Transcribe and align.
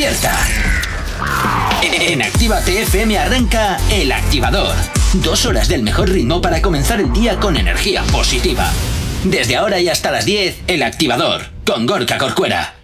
despierta. 0.00 0.32
En 1.82 2.22
Activa 2.22 2.60
TFM 2.60 3.18
arranca 3.18 3.76
El 3.90 4.12
Activador. 4.12 4.74
Dos 5.14 5.44
horas 5.44 5.68
del 5.68 5.82
mejor 5.82 6.08
ritmo 6.08 6.40
para 6.40 6.62
comenzar 6.62 7.00
el 7.00 7.12
día 7.12 7.38
con 7.38 7.56
energía 7.56 8.02
positiva. 8.04 8.70
Desde 9.24 9.56
ahora 9.56 9.78
y 9.78 9.88
hasta 9.88 10.10
las 10.10 10.24
10, 10.24 10.62
El 10.68 10.82
Activador, 10.82 11.42
con 11.66 11.84
Gorka 11.86 12.16
Corcuera. 12.16 12.74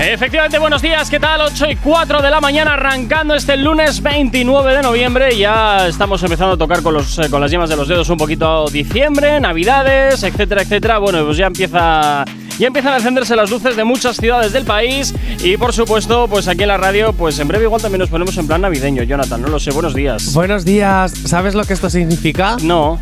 Efectivamente, 0.00 0.58
buenos 0.58 0.82
días, 0.82 1.08
¿qué 1.08 1.18
tal? 1.18 1.40
8 1.40 1.70
y 1.70 1.76
4 1.76 2.22
de 2.22 2.30
la 2.30 2.40
mañana, 2.40 2.74
arrancando 2.74 3.34
este 3.34 3.56
lunes 3.56 4.02
29 4.02 4.74
de 4.74 4.82
noviembre. 4.82 5.36
Ya 5.36 5.88
estamos 5.88 6.22
empezando 6.22 6.54
a 6.54 6.58
tocar 6.58 6.82
con, 6.82 6.94
los, 6.94 7.18
eh, 7.18 7.30
con 7.30 7.40
las 7.40 7.50
yemas 7.50 7.70
de 7.70 7.76
los 7.76 7.88
dedos 7.88 8.08
un 8.10 8.18
poquito 8.18 8.68
diciembre, 8.68 9.40
navidades, 9.40 10.22
etcétera, 10.22 10.62
etcétera. 10.62 10.98
Bueno, 10.98 11.24
pues 11.24 11.36
ya 11.38 11.46
empieza 11.46 12.24
ya 12.58 12.66
empiezan 12.66 12.92
a 12.92 12.96
encenderse 12.96 13.36
las 13.36 13.50
luces 13.50 13.76
de 13.76 13.84
muchas 13.84 14.16
ciudades 14.16 14.52
del 14.52 14.64
país 14.64 15.14
y 15.42 15.56
por 15.56 15.72
supuesto, 15.72 16.26
pues 16.28 16.48
aquí 16.48 16.62
en 16.62 16.68
la 16.68 16.76
radio, 16.76 17.12
pues 17.12 17.38
en 17.38 17.48
breve 17.48 17.64
igual 17.64 17.80
también 17.80 18.00
nos 18.00 18.10
ponemos 18.10 18.36
en 18.36 18.46
plan 18.46 18.60
navideño, 18.60 19.02
Jonathan, 19.04 19.40
no 19.40 19.48
lo 19.48 19.58
sé, 19.58 19.70
buenos 19.70 19.94
días. 19.94 20.34
Buenos 20.34 20.64
días, 20.64 21.12
¿sabes 21.26 21.54
lo 21.54 21.64
que 21.64 21.72
esto 21.72 21.88
significa? 21.88 22.56
No. 22.62 22.98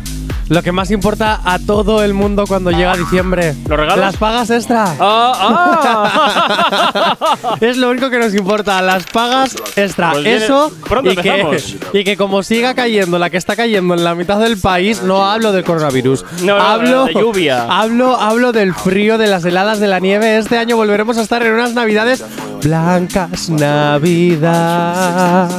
Lo 0.49 0.63
que 0.63 0.71
más 0.71 0.91
importa 0.91 1.41
a 1.43 1.59
todo 1.59 2.03
el 2.03 2.13
mundo 2.13 2.45
cuando 2.47 2.71
llega 2.71 2.95
diciembre. 2.95 3.53
¿Los 3.67 3.77
regalos? 3.77 3.97
Las 4.05 4.17
pagas 4.17 4.49
extra. 4.49 4.95
Ah, 4.99 7.15
ah. 7.19 7.55
es 7.61 7.75
lo 7.77 7.89
único 7.89 8.09
que 8.09 8.17
nos 8.19 8.33
importa, 8.33 8.81
las 8.81 9.03
pagas 9.05 9.55
extra. 9.75 10.11
Pues 10.11 10.23
viene- 10.23 10.45
Eso 10.45 10.71
pronto 10.87 11.11
y 11.11 11.15
que, 11.17 11.61
y 11.93 12.03
que 12.05 12.15
como 12.17 12.43
siga 12.43 12.73
cayendo 12.75 13.19
la 13.19 13.29
que 13.29 13.37
está 13.37 13.55
cayendo 13.57 13.93
en 13.93 14.03
la 14.03 14.15
mitad 14.15 14.39
del 14.39 14.57
país, 14.57 15.01
no 15.03 15.25
hablo 15.25 15.51
del 15.51 15.63
coronavirus. 15.65 16.23
No, 16.43 16.57
no, 16.57 16.63
hablo 16.63 17.05
de 17.05 17.13
lluvia. 17.13 17.65
Hablo, 17.69 18.15
hablo 18.19 18.51
del 18.53 18.73
frío, 18.73 19.17
de 19.17 19.27
las 19.27 19.43
heladas, 19.43 19.79
de 19.79 19.87
la 19.87 19.99
nieve. 19.99 20.37
Este 20.37 20.57
año 20.57 20.77
volveremos 20.77 21.17
a 21.17 21.21
estar 21.23 21.43
en 21.43 21.51
unas 21.53 21.73
navidades 21.73 22.23
blancas 22.63 23.49
Navidad. 23.49 25.49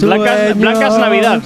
Blancas- 0.00 0.54
blancas. 0.56 0.98
Navidad. 0.98 1.40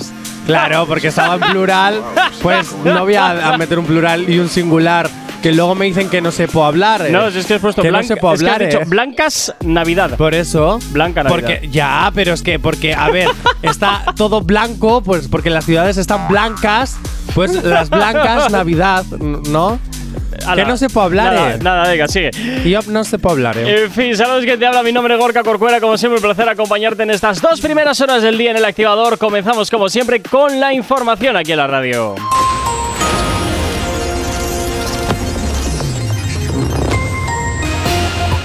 Claro, 0.46 0.86
porque 0.86 1.08
estaba 1.08 1.34
en 1.34 1.40
plural. 1.52 2.02
Pues 2.42 2.74
no 2.84 3.00
voy 3.04 3.14
a, 3.14 3.52
a 3.54 3.58
meter 3.58 3.78
un 3.78 3.86
plural 3.86 4.28
y 4.28 4.38
un 4.38 4.48
singular. 4.48 5.08
Que 5.42 5.50
luego 5.50 5.74
me 5.74 5.86
dicen 5.86 6.08
que 6.08 6.20
no 6.20 6.30
se 6.30 6.46
puede 6.46 6.68
hablar. 6.68 7.04
eh. 7.04 7.10
No, 7.10 7.26
es 7.26 7.46
que 7.46 7.54
has 7.54 7.60
puesto 7.60 7.82
que 7.82 7.90
blanca, 7.90 8.02
no 8.08 8.14
se 8.14 8.16
puede 8.20 8.34
es 8.36 8.40
que 8.42 8.46
has 8.48 8.54
hablar. 8.54 8.68
dicho 8.68 8.80
eh. 8.82 8.86
blancas 8.86 9.54
Navidad. 9.64 10.16
Por 10.16 10.34
eso. 10.34 10.78
Blanca 10.90 11.24
Navidad. 11.24 11.40
Porque 11.56 11.68
ya, 11.68 12.12
pero 12.14 12.32
es 12.32 12.42
que 12.42 12.60
porque 12.60 12.94
a 12.94 13.08
ver, 13.10 13.28
está 13.62 14.04
todo 14.14 14.40
blanco, 14.42 15.02
pues 15.02 15.26
porque 15.26 15.50
las 15.50 15.64
ciudades 15.64 15.96
están 15.96 16.28
blancas, 16.28 16.96
pues 17.34 17.60
las 17.64 17.90
blancas 17.90 18.52
Navidad, 18.52 19.04
¿no? 19.18 19.80
Ala, 20.46 20.62
que 20.62 20.68
no 20.68 20.76
se 20.76 20.88
puede 20.88 21.06
hablar, 21.06 21.34
nada, 21.34 21.54
eh. 21.54 21.58
Nada, 21.62 21.88
venga, 21.88 22.08
sigue. 22.08 22.30
Y 22.64 22.70
yo 22.70 22.80
no 22.88 23.04
se 23.04 23.18
puede 23.18 23.34
hablar, 23.34 23.58
eh. 23.58 23.84
En 23.84 23.90
fin, 23.90 24.16
sabes 24.16 24.44
que 24.44 24.56
te 24.56 24.66
habla 24.66 24.82
mi 24.82 24.92
nombre 24.92 25.14
es 25.14 25.20
Gorka 25.20 25.42
Corcuera, 25.42 25.80
como 25.80 25.96
siempre 25.96 26.18
un 26.18 26.22
placer 26.22 26.48
acompañarte 26.48 27.02
en 27.02 27.10
estas 27.10 27.40
dos 27.40 27.60
primeras 27.60 28.00
horas 28.00 28.22
del 28.22 28.36
día 28.38 28.50
en 28.50 28.56
el 28.56 28.64
activador. 28.64 29.18
Comenzamos 29.18 29.70
como 29.70 29.88
siempre 29.88 30.20
con 30.22 30.58
la 30.58 30.72
información 30.72 31.36
aquí 31.36 31.52
en 31.52 31.58
la 31.58 31.66
radio. 31.66 32.14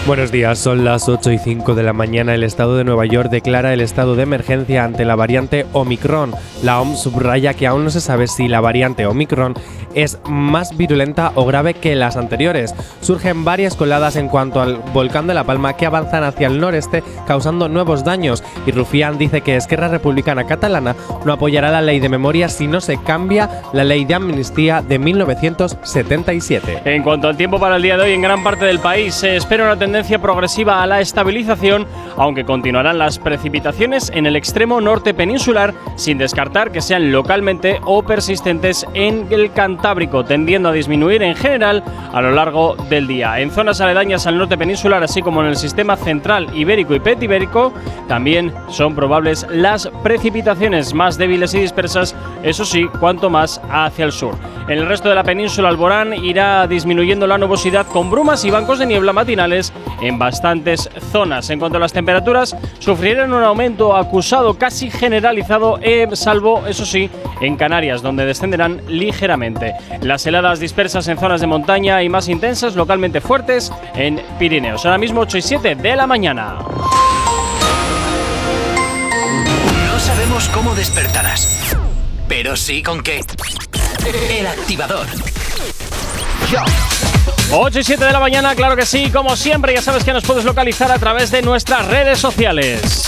Buenos 0.08 0.32
días, 0.32 0.58
son 0.58 0.86
las 0.86 1.10
8 1.10 1.34
y 1.34 1.38
5 1.38 1.76
de 1.76 1.84
la 1.84 1.92
mañana. 1.92 2.34
El 2.34 2.44
estado 2.44 2.78
de 2.78 2.86
Nueva 2.86 3.06
York 3.06 3.30
declara 3.30 3.74
el 3.74 3.82
estado 3.82 4.16
de 4.16 4.24
emergencia 4.24 4.86
ante 4.86 5.04
la 5.04 5.18
variante 5.18 5.66
Omicron. 5.74 6.34
La 6.64 6.80
OMS 6.80 7.02
subraya 7.02 7.54
que 7.54 7.68
aún 7.68 7.84
no 7.84 7.90
se 7.90 8.00
sabe 8.00 8.28
si 8.28 8.48
la 8.48 8.62
variante 8.62 9.06
Omicron 9.06 9.54
es 9.98 10.20
más 10.30 10.78
virulenta 10.78 11.32
o 11.34 11.46
grave 11.46 11.74
que 11.74 11.96
las 11.96 12.18
anteriores. 12.18 12.76
Surgen 13.02 13.44
varias 13.44 13.76
coladas 13.76 14.16
en 14.16 14.30
cuanto 14.30 14.62
al 14.62 14.76
volcán 14.94 15.26
de 15.26 15.34
La 15.34 15.44
Palma 15.44 15.74
que 15.74 15.88
avanzan 15.88 16.24
hacia 16.24 16.48
el 16.48 16.60
noreste 16.60 17.04
causando 17.26 17.68
nuevos 17.68 18.04
daños 18.04 18.44
y 18.68 18.72
Rufián 18.72 19.18
dice 19.18 19.42
que 19.42 19.56
Esquerra 19.56 19.88
Republicana 19.88 20.46
Catalana 20.46 20.96
no 21.26 21.34
apoyará 21.34 21.72
la 21.72 21.82
ley 21.82 22.00
de 22.00 22.10
memoria 22.10 22.48
si 22.48 22.68
no 22.68 22.80
se 22.80 23.02
cambia 23.02 23.64
la 23.74 23.84
ley 23.84 24.06
de 24.06 24.14
amnistía 24.14 24.84
de 24.84 25.00
1977. 25.00 26.82
En 26.86 27.02
cuanto 27.02 27.28
al 27.28 27.36
tiempo 27.36 27.60
para 27.60 27.78
el 27.78 27.82
día 27.82 27.98
de 27.98 28.04
hoy, 28.04 28.12
en 28.12 28.22
gran 28.22 28.44
parte 28.44 28.66
del 28.66 28.80
país 28.80 29.16
se 29.16 29.36
espera 29.36 29.64
una 29.64 29.80
tendencia 29.80 30.20
progresiva 30.20 30.84
a 30.84 30.88
la 30.88 31.02
estabilización, 31.02 31.88
aunque 32.18 32.46
continuarán 32.46 33.00
las 33.00 33.18
precipitaciones 33.18 34.12
en 34.14 34.28
el 34.28 34.36
extremo 34.36 34.80
norte 34.80 35.16
peninsular, 35.16 35.74
sin 35.96 36.20
descartar 36.20 36.72
que 36.72 36.82
sean 36.82 37.12
localmente 37.12 37.80
o 37.84 38.04
persistentes 38.04 38.86
en 38.94 39.26
el 39.32 39.52
Cantábrico, 39.52 39.87
tendiendo 40.26 40.70
a 40.70 40.72
disminuir 40.72 41.24
en 41.24 41.36
general 41.36 41.84
a 42.14 42.22
lo 42.22 42.32
largo 42.32 42.76
del 42.90 43.08
día. 43.08 43.40
En 43.40 43.52
zonas 43.52 43.82
aledañas 43.82 44.28
al 44.28 44.38
norte 44.38 44.58
peninsular, 44.58 45.04
así 45.04 45.22
como 45.22 45.42
en 45.42 45.48
el 45.48 45.56
sistema 45.56 45.96
central 45.96 46.48
ibérico 46.54 46.94
y 46.94 47.00
petibérico, 47.00 47.74
también 48.08 48.54
son 48.70 48.96
probables 48.96 49.46
las 49.50 49.88
precipitaciones 50.04 50.94
más 50.94 51.18
débiles 51.18 51.54
y 51.54 51.60
dispersas, 51.60 52.16
eso 52.44 52.66
sí, 52.66 52.88
cuanto 53.00 53.30
más 53.30 53.62
hacia 53.70 54.06
el 54.06 54.12
sur. 54.12 54.36
En 54.68 54.80
el 54.80 54.86
resto 54.86 55.08
de 55.08 55.16
la 55.16 55.24
península 55.24 55.70
Alborán 55.70 56.14
irá 56.14 56.68
disminuyendo 56.68 57.26
la 57.26 57.38
nubosidad 57.38 57.88
con 57.88 58.12
brumas 58.12 58.44
y 58.44 58.52
bancos 58.52 58.80
de 58.80 58.86
niebla 58.86 59.14
matinales 59.14 59.72
en 60.02 60.20
bastantes 60.20 60.90
zonas. 61.12 61.50
En 61.50 61.60
cuanto 61.60 61.78
a 61.78 61.80
las 61.80 61.94
temperaturas, 61.94 62.54
sufrirán 62.80 63.32
un 63.32 63.44
aumento 63.44 63.96
acusado 63.96 64.56
casi 64.56 64.92
generalizado, 64.92 65.80
eh, 65.82 66.08
salvo, 66.14 66.68
eso 66.68 66.86
sí, 66.86 67.10
en 67.40 67.56
Canarias, 67.56 68.02
donde 68.02 68.26
descenderán 68.26 68.82
ligeramente. 68.90 69.74
Las 70.02 70.26
heladas 70.26 70.60
dispersas 70.60 71.08
en 71.08 71.18
zonas 71.18 71.42
de 71.42 71.48
montaña 71.48 72.04
y 72.04 72.10
más 72.10 72.30
intensas, 72.30 72.76
localmente 72.76 73.22
fuertes, 73.22 73.72
en 73.96 74.22
Pirineos. 74.40 74.86
Ahora 74.86 74.98
mismo 74.98 75.22
8 75.22 75.38
y 75.38 75.42
7 75.42 75.76
de 75.76 75.96
la 75.96 76.08
mañana. 76.08 76.60
No 79.86 80.00
sabemos 80.00 80.50
cómo 80.50 80.76
despertarás, 80.76 81.76
pero 82.28 82.56
sí 82.56 82.84
con 82.84 83.02
qué. 83.02 83.22
El 84.30 84.48
Activador. 84.48 85.08
8 87.50 87.80
y 87.80 87.84
7 87.84 88.04
de 88.06 88.12
la 88.12 88.20
mañana, 88.20 88.54
claro 88.56 88.76
que 88.76 88.86
sí, 88.86 89.10
como 89.10 89.36
siempre, 89.38 89.74
ya 89.74 89.82
sabes 89.82 90.04
que 90.04 90.12
nos 90.12 90.24
puedes 90.24 90.44
localizar 90.44 90.92
a 90.92 91.00
través 91.00 91.32
de 91.32 91.42
nuestras 91.42 91.86
redes 91.88 92.20
sociales. 92.20 93.06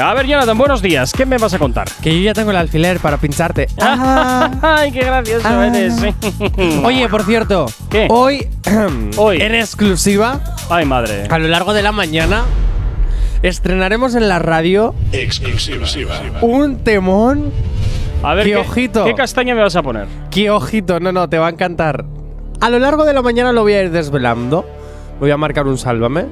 A 0.00 0.14
ver, 0.14 0.26
Jonathan, 0.26 0.56
buenos 0.56 0.80
días. 0.80 1.12
¿Qué 1.12 1.26
me 1.26 1.36
vas 1.36 1.52
a 1.52 1.58
contar? 1.58 1.86
Que 2.02 2.14
yo 2.16 2.20
ya 2.24 2.32
tengo 2.32 2.50
el 2.50 2.56
alfiler 2.56 2.98
para 2.98 3.18
pincharte. 3.18 3.66
Ah. 3.80 4.50
¡Ay, 4.80 4.90
qué 4.90 5.00
gracioso 5.00 5.46
Ah. 5.46 5.66
eres! 5.66 5.94
Oye, 6.84 7.08
por 7.08 7.24
cierto, 7.24 7.66
¿Qué? 7.90 8.06
hoy, 8.10 8.46
Hoy. 9.16 9.40
en 9.40 9.54
exclusiva, 9.54 10.40
¡Ay, 10.70 10.86
madre! 10.86 11.26
a 11.28 11.38
lo 11.38 11.46
largo 11.48 11.74
de 11.74 11.82
la 11.82 11.92
mañana, 11.92 12.42
estrenaremos 13.42 14.14
en 14.14 14.28
la 14.28 14.38
radio 14.38 14.94
Exclusiva. 15.12 16.14
un 16.40 16.78
temón 16.78 17.52
A 18.22 18.32
ver, 18.34 18.44
Qué 18.46 18.50
¿qué, 18.52 18.56
ojito. 18.56 19.04
¿qué 19.04 19.14
castaña 19.14 19.54
me 19.54 19.60
vas 19.60 19.76
a 19.76 19.82
poner? 19.82 20.06
que, 20.30 20.50
ojito, 20.50 21.00
no, 21.00 21.12
no, 21.12 21.28
te 21.28 21.38
va 21.38 21.48
a 21.48 21.50
encantar. 21.50 22.04
A 22.62 22.70
lo 22.70 22.78
largo 22.78 23.04
de 23.04 23.12
la 23.12 23.22
mañana 23.22 23.52
lo 23.52 23.62
voy 23.62 23.74
a 23.74 23.82
ir 23.82 23.90
desvelando. 23.90 24.64
Voy 25.20 25.30
a 25.30 25.36
marcar 25.36 25.66
un 25.66 25.76
sálvame. 25.76 26.26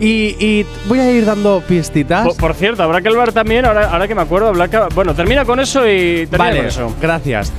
Y, 0.00 0.36
y 0.38 0.64
voy 0.86 1.00
a 1.00 1.10
ir 1.10 1.24
dando 1.26 1.60
pistitas. 1.66 2.24
Por, 2.24 2.36
por 2.36 2.54
cierto, 2.54 2.84
habrá 2.84 3.02
que 3.02 3.08
hablar 3.08 3.32
también, 3.32 3.64
ahora, 3.66 3.90
ahora 3.90 4.06
que 4.06 4.14
me 4.14 4.22
acuerdo, 4.22 4.48
habrá 4.48 4.68
que, 4.68 4.78
bueno, 4.94 5.12
termina 5.14 5.44
con 5.44 5.58
eso 5.58 5.86
y 5.88 6.26
termina 6.28 6.38
Vale, 6.38 6.58
con 6.58 6.66
eso. 6.68 6.94
gracias. 7.02 7.52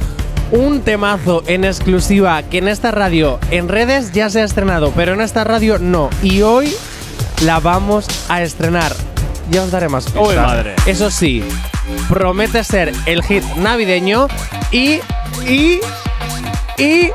Un 0.51 0.79
temazo 0.81 1.43
en 1.47 1.65
exclusiva 1.65 2.41
que 2.43 2.59
en 2.59 2.69
esta 2.69 2.91
radio, 2.91 3.37
en 3.51 3.67
redes 3.67 4.13
ya 4.13 4.29
se 4.29 4.39
ha 4.41 4.45
estrenado, 4.45 4.93
pero 4.95 5.13
en 5.13 5.21
esta 5.21 5.43
radio 5.43 5.77
no. 5.79 6.09
Y 6.23 6.41
hoy 6.41 6.73
la 7.43 7.59
vamos 7.59 8.07
a 8.29 8.41
estrenar. 8.41 8.93
Ya 9.51 9.61
os 9.63 9.71
daré 9.71 9.89
más 9.89 10.05
pistas. 10.05 10.27
Uy, 10.29 10.35
madre. 10.37 10.75
Eso 10.85 11.11
sí, 11.11 11.43
promete 12.07 12.63
ser 12.63 12.93
el 13.05 13.21
hit 13.23 13.43
navideño 13.57 14.27
y. 14.71 14.99
y. 15.45 15.79
y. 16.77 17.09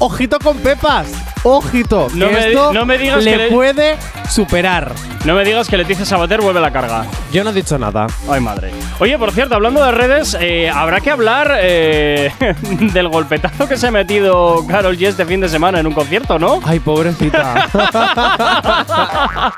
Ojito 0.00 0.38
con 0.38 0.56
Pepas. 0.58 1.23
Ojito. 1.44 2.08
No 2.14 2.28
que 2.28 2.32
me 2.34 2.40
di- 2.40 2.46
esto 2.52 2.72
no 2.72 2.84
me 2.86 2.98
digas 2.98 3.22
le 3.22 3.30
que 3.30 3.36
le- 3.36 3.48
puede 3.48 3.96
superar. 4.28 4.92
No 5.24 5.34
me 5.34 5.44
digas 5.44 5.68
que 5.68 5.76
Leticia 5.78 6.04
Sabater 6.04 6.40
vuelve 6.42 6.60
la 6.60 6.70
carga. 6.70 7.04
Yo 7.32 7.44
no 7.44 7.50
he 7.50 7.52
dicho 7.54 7.78
nada. 7.78 8.06
Ay, 8.28 8.40
madre. 8.40 8.72
Oye, 8.98 9.18
por 9.18 9.32
cierto, 9.32 9.54
hablando 9.54 9.82
de 9.82 9.90
redes, 9.90 10.36
eh, 10.38 10.68
habrá 10.70 11.00
que 11.00 11.10
hablar 11.10 11.56
eh, 11.60 12.30
del 12.92 13.08
golpetazo 13.08 13.66
que 13.68 13.76
se 13.78 13.86
ha 13.86 13.90
metido 13.90 14.66
Carol 14.66 14.96
G 14.98 15.06
este 15.08 15.24
fin 15.24 15.40
de 15.40 15.48
semana 15.48 15.80
en 15.80 15.86
un 15.86 15.94
concierto, 15.94 16.38
¿no? 16.38 16.60
Ay, 16.64 16.78
pobrecita. 16.80 17.68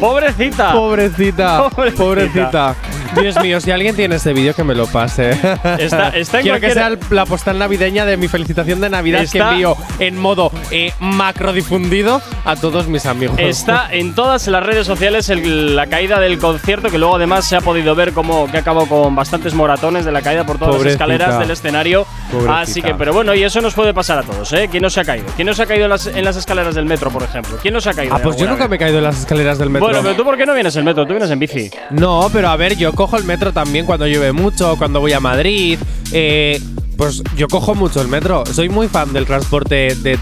¡Pobrecita! 0.00 0.72
Pobrecita, 0.72 1.68
Pobrecita. 1.70 1.96
pobrecita. 2.02 2.74
Dios 3.20 3.40
mío, 3.40 3.60
si 3.60 3.70
alguien 3.70 3.94
tiene 3.96 4.16
ese 4.16 4.32
vídeo 4.32 4.54
que 4.54 4.64
me 4.64 4.74
lo 4.74 4.86
pase. 4.86 5.30
Está- 5.78 6.08
está 6.10 6.38
en 6.38 6.42
Quiero 6.42 6.60
que 6.60 6.70
sea 6.72 6.88
el- 6.88 6.98
la 7.10 7.24
postal 7.24 7.58
navideña 7.58 8.04
de 8.04 8.16
mi 8.16 8.28
felicitación 8.28 8.80
de 8.80 8.90
Navidad 8.90 9.20
que 9.20 9.24
Está- 9.24 9.50
envío 9.52 9.76
en 9.98 10.18
modo 10.18 10.50
eh, 10.70 10.92
macro 11.06 11.52
difundido 11.52 12.20
a 12.44 12.56
todos 12.56 12.86
mis 12.88 13.06
amigos. 13.06 13.36
Está 13.38 13.88
en 13.92 14.14
todas 14.14 14.46
las 14.48 14.62
redes 14.62 14.86
sociales 14.86 15.28
el- 15.28 15.74
la 15.76 15.86
caída 15.86 16.20
del 16.20 16.38
concierto, 16.38 16.90
que 16.90 16.98
luego 16.98 17.16
además 17.16 17.46
se 17.48 17.56
ha 17.56 17.60
podido 17.60 17.94
ver 17.94 18.12
como 18.12 18.50
que 18.50 18.58
acabó 18.58 18.86
con 18.86 19.14
bastantes 19.14 19.54
moratones 19.54 20.04
de 20.04 20.12
la 20.12 20.22
caída 20.22 20.44
por 20.44 20.58
todas 20.58 20.76
Pobrecita. 20.76 21.06
las 21.06 21.14
escaleras 21.16 21.38
del 21.40 21.50
escenario. 21.50 22.06
Pobrecita. 22.30 22.60
Así 22.60 22.82
que, 22.82 22.94
pero 22.94 23.12
bueno, 23.12 23.34
y 23.34 23.42
eso 23.42 23.60
nos 23.60 23.74
puede 23.74 23.92
pasar 23.94 24.18
a 24.18 24.22
todos, 24.22 24.52
¿eh? 24.52 24.68
¿Quién 24.70 24.82
no 24.82 24.90
se 24.90 25.00
ha 25.00 25.04
caído? 25.04 25.26
¿Quién 25.36 25.46
no 25.46 25.54
se 25.54 25.62
ha 25.62 25.66
caído 25.66 25.84
en 25.84 25.90
las, 25.90 26.06
en 26.06 26.24
las 26.24 26.36
escaleras 26.36 26.74
del 26.74 26.86
metro, 26.86 27.10
por 27.10 27.22
ejemplo? 27.22 27.56
¿Quién 27.62 27.74
no 27.74 27.80
se 27.80 27.90
ha 27.90 27.94
caído? 27.94 28.14
Ah, 28.14 28.20
pues 28.22 28.36
yo 28.36 28.46
nunca 28.46 28.64
vez? 28.64 28.70
me 28.70 28.76
he 28.76 28.78
caído 28.78 28.98
en 28.98 29.04
las 29.04 29.18
escaleras 29.20 29.58
del 29.58 29.70
metro. 29.70 29.86
Bueno, 29.88 30.02
pero 30.02 30.14
tú, 30.16 30.24
¿por 30.24 30.36
qué 30.36 30.46
no 30.46 30.54
vienes 30.54 30.74
en 30.76 30.84
metro? 30.84 31.04
Tú 31.04 31.10
vienes 31.12 31.30
en 31.30 31.38
bici. 31.38 31.70
No, 31.90 32.28
pero 32.32 32.48
a 32.48 32.56
ver, 32.56 32.76
yo 32.76 32.92
cojo 32.92 33.16
el 33.16 33.24
metro 33.24 33.52
también 33.52 33.86
cuando 33.86 34.06
llueve 34.06 34.32
mucho, 34.32 34.76
cuando 34.76 35.00
voy 35.00 35.12
a 35.12 35.20
Madrid. 35.20 35.78
eh, 36.12 36.60
pues 36.96 37.22
yo 37.36 37.46
cojo 37.48 37.74
mucho 37.74 38.00
el 38.00 38.08
metro. 38.08 38.44
Soy 38.50 38.68
muy 38.70 38.88
fan 38.88 39.12
del 39.12 39.26
transporte 39.26 39.94
de. 39.96 40.18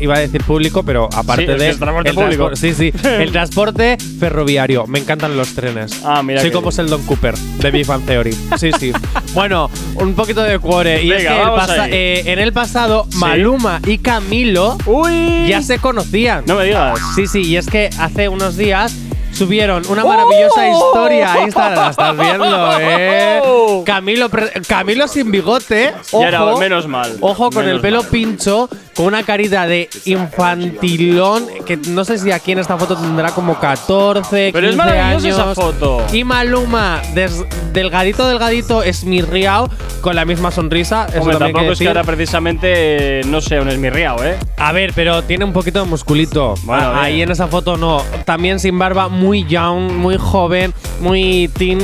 Iba 0.00 0.16
a 0.16 0.18
decir 0.20 0.42
público, 0.44 0.82
pero 0.82 1.08
aparte 1.12 1.46
Sí, 1.46 1.52
es 1.52 1.58
de. 1.58 1.68
es 1.70 1.78
transporte 1.78 2.10
el 2.10 2.14
público. 2.14 2.50
transpor- 2.50 2.56
Sí, 2.56 2.74
sí. 2.74 2.92
el 3.08 3.32
transporte 3.32 3.96
ferroviario. 4.20 4.86
Me 4.86 4.98
encantan 4.98 5.36
los 5.36 5.54
trenes. 5.54 6.00
Ah, 6.04 6.22
mira 6.22 6.40
Soy 6.40 6.50
como. 6.50 6.70
Sheldon 6.70 7.02
Cooper, 7.06 7.34
de 7.36 7.70
Big 7.70 7.86
Bang 7.86 8.02
Theory. 8.04 8.32
Sí, 8.58 8.70
sí. 8.78 8.92
bueno, 9.34 9.70
un 9.96 10.14
poquito 10.14 10.42
de 10.42 10.58
cuore. 10.58 11.02
Y 11.02 11.10
es 11.12 11.18
Venga, 11.24 11.34
que 11.36 11.42
el 11.42 11.48
pasa- 11.50 11.88
eh, 11.88 12.22
en 12.26 12.38
el 12.38 12.52
pasado, 12.52 13.06
Maluma 13.14 13.80
y 13.86 13.98
Camilo 13.98 14.76
¡Uy! 14.86 15.46
ya 15.48 15.62
se 15.62 15.78
conocían. 15.78 16.44
No 16.46 16.56
me 16.56 16.64
digas. 16.64 16.98
Sí, 17.14 17.26
sí, 17.26 17.42
y 17.42 17.56
es 17.56 17.66
que 17.66 17.90
hace 17.98 18.28
unos 18.28 18.56
días 18.56 18.94
subieron 19.32 19.82
una 19.88 20.02
maravillosa 20.04 20.62
¡Oh! 20.72 20.88
historia 20.88 21.32
a 21.32 21.42
Instagram. 21.42 21.78
La 21.84 21.90
estás 21.90 22.18
viendo, 22.18 22.78
¿eh? 22.80 23.40
Camilo, 23.84 24.28
pre- 24.30 24.50
Camilo 24.66 25.06
sin 25.08 25.30
bigote. 25.30 25.92
Ojo, 26.10 26.22
Ya 26.22 26.28
era, 26.28 26.56
menos 26.56 26.86
mal, 26.88 27.16
Ojo 27.20 27.50
con 27.50 27.64
menos 27.64 27.76
el 27.76 27.80
pelo 27.82 28.02
mal. 28.02 28.10
pincho, 28.10 28.68
con 28.96 29.06
una 29.06 29.22
carita 29.22 29.66
de 29.66 29.88
infantilón. 30.04 31.46
Que 31.66 31.76
no 31.76 32.04
sé 32.04 32.18
si 32.18 32.30
aquí 32.32 32.52
en 32.52 32.58
esta 32.58 32.76
foto 32.76 32.96
tendrá 32.96 33.30
como 33.32 33.58
14, 33.58 34.50
Pero 34.52 34.66
es 34.68 34.72
15 34.74 34.76
maravillosa 34.76 35.28
esa 35.28 35.42
años. 35.42 35.54
foto. 35.54 36.02
Y 36.12 36.24
Maluma, 36.24 37.00
des- 37.14 37.44
delgadito, 37.72 38.26
delgadito, 38.26 38.82
esmirriado, 38.82 39.68
con 40.00 40.14
la 40.16 40.24
misma 40.24 40.50
sonrisa. 40.50 41.06
Eso 41.08 41.20
Hombre, 41.20 41.34
también 41.34 41.42
hay 41.48 41.52
tampoco 41.52 41.72
es 41.72 41.78
que 41.78 41.84
decir. 41.84 41.88
ahora 41.88 42.04
precisamente, 42.04 43.20
eh, 43.20 43.22
no 43.26 43.40
sé, 43.40 43.60
un 43.60 43.68
esmirriao, 43.68 44.22
¿eh? 44.24 44.36
A 44.56 44.72
ver, 44.72 44.92
pero 44.94 45.22
tiene 45.22 45.44
un 45.44 45.52
poquito 45.52 45.80
de 45.80 45.86
musculito. 45.86 46.54
Bueno, 46.62 46.84
Ah, 46.86 46.90
bien. 46.92 47.04
ahí 47.04 47.22
en 47.22 47.30
esa 47.30 47.46
foto 47.48 47.76
no. 47.76 48.02
También 48.24 48.58
sin 48.60 48.78
barba, 48.78 49.08
muy 49.08 49.44
young, 49.44 49.92
muy 49.92 50.16
joven, 50.16 50.72
muy 51.00 51.48
teen. 51.56 51.78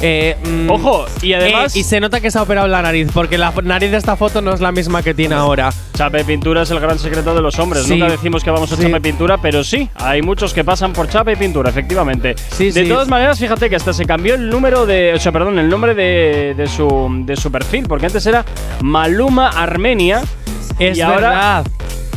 Eh, 0.00 0.36
mm, 0.46 0.70
Ojo, 0.70 1.06
y 1.22 1.32
además- 1.32 1.74
eh, 1.76 1.80
y 1.80 1.82
se 1.84 2.00
nota 2.00 2.20
que 2.20 2.30
se 2.30 2.38
ha 2.38 2.42
operado 2.42 2.66
la 2.68 2.82
nariz, 2.82 3.08
porque 3.12 3.38
la 3.38 3.52
nariz 3.62 3.90
de 3.90 3.96
esta 3.96 4.16
foto 4.16 4.40
no 4.42 4.52
es 4.52 4.60
la 4.60 4.72
misma 4.72 5.02
que 5.02 5.14
tiene 5.14 5.34
ahora. 5.34 5.70
Chape 5.94 6.24
pintura 6.24 6.62
es 6.62 6.70
el 6.70 6.80
gran 6.80 6.98
secreto 6.98 7.34
de 7.34 7.40
los 7.40 7.58
hombres. 7.58 7.84
Sí. 7.84 7.90
Nunca 7.96 8.10
decimos 8.12 8.44
que 8.44 8.50
vamos 8.50 8.70
a 8.72 8.76
Sí. 8.76 8.82
chape 8.82 9.00
pintura, 9.00 9.38
pero 9.40 9.64
sí, 9.64 9.88
hay 9.96 10.22
muchos 10.22 10.52
que 10.52 10.64
pasan 10.64 10.92
por 10.92 11.08
chape 11.08 11.32
y 11.32 11.36
pintura, 11.36 11.70
efectivamente. 11.70 12.34
Sí, 12.50 12.70
de 12.70 12.84
todas 12.84 13.08
maneras, 13.08 13.38
fíjate 13.38 13.70
que 13.70 13.76
hasta 13.76 13.92
se 13.92 14.04
cambió 14.04 14.34
el 14.34 14.50
número 14.50 14.86
de. 14.86 15.14
O 15.14 15.18
sea, 15.18 15.32
perdón, 15.32 15.58
el 15.58 15.68
nombre 15.68 15.94
de, 15.94 16.54
de 16.56 16.66
su, 16.66 16.86
de 17.24 17.36
su 17.36 17.50
perfil, 17.50 17.86
porque 17.88 18.06
antes 18.06 18.24
era 18.26 18.44
Maluma 18.82 19.48
Armenia. 19.50 20.22
Es 20.78 20.98
y 20.98 21.00
ahora- 21.00 21.30
verdad. 21.30 21.66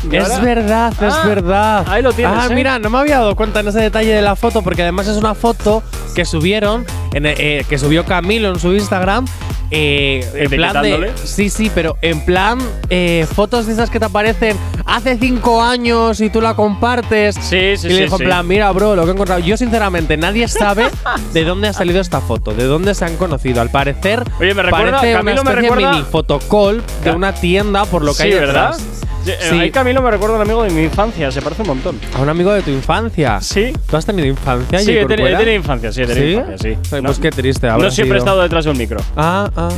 ¿Y 0.09 0.15
Es 0.15 0.41
verdad, 0.41 0.93
es 0.93 1.13
Ah, 1.13 1.23
verdad. 1.27 1.85
ahí 1.89 2.01
lo 2.01 2.13
tienes, 2.13 2.37
Ah, 2.37 2.47
¿eh? 2.49 2.55
mira, 2.55 2.79
no 2.79 2.89
me 2.89 2.99
había 2.99 3.17
dado 3.17 3.35
cuenta 3.35 3.59
en 3.59 3.67
ese 3.67 3.81
detalle 3.81 4.13
de 4.13 4.21
la 4.21 4.37
foto, 4.37 4.61
porque 4.61 4.81
además 4.83 5.07
es 5.07 5.17
una 5.17 5.35
foto 5.35 5.83
que 6.15 6.25
subieron, 6.25 6.85
en, 7.13 7.25
eh, 7.25 7.65
que 7.69 7.77
subió 7.77 8.05
Camilo 8.05 8.49
en 8.49 8.59
su 8.59 8.73
Instagram. 8.73 9.25
eh, 9.71 10.27
en 10.33 10.49
plan 10.49 10.81
de. 10.81 11.11
Sí, 11.23 11.49
sí, 11.49 11.71
pero 11.73 11.95
en 12.01 12.25
plan. 12.25 12.57
eh, 12.89 13.27
fotos 13.35 13.67
de 13.67 13.73
esas 13.73 13.89
que 13.91 13.99
te 13.99 14.05
aparecen 14.05 14.57
hace 14.85 15.15
cinco 15.19 15.61
años 15.61 16.21
y 16.21 16.29
tú 16.31 16.41
la 16.41 16.55
compartes. 16.55 17.35
Sí, 17.35 17.77
sí, 17.77 17.85
y 17.87 17.89
le 17.89 17.95
sí, 17.97 18.01
dijo, 18.03 18.17
en 18.19 18.25
plan, 18.25 18.47
mira, 18.47 18.71
bro, 18.71 18.95
lo 18.95 19.03
que 19.03 19.09
he 19.09 19.13
encontrado. 19.13 19.41
Yo, 19.41 19.57
sinceramente, 19.57 20.17
nadie 20.17 20.47
sabe 20.47 20.87
de 21.33 21.43
dónde 21.43 21.67
ha 21.67 21.73
salido 21.73 22.01
esta 22.01 22.19
foto, 22.19 22.51
de 22.53 22.63
dónde 22.65 22.95
se 22.95 23.05
han 23.05 23.15
conocido. 23.17 23.61
Al 23.61 23.69
parecer, 23.69 24.23
Oye, 24.39 24.53
me 24.55 24.63
recuerda- 24.63 24.97
parece 24.97 25.13
Camilo 25.13 25.35
me 25.35 25.41
una 25.41 25.51
especie 25.51 25.69
recuerda- 25.69 25.91
mini 25.91 26.03
fotocall 26.09 26.83
de 27.03 27.11
una 27.11 27.33
tienda, 27.33 27.85
por 27.85 28.03
lo 28.03 28.15
que 28.15 28.23
hay 28.23 28.31
¿verdad? 28.33 28.71
detrás. 28.75 28.77
Sí, 29.25 29.31
eh, 29.31 29.37
Sí. 29.49 29.59
Ahí 29.59 29.69
Camilo 29.69 30.01
me 30.01 30.09
recuerda 30.09 30.35
a 30.35 30.37
un 30.37 30.43
amigo 30.43 30.63
de 30.63 30.69
mi 30.71 30.81
infancia, 30.83 31.29
se 31.29 31.41
parece 31.41 31.61
un 31.61 31.67
montón. 31.67 31.99
A 32.15 32.21
un 32.21 32.29
amigo 32.29 32.51
de 32.53 32.61
tu 32.63 32.71
infancia. 32.71 33.39
Sí. 33.41 33.73
¿Tú 33.87 33.97
has 33.97 34.05
tenido 34.05 34.25
infancia? 34.27 34.79
Sí, 34.79 34.97
he, 34.97 35.05
tenido 35.05 35.51
infancia, 35.53 35.91
sí, 35.91 35.98
he 36.03 36.07
tenido 36.07 36.25
¿Sí? 36.25 36.31
infancia, 36.33 36.57
sí. 36.75 36.95
Ay, 36.95 37.01
No- 37.01 37.07
pues 37.09 37.19
qué 37.19 37.31
triste. 37.31 37.67
No 37.67 37.91
siempre 37.91 38.17
he 38.17 38.19
estado 38.19 38.41
detrás 38.41 38.65
de 38.65 38.71
un 38.71 38.77
micro. 38.77 38.99
Ah, 39.15 39.49
ah. 39.55 39.69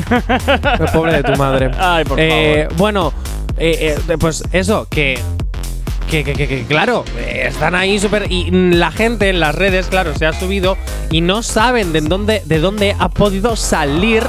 Qué 0.78 0.86
pobre 0.94 1.14
de 1.14 1.24
tu 1.24 1.34
madre. 1.38 1.72
Ay, 1.80 2.04
por 2.06 2.18
Eh, 2.20 2.68
Bueno, 2.78 3.14
eh, 3.58 3.96
eh, 4.08 4.18
pues 4.20 4.44
eso, 4.52 4.88
que. 4.90 5.20
Que, 6.10 6.26
que, 6.26 6.34
que- 6.34 6.46
que, 6.48 6.66
claro, 6.66 7.06
eh, 7.18 7.46
están 7.48 7.74
ahí 7.74 7.98
súper. 7.98 8.30
Y 8.30 8.52
la 8.52 8.92
gente 8.92 9.30
en 9.30 9.40
las 9.40 9.56
redes, 9.56 9.88
claro, 9.88 10.14
se 10.14 10.26
ha 10.26 10.34
subido 10.34 10.76
y 11.10 11.22
no 11.22 11.42
saben 11.42 11.94
de 11.94 12.02
dónde, 12.02 12.42
de 12.46 12.60
dónde 12.60 12.96
ha 13.00 13.08
podido 13.08 13.56
salir 13.56 14.22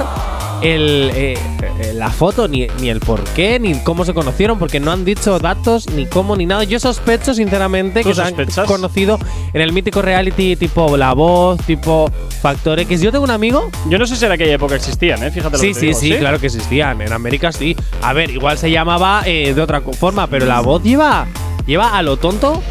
el, 0.61 1.11
eh, 1.13 1.33
eh, 1.79 1.93
la 1.93 2.09
foto, 2.09 2.47
ni, 2.47 2.67
ni 2.79 2.89
el 2.89 2.99
por 2.99 3.23
qué, 3.23 3.59
ni 3.59 3.75
cómo 3.83 4.05
se 4.05 4.13
conocieron, 4.13 4.59
porque 4.59 4.79
no 4.79 4.91
han 4.91 5.03
dicho 5.05 5.39
datos, 5.39 5.89
ni 5.89 6.05
cómo, 6.05 6.35
ni 6.35 6.45
nada. 6.45 6.63
Yo 6.63 6.79
sospecho, 6.79 7.33
sinceramente, 7.33 8.01
¿Tú 8.03 8.09
que 8.09 8.15
se 8.15 8.21
han 8.21 8.29
sospechas? 8.29 8.65
conocido 8.67 9.19
en 9.53 9.61
el 9.61 9.71
mítico 9.73 10.01
reality 10.01 10.55
tipo 10.55 10.95
La 10.97 11.13
Voz, 11.13 11.59
tipo 11.65 12.09
Factor 12.41 12.79
X. 12.79 13.01
Yo 13.01 13.11
tengo 13.11 13.23
un 13.23 13.31
amigo 13.31 13.69
Yo 13.89 13.97
no 13.97 14.05
sé 14.05 14.15
si 14.15 14.25
en 14.25 14.31
aquella 14.31 14.53
época 14.53 14.75
existían, 14.75 15.23
¿eh? 15.23 15.31
Fíjate 15.31 15.57
lo 15.57 15.57
Sí, 15.59 15.67
que 15.69 15.73
te 15.73 15.79
sí, 15.79 15.85
digo, 15.87 15.99
sí, 15.99 16.13
claro 16.17 16.39
que 16.39 16.45
existían. 16.47 17.01
En 17.01 17.13
América 17.13 17.51
sí. 17.51 17.75
A 18.01 18.13
ver, 18.13 18.29
igual 18.29 18.57
se 18.57 18.69
llamaba 18.71 19.23
eh, 19.25 19.53
de 19.53 19.61
otra 19.61 19.81
forma, 19.81 20.27
pero 20.27 20.45
la 20.45 20.61
voz 20.61 20.83
lleva, 20.83 21.27
lleva 21.65 21.97
a 21.97 22.01
lo 22.01 22.17
tonto 22.17 22.61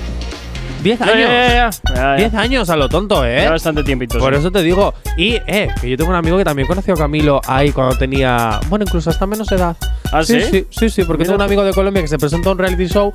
10 0.82 0.98
Ya, 0.98 1.04
años. 1.06 1.18
ya, 1.18 1.48
ya, 1.48 1.48
ya. 1.48 1.70
Ya, 1.94 1.94
ya. 1.94 2.14
10 2.16 2.34
años 2.34 2.70
a 2.70 2.76
lo 2.76 2.88
tonto, 2.88 3.24
¿eh? 3.24 3.42
Ya 3.44 3.50
bastante 3.50 3.82
tiempito. 3.84 4.18
Por 4.18 4.34
sí. 4.34 4.40
eso 4.40 4.50
te 4.50 4.62
digo. 4.62 4.94
Y, 5.16 5.34
eh, 5.46 5.68
que 5.80 5.88
yo 5.90 5.96
tengo 5.96 6.10
un 6.10 6.16
amigo 6.16 6.36
que 6.38 6.44
también 6.44 6.66
conoció 6.68 6.94
a 6.94 6.96
Camilo 6.96 7.40
ahí 7.46 7.70
cuando 7.72 7.96
tenía. 7.96 8.60
Bueno, 8.68 8.84
incluso 8.86 9.10
hasta 9.10 9.26
menos 9.26 9.50
edad. 9.52 9.76
¿Ah, 10.12 10.22
sí? 10.24 10.40
Sí, 10.42 10.66
sí, 10.70 10.90
sí, 10.90 11.04
porque 11.04 11.22
Mira 11.24 11.32
tengo 11.32 11.36
un 11.36 11.42
amigo 11.42 11.64
de 11.64 11.72
Colombia 11.72 12.02
que 12.02 12.08
se 12.08 12.18
presentó 12.18 12.50
a 12.50 12.52
un 12.52 12.58
reality 12.58 12.86
show. 12.86 13.12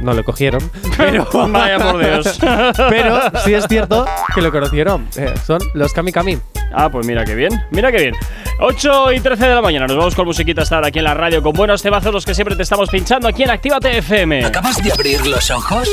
No 0.00 0.12
le 0.12 0.24
cogieron. 0.24 0.70
Pero. 0.96 1.26
Vaya 1.48 1.78
por 1.78 1.98
Dios. 1.98 2.38
pero 2.90 3.20
sí 3.44 3.54
es 3.54 3.66
cierto 3.68 4.06
que 4.34 4.40
lo 4.40 4.50
conocieron. 4.50 5.08
Eh, 5.16 5.34
son 5.46 5.60
los 5.74 5.92
Kami 5.92 6.12
Kami. 6.12 6.38
Ah, 6.72 6.90
pues 6.90 7.06
mira 7.06 7.24
qué 7.24 7.34
bien, 7.34 7.52
mira 7.70 7.90
qué 7.90 7.98
bien. 7.98 8.14
8 8.60 9.12
y 9.12 9.20
13 9.20 9.48
de 9.48 9.54
la 9.54 9.62
mañana, 9.62 9.86
nos 9.86 9.96
vamos 9.96 10.14
con 10.14 10.26
musiquita 10.26 10.62
estar 10.62 10.84
aquí 10.84 10.98
en 10.98 11.04
la 11.04 11.14
radio 11.14 11.42
con 11.42 11.52
buenos 11.52 11.80
temazos 11.80 12.12
los 12.12 12.26
que 12.26 12.34
siempre 12.34 12.56
te 12.56 12.62
estamos 12.62 12.90
pinchando 12.90 13.28
aquí 13.28 13.44
en 13.44 13.50
Actívate 13.50 13.98
FM. 13.98 14.44
¿Acabas 14.44 14.82
de 14.82 14.92
abrir 14.92 15.26
los 15.26 15.50
ojos? 15.50 15.88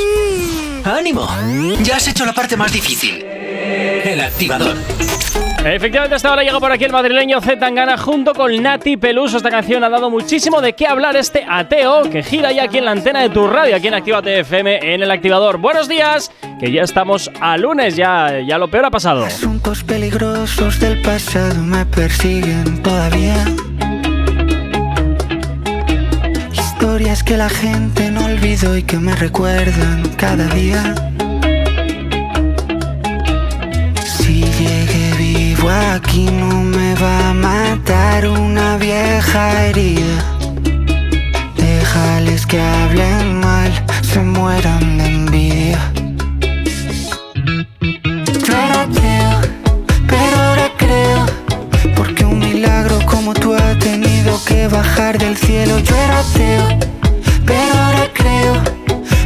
¡Ánimo! 0.84 1.28
Ya 1.82 1.96
has 1.96 2.08
hecho 2.08 2.26
la 2.26 2.32
parte 2.32 2.56
más 2.56 2.72
difícil. 2.72 3.24
El 3.24 4.20
activador. 4.20 4.76
Efectivamente, 5.74 6.14
hasta 6.14 6.28
ahora 6.28 6.44
llega 6.44 6.60
por 6.60 6.70
aquí 6.70 6.84
el 6.84 6.92
madrileño 6.92 7.40
Z 7.40 7.58
Tangana 7.58 7.98
junto 7.98 8.32
con 8.34 8.62
Nati 8.62 8.96
Peluso. 8.96 9.36
Esta 9.36 9.50
canción 9.50 9.82
ha 9.82 9.88
dado 9.88 10.10
muchísimo 10.10 10.60
de 10.60 10.74
qué 10.74 10.86
hablar 10.86 11.16
este 11.16 11.44
ateo 11.48 12.08
que 12.08 12.22
gira 12.22 12.52
ya 12.52 12.64
aquí 12.64 12.78
en 12.78 12.84
la 12.84 12.92
antena 12.92 13.20
de 13.20 13.30
tu 13.30 13.48
radio, 13.48 13.74
aquí 13.74 13.88
en 13.88 13.94
Activa 13.94 14.22
TFM 14.22 14.94
en 14.94 15.02
el 15.02 15.10
activador. 15.10 15.58
Buenos 15.58 15.88
días, 15.88 16.30
que 16.60 16.70
ya 16.70 16.82
estamos 16.82 17.32
a 17.40 17.56
lunes, 17.56 17.96
ya, 17.96 18.38
ya 18.46 18.58
lo 18.58 18.70
peor 18.70 18.84
ha 18.84 18.90
pasado. 18.90 19.24
Asuntos 19.24 19.82
peligrosos 19.82 20.78
del 20.78 21.02
pasado 21.02 21.60
me 21.60 21.84
persiguen 21.84 22.80
todavía. 22.84 23.44
Historias 26.52 27.24
que 27.24 27.36
la 27.36 27.48
gente 27.48 28.12
no 28.12 28.24
olvidó 28.24 28.76
y 28.76 28.84
que 28.84 28.98
me 28.98 29.16
recuerdan 29.16 30.04
cada 30.16 30.46
día. 30.46 30.94
Aquí 35.70 36.26
no 36.30 36.62
me 36.62 36.94
va 36.94 37.30
a 37.30 37.34
matar 37.34 38.28
una 38.28 38.76
vieja 38.76 39.64
herida. 39.64 40.18
Déjales 41.56 42.46
que 42.46 42.60
hablen 42.60 43.40
mal, 43.40 43.72
se 44.02 44.20
mueran 44.20 44.98
de 44.98 45.06
envidia. 45.06 45.92
Yo 48.46 48.52
era 48.52 48.82
ateo, 48.82 49.30
pero 50.06 50.36
ahora 50.36 50.70
creo. 50.76 51.26
Porque 51.96 52.24
un 52.24 52.38
milagro 52.38 52.98
como 53.06 53.34
tú 53.34 53.54
ha 53.54 53.78
tenido 53.78 54.38
que 54.44 54.68
bajar 54.68 55.18
del 55.18 55.36
cielo. 55.36 55.78
Yo 55.80 55.96
era 55.96 56.20
ateo, 56.20 56.78
pero 57.44 57.72
ahora 57.78 58.10
creo. 58.14 58.54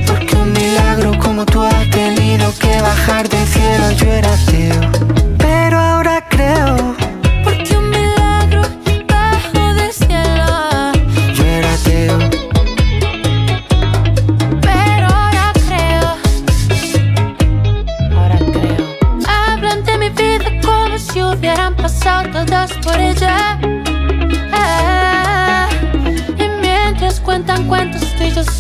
Porque 0.07 0.37
un 0.37 0.53
milagro 0.53 1.19
como 1.19 1.45
tú 1.45 1.63
ha 1.63 1.85
tenido 1.91 2.53
que 2.59 2.81
bajar 2.81 3.29
del 3.29 3.47
cielo. 3.47 3.91
Yo 3.93 4.07
era 4.07 4.33
ateo. 4.33 5.30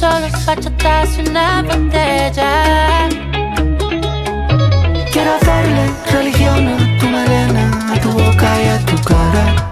Solos, 0.00 0.33
fachatas 0.47 1.19
y 1.19 1.28
una 1.28 1.62
botella. 1.62 3.09
Quiero 5.12 5.35
hacerle 5.35 5.90
religión 6.11 6.69
a 6.69 6.99
tu 6.99 7.07
melena, 7.07 7.92
a 7.92 8.00
tu 8.00 8.11
boca 8.11 8.49
y 8.64 8.69
a 8.69 8.78
tu 8.87 8.97
cara. 9.02 9.70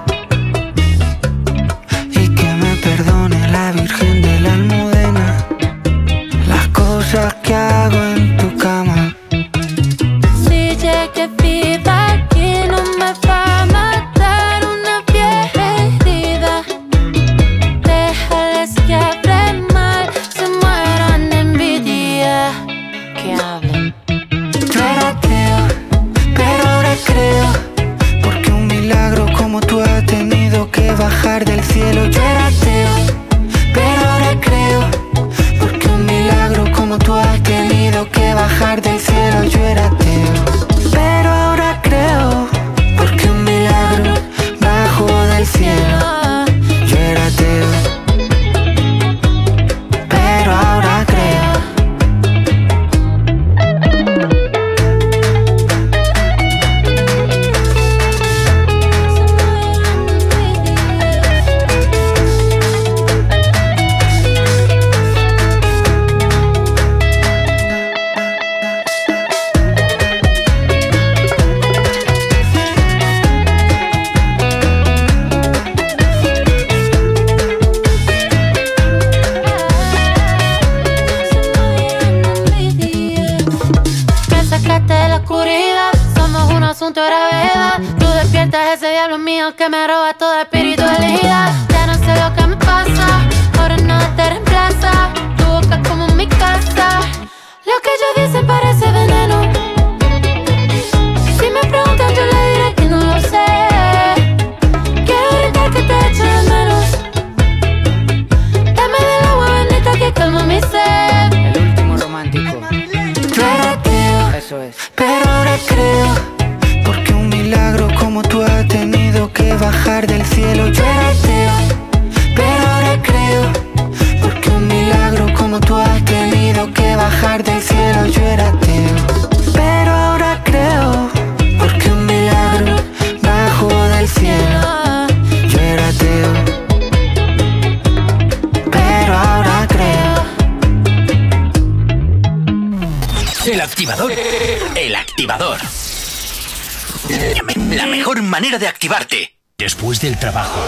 Del 150.09 150.19
trabajo, 150.19 150.59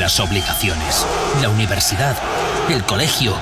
las 0.00 0.18
obligaciones, 0.18 1.06
la 1.40 1.48
universidad, 1.48 2.16
el 2.68 2.82
colegio 2.82 3.36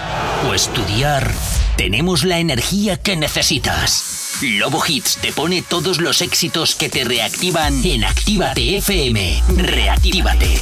o 0.46 0.52
estudiar, 0.52 1.32
tenemos 1.74 2.24
la 2.24 2.38
energía 2.38 2.98
que 2.98 3.16
necesitas. 3.16 4.36
Lobo 4.42 4.82
Hits 4.86 5.16
te 5.16 5.32
pone 5.32 5.62
todos 5.62 6.02
los 6.02 6.20
éxitos 6.20 6.74
que 6.74 6.90
te 6.90 7.02
reactivan 7.02 7.82
en 7.82 8.04
Actívate 8.04 8.76
FM. 8.76 9.42
Reactívate. 9.56 10.60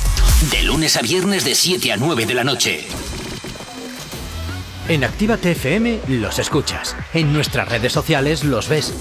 De 0.53 0.63
lunes 0.63 0.97
a 0.97 1.01
viernes 1.01 1.45
de 1.45 1.57
7 1.57 1.91
a 1.91 1.97
9 1.97 2.25
de 2.25 2.35
la 2.35 2.45
noche. 2.45 2.87
En 4.87 5.03
Actívate 5.03 5.51
FM 5.51 5.99
los 6.07 6.39
escuchas. 6.39 6.95
En 7.13 7.33
nuestras 7.33 7.69
redes 7.69 7.93
sociales 7.93 8.45
los 8.45 8.69
ves. 8.69 8.95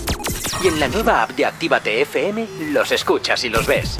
Y 0.63 0.67
en 0.67 0.79
la 0.79 0.87
nueva 0.87 1.21
app 1.21 1.35
de 1.35 1.45
Actívate 1.45 2.01
FM 2.01 2.47
los 2.71 2.91
escuchas 2.91 3.43
y 3.43 3.49
los 3.49 3.67
ves. 3.67 3.99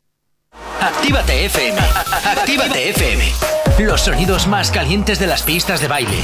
Actívate 0.81 1.45
FM. 1.45 1.79
Actívate 2.25 2.89
FM. 2.89 3.23
Los 3.79 4.01
sonidos 4.01 4.47
más 4.47 4.71
calientes 4.71 5.19
de 5.19 5.27
las 5.27 5.43
pistas 5.43 5.79
de 5.79 5.87
baile. 5.87 6.23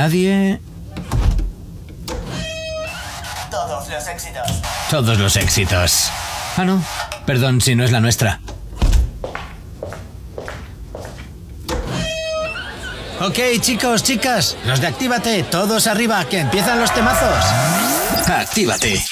nadie. 0.00 0.58
Todos 3.50 3.86
los 3.90 4.08
éxitos. 4.08 4.50
Todos 4.88 5.18
los 5.18 5.36
éxitos. 5.36 6.10
Ah, 6.56 6.64
no. 6.64 6.82
Perdón 7.26 7.60
si 7.60 7.74
no 7.74 7.84
es 7.84 7.92
la 7.92 8.00
nuestra. 8.00 8.40
Ok, 13.20 13.38
chicos, 13.60 14.02
chicas, 14.02 14.56
los 14.64 14.80
de 14.80 14.86
Actívate, 14.86 15.42
todos 15.42 15.86
arriba, 15.86 16.24
que 16.24 16.38
empiezan 16.38 16.80
los 16.80 16.94
temazos. 16.94 17.44
Actívate. 18.26 19.04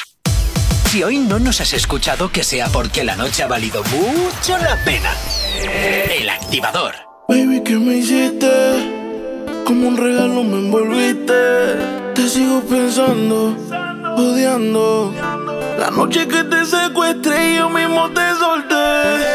Si 0.90 1.02
hoy 1.02 1.18
no 1.18 1.38
nos 1.38 1.60
has 1.60 1.74
escuchado, 1.74 2.32
que 2.32 2.42
sea 2.42 2.68
porque 2.68 3.04
la 3.04 3.14
noche 3.14 3.42
ha 3.42 3.46
valido 3.46 3.84
mucho 3.84 4.56
la 4.56 4.82
pena. 4.86 5.12
El 6.18 6.30
activador. 6.30 6.94
Baby, 7.28 7.62
¿qué 7.62 7.76
me 7.76 7.96
hiciste? 7.96 8.97
Como 9.68 9.88
un 9.88 9.98
regalo 9.98 10.44
me 10.44 10.60
envolviste. 10.60 11.34
Te 12.14 12.26
sigo 12.26 12.62
pensando, 12.62 13.54
odiando. 14.16 15.12
La 15.78 15.90
noche 15.90 16.26
que 16.26 16.42
te 16.42 16.64
secuestré, 16.64 17.52
y 17.52 17.56
yo 17.58 17.68
mismo 17.68 18.08
te 18.08 18.34
solté. 18.36 19.26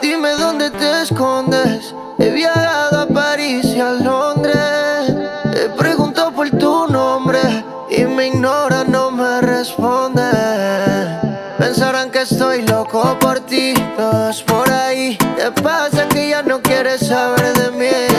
Dime 0.00 0.30
dónde 0.38 0.70
te 0.70 1.02
escondes. 1.02 1.94
He 2.18 2.30
viajado 2.30 3.00
a 3.00 3.06
París 3.06 3.66
y 3.76 3.78
a 3.78 3.90
Londres. 3.90 5.12
He 5.54 5.68
preguntado 5.76 6.32
por 6.32 6.48
tu 6.48 6.86
nombre 6.88 7.40
y 7.90 8.04
me 8.06 8.28
ignora, 8.28 8.84
no 8.84 9.10
me 9.10 9.42
responde. 9.42 10.22
Pensarán 11.58 12.10
que 12.10 12.22
estoy 12.22 12.62
loco 12.62 13.18
por 13.20 13.40
ti, 13.40 13.74
todo 13.98 14.30
por 14.46 14.70
ahí. 14.70 15.18
Te 15.36 15.52
pasa 15.62 16.08
que 16.08 16.30
ya 16.30 16.42
no 16.42 16.62
quieres 16.62 17.06
saber 17.06 17.52
de 17.52 17.70
mí. 17.72 18.13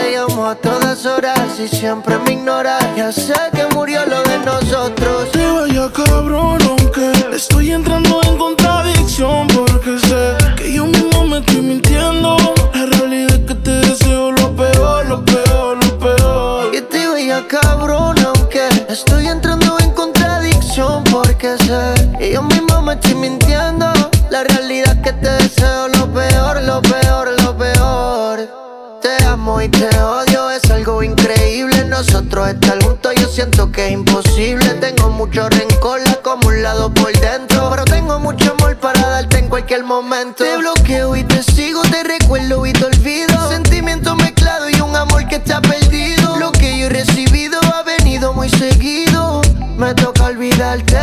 A 0.46 0.54
todas 0.54 1.04
horas 1.06 1.58
y 1.58 1.66
siempre 1.66 2.16
me 2.18 2.34
ignora. 2.34 2.78
Ya 2.96 3.10
sé 3.10 3.34
que 3.52 3.66
murió 3.74 4.06
lo 4.06 4.22
de 4.22 4.38
nosotros. 4.38 5.32
Te 5.32 5.44
vaya 5.44 5.90
cabrón, 5.92 6.58
aunque 6.62 7.10
estoy 7.34 7.72
entrando 7.72 8.20
en 8.22 8.38
contradicción 8.38 9.48
porque 9.48 9.98
sé 9.98 10.54
que 10.56 10.72
yo 10.72 10.86
mismo 10.86 11.26
me 11.26 11.38
estoy 11.38 11.62
mintiendo. 11.62 12.36
La 12.72 12.86
realidad 12.86 13.32
es 13.32 13.40
que 13.40 13.54
te 13.56 13.70
deseo 13.72 14.30
lo 14.30 14.54
peor, 14.54 15.06
lo 15.06 15.24
peor, 15.24 15.84
lo 15.84 15.98
peor. 15.98 16.72
Y 16.72 16.80
te 16.80 17.08
veía 17.08 17.44
cabrón, 17.48 18.14
aunque 18.24 18.68
estoy 18.88 19.26
entrando 19.26 19.76
en 19.80 19.90
contradicción 19.90 21.02
porque 21.10 21.58
sé 21.58 22.16
que 22.20 22.34
yo 22.34 22.42
mismo 22.44 22.82
me 22.82 22.92
estoy 22.92 23.16
mintiendo. 23.16 23.92
La 24.30 24.44
realidad 24.44 24.94
es 24.96 25.02
que 25.02 25.12
te 25.12 25.28
deseo 25.28 25.88
lo 25.88 26.06
peor, 26.12 26.62
lo 26.62 26.80
peor, 26.82 27.05
amo 29.46 29.62
y 29.62 29.68
te 29.68 29.88
odio, 30.00 30.50
es 30.50 30.68
algo 30.70 31.02
increíble. 31.04 31.84
Nosotros 31.84 32.48
estar 32.48 32.82
juntos, 32.82 33.14
yo 33.20 33.28
siento 33.28 33.70
que 33.70 33.86
es 33.86 33.92
imposible. 33.92 34.68
Tengo 34.80 35.10
mucho 35.10 35.48
rencor, 35.48 36.00
la 36.04 36.12
acumulado 36.12 36.92
por 36.92 37.12
dentro. 37.12 37.70
Pero 37.70 37.84
tengo 37.84 38.18
mucho 38.18 38.54
amor 38.58 38.76
para 38.76 39.00
darte 39.08 39.38
en 39.38 39.48
cualquier 39.48 39.84
momento. 39.84 40.42
Te 40.42 40.56
bloqueo 40.56 41.14
y 41.14 41.22
te 41.22 41.42
sigo, 41.44 41.82
te 41.82 42.02
recuerdo 42.02 42.66
y 42.66 42.72
te 42.72 42.86
olvido. 42.86 43.48
Sentimiento 43.48 44.16
mezclado 44.16 44.68
y 44.68 44.80
un 44.80 44.94
amor 44.96 45.28
que 45.28 45.36
está 45.36 45.62
perdido. 45.62 46.36
Lo 46.38 46.50
que 46.50 46.78
yo 46.78 46.86
he 46.86 46.88
recibido 46.88 47.60
ha 47.72 47.82
venido 47.84 48.32
muy 48.32 48.50
seguido. 48.50 49.42
Me 49.76 49.94
toca 49.94 50.24
olvidarte. 50.24 50.96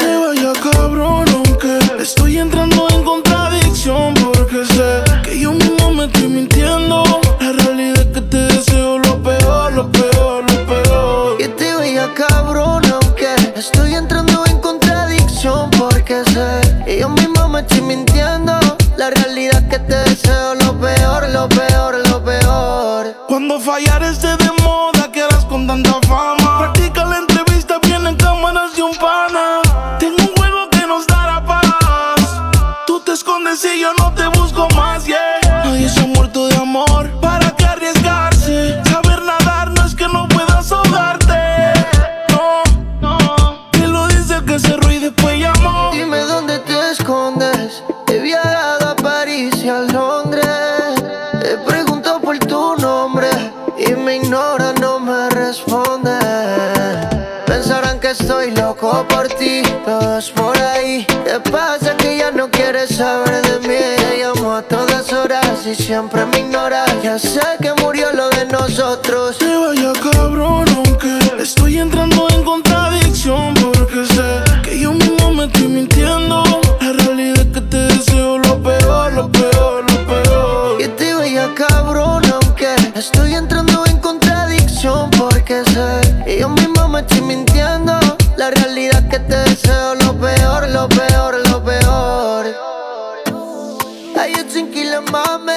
Te 0.00 0.16
vaya 0.16 0.52
cabrón, 0.72 1.24
aunque 1.32 1.78
estoy 2.00 2.38
entrando 2.38 2.88
en 2.90 3.04
contradicción 3.04 4.14
porque 4.14 4.64
sé 4.74 5.04
que 5.22 5.38
yo 5.38 5.52
mismo 5.52 5.92
me 5.92 6.06
estoy 6.06 6.28
mintiendo. 6.28 7.05
Estoy 17.66 17.82
mintiendo. 17.82 18.52
La 18.96 19.10
realidad 19.10 19.68
que 19.68 19.78
te 19.78 19.94
deseo 19.94 20.54
lo 20.54 20.78
peor, 20.78 21.28
lo 21.30 21.48
peor, 21.48 22.08
lo 22.08 22.24
peor. 22.24 23.14
Cuando 23.28 23.60
fallar 23.60 24.02
esté 24.02 24.36
de 24.36 24.50
moda, 24.62 25.10
quedas 25.12 25.44
con 25.46 25.66
tanta 25.66 26.00
fama. 26.06 26.58
Practica 26.58 27.04
por 59.08 59.28
ti, 59.28 59.62
todos 59.84 60.30
por 60.30 60.56
ahí. 60.58 61.06
¿Qué 61.24 61.50
pasa 61.50 61.96
que 61.96 62.18
ya 62.18 62.30
no 62.30 62.50
quieres 62.50 62.96
saber 62.96 63.42
de 63.42 63.68
mí? 63.68 63.96
Te 63.96 64.18
llamo 64.18 64.54
a 64.54 64.62
todas 64.62 65.12
horas 65.12 65.66
y 65.66 65.74
siempre 65.74 66.24
me 66.26 66.40
ignora. 66.40 66.84
Ya 67.02 67.18
sé 67.18 67.40
que 67.60 67.72
murió 67.82 68.12
lo 68.12 68.28
de 68.30 68.46
nosotros. 68.46 69.38
Te 69.38 69.56
vaya 69.56 69.92
cabrón, 70.12 70.66
aunque 70.76 71.18
estoy 71.38 71.78
entrando 71.78 72.28
en 72.30 72.42
contradicción 72.44 73.54
porque 73.54 74.04
sé 74.06 74.60
que 74.62 74.80
yo 74.80 74.92
mismo 74.92 75.32
me 75.32 75.44
estoy 75.46 75.68
mintiendo. 75.68 76.42
La 76.80 76.92
realidad 76.92 77.38
es 77.38 77.52
que 77.52 77.60
te 77.60 77.76
deseo 77.76 78.38
lo 78.38 78.62
peor, 78.62 79.12
lo 79.12 79.30
peor, 79.30 79.84
lo 79.90 80.06
peor. 80.06 80.80
Y 80.80 80.88
te 80.88 81.14
veía 81.14 81.52
cabrón, 81.54 82.22
aunque 82.32 82.74
estoy 82.94 83.34
entrando 83.34 83.84
en 83.86 83.98
contradicción 83.98 85.10
porque 85.10 85.64
sé 85.64 86.24
que 86.24 86.40
yo 86.40 86.48
mismo 86.48 86.88
me 86.88 87.00
estoy 87.00 87.20
mintiendo. 87.22 88.05
La 88.46 88.52
realidad 88.52 89.08
que 89.08 89.18
te 89.18 89.34
deseo 89.34 89.96
lo 89.96 90.16
peor, 90.20 90.68
lo 90.68 90.88
peor, 90.88 91.48
lo 91.48 91.64
peor. 91.64 92.46
Ay, 94.16 94.34
yo 94.36 94.46
tranquila, 94.46 95.00
mami. 95.00 95.52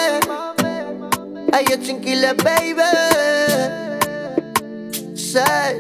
Ay, 1.53 1.65
yo 1.69 1.79
tranquila, 1.79 2.33
baby. 2.43 2.81
Sech, 5.13 5.77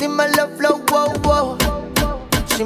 dímelo, 0.00 0.48
flow, 0.56 0.80
wow, 0.90 1.12
wow. 1.22 1.81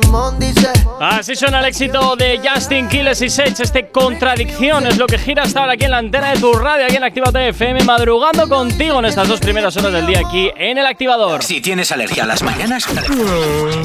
Simón 0.02 0.38
dice. 0.38 0.68
Así 1.00 1.34
suena 1.36 1.60
el 1.60 1.66
éxito 1.66 2.16
de 2.16 2.40
Justin 2.42 2.88
Quiles 2.88 3.20
y 3.22 3.28
Sage. 3.30 3.62
Este 3.62 3.88
contradicción 3.88 4.86
es 4.86 4.96
lo 4.98 5.06
que 5.06 5.18
gira 5.18 5.42
hasta 5.44 5.60
ahora 5.60 5.72
aquí 5.74 5.84
en 5.84 5.90
la 5.90 5.98
antena 5.98 6.32
de 6.32 6.38
tu 6.40 6.52
radio, 6.52 6.86
aquí 6.86 6.96
en 6.96 7.04
Actívate 7.04 7.48
FM, 7.48 7.84
madrugando 7.84 8.48
contigo 8.48 8.98
en 8.98 9.06
estas 9.06 9.28
dos 9.28 9.40
primeras 9.40 9.76
horas 9.76 9.92
del 9.92 10.06
día 10.06 10.20
aquí 10.26 10.50
en 10.56 10.78
el 10.78 10.86
activador. 10.86 11.42
Si 11.42 11.60
tienes 11.60 11.90
alergia 11.92 12.24
a 12.24 12.26
las 12.26 12.42
mañanas, 12.42 12.84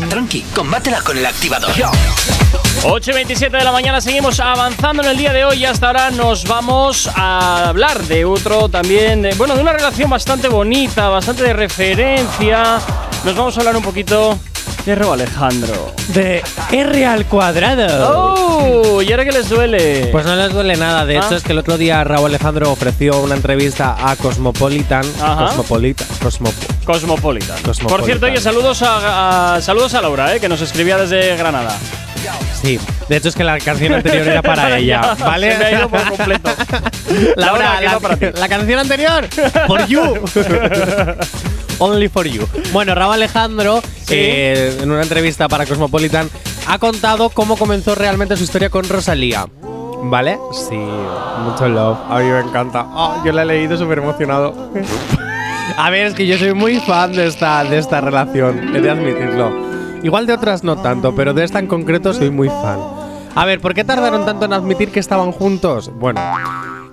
tranqui, 0.10 0.41
combátela 0.56 1.02
con 1.02 1.17
el 1.17 1.26
activador. 1.26 1.71
8 2.84 3.12
y 3.12 3.13
27 3.13 3.58
de 3.58 3.63
la 3.63 3.71
mañana 3.71 4.02
seguimos 4.02 4.39
avanzando 4.39 5.04
en 5.04 5.10
el 5.10 5.17
día 5.17 5.32
de 5.34 5.45
hoy 5.45 5.58
y 5.58 5.65
hasta 5.65 5.88
ahora 5.88 6.12
nos 6.12 6.45
vamos 6.45 7.10
a 7.15 7.69
hablar 7.69 8.02
de 8.04 8.26
otro 8.26 8.69
también, 8.69 9.21
de- 9.21 9.34
bueno, 9.36 9.56
de 9.56 9.62
una 9.62 9.74
relación 9.74 10.10
bastante 10.10 10.47
bonita, 10.50 11.10
bastante 11.10 11.43
de 11.43 11.54
referencia. 11.54 12.80
Nos 13.24 13.36
vamos 13.36 13.56
a 13.56 13.60
hablar 13.62 13.76
un 13.78 13.84
poquito 13.84 14.38
de 14.86 14.94
Alejandro. 14.94 15.94
De 16.13 16.41
R 16.72 17.06
al 17.06 17.26
cuadrado. 17.26 18.36
¡Oh! 18.36 19.02
¿Y 19.02 19.12
ahora 19.12 19.26
qué 19.26 19.32
les 19.32 19.48
duele? 19.50 20.10
Pues 20.12 20.26
no 20.26 20.36
les 20.36 20.52
duele 20.52 20.76
nada. 20.76 21.06
De 21.06 21.17
Ah. 21.17 21.22
hecho, 21.26 21.36
es 21.36 21.44
que 21.44 21.52
el 21.52 21.60
otro 21.60 21.78
día 21.78 22.04
Raúl 22.04 22.28
Alejandro 22.28 22.72
ofreció 22.72 23.20
una 23.22 23.36
entrevista 23.36 23.96
a 24.00 24.15
Cosmopolitan. 24.15 25.06
Ajá. 25.22 25.46
Cosmopolitan. 25.48 26.08
Cosmo, 26.22 26.52
Cosmopolitan. 26.86 27.58
Cosmopolitan. 27.63 27.88
Por 27.98 28.06
cierto, 28.06 28.26
oye, 28.26 28.39
saludos 28.41 28.82
a, 28.82 29.56
a- 29.56 29.62
saludos 29.62 29.94
a 29.94 30.02
Laura, 30.02 30.36
eh, 30.36 30.39
que 30.39 30.50
nos 30.50 30.62
escribía 30.62 30.98
desde 30.98 31.36
Granada. 31.38 31.76
Sí. 32.62 32.80
De 33.10 33.18
hecho, 33.18 33.30
es 33.30 33.36
que 33.36 33.44
la 33.44 33.60
canción 33.60 33.94
anterior 33.94 34.28
era 34.28 34.42
para 34.42 34.78
ella. 34.78 35.16
¿Vale? 35.20 35.52
Se 35.54 35.58
me 35.58 35.66
ha 35.66 35.72
ido 35.72 35.90
por 35.90 36.04
completo. 36.08 36.50
Laura, 37.36 37.80
Laura, 37.80 37.80
que 37.80 37.86
la, 37.86 38.00
para 38.00 38.18
ti. 38.18 38.26
la 38.40 38.50
canción 38.50 38.80
anterior. 38.80 39.28
For 39.68 39.86
you. 39.88 40.02
Only 41.80 42.10
for 42.10 42.28
you. 42.28 42.48
Bueno, 42.72 42.94
Raúl 42.94 43.16
Alejandro, 43.16 43.82
eh, 44.10 44.78
en 44.82 44.92
una 44.92 45.02
entrevista 45.02 45.48
para 45.48 45.66
Cosmopolitan, 45.66 46.30
ha 46.68 46.78
contado 46.78 47.30
cómo 47.30 47.58
comenzó 47.58 47.96
realmente 47.96 48.38
su 48.38 48.44
historia 48.44 48.70
con 48.70 48.88
Rosalía. 48.88 49.48
¿Vale? 50.04 50.38
Sí, 50.52 50.76
mucho 50.76 51.68
love. 51.68 51.98
A 52.10 52.20
mí 52.20 52.26
me 52.26 52.40
encanta. 52.40 52.86
Ah, 52.88 53.22
yo 53.26 53.32
la 53.32 53.42
he 53.44 53.46
leído 53.46 53.78
súper 53.78 53.98
emocionado. 54.00 54.72
A 55.78 55.90
ver, 55.90 56.08
es 56.08 56.14
que 56.14 56.28
yo 56.28 56.38
soy 56.38 56.54
muy 56.54 56.80
fan 56.82 57.14
de 57.14 57.28
esta, 57.28 57.64
de 57.64 57.78
esta 57.78 58.02
relación, 58.02 58.76
he 58.76 58.82
de 58.82 58.90
admitirlo. 58.92 59.71
Igual 60.04 60.26
de 60.26 60.34
otras 60.34 60.64
no 60.64 60.78
tanto, 60.78 61.14
pero 61.16 61.34
de 61.34 61.44
esta 61.44 61.60
en 61.60 61.68
concreto 61.68 62.14
soy 62.14 62.30
muy 62.32 62.50
fan. 62.50 62.80
A 63.36 63.46
ver, 63.46 63.62
¿por 63.62 63.74
qué 63.74 63.84
tardaron 63.84 64.26
tanto 64.26 64.46
en 64.46 64.54
admitir 64.54 64.92
que 64.92 65.00
estaban 65.00 65.32
juntos? 65.32 65.90
Bueno, 66.00 66.20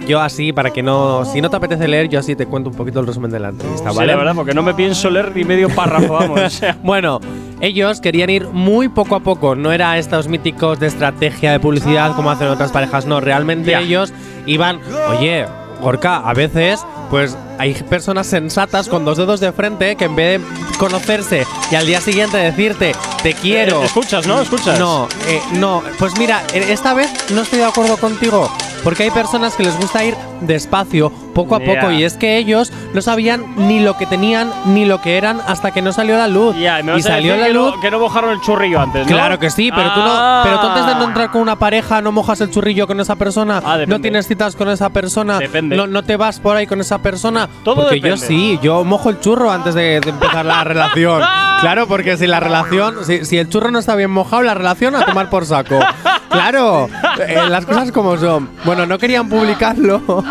yo 0.06 0.20
así, 0.20 0.52
para 0.52 0.70
que 0.70 0.82
no. 0.82 1.24
Si 1.24 1.40
no 1.40 1.50
te 1.50 1.56
apetece 1.56 1.88
leer, 1.88 2.08
yo 2.08 2.20
así 2.20 2.36
te 2.36 2.46
cuento 2.46 2.70
un 2.70 2.76
poquito 2.76 3.00
el 3.00 3.06
resumen 3.06 3.30
de 3.30 3.40
la 3.40 3.48
entrevista, 3.48 3.90
Sí, 3.90 3.96
¿vale? 3.96 4.12
la 4.12 4.18
verdad, 4.18 4.34
porque 4.36 4.54
no 4.54 4.62
me 4.62 4.72
pienso 4.74 5.10
leer 5.10 5.34
ni 5.34 5.44
medio 5.44 5.68
párrafo, 5.68 6.12
vamos. 6.14 6.40
o 6.40 6.50
sea. 6.50 6.76
Bueno, 6.82 7.18
ellos 7.60 8.00
querían 8.00 8.30
ir 8.30 8.46
muy 8.46 8.88
poco 8.88 9.16
a 9.16 9.20
poco, 9.20 9.56
no 9.56 9.72
era 9.72 9.98
estos 9.98 10.28
míticos 10.28 10.78
de 10.78 10.86
estrategia 10.86 11.50
de 11.52 11.58
publicidad 11.60 12.14
como 12.14 12.30
hacen 12.30 12.46
otras 12.48 12.70
parejas, 12.70 13.04
no, 13.06 13.20
realmente 13.20 13.72
Ya. 13.72 13.80
ellos 13.80 14.12
iban, 14.46 14.78
oye, 15.10 15.44
Gorka, 15.82 16.18
a 16.18 16.34
veces, 16.34 16.84
pues 17.10 17.36
hay 17.58 17.74
personas 17.74 18.26
sensatas 18.26 18.88
con 18.88 19.04
dos 19.04 19.16
dedos 19.16 19.40
de 19.40 19.52
frente 19.52 19.96
que 19.96 20.04
en 20.04 20.16
vez 20.16 20.40
de 20.40 20.78
conocerse 20.78 21.46
y 21.70 21.74
al 21.74 21.86
día 21.86 22.00
siguiente 22.00 22.36
decirte, 22.36 22.94
te 23.22 23.34
quiero. 23.34 23.82
Eh, 23.82 23.86
escuchas, 23.86 24.26
¿no? 24.26 24.40
Escuchas. 24.40 24.78
No, 24.78 25.08
eh, 25.26 25.40
no, 25.54 25.82
pues 25.98 26.18
mira, 26.18 26.42
eh, 26.54 26.66
esta 26.68 26.94
vez 26.94 27.10
no 27.30 27.42
estoy 27.42 27.58
de 27.58 27.66
acuerdo 27.66 27.96
contigo. 27.96 28.50
Porque 28.84 29.02
hay 29.02 29.10
personas 29.10 29.54
que 29.54 29.64
les 29.64 29.76
gusta 29.76 30.04
ir 30.04 30.14
despacio, 30.40 31.10
poco 31.34 31.56
a 31.56 31.60
poco, 31.60 31.90
y 31.90 32.04
es 32.04 32.16
que 32.16 32.38
ellos 32.38 32.72
no 32.94 33.02
sabían 33.02 33.44
ni 33.56 33.80
lo 33.80 33.96
que 33.96 34.06
tenían 34.06 34.50
ni 34.66 34.84
lo 34.84 35.00
que 35.00 35.16
eran 35.16 35.40
hasta 35.46 35.72
que 35.72 35.82
no 35.82 35.92
salió 35.92 36.16
la 36.16 36.28
luz. 36.28 36.54
Me 36.56 36.96
y 36.96 37.02
salió 37.02 37.36
la 37.36 37.46
que 37.46 37.52
luz. 37.52 37.74
No, 37.74 37.80
que 37.80 37.90
no 37.90 37.98
mojaron 37.98 38.30
el 38.30 38.40
churrillo 38.40 38.80
antes, 38.80 39.06
¿no? 39.06 39.12
Claro 39.12 39.38
que 39.38 39.50
sí, 39.50 39.70
pero 39.74 39.92
tú 39.92 40.00
no. 40.00 40.10
Ah. 40.10 40.42
Pero 40.44 40.60
tú 40.60 40.66
antes 40.68 40.86
de 40.86 40.94
no 40.94 41.04
entrar 41.08 41.30
con 41.30 41.42
una 41.42 41.56
pareja, 41.56 42.00
no 42.00 42.12
mojas 42.12 42.40
el 42.40 42.50
churrillo 42.50 42.86
con 42.86 43.00
esa 43.00 43.16
persona. 43.16 43.60
Ah, 43.64 43.78
no 43.86 44.00
tienes 44.00 44.28
citas 44.28 44.54
con 44.54 44.68
esa 44.68 44.90
persona. 44.90 45.38
Depende. 45.38 45.76
No, 45.76 45.86
no 45.86 46.04
te 46.04 46.16
vas 46.16 46.38
por 46.38 46.56
ahí 46.56 46.66
con 46.66 46.80
esa 46.80 46.97
persona. 46.98 47.48
Todo 47.64 47.76
Porque 47.88 48.00
yo 48.00 48.16
sí, 48.16 48.58
yo 48.62 48.84
mojo 48.84 49.10
el 49.10 49.20
churro 49.20 49.50
antes 49.50 49.74
de, 49.74 50.00
de 50.00 50.10
empezar 50.10 50.44
la 50.44 50.64
relación. 50.64 51.22
Claro, 51.60 51.86
porque 51.88 52.16
si 52.16 52.26
la 52.26 52.40
relación, 52.40 53.04
si, 53.04 53.24
si 53.24 53.38
el 53.38 53.48
churro 53.48 53.70
no 53.70 53.78
está 53.78 53.94
bien 53.96 54.10
mojado, 54.10 54.42
la 54.42 54.54
relación 54.54 54.94
a 54.96 55.04
tomar 55.04 55.30
por 55.30 55.46
saco. 55.46 55.78
Claro, 56.28 56.90
eh, 57.26 57.38
las 57.48 57.64
cosas 57.64 57.90
como 57.90 58.18
son. 58.18 58.50
Bueno, 58.66 58.84
no 58.84 58.98
querían 58.98 59.30
publicarlo. 59.30 60.02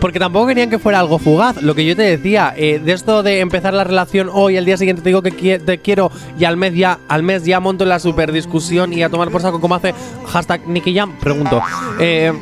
porque 0.00 0.18
tampoco 0.18 0.46
querían 0.48 0.68
que 0.70 0.78
fuera 0.78 1.00
algo 1.00 1.18
fugaz. 1.18 1.60
Lo 1.62 1.74
que 1.74 1.84
yo 1.86 1.96
te 1.96 2.02
decía, 2.02 2.52
eh, 2.56 2.78
de 2.78 2.92
esto 2.92 3.22
de 3.22 3.40
empezar 3.40 3.72
la 3.72 3.82
relación 3.84 4.28
hoy, 4.32 4.56
al 4.58 4.64
día 4.66 4.76
siguiente 4.76 5.02
te 5.02 5.08
digo 5.08 5.22
que 5.22 5.32
qui- 5.32 5.64
te 5.64 5.78
quiero 5.78 6.10
y 6.38 6.44
al 6.44 6.58
mes 6.58 6.74
ya, 6.74 6.98
al 7.08 7.22
mes 7.22 7.44
ya 7.44 7.60
monto 7.60 7.84
la 7.86 7.98
super 7.98 8.30
discusión 8.30 8.92
y 8.92 9.02
a 9.02 9.08
tomar 9.08 9.30
por 9.30 9.40
saco 9.42 9.58
como 9.60 9.74
hace 9.74 9.94
hashtag 10.30 10.66
Nicky 10.68 10.94
Jam, 10.94 11.16
pregunto. 11.18 11.62
Eh, 11.98 12.32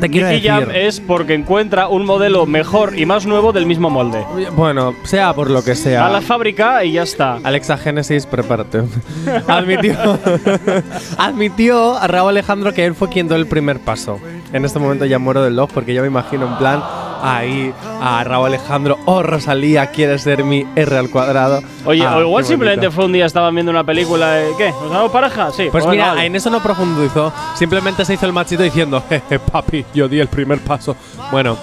te 0.00 0.08
quiero 0.08 0.28
Nicky 0.28 0.48
decir. 0.48 0.66
Jam 0.66 0.70
es 0.74 1.00
porque 1.00 1.34
encuentra 1.34 1.88
un 1.88 2.04
modelo 2.04 2.46
mejor 2.46 2.98
y 2.98 3.06
más 3.06 3.26
nuevo 3.26 3.52
del 3.52 3.66
mismo 3.66 3.90
molde. 3.90 4.24
Bueno, 4.56 4.94
sea 5.04 5.32
por 5.34 5.50
lo 5.50 5.62
que 5.64 5.74
sea. 5.74 6.06
A 6.06 6.10
la 6.10 6.20
fábrica 6.20 6.84
y 6.84 6.92
ya 6.92 7.02
está. 7.02 7.38
Alexa 7.44 7.76
Genesis, 7.78 8.26
prepárate. 8.26 8.82
admitió, 9.48 9.94
admitió 11.18 11.96
a 11.96 12.06
Raúl 12.06 12.30
Alejandro 12.30 12.72
que 12.74 12.84
él 12.84 12.94
fue 12.94 13.08
quien 13.08 13.28
dio 13.28 13.36
el 13.36 13.46
primer 13.46 13.80
paso. 13.80 14.18
En 14.52 14.64
este 14.64 14.78
momento 14.78 15.04
ya 15.04 15.18
muero 15.18 15.42
del 15.42 15.56
love 15.56 15.70
porque 15.72 15.94
yo 15.94 16.02
me 16.02 16.08
imagino 16.08 16.46
en 16.46 16.56
plan 16.56 16.82
ahí 17.20 17.72
a 18.00 18.22
Raúl 18.24 18.46
Alejandro 18.46 18.96
o 19.04 19.22
Rosalía 19.22 19.86
quiere 19.88 20.18
ser 20.18 20.44
mi 20.44 20.64
R 20.76 20.96
al 20.98 21.10
cuadrado. 21.10 21.60
Oye, 21.84 22.04
Ah, 22.06 22.16
o 22.16 22.20
igual 22.22 22.44
simplemente 22.44 22.86
bonito. 22.86 22.94
fue 22.94 23.04
un 23.06 23.12
día 23.12 23.26
estaban 23.26 23.54
viendo 23.54 23.70
una 23.70 23.84
película 23.84 24.30
de 24.32 24.50
¿qué? 24.56 24.70
¿Nos 24.70 24.90
damos 24.90 25.10
pareja? 25.10 25.50
Sí. 25.50 25.68
Pues 25.70 25.84
bueno, 25.84 25.90
mira, 26.02 26.14
vale. 26.14 26.26
en 26.26 26.36
eso 26.36 26.48
no 26.50 26.62
profundizó. 26.62 27.32
Simplemente 27.56 28.04
se 28.04 28.14
hizo 28.14 28.24
el 28.26 28.32
machito 28.32 28.62
diciendo, 28.62 29.02
jeje, 29.08 29.38
papi, 29.38 29.77
yo 29.94 30.08
di 30.08 30.20
el 30.20 30.28
primer 30.28 30.58
paso. 30.60 30.96
Bueno, 31.30 31.56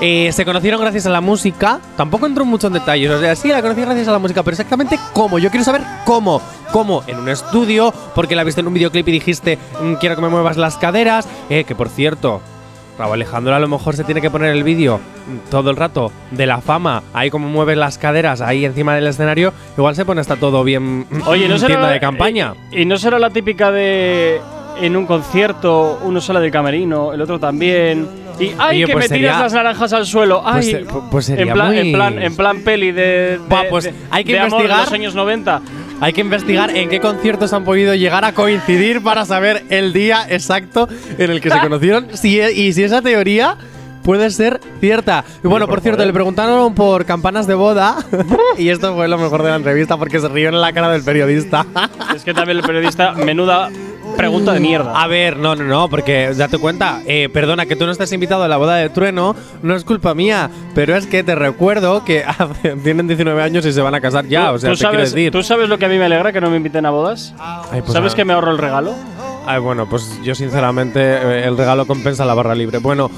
eh, 0.00 0.30
se 0.32 0.44
conocieron 0.44 0.80
gracias 0.80 1.06
a 1.06 1.10
la 1.10 1.20
música. 1.20 1.80
Tampoco 1.96 2.26
entró 2.26 2.44
mucho 2.44 2.66
en 2.66 2.74
detalles. 2.74 3.10
O 3.10 3.20
sea, 3.20 3.34
sí, 3.34 3.48
la 3.48 3.62
conocí 3.62 3.80
gracias 3.80 4.08
a 4.08 4.12
la 4.12 4.18
música, 4.18 4.42
pero 4.42 4.52
exactamente 4.54 4.98
cómo. 5.12 5.38
Yo 5.38 5.50
quiero 5.50 5.64
saber 5.64 5.82
cómo. 6.04 6.40
¿Cómo? 6.72 7.02
En 7.06 7.18
un 7.18 7.28
estudio, 7.28 7.94
porque 8.14 8.36
la 8.36 8.44
viste 8.44 8.60
en 8.60 8.66
un 8.66 8.74
videoclip 8.74 9.08
y 9.08 9.12
dijiste, 9.12 9.58
"Mm, 9.80 9.94
quiero 9.94 10.16
que 10.16 10.22
me 10.22 10.28
muevas 10.28 10.56
las 10.56 10.76
caderas. 10.76 11.26
Eh, 11.48 11.64
que 11.64 11.74
por 11.74 11.88
cierto, 11.88 12.42
Raúl 12.98 13.14
Alejandro 13.14 13.54
a 13.54 13.58
lo 13.60 13.68
mejor 13.68 13.94
se 13.94 14.04
tiene 14.04 14.20
que 14.20 14.30
poner 14.30 14.50
el 14.54 14.64
vídeo 14.64 14.98
mm, 14.98 15.50
todo 15.50 15.70
el 15.70 15.76
rato 15.76 16.10
de 16.30 16.46
la 16.46 16.60
fama, 16.60 17.02
ahí 17.12 17.30
como 17.30 17.48
mueve 17.48 17.76
las 17.76 17.98
caderas 17.98 18.40
ahí 18.40 18.64
encima 18.64 18.94
del 18.94 19.06
escenario, 19.06 19.52
igual 19.76 19.94
se 19.94 20.04
pone 20.04 20.20
hasta 20.20 20.36
todo 20.36 20.64
bien 20.64 21.06
Oye, 21.26 21.48
¿no 21.48 21.58
será 21.58 21.68
tienda 21.74 21.90
de 21.90 22.00
campaña. 22.00 22.54
Y, 22.72 22.82
y 22.82 22.84
no 22.86 22.96
será 22.98 23.18
la 23.18 23.30
típica 23.30 23.70
de 23.70 24.40
en 24.80 24.96
un 24.96 25.06
concierto 25.06 26.00
uno 26.04 26.20
sale 26.20 26.40
del 26.40 26.50
camerino, 26.50 27.12
el 27.12 27.20
otro 27.20 27.38
también. 27.38 28.06
Y 28.38 28.52
ay, 28.58 28.78
Oye, 28.82 28.86
que 28.86 28.92
pues 28.92 29.10
me 29.10 29.16
tiras 29.16 29.32
sería- 29.34 29.42
las 29.44 29.52
naranjas 29.54 29.92
al 29.94 30.04
suelo. 30.06 30.42
Ay, 30.44 30.52
Pues, 30.70 30.74
eh, 30.74 30.86
pu- 30.86 31.08
pues 31.10 31.24
sería 31.26 31.44
en 31.46 31.52
plan, 31.52 31.66
muy- 31.68 31.78
en 31.78 31.92
plan, 31.92 32.22
en 32.22 32.36
plan 32.36 32.60
peli 32.60 32.92
de, 32.92 33.02
de- 33.02 33.38
Buah, 33.48 33.64
pues 33.70 33.90
hay 34.10 34.24
que 34.24 34.32
de 34.32 34.38
amor 34.40 34.50
de 34.50 34.64
investigar. 34.64 34.84
los 34.84 34.92
años 34.92 35.14
90. 35.14 35.60
Hay 36.00 36.12
que 36.12 36.20
investigar 36.20 36.76
en 36.76 36.90
qué 36.90 37.00
conciertos 37.00 37.54
han 37.54 37.64
podido 37.64 37.94
llegar 37.94 38.26
a 38.26 38.32
coincidir 38.32 39.02
para 39.02 39.24
saber 39.24 39.64
el 39.70 39.94
día 39.94 40.26
exacto 40.28 40.86
en 41.16 41.30
el 41.30 41.40
que 41.40 41.48
se 41.48 41.58
conocieron 41.60 42.08
si 42.14 42.38
e- 42.38 42.52
y 42.52 42.74
si 42.74 42.82
esa 42.82 43.00
teoría 43.00 43.56
puede 44.06 44.30
ser 44.30 44.60
cierta. 44.80 45.24
Y 45.42 45.48
bueno, 45.48 45.66
por 45.66 45.80
cierto, 45.80 46.04
le 46.04 46.12
preguntaron 46.12 46.74
por 46.74 47.04
campanas 47.04 47.48
de 47.48 47.54
boda 47.54 47.96
y 48.56 48.68
esto 48.68 48.94
fue 48.94 49.08
lo 49.08 49.18
mejor 49.18 49.42
de 49.42 49.50
la 49.50 49.56
entrevista 49.56 49.96
porque 49.96 50.20
se 50.20 50.28
rió 50.28 50.48
en 50.48 50.60
la 50.60 50.72
cara 50.72 50.88
del 50.90 51.02
periodista. 51.02 51.66
Es 52.14 52.22
que 52.22 52.32
también 52.32 52.58
el 52.58 52.64
periodista, 52.64 53.12
menuda 53.12 53.68
pregunta 54.16 54.52
de 54.52 54.60
mierda. 54.60 55.02
A 55.02 55.08
ver, 55.08 55.36
no, 55.36 55.56
no, 55.56 55.64
no, 55.64 55.88
porque 55.88 56.32
date 56.36 56.56
cuenta, 56.58 57.02
eh, 57.04 57.28
perdona, 57.32 57.66
que 57.66 57.74
tú 57.74 57.84
no 57.84 57.90
estés 57.92 58.12
invitado 58.12 58.44
a 58.44 58.48
la 58.48 58.56
boda 58.56 58.76
de 58.76 58.88
trueno, 58.90 59.34
no 59.62 59.74
es 59.74 59.82
culpa 59.84 60.14
mía, 60.14 60.48
pero 60.74 60.96
es 60.96 61.06
que 61.06 61.24
te 61.24 61.34
recuerdo 61.34 62.04
que 62.04 62.24
tienen 62.84 63.08
19 63.08 63.42
años 63.42 63.66
y 63.66 63.72
se 63.72 63.82
van 63.82 63.94
a 63.96 64.00
casar 64.00 64.26
ya, 64.28 64.50
¿Tú- 64.50 64.54
o 64.54 64.58
sea, 64.60 64.70
¿tú 64.70 64.76
te 64.76 64.82
sabes, 64.82 65.12
decir. 65.12 65.32
¿Tú 65.32 65.42
sabes 65.42 65.68
lo 65.68 65.78
que 65.78 65.86
a 65.86 65.88
mí 65.88 65.98
me 65.98 66.04
alegra 66.04 66.32
que 66.32 66.40
no 66.40 66.48
me 66.48 66.56
inviten 66.56 66.86
a 66.86 66.90
bodas? 66.90 67.34
Ay, 67.38 67.80
pues 67.80 67.92
¿Sabes 67.92 68.14
que 68.14 68.24
me 68.24 68.32
ahorro 68.32 68.52
el 68.52 68.58
regalo? 68.58 68.94
Ay, 69.46 69.60
bueno, 69.60 69.88
pues 69.88 70.20
yo 70.22 70.34
sinceramente 70.34 71.00
eh, 71.00 71.44
el 71.46 71.56
regalo 71.56 71.86
compensa 71.86 72.24
la 72.24 72.34
barra 72.34 72.54
libre. 72.54 72.78
Bueno, 72.78 73.08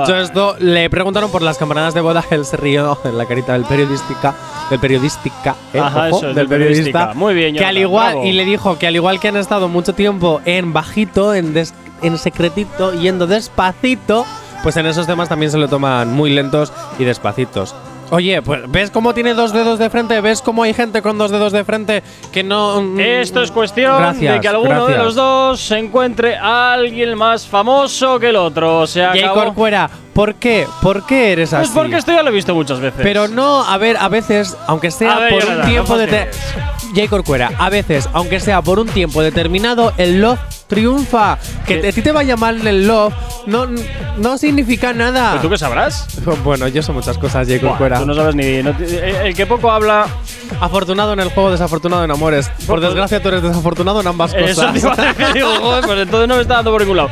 dicho 0.00 0.14
esto, 0.16 0.56
le 0.58 0.88
preguntaron 0.90 1.30
por 1.30 1.42
las 1.42 1.56
campanadas 1.58 1.94
de 1.94 2.00
boda, 2.00 2.24
él 2.30 2.44
se 2.44 2.56
rió 2.56 2.98
en 3.04 3.16
la 3.16 3.26
carita 3.26 3.54
del 3.54 3.64
periodística, 3.64 4.34
del 4.70 4.78
periodística, 4.78 5.56
eh, 5.72 5.78
Ajá, 5.80 6.08
ojo, 6.08 6.18
eso 6.18 6.28
es, 6.30 6.36
del 6.36 6.48
periodista. 6.48 7.12
Muy 7.14 7.34
bien, 7.34 7.56
que 7.56 7.64
al 7.64 7.78
igual 7.78 8.12
bravo. 8.14 8.26
y 8.26 8.32
le 8.32 8.44
dijo 8.44 8.78
que 8.78 8.86
al 8.86 8.96
igual 8.96 9.18
que 9.20 9.28
han 9.28 9.36
estado 9.36 9.68
mucho 9.68 9.94
tiempo 9.94 10.40
en 10.44 10.72
bajito, 10.72 11.34
en 11.34 11.54
des- 11.54 11.74
en 12.02 12.18
secretito, 12.18 12.92
yendo 12.92 13.26
despacito, 13.26 14.24
pues 14.62 14.76
en 14.76 14.86
esos 14.86 15.06
temas 15.06 15.28
también 15.28 15.50
se 15.50 15.58
lo 15.58 15.68
toman 15.68 16.12
muy 16.12 16.30
lentos 16.30 16.72
y 16.98 17.04
despacitos. 17.04 17.74
Oye, 18.10 18.40
pues 18.40 18.62
¿ves 18.68 18.90
cómo 18.90 19.12
tiene 19.12 19.34
dos 19.34 19.52
dedos 19.52 19.78
de 19.78 19.90
frente? 19.90 20.20
¿Ves 20.20 20.40
cómo 20.40 20.62
hay 20.62 20.72
gente 20.72 21.02
con 21.02 21.18
dos 21.18 21.30
dedos 21.30 21.52
de 21.52 21.62
frente 21.64 22.02
que 22.32 22.42
no 22.42 22.80
mm, 22.80 23.00
Esto 23.00 23.42
es 23.42 23.50
cuestión 23.50 23.98
Gracias, 23.98 24.34
de 24.34 24.40
que 24.40 24.48
alguno 24.48 24.86
de 24.86 24.96
los 24.96 25.14
dos 25.14 25.60
se 25.60 25.78
encuentre 25.78 26.36
a 26.36 26.72
alguien 26.72 27.16
más 27.18 27.46
famoso 27.46 28.18
que 28.18 28.30
el 28.30 28.36
otro. 28.36 28.86
Se 28.86 29.02
Jay 29.02 29.20
acabó. 29.20 29.44
Corcuera, 29.44 29.90
¿por 30.18 30.34
qué? 30.34 30.66
¿Por 30.82 31.06
qué 31.06 31.30
eres 31.32 31.50
Pues 31.50 31.62
así? 31.68 31.70
porque 31.72 31.96
esto 31.96 32.10
ya 32.10 32.24
lo 32.24 32.30
he 32.30 32.32
visto 32.32 32.52
muchas 32.52 32.80
veces. 32.80 33.00
Pero 33.04 33.28
no, 33.28 33.62
a 33.64 33.78
ver, 33.78 33.96
a 33.98 34.08
veces, 34.08 34.56
aunque 34.66 34.90
sea 34.90 35.16
ver, 35.16 35.30
por 35.30 35.42
un 35.42 35.48
Jonathan, 35.48 35.70
tiempo 35.70 35.92
no 35.92 35.98
de. 35.98 36.28
Jay 36.94 37.06
Corcuera, 37.06 37.52
a 37.58 37.68
veces, 37.70 38.08
aunque 38.14 38.40
sea 38.40 38.60
por 38.62 38.78
un 38.80 38.88
tiempo 38.88 39.22
determinado, 39.22 39.92
el 39.96 40.20
love 40.20 40.40
triunfa. 40.66 41.38
Que 41.66 41.86
a 41.88 41.92
ti 41.92 42.02
te 42.02 42.10
vaya 42.12 42.36
mal 42.36 42.66
el 42.66 42.86
love 42.88 43.12
no, 43.46 43.66
no 44.16 44.38
significa 44.38 44.92
nada. 44.92 45.30
¿Pero 45.32 45.42
tú 45.42 45.50
qué 45.50 45.58
sabrás? 45.58 46.06
Bueno, 46.44 46.66
yo 46.68 46.82
sé 46.82 46.90
muchas 46.92 47.16
cosas, 47.18 47.46
Jay 47.46 47.60
Corcuera. 47.60 47.98
tú 48.00 48.06
no 48.06 48.14
sabes 48.14 48.34
ni. 48.34 48.62
no 48.62 48.74
te- 48.76 49.28
el 49.28 49.34
que 49.36 49.46
poco 49.46 49.70
habla. 49.70 50.06
Afortunado 50.60 51.12
en 51.12 51.20
el 51.20 51.28
juego, 51.28 51.50
desafortunado 51.50 52.02
en 52.04 52.10
amores. 52.10 52.50
Por 52.66 52.80
desgracia, 52.80 53.22
tú 53.22 53.28
eres 53.28 53.42
desafortunado 53.42 54.00
en 54.00 54.06
ambas 54.06 54.32
Eso 54.34 54.62
cosas. 54.62 54.74
digo, 55.34 55.48
joder, 55.60 55.84
pues 55.84 55.98
entonces 56.00 56.26
no 56.28 56.36
me 56.36 56.40
está 56.42 56.54
dando 56.54 56.70
por 56.72 56.80
ningún 56.80 56.96
lado. 56.96 57.10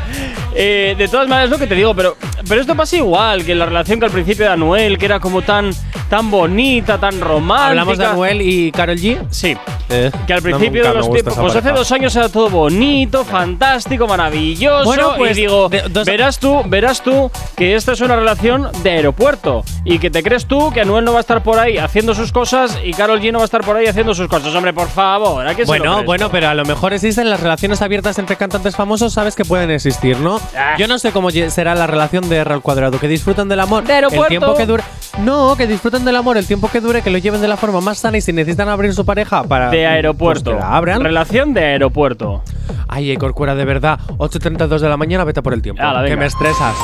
Eh, 0.59 0.95
de 0.97 1.09
todas 1.09 1.29
maneras, 1.29 1.51
lo 1.51 1.59
que 1.59 1.67
te 1.67 1.75
digo, 1.75 1.95
pero, 1.95 2.17
pero 2.49 2.61
esto 2.61 2.75
pasa 2.75 2.97
igual 2.97 3.45
que 3.45 3.55
la 3.55 3.67
relación 3.67 4.01
que 4.01 4.07
al 4.07 4.13
principio 4.13 4.47
de 4.47 4.53
Anuel, 4.53 4.97
que 4.97 5.05
era 5.05 5.21
como 5.21 5.43
tan, 5.43 5.71
tan 6.09 6.31
bonita, 6.31 6.99
tan 6.99 7.21
romántica. 7.21 7.69
Hablamos 7.69 7.99
de 7.99 8.07
Anuel 8.07 8.41
y 8.43 8.73
Carol 8.73 8.97
G. 8.97 9.19
Sí. 9.31 9.57
Eh, 9.91 10.11
Que 10.27 10.33
al 10.33 10.43
principio 10.43 10.83
de 10.83 10.95
los 10.95 11.11
tiempos, 11.13 11.35
pues 11.37 11.55
hace 11.55 11.71
dos 11.73 11.93
años 11.93 12.17
era 12.17 12.29
todo 12.29 12.49
bonito, 12.51 13.25
fantástico, 13.25 14.07
maravilloso. 14.09 14.85
Bueno, 14.85 15.13
pues, 15.17 15.37
y 15.37 15.43
digo, 15.43 15.69
de- 15.69 15.83
dos- 15.91 16.07
verás 16.07 16.39
tú, 16.41 16.63
verás 16.67 17.03
tú 17.03 17.31
que 17.57 17.75
esta 17.77 17.93
es 17.93 18.01
una 18.01 18.17
relación 18.17 18.69
de 18.83 18.91
aeropuerto 18.91 19.63
y 19.85 19.99
que 19.99 20.11
te 20.11 20.23
crees 20.23 20.47
tú 20.47 20.73
que 20.73 20.81
Anuel 20.81 21.05
no 21.05 21.13
va 21.13 21.19
a 21.19 21.21
estar 21.21 21.43
por 21.43 21.59
ahí 21.61 21.79
haciendo 21.79 22.15
sus 22.15 22.33
cosas 22.33 22.79
y 22.83 22.93
Carol 22.95 23.21
G 23.21 23.31
no 23.31 23.39
va 23.39 23.45
a 23.45 23.47
estar 23.47 23.61
por 23.61 23.77
ahí 23.77 23.87
haciendo 23.87 24.15
sus 24.15 24.27
cosas. 24.27 24.55
Hombre, 24.55 24.73
por 24.73 24.89
favor, 24.89 25.47
¿a 25.47 25.55
qué 25.55 25.67
se 25.67 25.73
lo 25.73 25.79
Bueno, 25.79 25.93
crees? 25.95 26.07
bueno, 26.07 26.31
pero 26.33 26.49
a 26.49 26.55
lo 26.55 26.65
mejor 26.65 26.93
existen 26.95 27.31
las 27.31 27.41
relaciones 27.41 27.81
abiertas 27.83 28.19
entre 28.19 28.37
cantantes 28.37 28.75
famosos, 28.75 29.13
sabes 29.13 29.37
que 29.37 29.45
pueden 29.45 29.71
existir, 29.71 30.17
¿no? 30.19 30.41
Ah. 30.57 30.75
Yo 30.79 30.87
no 30.89 30.99
sé 30.99 31.13
cómo 31.13 31.31
será 31.31 31.75
la 31.75 31.87
relación 31.87 32.29
de 32.29 32.37
R 32.37 32.53
al 32.55 32.61
cuadrado, 32.63 32.99
que 33.01 33.09
disfrutan 33.09 33.49
del 33.49 33.61
amor 33.61 33.85
De 33.85 33.93
aeropuerto. 33.95 34.25
el 34.25 34.29
tiempo 34.29 34.55
que 34.57 34.67
dure. 34.67 34.83
No, 35.23 35.57
que 35.57 35.67
disfruten 35.67 36.05
del 36.05 36.17
amor 36.17 36.37
el 36.37 36.47
tiempo 36.47 36.69
que 36.71 36.81
dure, 36.81 37.01
que 37.03 37.11
lo 37.11 37.19
lleven 37.19 37.41
de 37.41 37.49
la 37.49 37.57
forma 37.57 37.81
más 37.81 37.99
sana 37.99 38.19
y 38.19 38.21
si 38.21 38.33
necesitan 38.33 38.69
abrir 38.69 38.93
su 38.95 39.05
pareja 39.07 39.43
para 39.45 39.71
De 39.71 39.87
aeropuerto. 39.87 40.45
pues 40.51 40.57
que 40.57 40.61
la 40.61 40.77
abran. 40.77 41.01
Relación 41.03 41.55
de 41.55 41.65
aeropuerto. 41.65 42.43
Ay, 42.89 43.17
Corcuera, 43.17 43.55
de 43.55 43.65
verdad, 43.65 43.99
8:32 44.19 44.81
de 44.81 44.89
la 44.89 44.97
mañana, 44.97 45.25
vete 45.25 45.43
por 45.43 45.55
el 45.55 45.63
tiempo, 45.63 45.83
que 46.07 46.17
me 46.17 46.27
estresas. 46.27 46.75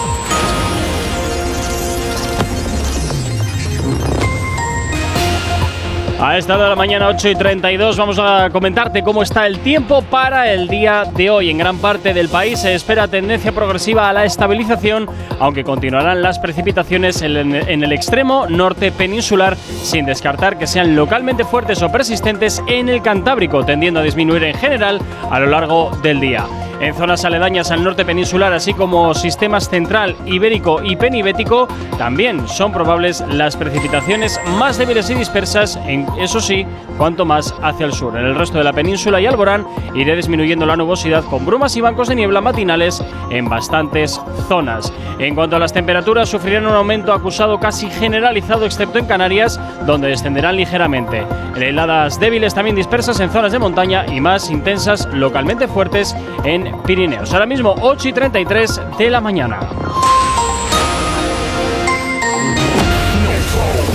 A 6.24 6.38
esta 6.38 6.54
hora 6.54 6.62
de 6.62 6.70
la 6.70 6.76
mañana, 6.76 7.08
8 7.08 7.30
y 7.30 7.35
32, 7.35 7.96
vamos 7.96 8.16
a 8.20 8.48
comentarte 8.52 9.02
cómo 9.02 9.24
está 9.24 9.44
el 9.44 9.58
tiempo 9.58 10.02
para 10.02 10.52
el 10.52 10.68
día 10.68 11.02
de 11.16 11.30
hoy. 11.30 11.50
En 11.50 11.58
gran 11.58 11.78
parte 11.78 12.14
del 12.14 12.28
país 12.28 12.61
se 12.61 12.74
espera 12.74 13.08
tendencia 13.08 13.50
progresiva 13.50 14.08
a 14.08 14.12
la 14.12 14.24
estabilización, 14.24 15.08
aunque 15.40 15.64
continuarán 15.64 16.22
las 16.22 16.38
precipitaciones 16.38 17.22
en 17.22 17.35
el 17.35 17.92
extremo 17.92 18.46
norte 18.46 18.92
peninsular, 18.92 19.56
sin 19.56 20.06
descartar 20.06 20.58
que 20.58 20.68
sean 20.68 20.94
localmente 20.94 21.44
fuertes 21.44 21.82
o 21.82 21.90
persistentes 21.90 22.62
en 22.68 22.88
el 22.88 23.02
Cantábrico, 23.02 23.64
tendiendo 23.64 23.98
a 23.98 24.04
disminuir 24.04 24.44
en 24.44 24.54
general 24.54 25.00
a 25.28 25.40
lo 25.40 25.46
largo 25.46 25.90
del 26.04 26.20
día. 26.20 26.46
En 26.83 26.97
zonas 26.97 27.25
aledañas 27.25 27.71
al 27.71 27.85
norte 27.85 28.05
peninsular, 28.05 28.53
así 28.53 28.75
como 28.75 29.14
sistemas 29.14 29.68
central, 29.68 30.16
ibérico 30.27 30.83
y 30.83 30.97
penibético, 30.97 31.68
también 31.97 32.49
son 32.49 32.73
probables 32.73 33.23
las 33.31 33.57
precipitaciones 33.57 34.40
más 34.59 34.79
débiles 34.79 35.09
y 35.09 35.14
dispersas, 35.14 35.79
en, 35.87 36.05
eso 36.18 36.40
sí, 36.40 36.66
cuanto 36.99 37.25
más 37.25 37.55
hacia 37.62 37.87
el 37.87 37.92
sur. 37.92 38.18
En 38.18 38.27
el 38.27 38.35
resto 38.35 38.59
de 38.59 38.64
la 38.64 38.73
península 38.73 39.21
y 39.21 39.27
Alborán 39.27 39.64
irá 39.95 40.16
disminuyendo 40.16 40.66
la 40.66 40.77
nubosidad 40.77 41.23
con 41.23 41.47
brumas 41.47 41.77
y 41.77 41.81
bancos 41.81 42.09
de 42.09 42.16
niebla 42.16 42.40
matinales 42.40 43.01
en 43.31 43.49
bastantes 43.49 44.21
zonas. 44.49 44.92
En 45.21 45.37
cuanto 45.37 45.55
a 45.55 45.61
las 45.61 45.73
temperaturas, 45.73 46.29
sufrirán 46.29 46.66
un 46.66 46.75
aumento 46.75 47.12
acusado 47.12 47.61
casi 47.61 47.88
generalizado, 47.90 48.66
excepto 48.66 48.99
en 48.99 49.07
Canarias, 49.07 49.61
donde 49.87 50.09
descenderán 50.09 50.57
ligeramente. 50.57 51.25
Heladas 51.55 52.18
débiles 52.18 52.55
también 52.55 52.75
dispersas 52.75 53.21
en 53.21 53.31
zonas 53.31 53.53
de 53.53 53.61
montaña 53.61 54.05
y 54.07 54.21
más 54.21 54.51
intensas, 54.51 55.09
localmente 55.12 55.68
fuertes 55.68 56.16
en 56.42 56.71
Pirineos. 56.87 57.32
Ahora 57.32 57.46
mismo 57.46 57.74
8 57.80 58.08
y 58.08 58.12
33 58.12 58.80
de 58.98 59.11
la 59.11 59.20
mañana. 59.20 59.61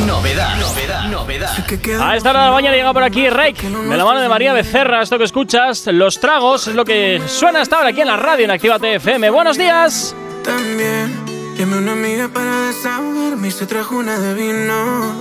Novedad, 0.06 0.58
novedad, 0.58 1.04
novedad. 1.10 2.02
A 2.02 2.16
esta 2.16 2.30
hora 2.30 2.40
de 2.42 2.46
la 2.48 2.52
mañana 2.52 2.76
llega 2.76 2.94
por 2.94 3.04
aquí 3.04 3.30
Rake, 3.30 3.70
de 3.70 3.98
la 3.98 4.06
mano 4.06 4.20
de 4.20 4.30
María 4.30 4.54
Becerra. 4.54 5.02
Esto 5.02 5.18
que 5.18 5.24
escuchas, 5.24 5.88
Los 5.88 6.20
Tragos, 6.20 6.68
es 6.68 6.76
lo 6.76 6.86
que 6.86 7.22
suena 7.28 7.62
hasta 7.62 7.78
ahora 7.78 7.90
aquí 7.90 8.02
en 8.02 8.08
la 8.08 8.18
radio 8.18 8.46
en 8.46 8.52
Activa 8.52 8.80
TFM. 8.80 9.30
¡Buenos 9.30 9.58
días! 9.58 10.16
También 10.44 11.14
llamé 11.58 11.76
a 11.76 11.78
una 11.80 11.92
amiga 11.94 12.30
para 12.30 12.68
desahogarme 12.68 13.48
y 13.48 13.52
se 13.52 13.66
trajo 13.66 13.98
una 13.98 14.18
de 14.20 14.34
vino. 14.34 15.16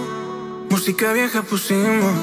Música 0.70 1.12
vieja 1.12 1.42
pusimos 1.42 2.14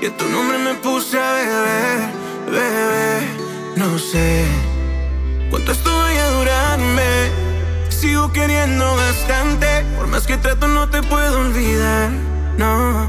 y 0.00 0.06
a 0.06 0.16
tu 0.16 0.26
nombre 0.28 0.58
me 0.58 0.74
puse 0.74 1.18
a 1.18 1.32
beber, 1.32 2.10
bebé. 2.50 3.48
No 3.76 3.98
sé 3.98 4.44
cuánto 5.50 5.72
esto 5.72 5.96
vaya 5.96 6.26
a 6.26 6.30
durarme. 6.30 7.30
Sigo 7.88 8.32
queriendo 8.32 8.94
bastante, 8.96 9.84
por 9.96 10.06
más 10.06 10.26
que 10.26 10.36
trato 10.36 10.68
no 10.68 10.88
te 10.88 11.02
puedo 11.02 11.40
olvidar. 11.40 12.10
No. 12.56 13.08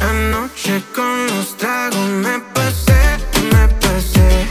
Anoche 0.00 0.82
con 0.94 1.26
los 1.26 1.56
tragos 1.56 2.08
me 2.08 2.38
pasé, 2.54 3.18
me 3.52 3.68
pasé. 3.80 4.45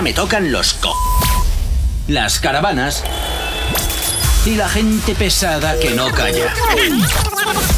Me 0.00 0.14
tocan 0.14 0.52
los 0.52 0.72
co. 0.74 0.94
Las 2.08 2.40
caravanas 2.40 3.04
y 4.46 4.54
la 4.54 4.68
gente 4.68 5.14
pesada 5.14 5.78
que 5.78 5.90
no 5.90 6.10
calla. 6.12 6.54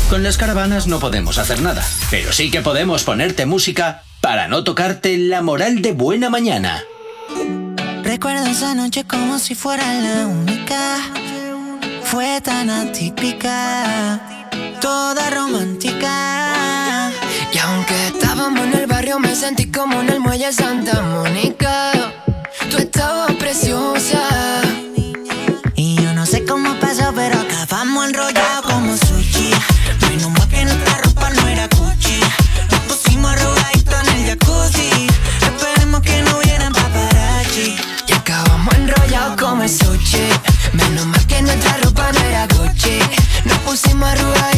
Con 0.08 0.22
las 0.22 0.36
caravanas 0.36 0.86
no 0.86 1.00
podemos 1.00 1.38
hacer 1.38 1.60
nada, 1.60 1.84
pero 2.10 2.32
sí 2.32 2.50
que 2.50 2.60
podemos 2.60 3.02
ponerte 3.02 3.46
música 3.46 4.02
para 4.20 4.46
no 4.46 4.62
tocarte 4.62 5.18
la 5.18 5.42
moral 5.42 5.82
de 5.82 5.92
buena 5.92 6.30
mañana. 6.30 6.84
Recuerdo 8.04 8.46
esa 8.46 8.74
noche 8.74 9.04
como 9.04 9.38
si 9.38 9.54
fuera 9.54 9.92
la 9.94 10.26
única. 10.26 10.98
Fue 12.04 12.40
tan 12.42 12.70
atípica, 12.70 14.48
toda 14.80 15.30
romántica. 15.30 17.10
Y 17.52 17.58
aunque 17.58 18.08
estábamos 18.08 18.60
en 18.66 18.74
el 18.74 18.86
barrio, 18.86 19.18
me 19.18 19.34
sentí 19.34 19.70
como 19.70 20.00
en 20.02 20.10
el 20.10 20.20
muelle 20.20 20.52
Santa 20.52 21.00
Mónica. 21.02 21.93
Tú 22.74 22.80
estabas 22.80 23.30
preciosa. 23.36 24.18
Y 25.76 25.94
yo 26.02 26.12
no 26.12 26.26
sé 26.26 26.44
cómo 26.44 26.74
pasó, 26.80 27.12
pero 27.14 27.38
acabamos 27.38 28.08
enrollados 28.08 28.66
como 28.66 28.96
sushi. 28.96 29.52
Menos 30.00 30.32
mal 30.32 30.48
que 30.48 30.64
nuestra 30.64 30.98
ropa 31.04 31.30
no 31.30 31.46
era 31.46 31.68
Gucci. 31.68 32.18
Nos 32.72 32.80
pusimos 32.80 33.30
arrugaditos 33.30 33.94
en 34.08 34.16
el 34.16 34.26
jacuzzi. 34.26 35.06
Esperemos 35.40 36.00
que 36.00 36.20
no 36.22 36.38
hubieran 36.38 36.72
paparazzi. 36.72 37.76
Y 38.08 38.12
acabamos 38.12 38.74
enrollados 38.74 39.40
como 39.40 39.68
sushi. 39.68 40.26
Menos 40.72 41.06
mal 41.06 41.24
que 41.28 41.42
nuestra 41.42 41.76
ropa 41.76 42.10
no 42.10 42.20
era 42.22 42.48
Gucci. 42.48 42.98
Nos 43.44 43.58
pusimos 43.58 44.08
arrugaditos 44.08 44.53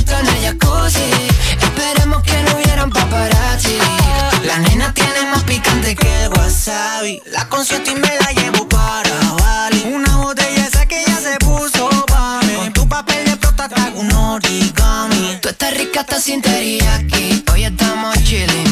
La 6.67 7.49
concierto 7.49 7.93
y 7.93 7.95
me 7.95 8.09
la 8.19 8.33
llevo 8.33 8.69
para 8.69 9.09
Bali. 9.39 9.85
Una 9.87 10.17
botella 10.17 10.67
esa 10.67 10.85
que 10.85 11.01
ya 11.07 11.17
se 11.21 11.37
puso 11.39 11.89
pa' 12.09 12.41
mí. 12.43 12.57
Con 12.57 12.73
tu 12.73 12.89
papel 12.89 13.25
de 13.25 13.37
prota 13.37 13.69
te 13.69 13.81
hago 13.81 14.01
un 14.01 14.11
origami. 14.11 15.39
Tú 15.41 15.49
estás 15.49 15.77
rica 15.77 16.01
hasta 16.01 16.21
sin 16.21 16.43
teriyaki. 16.43 17.45
Hoy 17.53 17.63
estamos 17.67 18.17
chilling, 18.25 18.66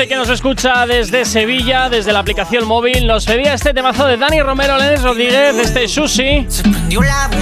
José, 0.00 0.08
que 0.08 0.16
nos 0.16 0.30
escucha 0.30 0.86
desde 0.86 1.26
Sevilla, 1.26 1.90
desde 1.90 2.10
la 2.10 2.20
aplicación 2.20 2.66
móvil, 2.66 3.06
nos 3.06 3.26
pedía 3.26 3.52
este 3.52 3.74
temazo 3.74 4.06
de 4.06 4.16
Dani 4.16 4.40
Romero, 4.40 4.78
Lenes 4.78 5.02
Rodríguez, 5.02 5.54
este 5.56 5.86
Sushi. 5.88 6.46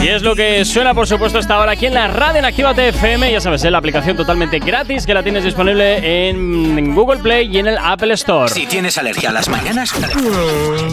Y 0.02 0.08
es 0.08 0.22
lo 0.22 0.34
que 0.34 0.64
suena, 0.64 0.92
por 0.92 1.06
supuesto, 1.06 1.38
esta 1.38 1.60
hora 1.60 1.72
aquí 1.72 1.86
en 1.86 1.94
la 1.94 2.08
radio 2.08 2.40
en 2.40 2.44
Actívate 2.46 2.88
FM. 2.88 3.30
Ya 3.30 3.40
sabes, 3.40 3.62
es 3.62 3.70
la 3.70 3.78
aplicación 3.78 4.16
totalmente 4.16 4.58
gratis 4.58 5.06
que 5.06 5.14
la 5.14 5.22
tienes 5.22 5.44
disponible 5.44 6.28
en 6.28 6.94
Google 6.96 7.20
Play 7.20 7.48
y 7.54 7.58
en 7.58 7.68
el 7.68 7.78
Apple 7.78 8.14
Store. 8.14 8.52
Si 8.52 8.66
tienes 8.66 8.98
alergia 8.98 9.30
a 9.30 9.32
las 9.32 9.48
mañanas, 9.48 9.92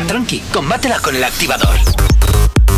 tranqui, 0.07 0.43
combátela 0.51 0.99
con 0.99 1.15
el 1.15 1.23
activador. 1.23 1.75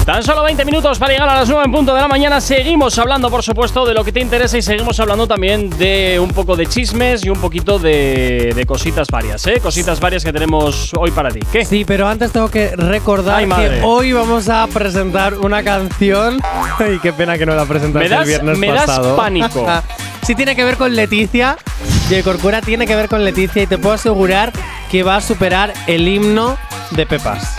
Tan 0.07 0.23
solo 0.23 0.41
20 0.43 0.63
minutos 0.63 0.97
para 0.99 1.11
llegar 1.11 1.27
a 1.27 1.35
las 1.35 1.49
9 1.49 1.65
en 1.65 1.71
punto 1.73 1.93
de 1.93 1.99
la 1.99 2.07
mañana. 2.07 2.39
Seguimos 2.39 2.97
hablando, 2.97 3.29
por 3.29 3.43
supuesto, 3.43 3.85
de 3.85 3.93
lo 3.93 4.05
que 4.05 4.13
te 4.13 4.21
interesa 4.21 4.57
y 4.57 4.61
seguimos 4.61 4.97
hablando 5.01 5.27
también 5.27 5.69
de 5.71 6.17
un 6.17 6.29
poco 6.29 6.55
de 6.55 6.65
chismes 6.65 7.25
y 7.25 7.29
un 7.29 7.41
poquito 7.41 7.77
de, 7.77 8.53
de 8.55 8.65
cositas 8.65 9.09
varias, 9.09 9.45
¿eh? 9.47 9.59
Cositas 9.61 9.99
varias 9.99 10.23
que 10.23 10.31
tenemos 10.31 10.93
hoy 10.97 11.11
para 11.11 11.29
ti. 11.29 11.41
¿Qué? 11.51 11.65
Sí, 11.65 11.83
pero 11.83 12.07
antes 12.07 12.31
tengo 12.31 12.49
que 12.49 12.73
recordar 12.77 13.35
Ay, 13.39 13.49
que 13.49 13.81
hoy 13.83 14.13
vamos 14.13 14.47
a 14.47 14.65
presentar 14.67 15.33
una 15.33 15.61
canción. 15.61 16.39
Ay, 16.79 16.99
qué 17.03 17.11
pena 17.11 17.37
que 17.37 17.45
no 17.45 17.53
la 17.53 17.65
presentaste 17.65 18.07
Me 18.07 18.15
das- 18.15 18.21
el 18.21 18.27
viernes 18.29 18.57
me 18.59 18.67
das 18.71 18.85
pasado. 18.85 19.17
pánico. 19.17 19.67
sí 20.23 20.35
tiene 20.35 20.55
que 20.55 20.63
ver 20.63 20.77
con 20.77 20.95
Leticia. 20.95 21.57
J. 22.09 22.23
Corcuera 22.23 22.61
tiene 22.61 22.87
que 22.87 22.95
ver 22.95 23.09
con 23.09 23.25
Leticia 23.25 23.61
y 23.63 23.67
te 23.67 23.77
puedo 23.77 23.95
asegurar 23.95 24.53
que 24.89 25.03
va 25.03 25.17
a 25.17 25.21
superar 25.21 25.73
el 25.85 26.07
himno 26.07 26.57
de 26.91 27.05
Pepas. 27.05 27.57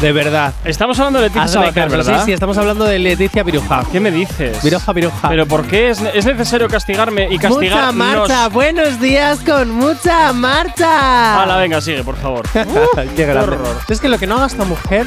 De 0.00 0.12
verdad. 0.12 0.52
Estamos 0.64 0.98
hablando 0.98 1.18
de 1.20 1.24
Leticia 1.26 1.42
Hazme 1.44 1.54
Sabater, 1.54 1.84
caso, 1.84 1.96
¿verdad? 1.96 2.18
Sí, 2.20 2.24
sí, 2.26 2.32
estamos 2.32 2.58
hablando 2.58 2.84
de 2.84 2.98
Leticia 2.98 3.42
Viruja. 3.42 3.82
¿Qué 3.90 3.98
me 3.98 4.10
dices? 4.10 4.62
Viroja, 4.62 4.92
Viruja. 4.92 5.28
¿Pero 5.28 5.46
por 5.46 5.66
qué 5.66 5.88
es, 5.90 6.00
es 6.12 6.26
necesario 6.26 6.68
castigarme 6.68 7.24
y 7.30 7.36
Mucha 7.36 7.48
castigarnos? 7.48 7.94
marcha, 7.94 8.48
buenos 8.48 9.00
días 9.00 9.40
con 9.40 9.70
mucha 9.70 10.32
marcha. 10.34 11.42
Hala, 11.42 11.56
venga, 11.56 11.80
sigue, 11.80 12.04
por 12.04 12.16
favor. 12.16 12.44
Qué 12.52 13.24
grande. 13.26 13.54
horror. 13.54 13.78
Es 13.88 14.00
que 14.00 14.08
lo 14.10 14.18
que 14.18 14.26
no 14.26 14.36
haga 14.36 14.46
esta 14.46 14.64
mujer 14.64 15.06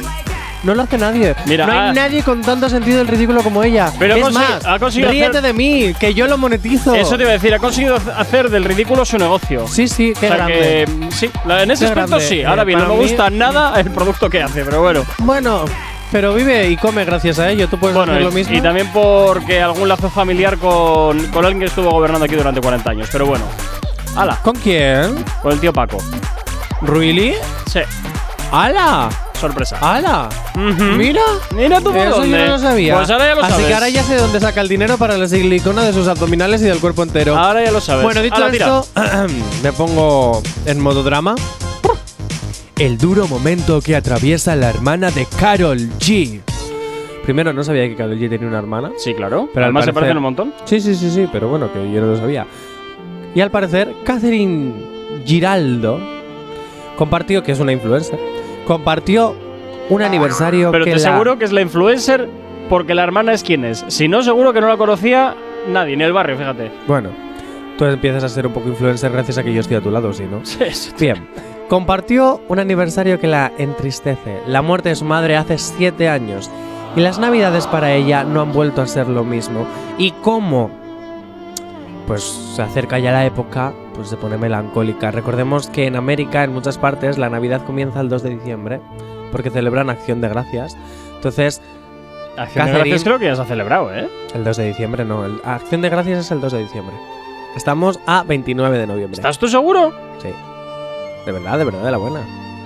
no 0.62 0.74
lo 0.74 0.82
hace 0.82 0.98
nadie. 0.98 1.34
Mira, 1.46 1.66
no 1.66 1.72
hay 1.72 1.78
ah. 1.78 1.92
nadie 1.92 2.22
con 2.22 2.42
tanto 2.42 2.68
sentido 2.68 2.98
del 2.98 3.08
ridículo 3.08 3.42
como 3.42 3.62
ella. 3.64 3.90
Pero 3.98 4.14
es 4.16 4.32
más, 4.32 4.64
ha 4.66 4.78
conseguido 4.78 5.10
ríete 5.10 5.38
hacer- 5.38 5.42
de 5.42 5.52
mí, 5.52 5.94
que 5.98 6.14
yo 6.14 6.26
lo 6.26 6.36
monetizo. 6.38 6.94
Eso 6.94 7.16
te 7.16 7.22
iba 7.22 7.30
a 7.30 7.34
decir, 7.34 7.54
ha 7.54 7.58
conseguido 7.58 7.96
hacer 8.16 8.50
del 8.50 8.64
ridículo 8.64 9.04
su 9.04 9.18
negocio. 9.18 9.66
Sí, 9.68 9.88
sí, 9.88 10.12
qué 10.18 10.26
o 10.26 10.28
sea 10.28 10.36
grande. 10.36 10.54
que, 10.54 10.86
mm, 10.92 11.10
sí, 11.12 11.30
en 11.48 11.70
ese 11.70 11.84
Qué 11.84 11.90
aspecto 11.90 12.10
grande. 12.10 12.20
sí. 12.28 12.42
Ahora 12.42 12.64
bien, 12.64 12.78
no 12.78 12.88
me 12.88 12.94
mí- 12.96 13.02
gusta 13.02 13.30
nada 13.30 13.78
el 13.80 13.90
producto 13.90 14.28
que 14.28 14.42
hace, 14.42 14.64
pero 14.64 14.80
bueno. 14.82 15.02
Bueno, 15.18 15.64
pero 16.12 16.34
vive 16.34 16.68
y 16.68 16.76
come 16.76 17.04
gracias 17.04 17.38
a 17.38 17.48
ello. 17.50 17.68
Tú 17.68 17.78
puedes 17.78 17.96
Bueno, 17.96 18.12
hacer 18.12 18.24
lo 18.24 18.30
mismo. 18.32 18.54
y 18.56 18.60
también 18.60 18.90
porque 18.92 19.60
algún 19.62 19.88
lazo 19.88 20.10
familiar 20.10 20.58
con, 20.58 21.24
con 21.28 21.44
alguien 21.44 21.60
que 21.60 21.66
estuvo 21.66 21.90
gobernando 21.90 22.24
aquí 22.26 22.34
durante 22.36 22.60
40 22.60 22.90
años. 22.90 23.08
Pero 23.12 23.26
bueno. 23.26 23.44
¡Hala! 24.16 24.36
¿Con 24.42 24.56
quién? 24.56 25.24
Con 25.40 25.52
el 25.52 25.60
tío 25.60 25.72
Paco. 25.72 25.98
¿Really? 26.82 27.34
Sí. 27.70 27.80
¡Hala! 28.50 29.08
Sorpresa. 29.40 29.78
¡Hala! 29.80 30.28
Ujú. 30.54 30.84
Mira. 30.96 31.22
Mira 31.56 31.78
tú 31.78 31.84
por 31.84 31.96
Eso 31.96 32.10
dónde. 32.20 32.30
yo 32.38 32.44
no 32.44 32.50
lo 32.52 32.58
sabía. 32.58 32.94
Pues 32.96 33.10
ahora 33.10 33.26
ya 33.28 33.34
lo 33.34 33.42
Así 33.42 33.50
sabes. 33.52 33.66
que 33.66 33.74
ahora 33.74 33.88
ya 33.88 34.02
sé 34.04 34.14
de 34.14 34.20
dónde 34.20 34.40
saca 34.40 34.60
el 34.60 34.68
dinero 34.68 34.98
para 34.98 35.16
la 35.16 35.26
silicona 35.28 35.82
de 35.82 35.92
sus 35.92 36.06
abdominales 36.08 36.60
y 36.62 36.64
del 36.64 36.78
cuerpo 36.78 37.02
entero. 37.02 37.36
Ahora 37.36 37.64
ya 37.64 37.72
lo 37.72 37.80
sabes. 37.80 38.04
Bueno, 38.04 38.20
dicho 38.22 38.46
esto, 38.46 38.86
me 39.62 39.72
pongo 39.72 40.42
en 40.66 40.80
modo 40.80 41.02
drama. 41.02 41.34
El 42.78 42.96
duro 42.96 43.28
momento 43.28 43.80
que 43.82 43.94
atraviesa 43.94 44.56
la 44.56 44.70
hermana 44.70 45.10
de 45.10 45.26
Carol 45.38 45.78
G. 45.98 46.40
Primero, 47.24 47.52
no 47.52 47.62
sabía 47.62 47.86
que 47.86 47.94
Carol 47.94 48.16
G 48.18 48.28
tenía 48.30 48.48
una 48.48 48.58
hermana. 48.58 48.90
Sí, 48.96 49.12
claro. 49.14 49.48
Pero 49.52 49.66
al 49.66 49.70
Además 49.70 49.84
se 49.84 49.92
parecer- 49.92 49.94
parecen 49.94 50.16
un 50.16 50.22
montón. 50.22 50.54
Sí, 50.64 50.80
sí, 50.80 50.94
sí, 50.94 51.10
sí, 51.10 51.28
pero 51.30 51.48
bueno, 51.48 51.70
que 51.72 51.78
yo 51.92 52.00
no 52.00 52.06
lo 52.06 52.16
sabía. 52.16 52.46
Y 53.34 53.40
al 53.42 53.50
parecer, 53.50 53.92
Catherine 54.04 54.72
Giraldo 55.26 56.00
compartió, 56.96 57.42
que 57.42 57.52
es 57.52 57.60
una 57.60 57.72
influencer, 57.72 58.18
compartió 58.70 59.34
un 59.88 60.00
aniversario 60.00 60.70
Pero 60.70 60.84
que 60.84 60.92
te 60.92 61.00
la- 61.00 61.08
aseguro 61.08 61.36
que 61.40 61.44
es 61.44 61.50
la 61.50 61.60
influencer 61.60 62.28
porque 62.68 62.94
la 62.94 63.02
hermana 63.02 63.32
es 63.32 63.42
quien 63.42 63.64
es. 63.64 63.84
Si 63.88 64.06
no, 64.06 64.22
seguro 64.22 64.52
que 64.52 64.60
no 64.60 64.68
la 64.68 64.76
conocía 64.76 65.34
nadie, 65.66 65.96
ni 65.96 66.04
el 66.04 66.12
barrio, 66.12 66.36
fíjate. 66.38 66.70
Bueno, 66.86 67.08
tú 67.76 67.84
empiezas 67.86 68.22
a 68.22 68.28
ser 68.28 68.46
un 68.46 68.52
poco 68.52 68.68
influencer 68.68 69.10
gracias 69.10 69.38
a 69.38 69.42
que 69.42 69.52
yo 69.52 69.60
estoy 69.60 69.76
a 69.76 69.80
tu 69.80 69.90
lado, 69.90 70.12
¿sí, 70.12 70.22
no? 70.30 70.40
Sí, 70.44 70.92
Bien. 71.00 71.26
Compartió 71.68 72.42
un 72.46 72.60
aniversario 72.60 73.18
que 73.18 73.26
la 73.26 73.50
entristece. 73.58 74.38
La 74.46 74.62
muerte 74.62 74.90
de 74.90 74.94
su 74.94 75.04
madre 75.04 75.36
hace 75.36 75.58
siete 75.58 76.08
años. 76.08 76.48
Y 76.94 77.00
las 77.00 77.18
navidades 77.18 77.66
para 77.66 77.92
ella 77.92 78.22
no 78.22 78.40
han 78.40 78.52
vuelto 78.52 78.82
a 78.82 78.86
ser 78.86 79.08
lo 79.08 79.24
mismo. 79.24 79.66
Y 79.98 80.12
cómo 80.22 80.70
pues 82.06 82.22
se 82.54 82.62
acerca 82.62 83.00
ya 83.00 83.10
la 83.10 83.26
época 83.26 83.72
pues 84.00 84.10
se 84.10 84.16
pone 84.16 84.36
melancólica. 84.36 85.10
Recordemos 85.10 85.68
que 85.68 85.86
en 85.86 85.96
América, 85.96 86.44
en 86.44 86.52
muchas 86.52 86.78
partes, 86.78 87.18
la 87.18 87.30
Navidad 87.30 87.64
comienza 87.64 88.00
el 88.00 88.08
2 88.08 88.22
de 88.22 88.30
diciembre. 88.30 88.80
Porque 89.32 89.50
celebran 89.50 89.90
Acción 89.90 90.20
de 90.20 90.28
Gracias. 90.28 90.76
Entonces, 91.14 91.62
Acción 92.36 92.66
de 92.66 92.72
Gracias 92.72 93.04
creo 93.04 93.18
que 93.18 93.26
ya 93.26 93.36
se 93.36 93.42
ha 93.42 93.44
celebrado, 93.44 93.94
¿eh? 93.94 94.08
el 94.34 94.42
2 94.44 94.56
de 94.56 94.66
diciembre 94.66 95.04
no. 95.04 95.24
el- 95.24 95.40
Acción 95.44 95.82
de 95.82 95.88
Gracias 95.88 96.18
es 96.20 96.30
el 96.30 96.40
2 96.40 96.52
de 96.52 96.58
diciembre. 96.60 96.96
Estamos 97.56 98.00
a 98.06 98.22
29 98.24 98.78
de 98.78 98.86
noviembre. 98.86 99.14
¿Estás 99.16 99.38
tú 99.38 99.48
seguro? 99.48 99.92
Sí. 100.22 100.28
De 101.26 101.32
verdad, 101.32 101.58
de 101.58 101.64
verdad, 101.64 101.84
de 101.84 101.90
la 101.90 101.98
buena. 101.98 102.20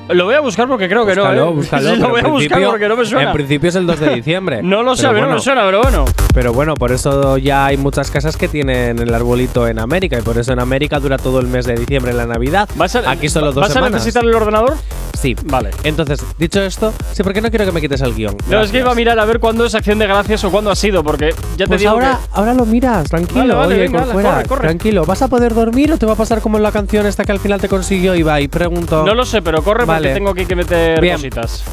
Lo 0.09 0.27
voy 0.27 0.35
a 0.35 0.41
buscar 0.41 0.69
porque 0.69 0.87
creo 0.87 1.07
que 1.07 1.15
búscalo, 1.15 1.45
no, 1.45 1.51
¿eh? 1.51 1.55
búscalo. 1.55 1.97
Lo 1.97 2.09
voy 2.11 2.21
a 2.21 2.29
buscar 2.29 2.63
porque 2.65 2.89
no 2.89 2.97
me 2.97 3.05
suena. 3.07 3.31
En 3.31 3.33
principio 3.33 3.69
es 3.71 3.75
el 3.75 3.87
2 3.87 4.01
de 4.01 4.11
diciembre. 4.15 4.63
No 4.63 4.83
lo 4.83 4.93
a 4.93 4.95
mí 4.95 5.03
no 5.03 5.13
bueno, 5.13 5.35
me 5.35 5.41
suena, 5.41 5.65
pero 5.65 5.83
bueno. 5.83 6.05
Pero 6.35 6.53
bueno, 6.53 6.75
por 6.75 6.93
eso 6.93 7.39
ya 7.39 7.67
hay 7.67 7.77
muchas 7.77 8.11
casas 8.11 8.37
que 8.37 8.49
tienen 8.49 8.99
el 8.99 9.15
arbolito 9.15 9.67
en 9.67 9.79
América 9.79 10.19
y 10.19 10.23
por 10.23 10.37
eso 10.37 10.53
en 10.53 10.61
América 10.61 11.01
dura 11.01 11.17
todo 11.17 11.41
el 11.41 11.47
mes 11.47 11.65
de 11.65 11.75
diciembre 11.75 12.13
la 12.13 12.27
Navidad. 12.27 12.69
¿Vas 12.75 12.97
a, 12.97 13.11
Aquí 13.11 13.29
solo 13.29 13.53
dos 13.53 13.67
¿Vas 13.67 13.77
a 13.77 13.89
necesitar 13.89 14.25
el 14.25 14.35
ordenador? 14.35 14.75
Sí. 15.19 15.35
Vale. 15.45 15.71
Entonces, 15.85 16.23
dicho 16.39 16.61
esto, 16.61 16.93
sí, 17.13 17.23
porque 17.23 17.41
no 17.41 17.49
quiero 17.49 17.65
que 17.65 17.73
me 17.73 17.81
quites 17.81 18.03
el 18.03 18.15
guion. 18.15 18.37
No, 18.51 18.61
es 18.61 18.71
que 18.71 18.81
iba 18.81 18.93
a 18.93 18.95
mirar 18.95 19.19
a 19.19 19.25
ver 19.25 19.41
cuándo 19.41 19.65
es 19.65 19.75
Acción 19.75 19.99
de 19.99 20.07
Gracias 20.07 20.45
o 20.45 20.51
cuándo 20.51 20.71
ha 20.71 20.77
sido, 20.77 21.03
porque 21.03 21.31
ya 21.57 21.65
te 21.65 21.69
Pues 21.69 21.81
digo 21.81 21.93
ahora, 21.93 22.19
que… 22.21 22.29
ahora 22.33 22.53
lo 22.53 22.67
miras, 22.67 23.09
tranquilo. 23.09 23.41
Vale, 23.41 23.55
vale, 23.55 23.75
oye, 23.75 23.83
venga, 23.85 24.05
corre, 24.05 24.47
corre. 24.47 24.61
Tranquilo. 24.63 25.07
¿Vas 25.07 25.23
a 25.23 25.29
poder 25.29 25.55
dormir 25.55 25.93
o 25.93 25.97
te 25.99 26.05
va 26.05 26.13
a 26.13 26.17
pasar 26.17 26.43
como 26.43 26.59
en 26.59 26.63
la 26.63 26.73
canción 26.73 27.07
esta 27.07 27.25
que 27.25 27.33
al 27.33 27.39
final 27.41 27.59
te 27.59 27.71
consiguió 27.71 28.15
Ibai? 28.15 28.49
Pregunto. 28.49 29.03
No 29.07 29.15
lo 29.15 29.25
sé, 29.25 29.41
pero 29.41 29.63
corre 29.63 29.87
Vale. 29.95 30.09
porque 30.09 30.15
tengo 30.15 30.31
aquí 30.31 30.47
que 30.47 30.57
meter 30.57 31.01
Bien. 31.01 31.17
cositas. 31.17 31.65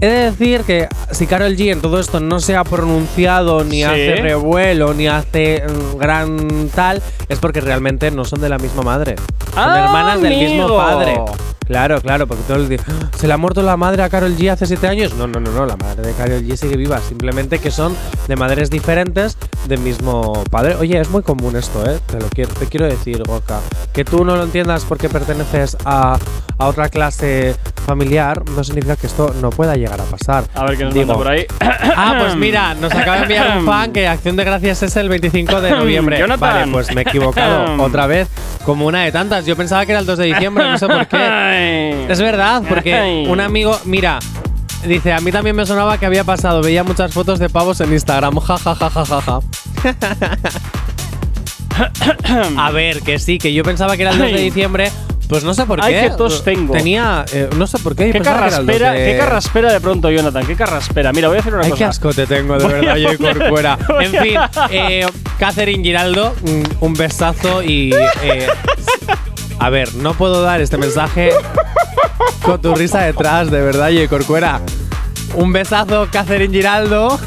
He 0.00 0.06
de 0.08 0.30
decir 0.30 0.60
que 0.64 0.88
si 1.10 1.26
Carol 1.26 1.56
G 1.56 1.72
en 1.72 1.80
todo 1.80 1.98
esto 1.98 2.20
no 2.20 2.38
se 2.38 2.54
ha 2.54 2.64
pronunciado, 2.64 3.64
ni 3.64 3.76
Sí. 3.78 3.82
hace 3.84 4.16
revuelo, 4.16 4.92
ni 4.92 5.08
hace 5.08 5.62
mm, 5.66 5.96
gran 5.98 6.68
tal, 6.74 7.02
es 7.30 7.38
porque 7.38 7.62
realmente 7.62 8.10
no 8.10 8.24
son 8.26 8.40
de 8.42 8.50
la 8.50 8.58
misma 8.58 8.82
madre. 8.82 9.16
Son 9.54 9.64
¡Ah, 9.64 9.84
hermanas 9.86 10.20
del 10.20 10.36
mismo 10.36 10.76
padre. 10.76 11.18
Claro, 11.66 12.00
claro, 12.00 12.26
porque 12.26 12.42
todo 12.44 12.58
el 12.58 12.68
día. 12.68 12.78
"Ah, 12.88 13.08
¿Se 13.18 13.26
le 13.26 13.32
ha 13.32 13.36
muerto 13.36 13.60
la 13.62 13.76
madre 13.76 14.02
a 14.02 14.08
Carol 14.08 14.36
G 14.36 14.50
hace 14.50 14.66
siete 14.66 14.86
años? 14.86 15.14
No, 15.14 15.26
no, 15.26 15.40
no, 15.40 15.50
no, 15.50 15.66
la 15.66 15.76
madre 15.76 16.02
de 16.06 16.12
Carol 16.14 16.42
G 16.42 16.56
sigue 16.56 16.76
viva. 16.76 16.98
Simplemente 17.00 17.58
que 17.58 17.70
son 17.70 17.94
de 18.28 18.36
madres 18.36 18.70
diferentes 18.70 19.36
del 19.66 19.80
mismo 19.80 20.44
padre. 20.50 20.76
Oye, 20.76 21.00
es 21.00 21.10
muy 21.10 21.22
común 21.22 21.56
esto, 21.56 21.84
¿eh? 21.90 21.98
Te 22.06 22.20
lo 22.20 22.28
quiero, 22.28 22.54
te 22.54 22.66
quiero 22.66 22.86
decir, 22.86 23.22
Gorka. 23.26 23.58
Que 23.92 24.04
tú 24.04 24.24
no 24.24 24.36
lo 24.36 24.44
entiendas 24.44 24.84
porque 24.84 25.08
perteneces 25.08 25.76
a, 25.84 26.18
a 26.58 26.66
otra 26.66 26.88
clase 26.88 27.56
familiar, 27.84 28.42
no 28.50 28.64
significa 28.64 28.96
que 28.96 29.06
esto 29.06 29.32
no 29.40 29.50
pueda 29.50 29.74
llegar 29.76 30.00
a 30.00 30.04
pasar. 30.04 30.44
A 30.54 30.64
ver 30.64 30.76
qué 30.76 30.84
nos 30.84 30.94
Digo, 30.94 31.06
manda 31.06 31.18
por 31.22 31.28
ahí. 31.28 31.46
Ah, 31.98 32.16
pues 32.20 32.36
mira, 32.36 32.74
nos 32.74 32.92
acaba 32.92 33.16
de 33.16 33.22
enviar 33.22 33.58
un 33.58 33.64
fan 33.64 33.92
que 33.92 34.06
Acción 34.06 34.36
de 34.36 34.44
Gracias 34.44 34.82
es 34.82 34.96
el 34.96 35.08
25 35.08 35.60
de 35.60 35.70
noviembre. 35.70 36.18
Jonathan. 36.20 36.40
Vale, 36.40 36.72
pues 36.72 36.94
me 36.94 37.00
he 37.00 37.04
equivocado 37.04 37.82
otra 37.82 38.06
vez, 38.06 38.28
como 38.64 38.86
una 38.86 39.02
de 39.04 39.12
tantas. 39.12 39.46
Yo 39.46 39.56
pensaba 39.56 39.86
que 39.86 39.92
era 39.92 40.00
el 40.00 40.06
2 40.06 40.18
de 40.18 40.24
diciembre, 40.26 40.64
no 40.68 40.78
sé 40.78 40.86
por 40.86 41.06
qué. 41.06 41.16
Es 42.08 42.20
verdad, 42.20 42.62
porque 42.68 43.24
un 43.28 43.40
amigo, 43.40 43.78
mira, 43.84 44.18
dice, 44.86 45.12
a 45.12 45.20
mí 45.20 45.32
también 45.32 45.56
me 45.56 45.66
sonaba 45.66 45.98
que 45.98 46.06
había 46.06 46.24
pasado, 46.24 46.62
veía 46.62 46.84
muchas 46.84 47.12
fotos 47.12 47.38
de 47.38 47.48
pavos 47.48 47.80
en 47.80 47.92
Instagram. 47.92 48.34
Ja, 48.46 48.58
ja, 48.58 48.74
ja, 48.74 48.90
ja, 48.90 49.04
ja, 49.04 49.20
ja. 49.22 49.40
A 52.58 52.70
ver, 52.70 53.02
que 53.02 53.18
sí, 53.18 53.38
que 53.38 53.52
yo 53.52 53.62
pensaba 53.62 53.96
que 53.96 54.02
era 54.02 54.12
el 54.12 54.18
2 54.18 54.32
de 54.32 54.40
diciembre. 54.40 54.90
Pues 55.28 55.42
no 55.42 55.54
sé 55.54 55.66
por 55.66 55.80
qué. 55.80 55.86
Ay, 55.86 56.08
qué 56.08 56.16
tos 56.16 56.44
tengo. 56.44 56.72
Tenía, 56.72 57.24
eh, 57.32 57.50
no 57.56 57.66
sé 57.66 57.78
por 57.80 57.96
qué. 57.96 58.06
¿Qué 58.06 58.12
pensaba 58.20 58.42
que 58.42 58.46
era 58.46 58.56
el 58.58 58.66
2 58.66 58.76
carraspera, 58.76 58.92
de- 58.92 59.10
qué 59.12 59.18
carraspera 59.18 59.72
de 59.72 59.80
pronto, 59.80 60.08
Jonathan? 60.10 60.46
¿Qué 60.46 60.54
carraspera? 60.54 61.12
Mira, 61.12 61.26
voy 61.28 61.36
a 61.38 61.40
hacer 61.40 61.52
una 61.54 61.64
Ay, 61.64 61.70
cosa. 61.70 61.78
qué 61.78 61.84
asco 61.84 62.12
te 62.14 62.26
tengo, 62.28 62.56
de 62.56 62.64
Voy 62.64 62.72
verdad, 62.74 62.96
yo 62.96 63.18
Corcuera. 63.18 63.76
voy 63.88 64.04
En 64.04 64.12
fin, 64.12 64.36
eh, 64.70 65.06
Catherine 65.38 65.82
Giraldo, 65.82 66.32
un 66.80 66.94
besazo 66.94 67.60
y. 67.62 67.92
eh, 68.22 68.46
a 69.58 69.70
ver, 69.70 69.94
no 69.94 70.14
puedo 70.14 70.42
dar 70.42 70.60
este 70.60 70.78
mensaje 70.78 71.30
con 72.44 72.60
tu 72.60 72.74
risa 72.74 73.00
detrás, 73.02 73.50
de 73.50 73.60
verdad, 73.60 73.88
yo 73.88 74.08
Corcuera. 74.08 74.60
Un 75.34 75.52
besazo, 75.52 76.08
Catherine 76.10 76.54
Giraldo. 76.54 77.18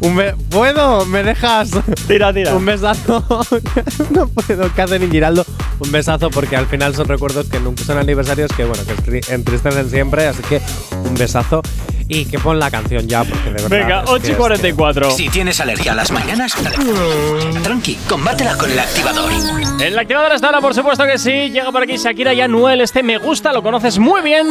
Un 0.00 0.16
be- 0.16 0.34
¿Puedo? 0.50 1.04
¿Me 1.06 1.22
dejas? 1.22 1.70
Tira, 2.08 2.32
tira. 2.32 2.54
Un 2.54 2.64
besazo. 2.64 3.24
no 4.10 4.28
puedo, 4.28 4.68
Catherine 4.74 5.10
Giraldo. 5.10 5.44
Un 5.78 5.92
besazo 5.92 6.30
porque 6.30 6.56
al 6.56 6.66
final 6.66 6.94
son 6.94 7.06
recuerdos 7.08 7.46
que 7.48 7.60
nunca 7.60 7.84
son 7.84 7.98
aniversarios 7.98 8.50
que, 8.56 8.64
bueno, 8.64 8.82
que 8.84 8.96
entri- 8.96 9.28
entristecen 9.32 9.88
siempre. 9.90 10.26
Así 10.26 10.42
que 10.42 10.60
un 11.04 11.14
besazo. 11.14 11.62
y 12.08 12.24
que 12.26 12.38
pon 12.38 12.58
la 12.60 12.70
canción 12.70 13.06
ya, 13.08 13.24
porque 13.24 13.44
de 13.46 13.52
verdad. 13.52 13.68
Venga, 13.68 14.02
es 14.04 14.10
8 14.10 14.22
que 14.22 14.28
y 14.28 14.30
es 14.32 14.36
44. 14.36 15.10
Si 15.10 15.28
tienes 15.28 15.60
alergia 15.60 15.90
a 15.92 15.94
las 15.96 16.10
mañanas, 16.12 16.54
tranqui, 17.62 17.96
combátela 18.08 18.56
con 18.56 18.70
el 18.70 18.78
activador. 18.78 19.30
En 19.80 19.94
la 19.94 20.02
activadora 20.02 20.34
está 20.36 20.46
ahora, 20.48 20.60
por 20.60 20.74
supuesto 20.74 21.04
que 21.04 21.18
sí. 21.18 21.50
Llega 21.50 21.70
por 21.72 21.82
aquí 21.82 21.96
Shakira 21.96 22.32
y 22.32 22.40
Anuel. 22.40 22.80
Este 22.80 23.02
me 23.02 23.18
gusta, 23.18 23.52
lo 23.52 23.62
conoces 23.62 23.98
muy 23.98 24.20
bien. 24.22 24.46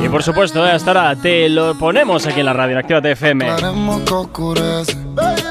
Y 0.00 0.08
por 0.08 0.22
supuesto, 0.22 0.64
eh, 0.64 0.70
hasta 0.70 0.90
ahora 0.90 1.16
te 1.16 1.48
lo 1.48 1.76
ponemos 1.76 2.24
aquí 2.26 2.40
en 2.40 2.46
la 2.46 2.52
radio, 2.52 2.72
en 2.72 2.78
Actívate 2.78 3.12
FM. 3.12 3.50
Aclaremos 3.50 4.02
que 4.02 4.14
oscurece. 4.14 4.96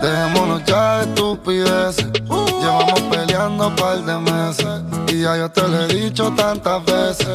Dejémonos 0.02 0.64
ya 0.64 1.00
de 1.00 1.04
estupideces. 1.04 2.08
Llevamos 2.24 3.02
peleando 3.12 3.68
un 3.68 3.76
par 3.76 3.98
de 4.04 4.18
meses. 4.20 4.82
Y 5.10 5.22
ya 5.22 5.38
yo 5.38 5.50
te 5.52 5.62
lo 5.68 5.82
he 5.82 5.88
dicho 5.88 6.32
tantas 6.32 6.86
veces. 6.86 7.28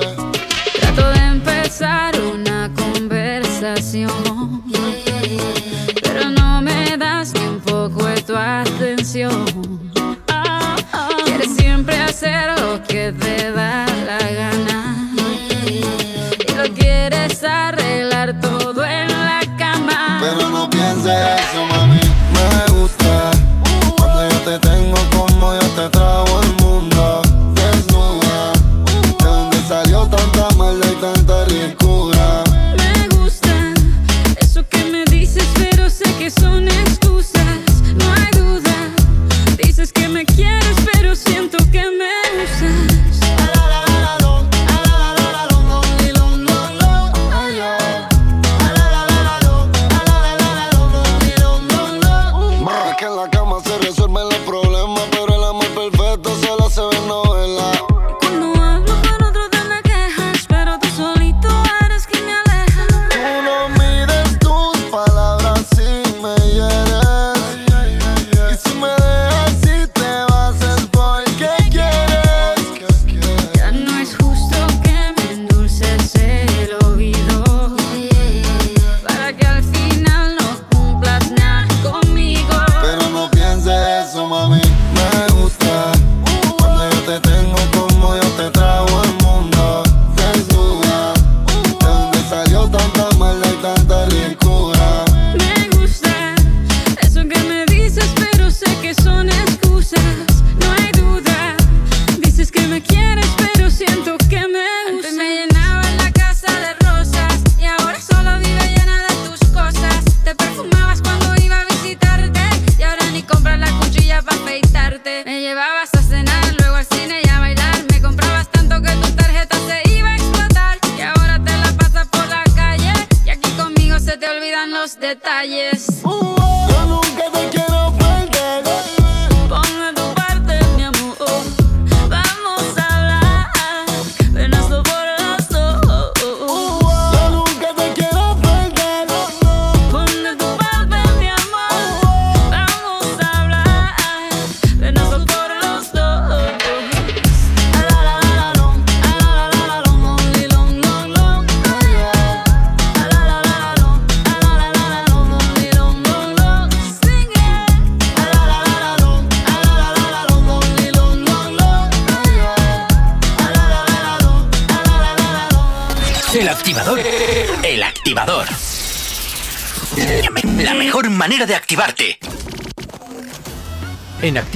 Trato 0.80 1.10
de 1.10 1.18
empezar 1.18 2.14
una 2.20 2.70
conversación, 2.74 4.62
pero 6.02 6.30
no 6.30 6.62
me 6.62 6.96
das 6.96 7.34
ni 7.34 7.40
un 7.40 7.60
poco 7.60 8.06
de 8.06 8.22
tu 8.22 8.34
atención. 8.34 9.44
Quieres 11.24 11.54
siempre 11.56 12.00
hacer 12.00 12.58
lo 12.58 12.82
que 12.84 13.12
te 13.12 13.52
da 13.52 13.86
la 14.06 14.18
gana 14.18 15.12
quieres 17.08 17.42
arreglar 17.42 18.40
todo 18.40 18.84
en 18.84 19.08
la 19.08 19.40
cama. 19.58 20.20
Pero 20.20 20.50
no 20.50 20.70
pienses 20.70 21.18
eso, 21.40 21.66
mami. 21.66 22.01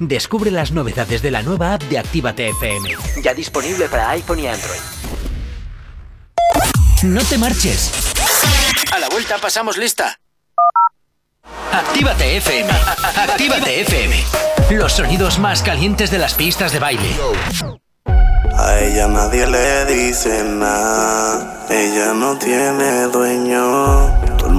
Descubre 0.00 0.50
las 0.50 0.72
novedades 0.72 1.20
de 1.20 1.30
la 1.30 1.42
nueva 1.42 1.74
app 1.74 1.82
de 1.82 1.98
Actívate 1.98 2.48
FM. 2.48 2.88
Ya 3.22 3.34
disponible 3.34 3.86
para 3.86 4.08
iPhone 4.08 4.38
y 4.38 4.46
Android. 4.46 4.80
No 7.02 7.22
te 7.22 7.36
marches. 7.36 7.92
A 8.92 8.98
la 8.98 9.10
vuelta 9.10 9.36
pasamos 9.36 9.76
lista. 9.76 10.18
Actívate 11.70 12.38
FM. 12.38 12.70
Actívate 13.14 13.82
FM. 13.82 14.24
Los 14.70 14.94
sonidos 14.94 15.38
más 15.38 15.62
calientes 15.62 16.10
de 16.10 16.16
las 16.16 16.32
pistas 16.32 16.72
de 16.72 16.78
baile. 16.78 17.14
A 18.56 18.78
ella 18.80 19.06
nadie 19.06 19.46
le 19.46 19.84
dice 19.84 20.44
nada, 20.44 21.66
ella 21.68 22.14
no 22.14 22.38
tiene 22.38 23.02
dueño. 23.08 24.19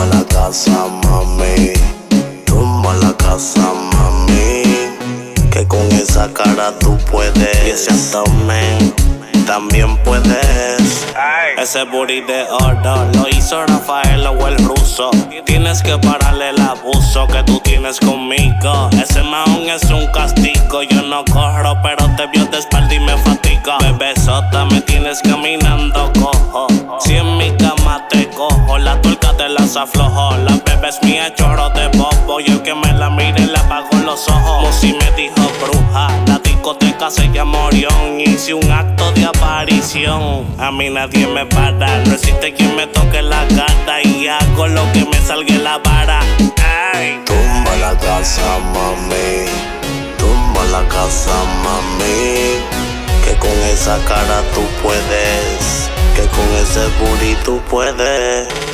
Tumba 0.00 0.16
la 0.16 0.24
casa, 0.24 0.86
mami. 1.04 1.72
Tumba 2.46 2.94
la 3.02 3.12
casa, 3.18 3.60
mami. 3.92 4.62
Que 5.50 5.68
con 5.68 5.92
esa 5.92 6.32
cara 6.32 6.72
tú 6.78 6.96
puedes. 7.10 7.66
Y 7.66 7.70
ese 7.70 7.90
abdomen 7.90 8.94
también 9.46 9.98
puedes. 9.98 11.06
Ese 11.58 11.84
booty 11.84 12.22
de 12.22 12.44
oro 12.50 13.06
lo 13.12 13.28
hizo 13.28 13.66
Rafael 13.66 14.26
o 14.26 14.48
el 14.48 14.56
ruso. 14.64 15.10
Tienes 15.44 15.82
que 15.82 15.98
pararle 15.98 16.48
el 16.48 16.60
abuso 16.62 17.26
que 17.26 17.42
tú 17.42 17.60
tienes 17.60 18.00
conmigo. 18.00 18.88
Ese 18.92 19.22
maón 19.22 19.68
es 19.68 19.84
un 19.90 20.06
castigo. 20.12 20.82
Yo 20.82 21.02
no 21.02 21.26
corro, 21.26 21.76
pero 21.82 22.08
te 22.16 22.26
vio 22.28 22.46
de 22.46 22.58
espalda 22.58 22.94
y 22.94 23.00
me 23.00 23.18
fatiga. 23.18 23.76
Bebesota, 23.80 24.64
me 24.64 24.80
tienes 24.80 25.20
caminando 25.20 26.10
cojo. 26.18 26.68
Si 27.00 27.16
en 27.16 27.36
mi 27.36 27.54
cama 27.58 28.08
te 28.08 28.30
cojo, 28.30 28.78
la 28.78 28.98
tuerca 29.02 29.29
te 29.40 29.48
las 29.48 29.74
aflojo. 29.74 30.36
La 30.44 30.52
bebé 30.66 30.88
es 30.90 31.02
mía, 31.02 31.34
chorro 31.34 31.70
de 31.70 31.88
bobo. 31.96 32.40
Y 32.40 32.50
el 32.50 32.62
que 32.62 32.74
me 32.74 32.92
la 32.92 33.08
mire 33.08 33.46
le 33.46 33.56
apago 33.56 33.96
los 34.04 34.28
ojos. 34.28 34.62
Musi 34.62 34.92
me 34.92 35.10
dijo 35.12 35.50
bruja. 35.58 36.08
La 36.26 36.38
discoteca 36.40 37.10
se 37.10 37.26
llama 37.32 37.64
Orión. 37.64 38.20
Hice 38.20 38.52
un 38.52 38.70
acto 38.70 39.10
de 39.12 39.24
aparición. 39.24 40.44
A 40.58 40.70
mí 40.70 40.90
nadie 40.90 41.26
me 41.26 41.46
para. 41.46 41.88
No 42.04 42.14
existe 42.14 42.52
quien 42.52 42.76
me 42.76 42.86
toque 42.88 43.22
la 43.22 43.46
gata. 43.46 44.02
Y 44.02 44.28
hago 44.28 44.66
lo 44.66 44.82
que 44.92 45.06
me 45.06 45.18
salga 45.26 45.54
la 45.54 45.78
vara. 45.78 46.20
Ay. 46.92 47.18
Tumba 47.24 47.76
la 47.76 47.96
casa, 47.96 48.58
mami. 48.74 49.48
Tumba 50.18 50.64
la 50.70 50.86
casa, 50.88 51.32
mami. 51.64 52.60
Que 53.24 53.34
con 53.38 53.58
esa 53.72 53.96
cara 54.04 54.42
tú 54.54 54.62
puedes. 54.82 55.88
Que 56.14 56.26
con 56.26 56.48
ese 56.62 56.82
booty 56.98 57.34
tú 57.42 57.58
puedes. 57.70 58.69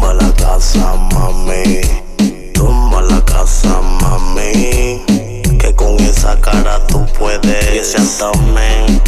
Tumba 0.00 0.14
la 0.14 0.32
casa, 0.32 0.94
mami. 1.12 1.82
Tumba 2.54 3.02
la 3.02 3.22
casa, 3.22 3.82
mami. 4.00 5.02
Que 5.58 5.74
con 5.76 6.00
esa 6.00 6.40
cara 6.40 6.78
tú 6.86 7.04
puedes. 7.18 7.74
Y 7.74 7.78
ese 7.78 7.98
abdomen 7.98 9.02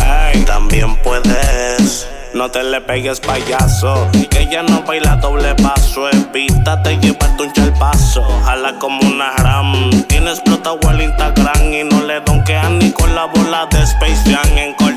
también 0.45 0.95
puedes. 1.03 2.07
No 2.35 2.51
te 2.51 2.63
le 2.63 2.83
pegues 2.83 3.21
payaso, 3.21 4.07
que 4.29 4.41
ella 4.41 4.63
no 4.65 4.83
baila 4.83 5.17
doble 5.17 5.55
paso. 5.55 6.11
Evítate 6.11 6.99
llevarte 6.99 7.43
un 7.45 7.53
chalpazo, 7.55 8.23
jala 8.45 8.79
como 8.79 9.01
una 9.01 9.35
ram. 9.37 9.91
Tienes 10.09 10.41
explotado 10.41 10.79
el 10.91 11.01
Instagram 11.01 11.73
y 11.73 11.85
no 11.85 12.03
le 12.03 12.21
donkean 12.21 12.79
ni 12.79 12.93
con 12.93 13.15
la 13.15 13.25
bola 13.27 13.67
de 13.71 13.83
Space 13.83 14.31
Jam. 14.31 14.59
En 14.59 14.75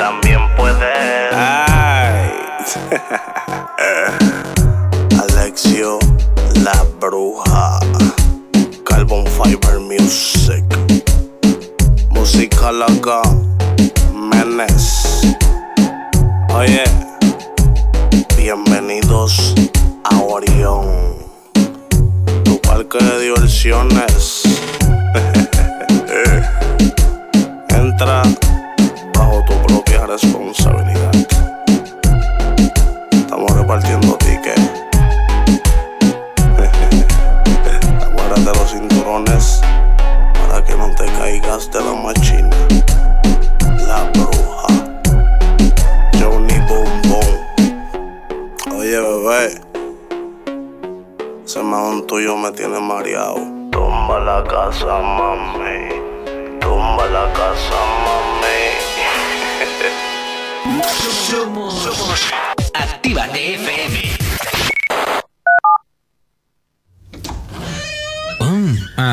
también 0.00 0.40
puedes. 0.56 1.34
Ay. 1.34 2.32
Alexio, 5.20 5.98
la 6.62 6.86
bruja. 6.98 7.78
Carbon 8.86 9.26
Fiber 9.26 9.78
Music. 9.78 10.64
Música 12.08 12.72
loca. 12.72 13.20
Menes. 14.14 15.36
Oye. 16.54 16.84
Bienvenidos 18.38 19.54
a 20.04 20.16
Orión. 20.18 20.86
Tu 22.44 22.58
parque 22.62 23.04
de 23.04 23.20
diversiones. 23.20 24.44
Entra 27.68 28.22
caras 30.10 30.22
com 30.32 30.52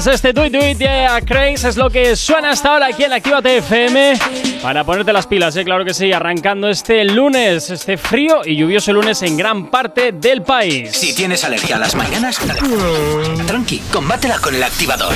Lunes, 0.00 0.14
este 0.14 0.32
tweet 0.32 0.50
tweet 0.50 0.74
de 0.76 1.06
A 1.06 1.20
Craze 1.20 1.68
es 1.68 1.76
lo 1.76 1.90
que 1.90 2.16
suena 2.16 2.50
hasta 2.50 2.72
ahora 2.72 2.86
aquí 2.86 3.04
en 3.04 3.12
Activa 3.12 3.42
TFM. 3.42 4.18
Para 4.62 4.84
ponerte 4.84 5.12
las 5.12 5.26
pilas, 5.26 5.56
¿eh? 5.56 5.64
claro 5.64 5.84
que 5.84 5.94
sí, 5.94 6.12
arrancando 6.12 6.68
este 6.68 7.04
lunes, 7.04 7.70
este 7.70 7.96
frío 7.96 8.42
y 8.44 8.56
lluvioso 8.56 8.92
lunes 8.92 9.22
en 9.22 9.36
gran 9.36 9.70
parte 9.70 10.12
del 10.12 10.42
país. 10.42 10.96
Si 10.96 11.14
tienes 11.14 11.44
alergia 11.44 11.76
a 11.76 11.78
las 11.78 11.94
mañanas, 11.94 12.38
tranqui, 13.46 13.78
combátela 13.92 14.38
con 14.38 14.54
el 14.54 14.62
activador. 14.62 15.14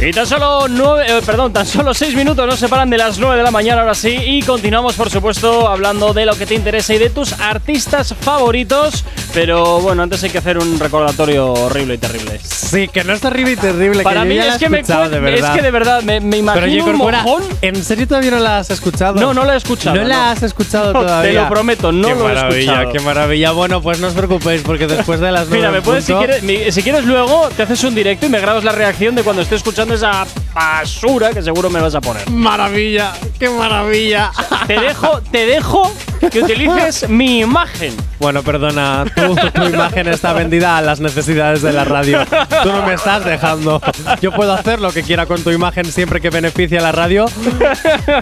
Y 0.00 0.12
tan 0.12 0.26
solo 0.26 0.68
nueve, 0.68 1.06
eh, 1.08 1.20
perdón, 1.24 1.52
tan 1.52 1.66
solo 1.66 1.92
seis 1.94 2.14
minutos 2.14 2.46
nos 2.46 2.58
separan 2.60 2.88
de 2.88 2.98
las 2.98 3.18
9 3.18 3.36
de 3.36 3.42
la 3.42 3.50
mañana 3.50 3.80
ahora 3.80 3.94
sí 3.94 4.16
y 4.24 4.42
continuamos 4.42 4.94
por 4.94 5.10
supuesto 5.10 5.66
hablando 5.68 6.12
de 6.12 6.24
lo 6.24 6.36
que 6.36 6.46
te 6.46 6.54
interesa 6.54 6.94
y 6.94 6.98
de 6.98 7.10
tus 7.10 7.32
artistas 7.32 8.14
favoritos, 8.20 9.04
pero 9.34 9.80
bueno, 9.80 10.02
antes 10.02 10.22
hay 10.24 10.30
que 10.30 10.38
hacer 10.38 10.58
un 10.58 10.78
recordatorio 10.78 11.52
horrible 11.52 11.94
y 11.94 11.98
terrible. 11.98 12.40
Sí, 12.42 12.88
que 12.88 13.04
no 13.04 13.12
es 13.12 13.20
terrible 13.20 13.52
y 13.52 13.56
terrible. 13.56 14.02
Para 14.02 14.22
que 14.22 14.26
yo 14.26 14.28
mí 14.30 14.34
ya 14.36 14.44
la 14.44 14.50
es 14.50 14.56
he 14.56 14.58
que, 14.64 14.68
me 14.68 14.82
de 14.82 15.20
verdad. 15.20 15.50
es 15.50 15.56
que 15.56 15.62
de 15.62 15.70
verdad 15.70 16.02
me, 16.02 16.20
me 16.20 16.36
imagino 16.38 16.84
Pero 16.84 16.90
un 16.90 16.96
mojón. 16.96 17.42
¿en 17.62 17.82
serio 17.84 18.06
todavía 18.06 18.30
no 18.32 18.38
la 18.40 18.58
has 18.58 18.70
escuchado? 18.70 19.14
No, 19.14 19.32
no 19.34 19.44
la 19.44 19.54
he 19.54 19.56
escuchado, 19.56 19.96
¿No, 19.96 20.04
la 20.04 20.16
no. 20.16 20.22
has 20.30 20.42
escuchado 20.42 20.92
No, 20.92 21.00
te 21.00 21.06
todavía? 21.06 21.42
lo 21.42 21.48
prometo, 21.48 21.92
no 21.92 22.08
qué 22.08 22.14
lo 22.14 22.20
he 22.28 22.34
maravilla, 22.34 22.72
escuchado. 22.72 22.92
Qué 22.92 23.00
maravilla. 23.00 23.50
Bueno, 23.52 23.80
pues 23.82 24.00
no 24.00 24.08
os 24.08 24.14
preocupéis 24.14 24.62
porque 24.62 24.86
después 24.86 25.20
de 25.20 25.32
las 25.32 25.48
Mira, 25.48 25.70
me 25.70 25.82
puedes, 25.82 26.04
si 26.04 26.12
punto- 26.12 26.26
quieres, 26.26 26.42
mi- 26.42 26.72
si 26.72 26.82
quieres 26.82 27.04
luego, 27.04 27.48
te 27.56 27.62
haces 27.62 27.82
un 27.84 27.94
directo 27.94 28.26
y 28.26 28.28
me 28.28 28.40
grabas 28.40 28.64
la 28.64 28.72
reacción 28.72 29.14
de 29.14 29.22
cuando 29.22 29.42
esté 29.42 29.54
escuchando 29.54 29.94
esa 29.94 30.26
basura 30.54 31.30
que 31.30 31.42
seguro 31.42 31.70
me 31.70 31.80
vas 31.80 31.94
a 31.94 32.00
poner. 32.00 32.28
Maravilla, 32.30 33.12
qué 33.38 33.48
maravilla. 33.48 34.30
Te 34.66 34.78
dejo, 34.78 35.20
te 35.30 35.46
dejo 35.46 35.90
que 36.30 36.40
utilices 36.42 37.08
mi 37.08 37.40
imagen. 37.40 37.94
Bueno, 38.18 38.42
perdona, 38.42 39.04
tu, 39.14 39.36
tu 39.52 39.64
imagen 39.68 40.08
está 40.08 40.32
vendida 40.32 40.76
a 40.76 40.82
las 40.82 41.00
necesidades 41.00 41.62
de 41.62 41.72
la 41.72 41.84
radio. 41.84 42.24
Tú 42.62 42.72
no 42.72 42.84
me 42.86 42.94
estás 42.94 43.24
dejando. 43.24 43.80
Yo 44.20 44.32
puedo 44.32 44.52
hacer 44.52 44.80
lo 44.80 44.90
que 44.92 45.02
quiera 45.02 45.26
con 45.26 45.42
tu 45.42 45.50
imagen 45.50 45.84
siempre 45.86 46.20
que 46.20 46.30
beneficie 46.30 46.78
a 46.78 46.82
la 46.82 46.92
radio 46.92 47.26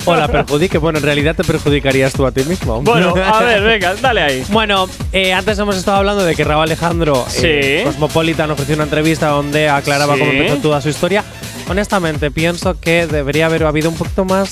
o 0.05 0.15
la 0.17 0.29
perjudique. 0.29 0.79
Bueno, 0.79 0.99
en 0.99 1.05
realidad 1.05 1.35
te 1.35 1.45
perjudicarías 1.45 2.13
tú 2.13 2.27
a 2.27 2.33
ti 2.33 2.43
mismo. 2.45 2.83
Bueno, 2.83 3.15
a 3.17 3.41
ver, 3.41 3.63
venga, 3.63 3.95
dale 4.01 4.23
ahí. 4.23 4.45
Bueno, 4.51 4.87
eh, 5.13 5.33
antes 5.33 5.59
hemos 5.59 5.77
estado 5.77 5.97
hablando 5.99 6.25
de 6.25 6.35
que 6.35 6.45
Raúl 6.45 6.63
Alejandro, 6.65 7.25
eh, 7.43 7.81
Sí. 7.81 7.85
Cosmopolitan, 7.85 8.51
ofreció 8.51 8.75
una 8.75 8.85
entrevista 8.85 9.29
donde 9.29 9.69
aclaraba 9.69 10.15
Sí. 10.15 10.21
cómo 10.21 10.33
empezó 10.33 10.57
toda 10.59 10.81
su 10.81 10.89
historia. 10.91 11.25
Honestamente, 11.69 12.31
pienso 12.31 12.79
que 12.79 13.07
debería 13.07 13.47
haber 13.47 13.65
habido 13.65 13.89
un 13.89 13.97
poquito 13.97 14.25
más 14.25 14.51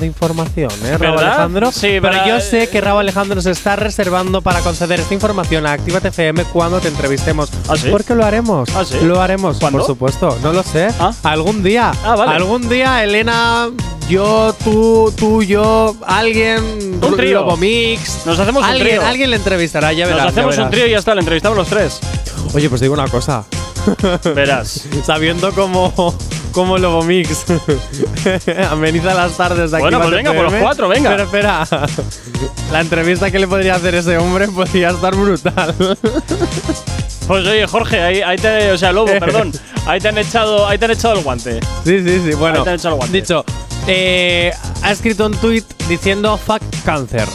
de 0.00 0.06
información, 0.06 0.70
¿eh, 0.84 0.98
Raúl. 0.98 1.18
Alejandro? 1.18 1.72
Sí, 1.72 1.98
pero 2.00 2.26
yo 2.26 2.40
sé 2.40 2.68
que 2.68 2.80
Raúl 2.80 3.00
Alejandro 3.00 3.40
se 3.40 3.50
está 3.50 3.76
reservando 3.76 4.42
para 4.42 4.60
conceder 4.60 5.00
esta 5.00 5.14
información 5.14 5.66
a 5.66 5.72
Actívate 5.72 6.08
FM 6.08 6.44
cuando 6.44 6.80
te 6.80 6.88
entrevistemos. 6.88 7.50
¿Ah, 7.68 7.76
sí? 7.76 7.88
¿Por 7.90 8.04
qué 8.04 8.14
lo 8.14 8.24
haremos? 8.24 8.68
¿Ah, 8.74 8.84
sí? 8.84 8.96
Lo 9.02 9.20
haremos, 9.20 9.58
¿Cuándo? 9.58 9.78
por 9.78 9.86
supuesto. 9.86 10.38
No 10.42 10.52
lo 10.52 10.62
sé. 10.62 10.88
¿Ah? 10.98 11.12
Algún 11.22 11.62
día. 11.62 11.92
Ah, 12.04 12.16
vale. 12.16 12.32
Algún 12.36 12.68
día, 12.68 13.02
Elena, 13.04 13.70
yo, 14.08 14.54
tú, 14.64 15.12
tú, 15.16 15.42
yo, 15.42 15.96
alguien, 16.06 16.58
Un 17.02 17.16
trío. 17.16 17.40
Lobo 17.40 17.56
Mix. 17.56 18.26
Nos 18.26 18.38
hacemos 18.38 18.62
un 18.62 18.68
alguien, 18.68 18.88
trío. 18.98 19.06
alguien 19.06 19.30
le 19.30 19.36
entrevistará, 19.36 19.92
ya 19.92 20.06
verás. 20.06 20.24
Nos 20.24 20.32
hacemos 20.32 20.58
un 20.58 20.70
trío 20.70 20.86
y 20.86 20.90
ya 20.90 20.98
está, 20.98 21.14
le 21.14 21.20
entrevistamos 21.20 21.56
los 21.56 21.68
tres. 21.68 22.00
Oye, 22.54 22.68
pues 22.68 22.80
digo 22.80 22.94
una 22.94 23.08
cosa. 23.08 23.44
Verás. 24.34 24.86
Sabiendo 25.04 25.52
cómo, 25.52 26.14
cómo 26.54 26.78
Lobo 26.78 27.02
Mix 27.02 27.44
ameniza 28.70 29.12
las 29.12 29.36
tardes 29.36 29.72
de 29.72 29.78
Bueno, 29.80 29.98
pues 30.00 30.12
venga, 30.12 30.32
por 30.32 30.44
los 30.44 30.54
cuatro, 30.54 30.88
venga. 30.88 31.10
Pero 31.10 31.24
espera, 31.24 31.66
la 32.72 32.80
entrevista 32.80 33.30
que 33.30 33.38
le 33.38 33.48
podría 33.48 33.74
hacer 33.74 33.96
ese 33.96 34.16
hombre 34.16 34.48
podría 34.48 34.90
estar 34.90 35.14
brutal. 35.14 35.74
Pues 37.26 37.46
oye, 37.46 37.66
Jorge, 37.66 38.02
ahí, 38.02 38.20
ahí 38.20 38.36
te, 38.36 38.70
o 38.70 38.76
sea, 38.76 38.92
Lobo, 38.92 39.06
perdón, 39.06 39.50
ahí 39.86 39.98
te 39.98 40.08
han 40.08 40.18
echado, 40.18 40.68
ahí 40.68 40.76
te 40.76 40.84
han 40.84 40.90
echado 40.90 41.14
el 41.14 41.24
guante. 41.24 41.58
Sí, 41.82 42.02
sí, 42.04 42.20
sí. 42.22 42.34
Bueno, 42.34 42.58
Ahí 42.58 42.64
te 42.64 42.68
han 42.68 42.76
echado 42.76 42.96
el 42.96 42.98
guante. 42.98 43.16
dicho, 43.16 43.44
eh, 43.86 44.52
ha 44.82 44.92
escrito 44.92 45.24
un 45.24 45.32
tweet 45.32 45.64
diciendo 45.88 46.36
fuck 46.36 46.60
cáncer. 46.84 47.26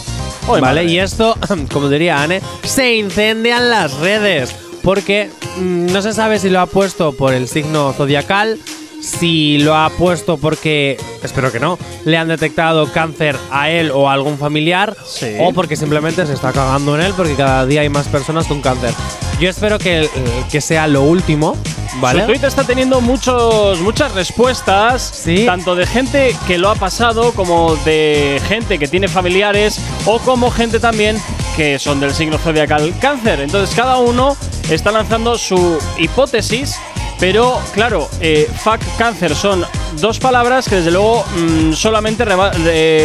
Joder, 0.46 0.62
¿Vale? 0.62 0.82
madre. 0.82 0.94
Y 0.94 1.00
esto, 1.00 1.36
como 1.74 1.90
diría 1.90 2.22
Anne, 2.22 2.40
se 2.64 2.94
incendian 2.98 3.72
las 3.72 3.96
redes. 3.96 4.56
Porque 4.84 5.32
mm, 5.58 5.88
no 5.92 6.04
se 6.04 6.14
sabe 6.14 6.38
si 6.38 6.50
lo 6.52 6.60
ha 6.60 6.68
puesto 6.68 7.14
por 7.14 7.34
el 7.34 7.48
signo 7.48 7.92
zodiacal, 7.94 8.60
si 9.02 9.58
lo 9.60 9.76
ha 9.76 9.90
puesto 9.92 10.38
porque, 10.38 10.98
espero 11.24 11.52
que 11.52 11.60
no, 11.60 11.78
le 12.06 12.18
han 12.18 12.28
detectado 12.28 12.92
cáncer 12.92 13.36
a 13.52 13.70
él 13.70 13.92
o 13.92 14.10
a 14.10 14.14
algún 14.14 14.38
familiar, 14.38 14.96
Sí. 15.06 15.36
o 15.40 15.54
porque 15.54 15.76
simplemente 15.76 16.26
se 16.26 16.34
está 16.34 16.52
cagando 16.52 16.96
en 16.96 17.02
él 17.02 17.14
porque 17.16 17.36
cada 17.36 17.66
día 17.66 17.82
hay 17.82 17.90
más 17.90 18.08
personas 18.08 18.48
con 18.48 18.62
cáncer. 18.62 18.94
Yo 19.40 19.50
espero 19.50 19.80
que, 19.80 20.02
eh, 20.04 20.10
que 20.52 20.60
sea 20.60 20.86
lo 20.88 21.04
último, 21.04 21.56
¿vale? 22.02 22.22
Su 22.22 22.28
tweet 22.28 22.46
está 22.46 22.66
teniendo 22.66 23.00
muchos, 23.00 23.80
muchas 23.80 24.14
respuestas, 24.14 25.02
Sí. 25.24 25.46
tanto 25.46 25.76
de 25.76 25.86
gente 25.88 26.36
que 26.48 26.58
lo 26.58 26.70
ha 26.70 26.76
pasado 26.76 27.32
como 27.32 27.76
de 27.86 28.42
gente 28.48 28.78
que 28.78 28.88
tiene 28.88 29.08
familiares 29.08 29.80
o 30.06 30.20
como 30.20 30.52
gente 30.52 30.80
también 30.80 31.18
que 31.56 31.80
son 31.80 32.00
del 32.00 32.14
signo 32.14 32.38
zodiacal 32.38 32.94
cáncer. 33.00 33.40
Entonces 33.40 33.74
cada 33.76 33.98
uno 33.98 34.36
está 34.70 34.92
lanzando 34.92 35.38
su 35.38 35.78
hipótesis, 35.98 36.76
pero 37.20 37.60
claro, 37.74 38.10
eh, 38.22 38.50
fuck 38.64 38.80
cáncer 38.98 39.36
son 39.36 39.66
dos 39.94 40.20
palabras 40.20 40.68
que 40.70 40.76
desde 40.78 40.92
luego 40.92 41.26
mm, 41.36 41.74
solamente 41.74 42.26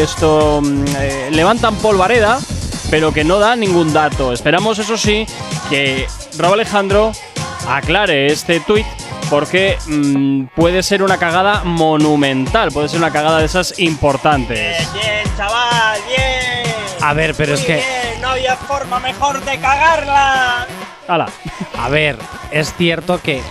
esto 0.02 0.60
mm, 0.62 0.84
eh, 0.98 1.28
levantan 1.32 1.76
polvareda 1.76 2.38
pero 2.90 3.12
que 3.12 3.24
no 3.24 3.38
da 3.38 3.56
ningún 3.56 3.92
dato. 3.92 4.32
Esperamos, 4.32 4.78
eso 4.78 4.96
sí, 4.96 5.26
que 5.68 6.06
Rob 6.38 6.52
Alejandro 6.52 7.12
aclare 7.68 8.26
este 8.26 8.60
tuit 8.60 8.86
porque 9.30 9.78
mm, 9.86 10.44
puede 10.54 10.82
ser 10.82 11.02
una 11.02 11.18
cagada 11.18 11.64
monumental, 11.64 12.70
puede 12.70 12.88
ser 12.88 12.98
una 12.98 13.10
cagada 13.10 13.38
de 13.38 13.46
esas 13.46 13.78
importantes. 13.78 14.92
Bien, 14.92 15.36
chaval, 15.36 16.00
bien. 16.06 16.72
A 17.00 17.14
ver, 17.14 17.34
pero 17.34 17.54
es 17.54 17.62
que, 17.62 17.74
bien, 17.74 18.20
no 18.20 18.28
había 18.28 18.56
forma 18.56 19.00
mejor 19.00 19.44
de 19.44 19.58
cagarla. 19.58 20.66
Hala. 21.06 21.26
a 21.78 21.88
ver, 21.88 22.16
es 22.50 22.74
cierto 22.74 23.20
que. 23.20 23.42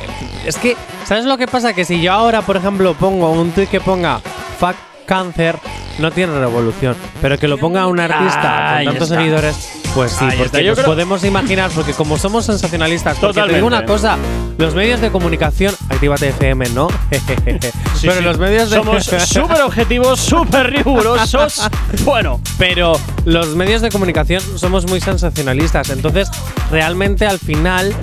Es 0.46 0.58
que, 0.58 0.76
¿sabes 1.06 1.26
lo 1.26 1.38
que 1.38 1.48
pasa? 1.48 1.74
Que 1.74 1.86
si 1.86 2.02
yo 2.02 2.12
ahora, 2.12 2.42
por 2.42 2.58
ejemplo, 2.58 2.94
pongo 2.96 3.32
un 3.32 3.52
tweet 3.52 3.68
que 3.68 3.80
ponga 3.80 4.20
fuck 4.60 4.76
cáncer, 5.04 5.58
no 6.00 6.12
tiene 6.12 6.38
revolución. 6.40 6.96
Pero 7.22 7.38
que 7.38 7.48
lo 7.48 7.58
ponga 7.58 7.88
un 7.88 8.00
artista 8.00 8.78
Ahí 8.78 8.86
con 8.86 8.94
tantos 8.96 9.10
está. 9.12 9.22
seguidores, 9.22 9.70
pues 9.94 10.12
sí, 10.12 10.26
Ahí 10.26 10.38
porque. 10.38 10.64
Yo 10.64 10.72
nos 10.72 10.80
creo- 10.80 10.86
podemos 10.88 11.24
imaginar, 11.24 11.70
porque 11.74 11.94
como 11.94 12.18
somos 12.18 12.46
sensacionalistas, 12.46 13.18
porque 13.20 13.42
te 13.42 13.54
digo 13.56 13.68
una 13.68 13.86
cosa, 13.86 14.18
los 14.58 14.74
medios 14.76 15.02
de 15.02 15.12
comunicación, 15.12 15.76
actívate 15.90 16.30
FM, 16.30 16.70
¿no? 16.70 16.88
Sí, 18.04 18.08
pero 18.10 18.20
sí. 18.20 18.24
los 18.26 18.38
medios 18.38 18.70
de 18.70 18.78
Somos 18.78 19.06
súper 19.28 19.62
objetivos, 19.62 20.20
súper 20.20 20.72
rigurosos. 20.72 21.70
Bueno, 22.04 22.42
Pero 22.58 22.94
los 23.26 23.56
medios 23.56 23.82
de 23.82 23.90
comunicación 23.90 24.42
somos 24.58 24.86
muy 24.90 25.00
sensacionalistas. 25.00 25.90
Entonces, 25.90 26.30
realmente 26.70 27.26
al 27.26 27.40
final, 27.40 27.94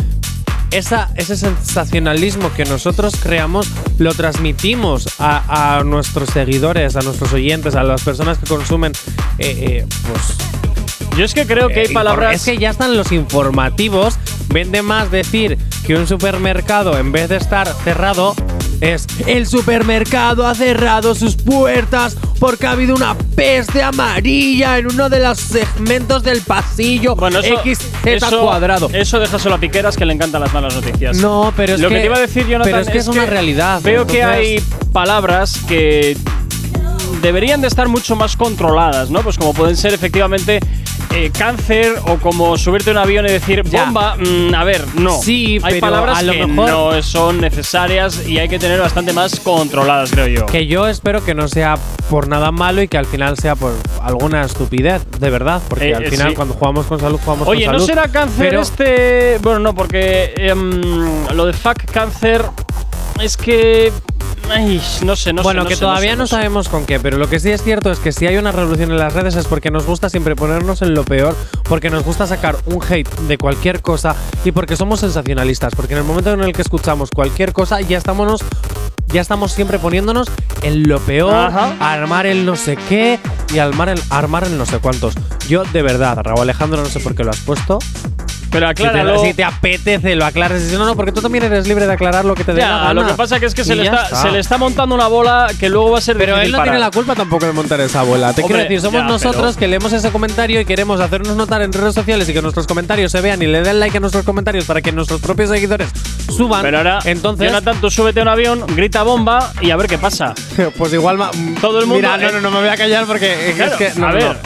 esa, 0.71 1.11
ese 1.17 1.37
sensacionalismo 1.37 2.53
que 2.55 2.65
nosotros 2.65 3.15
creamos 3.23 3.69
lo 3.99 4.15
transmitimos 4.15 5.09
a, 5.19 5.79
a 5.79 5.85
nuestros 5.85 6.31
seguidores, 6.31 6.97
a 6.97 7.03
nuestros 7.03 7.33
oyentes, 7.33 7.75
a 7.75 7.83
las 7.83 8.03
personas 8.03 8.39
que 8.39 8.47
consumen. 8.47 8.93
eh, 9.39 9.83
eh, 9.83 9.87
pues, 10.07 10.80
yo 11.21 11.27
es 11.27 11.35
que 11.35 11.47
creo 11.47 11.69
que 11.69 11.81
hay 11.81 11.87
eh, 11.89 11.93
palabras. 11.93 12.35
Es 12.35 12.45
que 12.47 12.57
ya 12.57 12.71
están 12.71 12.97
los 12.97 13.13
informativos. 13.13 14.15
Vende 14.49 14.81
más 14.81 15.11
decir 15.11 15.59
que 15.87 15.95
un 15.95 16.07
supermercado, 16.07 16.97
en 16.97 17.13
vez 17.13 17.29
de 17.29 17.37
estar 17.37 17.69
cerrado, 17.85 18.35
es 18.81 19.07
el 19.27 19.47
supermercado 19.47 20.47
ha 20.47 20.55
cerrado 20.55 21.15
sus 21.15 21.37
puertas 21.37 22.17
porque 22.39 22.67
ha 22.67 22.71
habido 22.71 22.95
una 22.97 23.19
peste 23.37 23.83
amarilla 23.83 24.79
en 24.79 24.87
uno 24.87 25.11
de 25.11 25.21
los 25.21 25.39
segmentos 25.39 26.23
del 26.23 26.41
pasillo 26.41 27.15
Bueno, 27.17 27.41
eso, 27.41 27.61
XZ 27.63 27.85
eso- 28.07 28.41
cuadrado. 28.41 28.89
Eso 28.91 29.19
déjaselo 29.21 29.57
a 29.57 29.59
Piqueras 29.59 29.99
que 29.99 30.07
le 30.07 30.15
encantan 30.15 30.41
las 30.41 30.55
malas 30.55 30.75
noticias. 30.75 31.19
No, 31.19 31.53
pero 31.55 31.75
es 31.75 31.81
Lo 31.81 31.91
que, 31.91 31.97
que- 31.97 32.01
te 32.01 32.07
iba 32.07 32.17
a 32.17 32.21
decir, 32.21 32.47
Jonathan, 32.47 32.73
pero 32.73 32.83
es 32.83 32.89
que 32.89 32.97
es 32.97 33.09
una 33.09 33.27
realidad, 33.27 33.83
Veo 33.83 34.07
que 34.07 34.25
hay 34.25 34.59
palabras 34.91 35.61
que 35.69 36.17
deberían 37.21 37.61
de 37.61 37.69
estar 37.69 37.89
mucho 37.89 38.17
más 38.17 38.37
controladas, 38.37 39.11
¿no? 39.11 39.21
Pues 39.23 39.37
como 39.37 39.53
pueden 39.53 39.77
ser 39.77 39.93
efectivamente 39.93 40.61
eh, 41.13 41.31
cáncer 41.37 41.95
o 42.07 42.19
como 42.19 42.57
subirte 42.57 42.91
a 42.91 42.93
un 42.93 42.99
avión 42.99 43.27
y 43.27 43.31
decir 43.31 43.63
Ya. 43.65 43.85
bomba. 43.85 44.17
mm, 44.17 44.55
a 44.55 44.65
ver, 44.65 44.85
no. 44.95 45.21
Sí, 45.21 45.59
hay 45.63 45.75
pero 45.75 45.81
palabras 45.81 46.19
a 46.19 46.23
lo 46.23 46.33
que 46.33 46.47
mejor- 46.47 46.71
no 46.71 47.03
son 47.03 47.41
necesarias 47.41 48.27
y 48.27 48.39
hay 48.39 48.49
que 48.49 48.59
tener 48.59 48.79
bastante 48.81 49.13
más 49.13 49.41
controladas, 49.41 50.11
creo 50.13 50.27
yo. 50.29 50.47
Que 50.47 50.67
yo 50.67 50.87
espero 50.89 51.25
que 51.25 51.35
no 51.35 51.49
sea 51.49 51.77
por 52.09 52.29
nada 52.29 52.53
malo 52.53 52.81
y 52.83 52.89
que 52.89 52.97
al 52.99 53.07
final 53.07 53.37
sea 53.39 53.57
por 53.57 53.73
alguna 54.03 54.43
estupidez, 54.43 55.03
de 55.19 55.31
verdad. 55.31 55.61
Porque 55.69 55.91
Eh, 55.91 55.95
al 55.95 56.05
eh, 56.05 56.11
final, 56.11 56.29
sí. 56.31 56.35
cuando 56.35 56.55
jugamos 56.55 56.87
con 56.87 57.01
salud, 57.01 57.19
jugamos 57.25 57.49
Oye, 57.49 57.65
con 57.65 57.73
¿no 57.75 57.79
salud. 57.81 57.89
será 57.91 58.09
cáncer 58.09 58.49
pero- 58.51 58.61
este...? 58.63 59.39
Bueno, 59.43 59.59
no, 59.61 59.75
porque 59.75 60.33
em, 60.37 61.27
lo 61.35 61.47
de 61.47 61.53
fuck 61.53 61.85
cáncer 61.93 62.45
es 63.21 63.37
que 63.37 63.93
Ay, 64.51 64.83
no 65.05 65.17
sé, 65.17 65.33
no 65.33 65.43
sé. 65.43 65.45
bueno, 65.45 65.63
no 65.63 65.69
que 65.69 65.77
sé, 65.77 65.81
todavía 65.81 66.13
sé, 66.13 66.17
no, 66.17 66.27
sé. 66.27 66.31
sabemos 66.37 66.69
con 66.69 66.87
qué, 66.87 66.99
pero 66.99 67.19
lo 67.19 67.29
que 67.29 67.39
sí 67.41 67.51
es 67.51 67.63
cierto 67.63 67.91
es 67.91 67.99
que 67.99 68.13
si 68.13 68.27
hay 68.27 68.37
una 68.37 68.53
revolución 68.53 68.91
en 68.91 68.99
las 68.99 69.13
redes 69.13 69.37
es 69.37 69.47
porque 69.47 69.71
nos 69.71 69.87
gusta 69.87 70.11
siempre 70.11 70.35
ponernos 70.37 70.83
en 70.83 70.95
lo 70.95 71.05
peor, 71.05 71.37
porque 71.65 71.91
nos 71.91 72.05
gusta 72.05 72.27
sacar 72.27 72.57
un 72.67 72.83
hate 72.83 73.09
de 73.21 73.39
cualquier 73.39 73.81
cosa 73.81 74.17
y 74.45 74.53
porque 74.53 74.77
somos 74.77 75.01
sensacionalistas, 75.01 75.75
porque 75.75 75.95
en 75.95 76.01
el 76.01 76.05
momento 76.05 76.33
en 76.33 76.41
el 76.41 76.53
que 76.53 76.63
escuchamos 76.63 77.11
cualquier 77.11 77.53
cosa 77.53 77.81
ya 77.81 77.99
estamos 77.99 78.43
ya 79.07 79.21
estamos 79.21 79.53
siempre 79.53 79.79
poniéndonos 79.79 80.29
en 80.63 80.89
lo 80.89 81.01
peor, 81.01 81.35
Ajá. 81.35 81.75
armar 81.81 82.27
el 82.27 82.47
no 82.47 82.55
sé 82.57 82.77
qué 82.89 83.19
y 83.53 83.59
armar 83.59 83.89
el, 83.89 84.01
armar 84.11 84.45
el 84.45 84.57
no 84.57 84.67
sé 84.67 84.79
cuántos. 84.79 85.15
Yo 85.49 85.65
de 85.65 85.83
verdad, 85.83 86.19
Raúl 86.23 86.43
Alejandro, 86.43 86.81
no 86.83 86.89
sé 86.89 87.01
por 87.01 87.15
qué 87.15 87.25
lo 87.25 87.31
has 87.31 87.41
puesto. 87.41 87.79
Pero 88.51 88.69
Si 88.69 88.75
te, 88.75 88.87
acláralo. 88.89 89.19
si 89.25 89.35
te 89.35 89.45
apetece, 89.45 90.15
lo 90.17 90.25
aclares. 90.25 90.63
Si 90.65 90.77
no, 90.77 90.85
no, 90.85 90.97
porque 90.97 91.13
tú 91.13 91.21
también 91.21 91.45
eres 91.45 91.67
libre 91.69 91.87
de 91.87 91.93
aclarar 91.93 92.25
lo 92.25 92.35
que 92.35 92.45
te 92.45 92.53
dé 92.53 92.61
la 92.63 92.69
gana. 92.69 92.95
lo 92.95 93.07
que 93.07 93.15
pasa 93.15 93.39
que 93.41 93.47
es 93.47 93.55
que 93.55 93.65
se 93.65 93.75
le 93.77 93.85
está, 93.85 94.07
se 94.07 94.31
le 94.31 94.39
está 94.41 94.59
montando 94.59 94.95
una 94.95 95.07
bola 95.09 95.47
que 95.59 95.69
luego 95.69 95.91
va 95.93 95.99
a 95.99 96.01
ser 96.01 96.17
Pero 96.17 96.39
él 96.41 96.51
no 96.53 96.63
tiene 96.63 96.79
la 96.79 96.91
culpa 96.91 97.15
tampoco 97.15 97.47
de 97.47 97.53
montar 97.53 97.81
esa 97.81 98.03
bola. 98.03 98.33
Te 98.33 98.43
Hombre, 98.43 98.57
quiero 98.59 98.63
decir, 98.71 98.81
somos 98.81 99.03
ya, 99.03 99.07
nosotros 99.09 99.57
que 99.57 99.69
leemos 99.69 99.93
ese 99.93 100.11
comentario 100.11 100.61
y 100.61 100.65
queremos 100.65 101.01
hacernos 101.01 101.37
notar 101.37 101.63
en 101.63 101.73
redes 101.73 101.95
sociales 101.95 102.29
y 102.29 102.33
que 102.33 102.43
nuestros 102.43 102.67
comentarios 102.67 103.13
se 103.13 103.21
vean 103.21 103.41
y 103.43 103.47
le 103.47 103.63
den 103.63 103.79
like 103.81 103.97
a 103.97 104.01
nuestros 104.01 104.25
comentarios 104.25 104.65
para 104.65 104.81
que 104.83 104.93
nuestros 104.93 105.21
propios 105.21 105.51
seguidores 105.51 105.89
suban. 106.29 106.63
Pero 106.63 106.79
ahora, 106.79 106.99
entonces, 107.05 107.47
Jonathan, 107.47 107.81
tú 107.81 107.91
súbete 107.91 108.21
a 108.21 108.23
un 108.23 108.29
avión, 108.29 108.65
grita 108.75 109.03
bomba 109.03 109.53
y 109.61 109.71
a 109.71 109.77
ver 109.77 109.87
qué 109.87 109.99
pasa. 109.99 110.35
pues 110.79 110.93
igual 110.93 111.19
Todo 111.61 111.79
el 111.81 111.87
mundo. 111.87 112.09
Mira, 112.09 112.17
no, 112.17 112.33
no, 112.33 112.41
no 112.41 112.51
me 112.51 112.61
voy 112.61 112.69
a 112.69 112.77
callar 112.77 113.05
porque 113.07 113.51
es 113.51 113.55
Claro, 113.57 113.77
que 113.77 113.93
no, 113.97 114.07
a 114.09 114.13
ver, 114.13 114.25
no. 114.25 114.37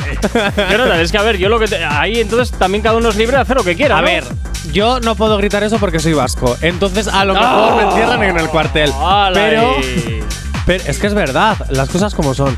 Jonathan, 0.70 1.00
es 1.00 1.12
que 1.12 1.18
a 1.18 1.22
ver, 1.22 1.36
yo 1.38 1.48
lo 1.48 1.58
que 1.58 1.66
te- 1.68 1.84
ahí 1.84 2.20
entonces 2.20 2.56
también 2.58 2.82
cada 2.82 2.96
uno 2.96 3.08
es 3.10 3.16
libre 3.16 3.36
de 3.36 3.42
hacer 3.42 3.56
lo 3.56 3.64
que 3.64 3.74
quiera. 3.76 3.93
A 3.96 4.00
ver, 4.00 4.24
yo 4.72 4.98
no 5.00 5.14
puedo 5.14 5.36
gritar 5.36 5.62
eso 5.62 5.78
porque 5.78 5.98
soy 6.00 6.12
vasco. 6.14 6.56
Entonces, 6.62 7.06
a 7.08 7.24
lo 7.24 7.34
mejor 7.34 7.48
Ah. 7.48 7.74
me 7.76 7.82
encierran 7.84 8.22
en 8.22 8.38
el 8.38 8.48
cuartel. 8.48 8.90
Pero 10.66 10.84
es 10.86 10.98
que 10.98 11.06
es 11.06 11.14
verdad, 11.14 11.56
las 11.70 11.88
cosas 11.90 12.14
como 12.14 12.34
son. 12.34 12.56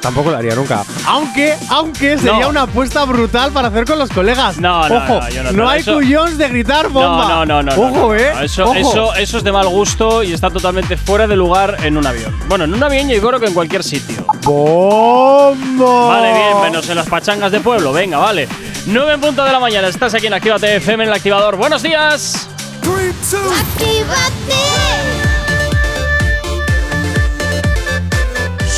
Tampoco 0.00 0.30
lo 0.30 0.36
haría 0.36 0.54
nunca. 0.54 0.84
Aunque, 1.06 1.56
aunque 1.70 2.16
sería 2.18 2.40
No. 2.42 2.48
una 2.50 2.62
apuesta 2.62 3.04
brutal 3.04 3.50
para 3.50 3.68
hacer 3.68 3.84
con 3.84 3.98
los 3.98 4.08
colegas. 4.10 4.56
No, 4.58 4.88
no, 4.88 4.96
Ojo, 4.96 5.20
no, 5.20 5.28
yo 5.28 5.42
no, 5.42 5.50
no 5.52 5.64
no, 5.64 5.68
hay 5.68 5.80
eso- 5.80 5.94
cuyons 5.94 6.38
de 6.38 6.48
gritar 6.48 6.88
bomba. 6.88 7.28
No, 7.28 7.44
no, 7.46 7.62
no, 7.62 7.74
no. 7.74 7.82
Ojo, 7.82 7.90
no, 7.90 8.06
no, 8.08 8.14
eh. 8.14 8.30
no, 8.34 8.40
Eso, 8.42 8.64
Ojo. 8.64 8.74
eso, 8.74 9.14
eso 9.16 9.38
es 9.38 9.44
de 9.44 9.50
mal 9.52 9.66
gusto 9.68 10.22
y 10.22 10.32
está 10.32 10.50
totalmente 10.50 10.96
fuera 10.96 11.26
de 11.26 11.34
lugar 11.36 11.78
en 11.82 11.96
un 11.96 12.06
avión. 12.06 12.32
Bueno, 12.48 12.64
en 12.64 12.74
un 12.74 12.82
avión 12.82 13.08
yo 13.08 13.20
creo 13.26 13.40
que 13.40 13.46
en 13.46 13.54
cualquier 13.54 13.82
sitio. 13.82 14.24
¡Bomba! 14.44 16.06
Vale, 16.08 16.32
bien, 16.32 16.60
menos 16.62 16.88
en 16.88 16.96
las 16.96 17.06
pachangas 17.08 17.50
de 17.50 17.60
pueblo. 17.60 17.92
Venga, 17.92 18.18
vale. 18.18 18.46
9 18.86 19.14
en 19.14 19.20
punto 19.20 19.44
de 19.44 19.50
la 19.52 19.58
mañana. 19.60 19.88
Estás 19.88 20.14
aquí 20.14 20.28
en 20.28 20.34
Actívate 20.34 20.76
FM 20.76 21.04
en 21.04 21.10
el 21.10 21.14
activador. 21.16 21.56
¡Buenos 21.56 21.82
días! 21.82 22.48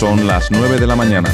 Son 0.01 0.27
las 0.27 0.51
9 0.51 0.79
de 0.81 0.87
la 0.87 0.97
mañana. 0.97 1.29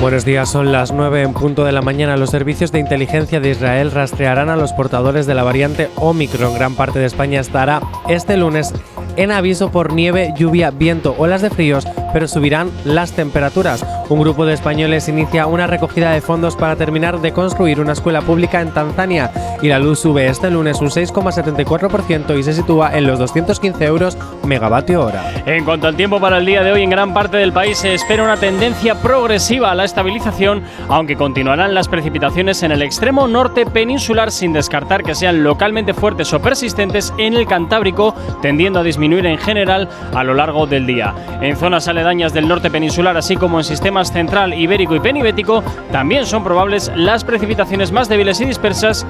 Buenos 0.00 0.24
días, 0.24 0.50
son 0.50 0.72
las 0.72 0.90
9 0.92 1.20
en 1.20 1.34
punto 1.34 1.64
de 1.64 1.72
la 1.72 1.82
mañana. 1.82 2.16
Los 2.16 2.30
servicios 2.30 2.72
de 2.72 2.78
inteligencia 2.78 3.40
de 3.40 3.50
Israel 3.50 3.90
rastrearán 3.90 4.48
a 4.48 4.56
los 4.56 4.72
portadores 4.72 5.26
de 5.26 5.34
la 5.34 5.42
variante 5.42 5.90
Omicron. 5.96 6.54
Gran 6.54 6.76
parte 6.76 6.98
de 6.98 7.04
España 7.04 7.40
estará 7.40 7.82
este 8.08 8.38
lunes 8.38 8.72
en 9.16 9.30
aviso 9.30 9.70
por 9.70 9.92
nieve, 9.92 10.32
lluvia, 10.36 10.70
viento, 10.70 11.14
olas 11.18 11.42
de 11.42 11.50
fríos, 11.50 11.86
pero 12.14 12.28
subirán 12.28 12.70
las 12.84 13.12
temperaturas. 13.12 13.84
Un 14.08 14.20
grupo 14.20 14.46
de 14.46 14.54
españoles 14.54 15.08
inicia 15.08 15.46
una 15.46 15.66
recogida 15.66 16.12
de 16.12 16.20
fondos 16.20 16.54
para 16.54 16.76
terminar 16.76 17.20
de 17.20 17.32
construir 17.32 17.80
una 17.80 17.92
escuela 17.92 18.22
pública 18.22 18.60
en 18.60 18.70
Tanzania 18.70 19.32
y 19.60 19.68
la 19.68 19.80
luz 19.80 19.98
sube 19.98 20.28
este 20.28 20.48
lunes 20.48 20.80
un 20.80 20.90
6,74% 20.90 22.38
y 22.38 22.42
se 22.44 22.52
sitúa 22.52 22.96
en 22.96 23.08
los 23.08 23.18
215 23.18 23.84
euros 23.84 24.16
megavatio 24.44 25.04
hora. 25.04 25.24
En 25.44 25.64
cuanto 25.64 25.88
al 25.88 25.96
tiempo 25.96 26.20
para 26.20 26.38
el 26.38 26.46
día 26.46 26.62
de 26.62 26.70
hoy, 26.70 26.82
en 26.82 26.90
gran 26.90 27.12
parte 27.12 27.36
del 27.36 27.52
país 27.52 27.78
se 27.78 27.94
espera 27.94 28.22
una 28.22 28.36
tendencia 28.36 28.94
progresiva 28.94 29.72
a 29.72 29.74
la 29.74 29.84
estabilización, 29.84 30.62
aunque 30.88 31.16
continuarán 31.16 31.74
las 31.74 31.88
precipitaciones 31.88 32.62
en 32.62 32.70
el 32.70 32.82
extremo 32.82 33.26
norte 33.26 33.66
peninsular 33.66 34.30
sin 34.30 34.52
descartar 34.52 35.02
que 35.02 35.16
sean 35.16 35.42
localmente 35.42 35.94
fuertes 35.94 36.32
o 36.32 36.40
persistentes 36.40 37.12
en 37.18 37.34
el 37.34 37.46
Cantábrico, 37.46 38.14
tendiendo 38.40 38.78
a 38.78 38.84
disminuir 38.84 39.26
en 39.26 39.38
general 39.38 39.88
a 40.14 40.22
lo 40.22 40.34
largo 40.34 40.68
del 40.68 40.86
día. 40.86 41.12
En 41.40 41.56
zonas 41.56 41.88
aledañas 41.88 42.03
del 42.04 42.46
norte 42.46 42.70
peninsular, 42.70 43.16
así 43.16 43.34
como 43.34 43.58
en 43.58 43.64
sistemas 43.64 44.12
central, 44.12 44.52
ibérico 44.52 44.94
y 44.94 45.00
penibético, 45.00 45.64
también 45.90 46.26
son 46.26 46.44
probables 46.44 46.92
las 46.94 47.24
precipitaciones 47.24 47.92
más 47.92 48.10
débiles 48.10 48.42
y 48.42 48.44
dispersas 48.44 49.06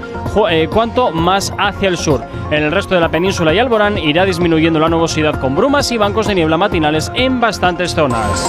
eh, 0.49 0.69
cuanto 0.73 1.11
más 1.11 1.53
hacia 1.59 1.89
el 1.89 1.97
sur. 1.97 2.25
En 2.53 2.63
el 2.63 2.71
resto 2.71 2.95
de 2.95 3.01
la 3.01 3.09
península 3.09 3.53
y 3.53 3.59
Alborán 3.59 3.99
irá 3.99 4.25
disminuyendo 4.25 4.79
la 4.79 4.89
nubosidad 4.89 5.41
con 5.41 5.57
brumas 5.57 5.91
y 5.91 5.99
bancos 5.99 6.29
de 6.29 6.37
niebla 6.37 6.57
matinales 6.57 7.11
en 7.17 7.41
bastantes 7.41 7.97
zonas. 7.97 8.49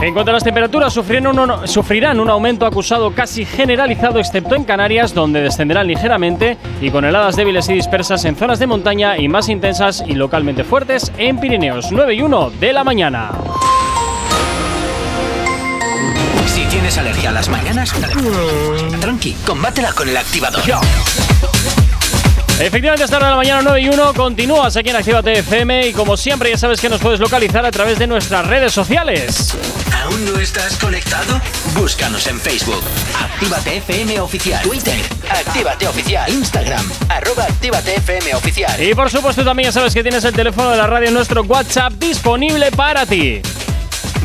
En 0.00 0.14
cuanto 0.14 0.30
a 0.30 0.34
las 0.34 0.44
temperaturas, 0.44 0.92
sufrirán 0.92 1.26
un, 1.26 1.66
sufrirán 1.66 2.20
un 2.20 2.30
aumento 2.30 2.64
acusado 2.66 3.12
casi 3.12 3.44
generalizado, 3.44 4.20
excepto 4.20 4.54
en 4.54 4.62
Canarias, 4.62 5.12
donde 5.12 5.40
descenderán 5.42 5.88
ligeramente 5.88 6.56
y 6.80 6.90
con 6.90 7.04
heladas 7.04 7.34
débiles 7.34 7.68
y 7.68 7.74
dispersas 7.74 8.24
en 8.24 8.36
zonas 8.36 8.60
de 8.60 8.68
montaña 8.68 9.18
y 9.18 9.28
más 9.28 9.48
intensas 9.48 10.04
y 10.06 10.14
localmente 10.14 10.62
fuertes 10.62 11.10
en 11.18 11.40
Pirineos. 11.40 11.88
9 11.90 12.14
y 12.14 12.22
1 12.22 12.50
de 12.60 12.72
la 12.72 12.84
mañana. 12.84 13.32
Si 16.46 16.64
tienes 16.66 16.96
alergia 16.96 17.30
a 17.30 17.32
las 17.32 17.48
mañanas, 17.48 17.92
tranqui, 19.00 19.34
combátela 19.44 19.92
con 19.92 20.08
el 20.08 20.16
activador. 20.16 20.62
Efectivamente, 22.60 23.04
esta 23.04 23.18
hora 23.18 23.26
de 23.26 23.32
la 23.32 23.36
mañana 23.36 23.62
9 23.62 23.80
y 23.80 23.88
1 23.88 24.14
continúas 24.14 24.76
aquí 24.76 24.90
en 24.90 24.96
Actívate 24.96 25.38
FM 25.38 25.88
y 25.88 25.92
como 25.92 26.16
siempre 26.16 26.50
ya 26.50 26.58
sabes 26.58 26.80
que 26.80 26.88
nos 26.88 27.00
puedes 27.00 27.20
localizar 27.20 27.64
a 27.64 27.70
través 27.70 28.00
de 28.00 28.08
nuestras 28.08 28.44
redes 28.46 28.72
sociales. 28.72 29.56
¿Aún 30.02 30.24
no 30.24 30.40
estás 30.40 30.76
conectado? 30.76 31.40
Búscanos 31.74 32.26
en 32.26 32.40
Facebook. 32.40 32.82
Actívate 33.16 33.76
FM 33.76 34.20
Oficial. 34.20 34.60
Twitter. 34.62 34.98
Actívate 35.30 35.86
Oficial. 35.86 36.32
Instagram. 36.32 36.90
Arroba 37.08 37.44
Actívate 37.44 37.94
FM 37.94 38.34
Oficial. 38.34 38.82
Y 38.82 38.92
por 38.92 39.08
supuesto 39.08 39.44
también 39.44 39.68
ya 39.68 39.72
sabes 39.72 39.94
que 39.94 40.02
tienes 40.02 40.24
el 40.24 40.34
teléfono 40.34 40.70
de 40.72 40.78
la 40.78 40.88
radio 40.88 41.08
en 41.08 41.14
nuestro 41.14 41.42
WhatsApp 41.44 41.92
disponible 41.92 42.72
para 42.72 43.06
ti. 43.06 43.40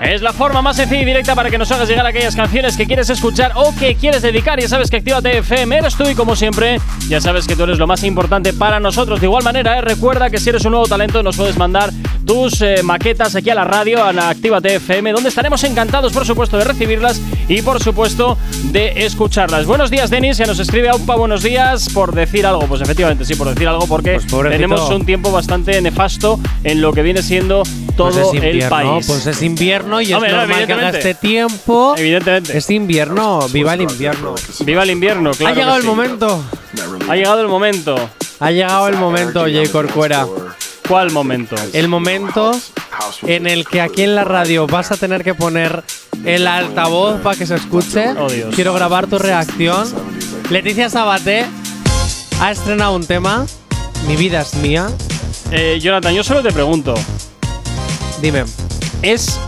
Es 0.00 0.22
la 0.22 0.32
forma 0.32 0.62
más 0.62 0.76
sencilla 0.76 1.02
y 1.02 1.04
directa 1.04 1.34
para 1.34 1.50
que 1.50 1.58
nos 1.58 1.70
hagas 1.70 1.88
llegar 1.88 2.06
aquellas 2.06 2.36
canciones 2.36 2.76
que 2.76 2.86
quieres 2.86 3.10
escuchar 3.10 3.52
o 3.54 3.74
que 3.74 3.94
quieres 3.94 4.22
dedicar. 4.22 4.60
Ya 4.60 4.68
sabes 4.68 4.90
que 4.90 4.96
Actívate 4.96 5.38
FM 5.38 5.78
eres 5.78 5.96
tú 5.96 6.08
y 6.08 6.14
como 6.14 6.36
siempre, 6.36 6.80
ya 7.08 7.20
sabes 7.20 7.46
que 7.46 7.56
tú 7.56 7.64
eres 7.64 7.78
lo 7.78 7.86
más 7.86 8.02
importante 8.04 8.52
para 8.52 8.80
nosotros. 8.80 9.20
De 9.20 9.26
igual 9.26 9.44
manera, 9.44 9.78
eh, 9.78 9.80
recuerda 9.80 10.30
que 10.30 10.38
si 10.38 10.50
eres 10.50 10.64
un 10.64 10.72
nuevo 10.72 10.86
talento 10.86 11.22
nos 11.22 11.36
puedes 11.36 11.56
mandar 11.56 11.90
tus 12.32 12.62
eh, 12.62 12.82
maquetas 12.82 13.36
aquí 13.36 13.50
a 13.50 13.54
la 13.54 13.64
radio, 13.64 14.02
a 14.02 14.30
Actívate 14.30 14.76
FM, 14.76 15.12
donde 15.12 15.28
estaremos 15.28 15.62
encantados, 15.64 16.14
por 16.14 16.24
supuesto, 16.24 16.56
de 16.56 16.64
recibirlas 16.64 17.20
y, 17.46 17.60
por 17.60 17.82
supuesto, 17.82 18.38
de 18.70 19.04
escucharlas. 19.04 19.66
Buenos 19.66 19.90
días, 19.90 20.08
Denis, 20.08 20.38
que 20.38 20.46
nos 20.46 20.58
escribe 20.58 20.88
Aupa, 20.88 21.14
buenos 21.16 21.42
días, 21.42 21.90
por 21.90 22.14
decir 22.14 22.46
algo. 22.46 22.66
Pues 22.66 22.80
efectivamente, 22.80 23.26
sí, 23.26 23.34
por 23.34 23.50
decir 23.50 23.68
algo, 23.68 23.86
porque 23.86 24.18
pobrecito. 24.30 24.48
tenemos 24.48 24.88
un 24.88 25.04
tiempo 25.04 25.30
bastante 25.30 25.78
nefasto 25.82 26.40
en 26.64 26.80
lo 26.80 26.94
que 26.94 27.02
viene 27.02 27.20
siendo 27.20 27.64
todo 27.98 28.12
Pues 28.12 28.16
es 28.16 28.32
el 28.32 28.44
invierno, 28.44 28.70
país. 28.70 29.06
Pues 29.06 29.26
es 29.26 29.42
invierno 29.42 30.00
y 30.00 30.14
Hombre, 30.14 30.30
es 30.30 30.34
no, 30.34 30.40
normal 30.40 30.66
que 30.66 30.72
haga 30.72 30.88
este 30.88 31.14
tiempo. 31.14 31.94
Evidentemente. 31.98 32.56
Es 32.56 32.70
invierno, 32.70 33.46
viva 33.50 33.74
el 33.74 33.82
invierno. 33.82 34.36
Viva 34.64 34.84
el 34.84 34.90
invierno, 34.90 35.32
claro. 35.32 35.52
ha 35.52 35.54
llegado 35.54 35.76
el 35.76 35.82
sí. 35.82 35.88
momento. 35.88 36.42
Ha 37.10 37.14
llegado 37.14 37.42
el 37.42 37.48
momento. 37.48 37.94
Ha 38.40 38.50
llegado 38.50 38.88
el 38.88 38.96
momento, 38.96 39.40
J. 39.40 39.70
Corcuera. 39.70 40.26
¿Cuál 40.92 41.10
momento? 41.10 41.56
El 41.72 41.88
momento 41.88 42.52
en 43.22 43.46
el 43.46 43.66
que 43.66 43.80
aquí 43.80 44.02
en 44.02 44.14
la 44.14 44.24
radio 44.24 44.66
vas 44.66 44.92
a 44.92 44.98
tener 44.98 45.24
que 45.24 45.34
poner 45.34 45.82
el 46.26 46.46
altavoz 46.46 47.18
para 47.22 47.34
que 47.34 47.46
se 47.46 47.54
escuche. 47.54 48.10
Oh, 48.10 48.28
Dios. 48.28 48.54
Quiero 48.54 48.74
grabar 48.74 49.06
tu 49.06 49.18
reacción. 49.18 49.88
Leticia 50.50 50.90
Sabaté 50.90 51.46
ha 52.42 52.50
estrenado 52.50 52.94
un 52.94 53.06
tema. 53.06 53.46
Mi 54.06 54.16
vida 54.16 54.42
es 54.42 54.52
mía. 54.56 54.90
Eh, 55.50 55.78
Jonathan, 55.80 56.12
yo 56.12 56.22
solo 56.22 56.42
te 56.42 56.52
pregunto. 56.52 56.92
Dime. 58.20 58.44
¿Es 59.00 59.40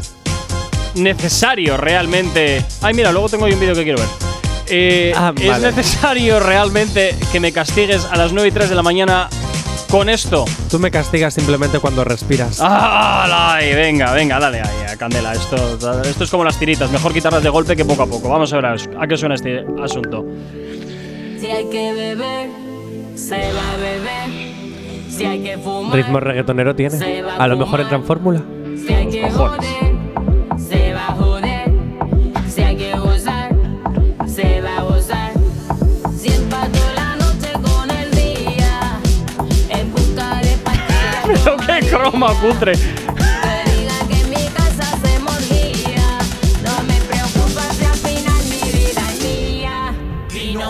necesario 0.94 1.76
realmente. 1.76 2.64
Ay, 2.80 2.94
mira, 2.94 3.12
luego 3.12 3.28
tengo 3.28 3.44
ahí 3.44 3.52
un 3.52 3.60
vídeo 3.60 3.74
que 3.74 3.84
quiero 3.84 3.98
ver. 3.98 4.08
Eh, 4.68 5.12
Ah, 5.14 5.34
¿Es 5.38 5.46
vale. 5.46 5.72
necesario 5.72 6.40
realmente 6.40 7.14
que 7.32 7.38
me 7.38 7.52
castigues 7.52 8.06
a 8.10 8.16
las 8.16 8.32
9 8.32 8.48
y 8.48 8.52
3 8.52 8.70
de 8.70 8.74
la 8.74 8.82
mañana 8.82 9.28
con 9.94 10.08
esto? 10.08 10.44
Tú 10.68 10.80
me 10.80 10.90
castigas 10.90 11.32
simplemente 11.34 11.78
cuando 11.78 12.02
respiras. 12.02 12.58
¡Ah! 12.60 13.54
ay, 13.54 13.72
venga, 13.76 14.12
venga, 14.12 14.40
dale 14.40 14.60
ahí, 14.60 14.92
a 14.92 14.96
candela. 14.96 15.32
Esto, 15.32 15.78
esto 16.02 16.24
es 16.24 16.30
como 16.32 16.42
las 16.42 16.58
tiritas. 16.58 16.90
Mejor 16.90 17.12
quitarlas 17.12 17.44
de 17.44 17.48
golpe 17.48 17.76
que 17.76 17.84
poco 17.84 18.02
a 18.02 18.06
poco. 18.06 18.28
Vamos 18.28 18.52
a 18.52 18.56
ver 18.56 18.66
a, 18.66 19.06
qué 19.06 19.16
suena 19.16 19.36
este 19.36 19.64
asunto. 19.80 20.26
Si 21.38 21.46
hay 21.46 21.66
que 21.70 21.92
beber, 21.92 22.50
se 23.14 23.36
va 23.36 23.72
a 23.72 23.76
beber. 23.76 25.10
Si 25.10 25.24
hay 25.26 25.44
que 25.44 25.58
fumar, 25.58 25.94
Ritmo 25.94 26.18
reggaetonero 26.18 26.74
tiene. 26.74 27.22
A 27.38 27.46
lo 27.46 27.56
mejor 27.56 27.80
entra 27.80 27.96
en 27.96 28.04
fórmula. 28.04 28.42
si 28.76 28.92
hay 28.92 29.08
que 29.08 29.30
joder, 29.30 29.60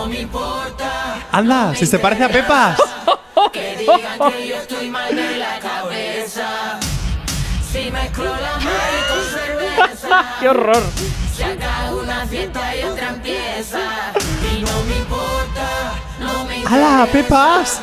me 0.07 0.19
importa. 0.21 1.27
Anda, 1.31 1.75
si 1.75 1.85
se 1.85 1.99
parece 1.99 2.23
a 2.23 2.29
Pepas. 2.29 2.77
Que 3.51 3.77
digan 3.77 4.31
que 4.31 4.47
yo 4.47 4.55
estoy 4.55 4.89
mal 4.89 5.15
de 5.15 5.37
la 5.37 5.59
cabeza. 5.61 6.79
Si 7.71 7.91
mezclo 7.91 8.25
la 8.25 8.57
mari 8.57 9.01
con 9.09 9.23
cerveza. 9.39 10.25
¡Qué 10.39 10.49
horror! 10.49 10.83
Se 11.35 11.43
acaba 11.43 11.91
una 11.91 12.25
fiesta 12.27 12.75
y 12.75 12.83
otra 12.83 13.09
empieza. 13.09 13.79
Y 14.53 14.61
no 14.61 14.83
me 14.83 14.97
importa, 14.97 15.93
no 16.19 16.45
me 16.45 16.57
interesa. 16.57 16.75
¡Hala, 16.97 17.11
Pepas! 17.11 17.81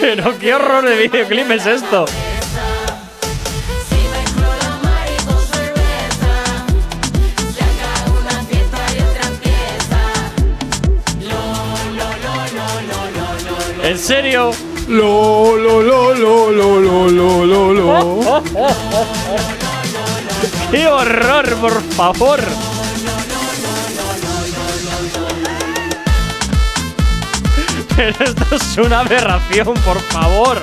Pero 0.00 0.38
qué 0.38 0.54
horror 0.54 0.84
de 0.84 0.96
videoclip 0.96 1.50
es 1.50 1.66
esto. 1.66 2.06
¿En 13.86 13.98
serio? 13.98 14.50
Lo, 14.88 15.56
lo, 15.56 15.82
lo, 15.82 16.14
lo, 16.14 16.50
lo, 16.50 16.80
lo, 16.80 17.08
lo, 17.08 17.44
lo, 17.46 17.72
lo. 17.72 18.42
¡Qué 20.70 20.86
horror, 20.88 21.54
por 21.56 21.82
favor! 21.94 22.40
Pero 27.96 28.10
esto 28.24 28.56
es 28.56 28.76
una 28.78 29.00
aberración, 29.00 29.74
por 29.84 29.98
favor. 30.00 30.62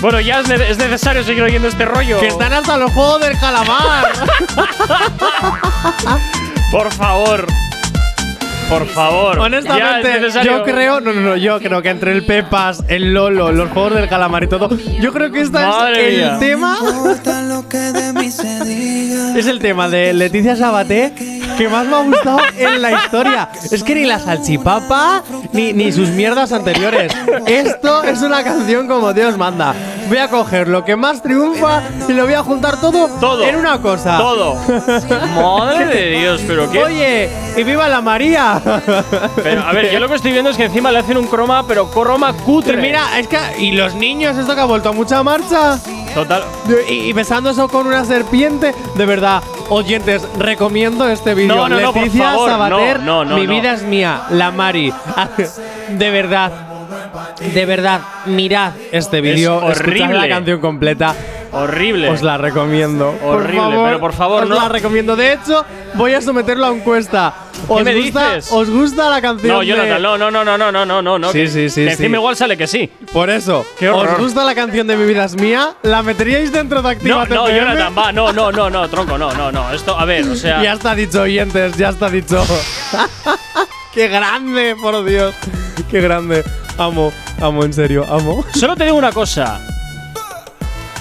Bueno, 0.00 0.20
ya 0.20 0.40
es, 0.40 0.48
ne- 0.48 0.70
es 0.70 0.78
necesario 0.78 1.24
seguir 1.24 1.42
oyendo 1.42 1.68
este 1.68 1.84
rollo. 1.84 2.20
Que 2.20 2.28
están 2.28 2.52
hasta 2.52 2.76
los 2.76 2.92
juegos 2.92 3.20
del 3.22 3.38
calamar. 3.38 4.12
Por 6.70 6.92
favor. 6.92 7.46
Por 8.68 8.86
favor. 8.86 9.38
Honestamente, 9.38 10.28
yo 10.44 10.64
creo, 10.64 11.00
no, 11.00 11.12
no, 11.12 11.20
no, 11.20 11.36
yo 11.36 11.60
creo 11.60 11.82
que 11.82 11.90
entre 11.90 12.10
el 12.12 12.24
Pepas, 12.24 12.82
el 12.88 13.14
Lolo, 13.14 13.52
los 13.52 13.70
juegos 13.70 13.94
del 13.94 14.08
calamar 14.08 14.42
y 14.44 14.48
todo, 14.48 14.68
yo 15.00 15.12
creo 15.12 15.30
que 15.30 15.42
este 15.42 15.58
Madre 15.58 16.16
es 16.16 16.32
el 16.32 16.38
tema. 16.40 16.78
es 19.36 19.46
el 19.46 19.60
tema 19.60 19.88
de 19.88 20.12
Leticia 20.14 20.56
Sabaté 20.56 21.12
que 21.56 21.68
más 21.68 21.86
me 21.86 21.96
ha 21.96 22.02
gustado 22.02 22.38
en 22.56 22.82
la 22.82 22.92
historia. 22.92 23.48
Es 23.70 23.82
que 23.82 23.94
ni 23.94 24.04
la 24.04 24.18
salchipapa 24.18 25.22
ni, 25.52 25.72
ni 25.72 25.92
sus 25.92 26.08
mierdas 26.10 26.52
anteriores. 26.52 27.12
Esto 27.46 28.02
es 28.04 28.22
una 28.22 28.42
canción 28.44 28.86
como 28.88 29.12
Dios 29.12 29.36
manda. 29.36 29.74
Voy 30.08 30.18
a 30.18 30.28
coger 30.28 30.68
lo 30.68 30.84
que 30.84 30.94
más 30.94 31.22
triunfa 31.22 31.82
y 32.08 32.12
lo 32.12 32.24
voy 32.24 32.34
a 32.34 32.42
juntar 32.42 32.80
todo, 32.80 33.08
Todo. 33.18 33.42
en 33.44 33.56
una 33.56 33.80
cosa. 33.80 34.18
Todo. 34.18 34.56
Madre 35.34 35.86
de 35.86 36.18
Dios, 36.20 36.40
pero 36.46 36.70
qué. 36.70 36.78
Oye, 36.84 37.30
y 37.56 37.62
viva 37.64 37.88
la 37.88 38.00
María. 38.00 38.60
Pero, 39.42 39.62
a 39.62 39.72
ver, 39.72 39.90
yo 39.92 39.98
lo 39.98 40.08
que 40.08 40.14
estoy 40.14 40.32
viendo 40.32 40.50
es 40.50 40.56
que 40.56 40.64
encima 40.64 40.92
le 40.92 40.98
hacen 41.00 41.16
un 41.16 41.26
croma, 41.26 41.66
pero 41.66 41.90
croma 41.90 42.32
cutre. 42.32 42.76
Mira, 42.76 43.18
es 43.18 43.26
que. 43.26 43.36
Y 43.58 43.72
los 43.72 43.94
niños, 43.94 44.36
esto 44.36 44.54
que 44.54 44.60
ha 44.60 44.64
vuelto 44.64 44.90
a 44.90 44.92
mucha 44.92 45.22
marcha. 45.22 45.78
Total. 46.16 46.42
Y, 46.88 46.94
y 46.94 47.12
besando 47.12 47.50
eso 47.50 47.68
con 47.68 47.86
una 47.86 48.02
serpiente. 48.06 48.74
De 48.94 49.04
verdad, 49.04 49.42
oyentes, 49.68 50.26
recomiendo 50.38 51.06
este 51.06 51.34
vídeo. 51.34 51.54
No, 51.54 51.68
no, 51.68 51.78
no, 51.78 51.92
por 51.92 52.08
favor, 52.08 52.48
Sabater, 52.48 53.00
no, 53.00 53.22
no, 53.22 53.32
no, 53.32 53.36
mi 53.36 53.46
vida 53.46 53.74
es 53.74 53.82
mía, 53.82 54.22
la 54.30 54.50
Mari. 54.50 54.94
De 55.90 56.10
verdad. 56.10 56.52
De 57.52 57.66
verdad, 57.66 58.00
mirad 58.24 58.72
este 58.92 59.20
vídeo, 59.20 59.60
la 59.60 59.66
horrible. 59.66 60.28
canción 60.28 60.58
completa. 60.58 61.14
Horrible. 61.52 62.08
Os 62.08 62.22
la 62.22 62.38
recomiendo. 62.38 63.14
Horrible, 63.22 63.60
por 63.60 63.70
favor, 63.70 63.84
pero 63.86 64.00
por 64.00 64.12
favor, 64.14 64.42
os 64.44 64.48
no. 64.48 64.54
la 64.56 64.68
recomiendo. 64.70 65.16
De 65.16 65.34
hecho, 65.34 65.66
voy 65.94 66.14
a 66.14 66.22
someterlo 66.22 66.64
a 66.64 66.70
encuesta. 66.70 67.34
¿Os, 67.68 67.78
¿Qué 67.78 67.84
me 67.84 67.94
gusta, 68.00 68.34
dices? 68.34 68.52
¿Os 68.52 68.70
gusta 68.70 69.10
la 69.10 69.20
canción? 69.20 69.56
No, 69.56 69.62
Jonathan, 69.62 69.96
de... 69.96 70.00
no, 70.00 70.18
no, 70.18 70.30
no, 70.30 70.44
no, 70.44 70.58
no, 70.58 70.86
no, 70.86 71.02
no, 71.02 71.18
no. 71.18 71.32
Sí, 71.32 71.48
sí, 71.48 71.68
sí. 71.68 71.84
Que 71.84 71.90
sí. 71.90 72.02
encima 72.02 72.16
igual 72.16 72.36
sale 72.36 72.56
que 72.56 72.66
sí. 72.66 72.90
Por 73.12 73.30
eso. 73.30 73.66
Qué 73.78 73.88
¿Os 73.90 74.18
gusta 74.18 74.44
la 74.44 74.54
canción 74.54 74.86
de 74.86 74.96
Mi 74.96 75.06
vida 75.06 75.24
es 75.24 75.34
mía? 75.34 75.74
¿La 75.82 76.02
meteríais 76.02 76.52
dentro 76.52 76.82
de 76.82 76.90
Activa 76.90 77.26
No, 77.26 77.34
no, 77.34 77.48
Jonathan, 77.48 77.94
va, 77.96 78.12
no, 78.12 78.32
no, 78.32 78.52
no, 78.52 78.70
no, 78.70 78.88
tronco, 78.88 79.18
no, 79.18 79.32
no, 79.34 79.50
no. 79.50 79.72
Esto, 79.72 79.98
a 79.98 80.04
ver, 80.04 80.28
o 80.28 80.36
sea. 80.36 80.62
ya 80.62 80.74
está 80.74 80.94
dicho, 80.94 81.22
oyentes, 81.22 81.76
ya 81.76 81.90
está 81.90 82.08
dicho. 82.10 82.44
¡Qué 83.94 84.08
grande, 84.08 84.76
por 84.80 85.04
Dios! 85.04 85.34
¡Qué 85.90 86.00
grande! 86.00 86.44
Amo, 86.78 87.12
amo, 87.40 87.64
en 87.64 87.72
serio, 87.72 88.04
amo. 88.08 88.44
Solo 88.54 88.76
te 88.76 88.84
digo 88.84 88.96
una 88.96 89.12
cosa. 89.12 89.60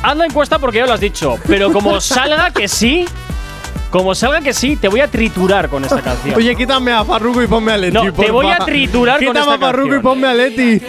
Haz 0.02 0.16
la 0.16 0.26
encuesta 0.26 0.60
porque 0.60 0.78
ya 0.78 0.86
lo 0.86 0.94
has 0.94 1.00
dicho, 1.00 1.38
pero 1.48 1.74
como 1.74 2.00
salga 2.00 2.52
que 2.52 2.68
sí, 2.68 3.06
como 3.96 4.14
salga 4.14 4.42
que 4.42 4.54
sí, 4.54 4.76
te 4.76 4.90
voy 4.90 5.00
a 5.00 5.08
triturar 5.08 5.70
con 5.70 5.86
esta 5.86 6.02
canción. 6.04 6.36
Oye, 6.36 6.54
quítame 6.56 6.92
a 6.92 7.06
Farruko 7.06 7.42
y 7.42 7.48
ponme 7.48 7.72
a 7.72 7.78
Leti. 7.78 7.94
No, 7.94 8.12
te 8.12 8.30
voy 8.30 8.48
a 8.52 8.58
triturar 8.58 9.20
con 9.24 9.28
Quítame 9.28 9.40
esta 9.40 9.54
a 9.54 9.58
Farruko 9.58 9.88
y 9.88 9.92
canción. 9.92 10.02
ponme 10.04 10.28
a 10.28 10.34
Leti. 10.34 10.80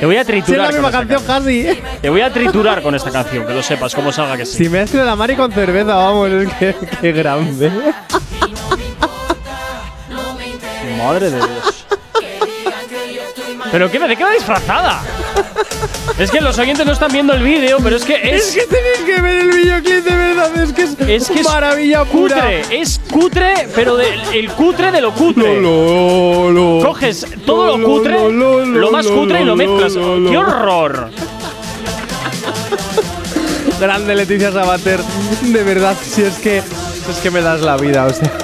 te 0.00 0.06
voy 0.06 0.16
a 0.16 0.24
Si 0.24 0.32
es 0.32 0.44
triturar. 0.44 0.66
la 0.68 0.72
misma 0.72 0.90
canción 0.90 1.22
casi. 1.26 1.66
Te 2.00 2.08
voy 2.08 2.22
a 2.22 2.32
triturar 2.32 2.80
con 2.82 2.94
esta 2.94 3.10
canción, 3.10 3.46
que 3.46 3.52
lo 3.52 3.62
sepas, 3.62 3.94
como 3.94 4.10
salga 4.10 4.38
que 4.38 4.46
sí. 4.46 4.64
Si 4.64 4.68
mezclo 4.70 5.04
la 5.04 5.16
Mari 5.16 5.36
con 5.36 5.52
cerveza, 5.52 5.96
vamos, 5.96 6.30
es 6.30 6.48
que 6.54 6.74
qué 7.02 7.12
grande. 7.12 7.70
Madre 10.96 11.30
de 11.30 11.36
Dios. 11.36 11.84
¿Pero 13.70 13.90
qué, 13.90 13.98
de 13.98 14.16
qué 14.16 14.24
va 14.24 14.30
disfrazada? 14.30 15.02
Es 16.18 16.30
que 16.32 16.40
los 16.40 16.58
oyentes 16.58 16.84
no 16.84 16.92
están 16.92 17.12
viendo 17.12 17.32
el 17.32 17.42
vídeo, 17.42 17.78
pero 17.82 17.94
es 17.96 18.04
que 18.04 18.14
es. 18.34 18.48
Es 18.48 18.54
que 18.56 18.62
tenéis 18.74 18.98
que 19.06 19.20
ver 19.22 19.38
el 19.42 19.50
videoclip 19.50 20.04
de 20.04 20.16
verdad, 20.16 20.56
es 20.62 20.72
que 20.72 20.82
es, 20.82 20.96
Es 21.06 21.28
que 21.30 21.40
es 21.40 21.46
maravilla 21.46 22.04
pura. 22.04 22.34
cutre, 22.36 22.80
es 22.80 23.00
cutre, 23.10 23.68
pero 23.74 23.96
de- 23.96 24.14
el 24.38 24.50
cutre 24.50 24.90
de 24.90 25.00
lo 25.00 25.12
cutre. 25.12 25.60
Lo, 25.60 26.50
lo, 26.50 26.78
lo. 26.80 26.86
Coges 26.86 27.24
todo 27.46 27.76
lo 27.78 27.84
cutre, 27.84 28.18
lo, 28.32 28.90
más 28.90 29.06
cutre 29.06 29.42
y 29.42 29.44
lo 29.44 29.54
mezclas. 29.54 29.92
¡Qué 29.94 30.36
horror! 30.38 31.10
Grande 33.80 34.16
Leticia 34.16 34.50
Sabater. 34.50 35.00
De 35.42 35.62
verdad, 35.62 35.96
si 36.02 36.22
es 36.22 36.34
que. 36.38 36.58
Es 36.58 37.16
que 37.22 37.30
me 37.30 37.40
das 37.42 37.60
la 37.60 37.76
vida, 37.76 38.06
o 38.06 38.10
sea. 38.12 38.30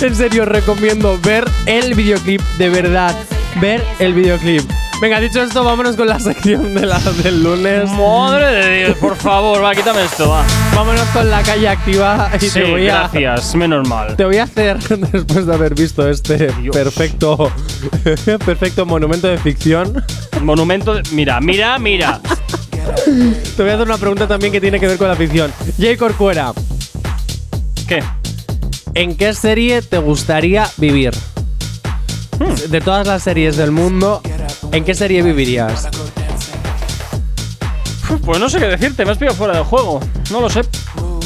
En 0.00 0.14
serio, 0.14 0.44
recomiendo 0.44 1.18
ver 1.20 1.44
el 1.66 1.94
videoclip, 1.94 2.40
de 2.56 2.68
verdad. 2.68 3.16
Ver 3.60 3.84
el 3.98 4.14
videoclip. 4.14 4.62
Venga, 5.00 5.20
dicho 5.20 5.40
esto, 5.42 5.62
vámonos 5.64 5.96
con 5.96 6.06
la 6.08 6.18
sección 6.20 6.74
de 6.74 6.86
la 6.86 6.98
del 6.98 7.42
lunes. 7.42 7.90
Madre 7.90 8.46
de 8.46 8.78
Dios, 8.86 8.98
por 8.98 9.16
favor, 9.16 9.62
va, 9.62 9.74
quítame 9.74 10.02
esto, 10.04 10.28
va. 10.28 10.44
Vámonos 10.74 11.06
con 11.08 11.28
la 11.30 11.42
calle 11.42 11.68
activa 11.68 12.30
y 12.36 12.38
Sí, 12.44 12.50
te 12.60 12.70
voy 12.70 12.88
a. 12.88 13.08
gracias, 13.08 13.54
menos 13.54 13.88
mal. 13.88 14.16
Te 14.16 14.24
voy 14.24 14.36
a 14.38 14.44
hacer, 14.44 14.78
después 15.12 15.46
de 15.46 15.54
haber 15.54 15.74
visto 15.74 16.08
este 16.08 16.52
perfecto, 16.72 17.50
perfecto 18.44 18.86
monumento 18.86 19.28
de 19.28 19.38
ficción, 19.38 20.04
Monumento. 20.42 20.94
de- 20.94 21.02
Mira, 21.12 21.40
mira, 21.40 21.78
mira. 21.78 22.20
te 23.56 23.62
voy 23.62 23.70
a 23.70 23.74
hacer 23.74 23.86
una 23.86 23.98
pregunta 23.98 24.26
también 24.28 24.52
que 24.52 24.60
tiene 24.60 24.78
que 24.78 24.86
ver 24.86 24.98
con 24.98 25.08
la 25.08 25.16
ficción. 25.16 25.52
Jay 25.80 25.96
Corcuera, 25.96 26.52
¿Qué? 27.88 28.02
¿en 28.94 29.16
qué 29.16 29.32
serie 29.32 29.80
te 29.82 29.98
gustaría 29.98 30.68
vivir? 30.76 31.12
De 32.68 32.80
todas 32.80 33.06
las 33.06 33.22
series 33.22 33.56
del 33.56 33.70
mundo, 33.70 34.20
¿en 34.72 34.84
qué 34.84 34.94
serie 34.94 35.22
vivirías? 35.22 35.88
Pues 38.24 38.40
no 38.40 38.48
sé 38.48 38.58
qué 38.58 38.66
decirte, 38.66 39.04
me 39.04 39.12
has 39.12 39.18
pillado 39.18 39.36
fuera 39.36 39.54
del 39.54 39.64
juego. 39.64 40.00
No 40.30 40.40
lo 40.40 40.50
sé. 40.50 40.62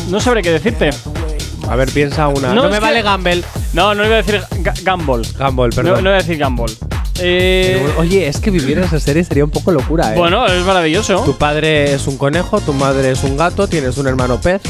No 0.09 0.20
sabré 0.20 0.43
qué 0.43 0.51
decirte. 0.51 0.91
A 1.68 1.76
ver, 1.76 1.91
piensa 1.91 2.28
una. 2.28 2.49
No, 2.55 2.64
No, 2.64 2.68
me 2.68 2.76
es 2.76 2.80
vale 2.80 3.03
Gamble. 3.03 3.43
No, 3.72 3.95
no 3.95 4.05
iba 4.05 4.14
a 4.16 4.22
decir 4.22 4.41
Ga- 4.62 4.74
Gumball. 4.85 5.22
No, 5.39 5.57
perdón. 5.70 5.95
no 6.05 6.11
iba 6.11 6.18
a 6.18 6.22
decir 6.22 6.43
Gumball. 6.43 6.70
Eh, 7.20 7.93
Oye, 7.99 8.26
es 8.26 8.39
que 8.41 8.51
vivir 8.51 8.78
en 8.78 8.85
esa 8.85 8.99
serie 8.99 9.22
sería 9.24 9.45
un 9.45 9.51
poco 9.51 9.70
locura, 9.70 10.12
¿eh? 10.14 10.18
bueno, 10.18 10.47
es 10.47 10.64
maravilloso. 10.64 11.20
Tu 11.24 11.37
padre 11.37 11.95
es 11.95 12.07
un 12.07 12.16
conejo, 12.18 12.61
tu 12.61 12.72
madre 12.72 13.12
es 13.12 13.22
un 13.22 13.37
gato, 13.37 13.68
tienes 13.68 13.97
un 13.99 14.07
hermano 14.09 14.41
pez. 14.41 14.61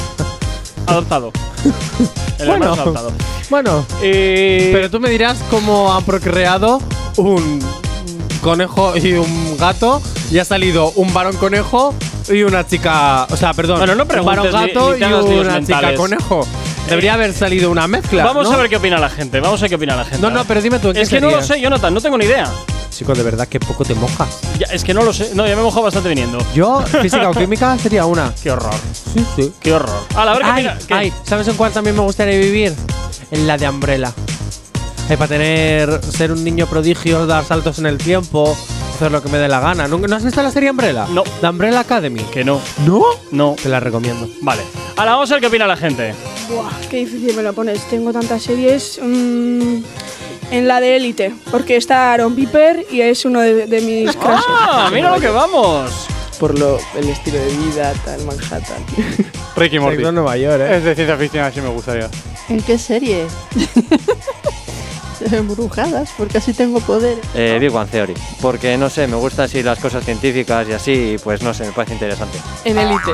Adoptado. 0.86 1.32
El 2.38 2.48
Bueno. 2.48 2.64
hermano 2.66 2.72
es 2.74 2.78
adoptado. 2.80 3.12
Bueno, 3.52 3.84
Eh, 4.00 4.70
Pero 4.72 4.90
tú 4.90 4.98
me 4.98 5.10
dirás 5.10 5.38
cómo 5.50 5.92
han 5.92 6.02
procreado 6.04 6.80
un 7.18 7.60
conejo 8.40 8.96
y 8.96 9.12
un 9.12 9.58
gato 9.58 10.00
y 10.30 10.38
ha 10.38 10.44
salido 10.46 10.90
un 10.92 11.12
varón 11.12 11.36
conejo 11.36 11.94
y 12.30 12.44
una 12.44 12.66
chica. 12.66 13.26
O 13.30 13.36
sea, 13.36 13.52
perdón. 13.52 13.76
Bueno, 13.76 13.94
no 13.94 14.04
un 14.04 14.24
varón 14.24 14.50
gato 14.50 14.96
y 14.96 15.02
una 15.02 15.60
chica 15.60 15.94
conejo. 15.94 16.46
Debería 16.88 17.12
haber 17.12 17.34
salido 17.34 17.70
una 17.70 17.86
mezcla. 17.86 18.24
Vamos 18.24 18.48
¿no? 18.48 18.54
a 18.54 18.56
ver 18.56 18.70
qué 18.70 18.76
opina 18.76 18.98
la 18.98 19.10
gente. 19.10 19.38
Vamos 19.40 19.60
a 19.60 19.64
ver 19.64 19.68
qué 19.68 19.76
opina 19.76 19.96
la 19.96 20.04
gente. 20.06 20.22
No, 20.22 20.30
no, 20.30 20.46
pero 20.46 20.62
dime 20.62 20.78
tú, 20.78 20.88
¿en 20.88 20.94
qué 20.94 21.02
Es 21.02 21.10
que 21.10 21.20
no 21.20 21.30
lo 21.30 21.42
sé, 21.42 21.60
Jonathan, 21.60 21.92
no 21.92 22.00
tengo 22.00 22.16
ni 22.16 22.24
idea. 22.24 22.50
Chico, 22.92 23.14
de 23.14 23.22
verdad 23.22 23.48
que 23.48 23.58
poco 23.58 23.84
te 23.84 23.94
mojas. 23.94 24.40
Ya, 24.58 24.66
es 24.66 24.84
que 24.84 24.92
no 24.94 25.02
lo 25.02 25.12
sé. 25.12 25.34
No, 25.34 25.46
ya 25.46 25.54
me 25.54 25.62
he 25.62 25.64
mojado 25.64 25.82
bastante 25.84 26.08
viniendo. 26.10 26.38
Yo, 26.54 26.80
física 27.02 27.30
o 27.30 27.32
química, 27.32 27.76
sería 27.78 28.04
una. 28.06 28.32
Qué 28.42 28.50
horror. 28.50 28.74
Sí, 29.14 29.24
sí. 29.34 29.52
Qué 29.60 29.72
horror. 29.72 29.98
A 30.14 30.24
ver 30.32 30.42
qué 30.42 30.44
Ay. 30.50 30.68
¿qué? 30.86 30.94
ay, 30.94 31.12
¿sabes 31.24 31.48
en 31.48 31.54
cuál 31.56 31.72
también 31.72 31.96
me 31.96 32.02
gustaría 32.02 32.38
vivir? 32.38 32.74
En 33.30 33.46
la 33.46 33.56
de 33.56 33.68
Umbrella. 33.68 34.12
Eh, 35.08 35.16
para 35.16 35.28
tener. 35.28 36.00
ser 36.04 36.32
un 36.32 36.44
niño 36.44 36.66
prodigio, 36.66 37.26
dar 37.26 37.44
saltos 37.44 37.78
en 37.78 37.86
el 37.86 37.98
tiempo, 37.98 38.56
hacer 38.94 39.10
lo 39.10 39.22
que 39.22 39.28
me 39.30 39.38
dé 39.38 39.48
la 39.48 39.60
gana. 39.60 39.88
¿No, 39.88 39.98
¿no 39.98 40.16
has 40.16 40.24
visto 40.24 40.42
la 40.42 40.50
serie 40.50 40.70
Umbrella? 40.70 41.06
No. 41.10 41.24
La 41.40 41.50
Umbrella 41.50 41.80
Academy. 41.80 42.20
Que 42.24 42.44
no. 42.44 42.60
¿No? 42.86 43.02
No. 43.30 43.56
Te 43.60 43.68
la 43.68 43.80
recomiendo. 43.80 44.28
Vale. 44.42 44.62
Ahora 44.96 45.12
vamos 45.12 45.30
a 45.30 45.34
ver 45.34 45.40
qué 45.40 45.46
opina 45.48 45.66
la 45.66 45.76
gente. 45.76 46.14
Buah, 46.50 46.70
qué 46.90 46.98
difícil 46.98 47.34
me 47.34 47.42
lo 47.42 47.52
pones. 47.54 47.80
Tengo 47.88 48.12
tantas 48.12 48.42
series. 48.42 49.00
mm, 49.02 49.78
en 50.52 50.68
la 50.68 50.80
de 50.80 50.96
Élite, 50.96 51.34
porque 51.50 51.76
está 51.76 52.12
Aaron 52.12 52.36
Piper 52.36 52.86
y 52.90 53.00
es 53.00 53.24
uno 53.24 53.40
de, 53.40 53.66
de 53.66 53.80
mis 53.80 54.14
crushes. 54.14 54.44
¡Ah! 54.48 54.90
¡Mira 54.92 55.14
lo 55.14 55.20
que 55.20 55.28
vamos! 55.28 56.06
Por 56.38 56.58
lo, 56.58 56.78
el 56.96 57.08
estilo 57.08 57.38
de 57.38 57.56
vida, 57.56 57.92
tal, 58.04 58.24
Manhattan. 58.24 58.84
Ricky 59.56 59.78
Morty. 59.78 60.04
En 60.04 60.14
Nueva 60.14 60.36
York, 60.36 60.60
¿eh? 60.60 60.76
Es 60.76 60.84
de 60.84 60.94
ciencia 60.94 61.16
ficción, 61.16 61.44
así 61.44 61.60
me 61.60 61.68
gustaría. 61.68 62.08
¿En 62.48 62.60
qué 62.62 62.78
serie? 62.78 63.26
Embrujadas, 65.32 66.10
porque 66.16 66.38
así 66.38 66.52
tengo 66.52 66.80
poder. 66.80 67.18
Eh, 67.34 67.58
Big 67.60 67.74
One 67.74 67.88
Theory. 67.90 68.14
Porque 68.40 68.76
no 68.76 68.90
sé, 68.90 69.06
me 69.06 69.16
gustan 69.16 69.46
así 69.46 69.62
las 69.62 69.78
cosas 69.78 70.04
científicas 70.04 70.68
y 70.68 70.72
así, 70.72 71.16
pues 71.22 71.42
no 71.42 71.54
sé, 71.54 71.64
me 71.64 71.72
parece 71.72 71.94
interesante. 71.94 72.38
En 72.64 72.78
Elite. 72.78 73.12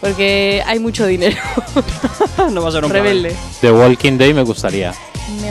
Porque 0.00 0.62
hay 0.64 0.78
mucho 0.78 1.06
dinero. 1.06 1.36
no 2.52 2.62
va 2.62 2.68
a 2.68 2.72
ser 2.72 2.84
un 2.84 2.90
Rebelde. 2.90 3.34
The 3.60 3.72
Walking 3.72 4.18
Day 4.18 4.32
me 4.32 4.42
gustaría. 4.42 4.92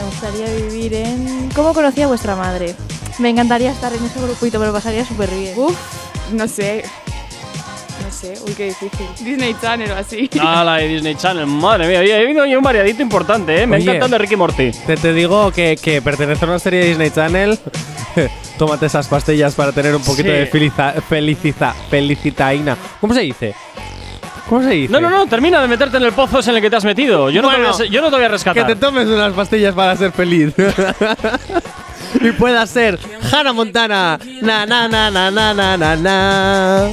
Me 0.08 0.14
gustaría 0.14 0.46
vivir 0.68 0.94
en. 0.94 1.50
¿Cómo 1.54 1.74
conocía 1.74 2.06
a 2.06 2.08
vuestra 2.08 2.34
madre? 2.34 2.74
Me 3.18 3.28
encantaría 3.28 3.70
estar 3.70 3.92
en 3.92 4.02
ese 4.04 4.18
grupito, 4.20 4.58
me 4.58 4.64
lo 4.66 4.72
pasaría 4.72 5.04
súper 5.04 5.28
bien. 5.30 5.52
Uf, 5.58 5.76
no 6.32 6.48
sé. 6.48 6.82
No 8.02 8.10
sé, 8.10 8.34
uy, 8.46 8.54
qué 8.54 8.66
difícil. 8.66 9.06
Disney 9.20 9.54
Channel 9.60 9.90
o 9.90 9.96
así. 9.96 10.30
Ah, 10.40 10.64
la 10.64 10.76
de 10.76 10.88
Disney 10.88 11.14
Channel. 11.14 11.46
Madre 11.46 11.88
mía, 11.88 12.00
he 12.02 12.24
visto 12.24 12.46
yo 12.46 12.56
un 12.58 12.64
variadito 12.64 13.02
importante, 13.02 13.62
¿eh? 13.62 13.66
Me 13.66 13.76
ha 13.76 13.78
Oye. 13.78 13.84
encantado 13.90 14.12
de 14.12 14.18
Ricky 14.18 14.36
Morty. 14.36 14.70
Te, 14.86 14.96
te 14.96 15.12
digo 15.12 15.50
que, 15.52 15.76
que 15.80 16.00
pertenece 16.00 16.44
a 16.44 16.48
una 16.48 16.58
serie 16.58 16.80
de 16.80 16.86
Disney 16.88 17.10
Channel. 17.10 17.58
Tómate 18.58 18.86
esas 18.86 19.06
pastillas 19.08 19.54
para 19.54 19.72
tener 19.72 19.94
un 19.94 20.02
poquito 20.02 20.30
Sí. 20.30 20.34
de 20.34 20.46
feliza, 20.46 20.92
feliciza, 21.06 21.74
felicitaína. 21.90 22.76
¿Cómo 23.00 23.12
se 23.12 23.20
dice? 23.20 23.54
¿Cómo 24.48 24.62
se 24.62 24.70
dice? 24.70 24.92
No, 24.92 25.00
no, 25.00 25.10
no, 25.10 25.26
termina 25.26 25.60
de 25.60 25.68
meterte 25.68 25.98
en 25.98 26.04
el 26.04 26.12
pozo 26.12 26.40
en 26.48 26.56
el 26.56 26.62
que 26.62 26.70
te 26.70 26.76
has 26.76 26.84
metido. 26.84 27.28
Yo 27.30 27.42
no, 27.42 27.50
te, 27.50 27.56
voy 27.58 27.66
a, 27.66 27.84
yo 27.90 28.00
no 28.00 28.08
te 28.08 28.16
voy 28.16 28.24
a 28.24 28.28
Que 28.28 28.32
rescatar. 28.32 28.66
te 28.66 28.76
tomes 28.76 29.06
unas 29.06 29.32
pastillas 29.34 29.74
para 29.74 29.94
ser 29.96 30.10
feliz. 30.12 30.54
y 32.20 32.32
puedas 32.32 32.70
ser 32.70 32.98
Hannah 33.30 33.52
Montana. 33.52 34.18
Na, 34.40 34.64
na, 34.64 34.88
na, 34.88 35.10
na, 35.10 35.30
na, 35.30 35.76
na, 35.76 35.96
na. 35.96 36.88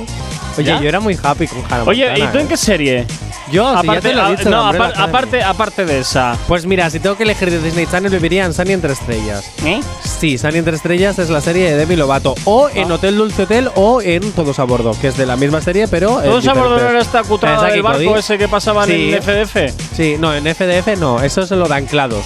Oye, 0.58 0.66
¿Ya? 0.68 0.82
yo 0.82 0.90
era 0.90 1.00
muy 1.00 1.18
happy 1.22 1.48
con 1.48 1.64
Hannah 1.66 1.84
Oye, 1.86 2.06
Montana. 2.10 2.30
¿y 2.30 2.32
tú 2.32 2.38
en 2.40 2.46
¿eh? 2.46 2.50
qué 2.50 2.58
serie? 2.58 3.06
Yo, 3.52 3.68
si 3.70 3.74
ya 3.76 3.80
aparte, 3.80 4.02
te 4.10 4.14
lo 4.16 4.22
he 4.22 4.26
a- 4.26 4.30
dicho, 4.32 4.50
no, 4.50 4.66
aparte, 4.68 5.44
aparte 5.44 5.86
de 5.86 6.00
esa. 6.00 6.38
Pues 6.48 6.66
mira, 6.66 6.90
si 6.90 7.00
tengo 7.00 7.16
que 7.16 7.24
elegir 7.24 7.52
de 7.52 7.60
Disney 7.62 7.86
Channel, 7.86 8.12
viviría 8.12 8.46
en 8.46 8.54
Sunny 8.54 8.74
entre 8.74 8.94
estrellas. 8.94 9.46
¿Eh? 9.64 9.80
Sí, 10.04 10.38
Sunny 10.38 10.58
entre 10.58 10.76
estrellas 10.76 11.20
es 11.20 11.30
la 11.30 11.42
serie 11.42 11.70
de 11.72 11.78
Demi 11.78 11.96
Lovato. 11.96 12.36
O 12.46 12.70
en 12.74 12.92
Ah. 12.92 12.96
Hotel 12.96 13.18
Dulce 13.18 13.44
Hotel 13.44 13.70
o 13.76 14.02
en 14.02 14.32
Todos 14.32 14.58
a 14.60 14.64
Bordo, 14.64 14.92
que 15.00 15.10
es 15.10 15.18
de 15.18 15.26
la 15.26 15.36
misma 15.36 15.62
serie, 15.62 15.88
pero. 15.88 16.22
en 16.22 16.30
¿Todos 16.30 16.48
a 16.48 16.54
bordo 16.54 16.80
no 16.80 16.90
era 16.90 17.00
esta 17.02 17.22
Es 17.22 17.28
aquí, 17.30 17.74
del 17.74 17.84
barco 17.84 18.18
ese 18.18 18.38
que 18.38 18.48
pasaban 18.48 18.88
Sí. 18.88 19.14
en 19.14 19.22
FDF? 19.22 19.74
Sí, 19.96 20.16
no, 20.20 20.34
en 20.34 20.46
FDF 20.48 20.96
no, 20.98 21.22
eso 21.22 21.46
se 21.46 21.56
lo 21.56 21.68
dan 21.68 21.84
Anclados. 21.86 22.26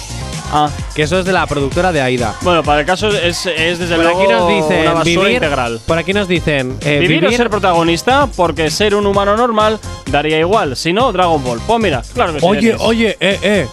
Ah. 0.52 0.68
Que 0.94 1.02
eso 1.02 1.18
es 1.18 1.24
de 1.24 1.32
la 1.32 1.46
productora 1.46 1.92
de 1.92 2.00
Aida. 2.00 2.34
Bueno, 2.42 2.62
para 2.62 2.80
el 2.80 2.86
caso 2.86 3.08
es, 3.08 3.46
es 3.46 3.78
desde 3.78 3.94
Por 3.94 4.04
luego 4.04 4.20
aquí 4.20 4.32
nos 4.32 4.48
dicen 4.48 4.80
una 4.82 4.92
basura 4.94 5.20
vivir, 5.22 5.34
integral. 5.34 5.80
Por 5.86 5.98
aquí 5.98 6.12
nos 6.12 6.28
dicen 6.28 6.76
eh, 6.80 6.98
vivir, 6.98 7.24
o 7.26 7.30
ser 7.30 7.50
protagonista, 7.50 8.28
porque 8.36 8.70
ser 8.70 8.94
un 8.94 9.06
humano 9.06 9.36
normal 9.36 9.78
daría 10.10 10.38
igual. 10.38 10.76
Si 10.76 10.92
no, 10.92 11.12
Dragon 11.12 11.42
Ball. 11.42 11.60
Pues 11.66 11.80
mira, 11.80 12.02
claro 12.14 12.34
que 12.34 12.40
sí. 12.40 12.46
Oye, 12.46 12.76
oye, 12.78 13.16
eh, 13.20 13.38
eh. 13.42 13.68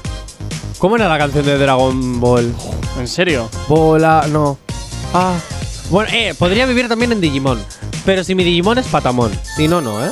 ¿Cómo 0.78 0.96
era 0.96 1.08
la 1.08 1.18
canción 1.18 1.46
de 1.46 1.58
Dragon 1.58 2.20
Ball? 2.20 2.54
¿En 3.00 3.08
serio? 3.08 3.50
Bola, 3.68 4.26
no. 4.30 4.58
Ah. 5.14 5.34
Bueno, 5.90 6.10
eh, 6.14 6.36
podría 6.38 6.66
vivir 6.66 6.88
también 6.88 7.12
en 7.12 7.22
Digimon. 7.22 7.64
Pero 8.06 8.24
si 8.24 8.36
mi 8.36 8.44
Digimon 8.44 8.78
es 8.78 8.88
Patamon. 8.88 9.32
Si 9.56 9.68
no, 9.68 9.82
no, 9.82 10.06
¿eh? 10.06 10.12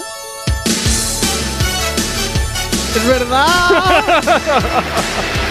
¡Es 2.96 3.08
verdad! 3.08 3.46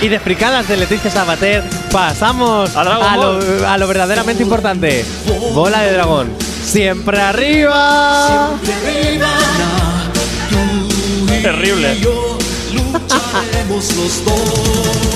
y 0.00 0.08
de 0.08 0.20
fricadas 0.20 0.68
de 0.68 0.76
Leticia 0.76 1.10
Sabater 1.10 1.62
pasamos 1.90 2.76
A 2.76 2.84
Dragon 2.84 3.60
lo, 3.60 3.68
a 3.68 3.78
lo 3.78 3.88
verdaderamente 3.88 4.42
importante. 4.42 5.04
Bola 5.54 5.82
de 5.82 5.92
dragón. 5.92 6.30
Siempre 6.64 7.20
arriba. 7.20 8.50
Terrible. 11.42 11.98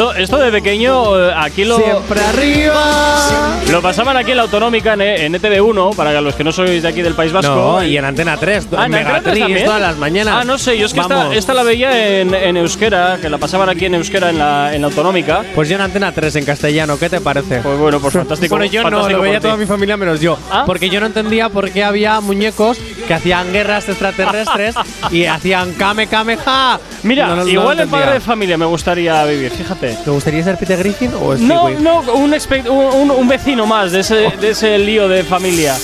Esto, 0.00 0.14
esto 0.14 0.38
de 0.38 0.50
pequeño, 0.50 1.28
eh, 1.28 1.34
aquí 1.36 1.62
lo. 1.62 1.76
Siempre 1.76 2.20
arriba. 2.24 3.60
Lo 3.70 3.82
pasaban 3.82 4.16
aquí 4.16 4.30
en 4.30 4.38
la 4.38 4.44
autonómica 4.44 4.94
en, 4.94 5.02
en 5.02 5.34
ETV1, 5.34 5.94
para 5.94 6.18
los 6.22 6.34
que 6.34 6.42
no 6.42 6.52
sois 6.52 6.82
de 6.82 6.88
aquí 6.88 7.02
del 7.02 7.12
País 7.12 7.32
Vasco. 7.32 7.54
No, 7.54 7.84
y 7.84 7.98
en 7.98 8.06
Antena 8.06 8.38
3. 8.38 8.68
Ah, 8.78 8.86
en 8.86 8.94
¿en 8.94 8.98
Antena 9.00 9.20
3 9.20 9.24
Megatriz, 9.24 9.38
también? 9.40 9.64
todas 9.66 9.80
las 9.82 9.98
mañanas. 9.98 10.34
Ah, 10.38 10.44
no 10.46 10.56
sé, 10.56 10.78
yo 10.78 10.86
es 10.86 10.94
que 10.94 11.00
esta, 11.00 11.34
esta 11.34 11.52
la 11.52 11.64
veía 11.64 12.20
en, 12.22 12.34
en 12.34 12.56
euskera, 12.56 13.18
que 13.20 13.28
la 13.28 13.36
pasaban 13.36 13.68
aquí 13.68 13.84
en 13.84 13.96
euskera 13.96 14.30
en 14.30 14.38
la, 14.38 14.74
en 14.74 14.80
la 14.80 14.86
autonómica. 14.88 15.44
Pues 15.54 15.68
yo 15.68 15.74
en 15.74 15.82
Antena 15.82 16.12
3 16.12 16.34
en 16.36 16.44
castellano, 16.46 16.98
¿qué 16.98 17.10
te 17.10 17.20
parece? 17.20 17.60
Pues 17.60 17.78
bueno, 17.78 18.00
pues 18.00 18.14
fantástico. 18.14 18.56
Bueno, 18.56 18.72
yo 18.72 18.82
no, 18.82 18.90
fantástico 18.90 19.18
lo 19.18 19.22
veía 19.22 19.38
toda 19.38 19.58
mi 19.58 19.66
familia 19.66 19.98
menos 19.98 20.18
yo. 20.18 20.38
¿Ah? 20.50 20.62
Porque 20.64 20.88
yo 20.88 21.00
no 21.00 21.06
entendía 21.06 21.50
por 21.50 21.70
qué 21.70 21.84
había 21.84 22.20
muñecos 22.20 22.78
que 23.06 23.12
hacían 23.12 23.52
guerras 23.52 23.86
extraterrestres 23.86 24.76
y 25.10 25.26
hacían 25.26 25.74
kame 25.74 26.06
kame 26.06 26.38
ja. 26.38 26.80
Mira, 27.02 27.26
No, 27.26 27.36
no, 27.36 27.44
no 27.44 27.50
igual 27.50 27.76
lo 27.76 27.82
en 27.82 27.90
padre 27.90 28.14
de 28.14 28.20
familia 28.20 28.56
me 28.56 28.64
gustaría 28.66 29.22
vivir, 29.26 29.50
fíjate. 29.50 29.89
¿Te 30.04 30.10
gustaría 30.10 30.42
ser 30.44 30.56
Peter 30.58 30.78
Griffin 30.78 31.12
o 31.14 31.34
No, 31.36 31.66
Stewie? 31.68 31.80
no, 31.80 32.00
un, 32.00 32.34
un, 32.68 33.10
un- 33.10 33.28
vecino 33.28 33.66
más 33.66 33.92
de 33.92 34.00
ese, 34.00 34.14
de 34.40 34.50
ese 34.50 34.78
lío 34.78 35.08
de 35.08 35.24
familia. 35.24 35.76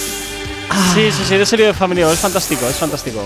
Sí, 0.94 1.10
sí, 1.12 1.22
sí, 1.28 1.36
de 1.36 1.42
ese 1.42 1.56
lío 1.56 1.66
de 1.66 1.74
familia. 1.74 2.10
Es 2.10 2.18
fantástico, 2.18 2.66
es 2.68 2.76
fantástico. 2.76 3.22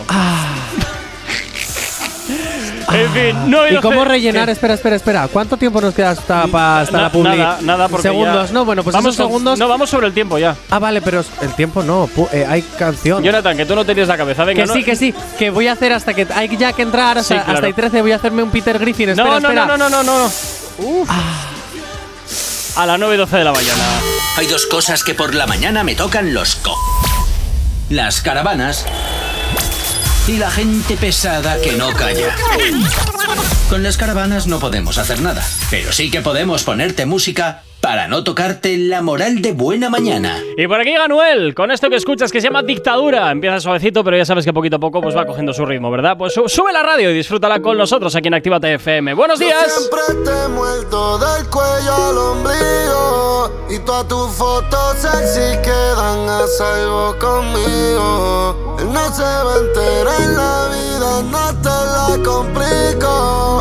en 2.93 3.13
fin, 3.13 3.51
no 3.51 3.69
¿Y 3.69 3.73
no 3.75 3.81
cómo 3.81 4.05
rellenar? 4.05 4.47
¿qué? 4.47 4.53
Espera, 4.53 4.75
espera, 4.75 4.97
espera. 4.97 5.29
¿Cuánto 5.29 5.57
tiempo 5.57 5.81
nos 5.81 5.95
queda 5.95 6.11
hasta, 6.11 6.47
pa- 6.49 6.81
hasta 6.81 6.97
Na- 6.99 7.11
la? 7.15 7.23
Nada, 7.37 7.59
nada, 7.63 7.89
porque 7.89 8.09
Segundos, 8.09 8.49
ya- 8.49 8.53
no, 8.53 8.65
bueno, 8.65 8.83
pues 8.83 8.95
vamos 8.95 9.15
esos 9.15 9.27
segundos. 9.27 9.59
No, 9.59 9.69
vamos 9.69 9.89
sobre 9.91 10.09
el 10.09 10.13
tiempo 10.13 10.39
ya. 10.39 10.57
Ah, 10.71 10.79
vale, 10.81 11.01
pero 11.01 11.25
el 11.41 11.55
tiempo 11.55 11.83
no. 11.85 12.09
eh, 12.33 12.45
hay 12.49 12.63
canción. 12.63 13.23
Jonathan, 13.23 13.57
que 13.57 13.65
tú 13.65 13.75
no 13.77 13.85
tenías 13.85 14.09
la 14.09 14.17
cabeza. 14.17 14.45
Venga, 14.45 14.63
que 14.63 14.67
no- 14.67 14.75
sí, 14.75 14.83
que 14.85 14.97
sí, 14.97 15.15
que 15.39 15.51
voy 15.51 15.69
a 15.69 15.73
hacer 15.73 15.93
hasta 15.93 16.15
que 16.15 16.27
hay 16.35 16.57
ya 16.57 16.73
que 16.73 16.83
entrar 16.83 17.17
hasta, 17.19 17.35
Sí, 17.35 17.41
claro. 17.41 17.53
hasta 17.55 17.67
el 17.69 17.75
13 17.75 18.03
voy 18.03 18.13
a 18.13 18.17
hacerme 18.17 18.43
un 18.43 18.51
Peter 18.51 18.77
Griffin. 18.79 19.11
Espera, 19.11 19.29
No, 19.29 19.41
no, 19.41 19.49
espera. 19.49 19.67
no, 19.67 19.77
no, 19.79 19.89
no, 19.89 20.03
no, 20.03 20.25
no. 20.25 20.31
A 22.77 22.87
las 22.87 22.99
9 22.99 23.15
y 23.15 23.19
12 23.19 23.37
de 23.37 23.45
la 23.45 23.53
mañana. 23.53 23.85
Hay 24.37 24.47
dos 24.47 24.67
cosas 24.67 25.05
que 25.05 25.15
por 25.15 25.35
la 25.35 25.47
mañana 25.47 25.85
me 25.85 25.95
tocan 25.95 26.33
los 26.33 26.57
co. 26.57 26.75
Las 27.91 28.23
caravanas 28.23 28.87
y 30.27 30.39
la 30.39 30.51
gente 30.51 30.97
pesada 30.97 31.61
que 31.61 31.73
no 31.73 31.93
calla. 31.93 32.35
Con 33.71 33.83
las 33.85 33.97
caravanas 33.97 34.47
no 34.49 34.59
podemos 34.59 34.99
hacer 34.99 35.21
nada, 35.23 35.43
pero 35.71 35.93
sí 35.93 36.11
que 36.11 36.21
podemos 36.21 36.65
ponerte 36.65 37.07
música 37.07 37.63
para 37.81 38.09
no 38.09 38.25
tocarte 38.25 38.77
la 38.77 39.01
moral 39.01 39.41
de 39.41 39.53
buena 39.53 39.89
mañana. 39.89 40.37
Y 40.59 40.67
por 40.67 40.81
aquí 40.81 40.93
Ganuel, 40.93 41.55
con 41.55 41.71
esto 41.71 41.89
que 41.89 41.95
escuchas 41.97 42.31
que 42.33 42.41
se 42.41 42.49
llama 42.49 42.63
Dictadura. 42.65 43.31
Empieza 43.31 43.61
suavecito, 43.61 44.03
pero 44.05 44.17
ya 44.19 44.25
sabes 44.25 44.45
que 44.45 44.53
poquito 44.53 44.77
a 44.77 44.81
poco 44.81 45.01
pues 45.01 45.17
va 45.17 45.25
cogiendo 45.25 45.55
su 45.55 45.65
ritmo, 45.65 45.89
¿verdad? 45.91 46.17
Pues 46.19 46.35
su- 46.35 46.49
sube 46.49 46.73
la 46.73 46.83
radio 46.83 47.11
y 47.11 47.15
disfrútala 47.15 47.61
con 47.63 47.79
nosotros 47.79 48.15
aquí 48.17 48.27
en 48.29 48.35
Actívate 48.35 48.75
FM. 48.75 49.15
¡Buenos 49.15 49.39
días! 49.39 49.73
Siempre 49.73 50.01
te 50.25 50.31
he 50.45 50.49
muerto 50.49 51.19
del 51.19 51.47
cuello 51.47 51.95
al 51.95 52.19
ombligo 52.19 53.67
Y 53.71 53.79
todas 53.79 54.09
tus 54.09 54.31
fotos 54.33 54.97
sexy 54.99 55.57
quedan 55.63 56.29
a 56.29 56.43
salvo 56.59 57.17
conmigo 57.19 58.77
Él 58.81 58.93
no 58.93 59.15
se 59.15 59.23
va 59.23 59.55
a 59.55 59.59
enterar 59.59 60.21
en 60.21 60.37
la 60.37 60.69
vida, 60.69 61.23
no 61.31 61.63
te 61.63 61.69
la 61.69 62.23
complico 62.31 63.60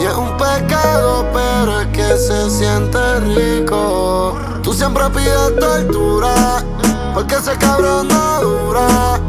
Y 0.00 0.04
es 0.04 0.14
un 0.14 0.34
pecado, 0.38 1.26
pero 1.30 1.80
es 1.82 1.86
que 1.88 2.16
se 2.16 2.48
siente 2.48 3.20
rico. 3.20 4.34
Tú 4.62 4.72
siempre 4.72 5.04
pides 5.10 5.58
tortura 5.58 6.64
Porque 7.12 7.34
ese 7.34 7.52
cabrón 7.58 8.08
no 8.08 8.40
dura. 8.40 9.20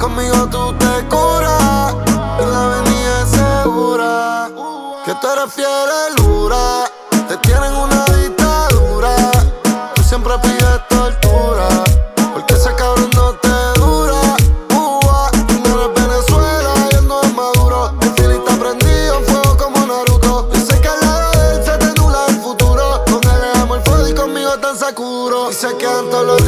Conmigo 0.00 0.48
tú 0.50 0.72
te 0.74 1.06
curas 1.08 1.94
Y 2.40 2.50
la 2.50 2.64
avenida 2.64 3.22
es 3.22 3.30
segura. 3.30 4.50
Que 5.04 5.14
tú 5.14 5.26
eres 5.28 5.54
fiel 5.54 5.68
y 5.68 6.22
dura 6.22 6.90
Te 7.28 7.36
tienen 7.36 7.72
una 7.72 8.04
dictadura. 8.06 9.14
Tú 9.94 10.02
siempre 10.02 10.34
pides 10.42 10.87
solo 26.18 26.47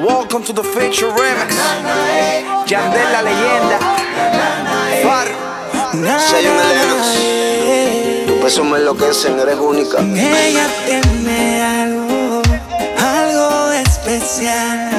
Welcome 0.00 0.44
to 0.44 0.54
the 0.54 0.62
Future 0.62 1.10
Remix. 1.12 1.54
Yandel 2.66 3.12
la 3.12 3.20
leyenda. 3.20 3.78
Far. 5.02 5.28
Soy 6.18 6.46
una 6.46 6.64
Lennox. 6.72 8.26
Tu 8.26 8.40
peso 8.40 8.64
me 8.64 8.78
enloquecen, 8.78 9.38
eres 9.38 9.58
única. 9.58 9.98
Ella 10.00 10.66
tiene 10.86 11.62
algo, 11.62 12.40
algo 12.98 13.72
especial. 13.72 14.90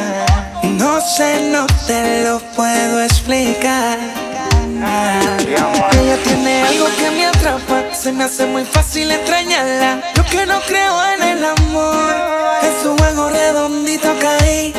No 0.77 1.01
sé, 1.01 1.49
no 1.49 1.65
te 1.87 2.23
lo 2.23 2.37
puedo 2.55 3.01
explicar. 3.01 3.97
Ella 5.99 6.17
tiene 6.23 6.61
algo 6.61 6.85
que 6.95 7.09
me 7.09 7.25
atrapa, 7.25 7.95
se 7.95 8.11
me 8.11 8.25
hace 8.25 8.45
muy 8.45 8.65
fácil 8.65 9.09
extrañarla. 9.09 10.03
Yo 10.13 10.23
que 10.25 10.45
no 10.45 10.61
creo 10.61 10.95
en 11.15 11.23
el 11.23 11.45
amor, 11.45 12.15
en 12.61 12.83
su 12.83 12.95
juego 12.97 13.29
redondito 13.29 14.13
caí. 14.19 14.73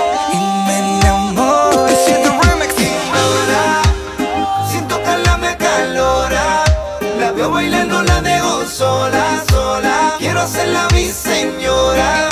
conocen 10.43 10.75
mi 10.93 11.05
señora. 11.05 12.32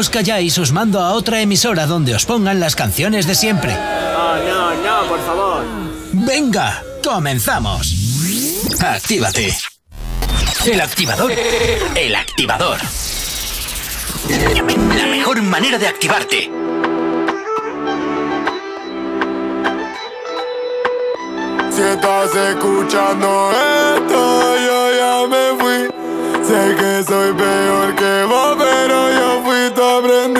Os 0.00 0.08
calláis, 0.08 0.56
os 0.56 0.72
mando 0.72 0.98
a 0.98 1.12
otra 1.12 1.42
emisora 1.42 1.86
donde 1.86 2.14
os 2.14 2.24
pongan 2.24 2.58
las 2.58 2.74
canciones 2.74 3.26
de 3.26 3.34
siempre. 3.34 3.76
No, 3.76 4.36
no, 4.48 4.74
no, 4.74 5.08
por 5.08 5.20
favor. 5.20 5.64
Venga, 6.12 6.82
comenzamos. 7.04 7.92
Actívate. 8.80 9.54
El 10.64 10.80
activador. 10.80 11.32
El 11.94 12.14
activador. 12.14 12.78
La 14.96 15.06
mejor 15.06 15.42
manera 15.42 15.76
de 15.76 15.86
activarte. 15.86 16.50
Si 21.70 21.82
estás 21.82 22.34
escuchando 22.34 23.52
esto, 23.52 24.56
yo 24.66 24.80
ya 25.00 25.26
me 25.28 25.44
fui. 25.60 26.00
Sé 26.44 26.74
que 26.76 27.04
soy 27.04 27.32
peor 27.34 27.94
que 27.94 28.24
vos, 28.24 28.56
pero 28.58 29.12
yo 29.12 29.42
fui 29.44 29.49
tu 30.10 30.39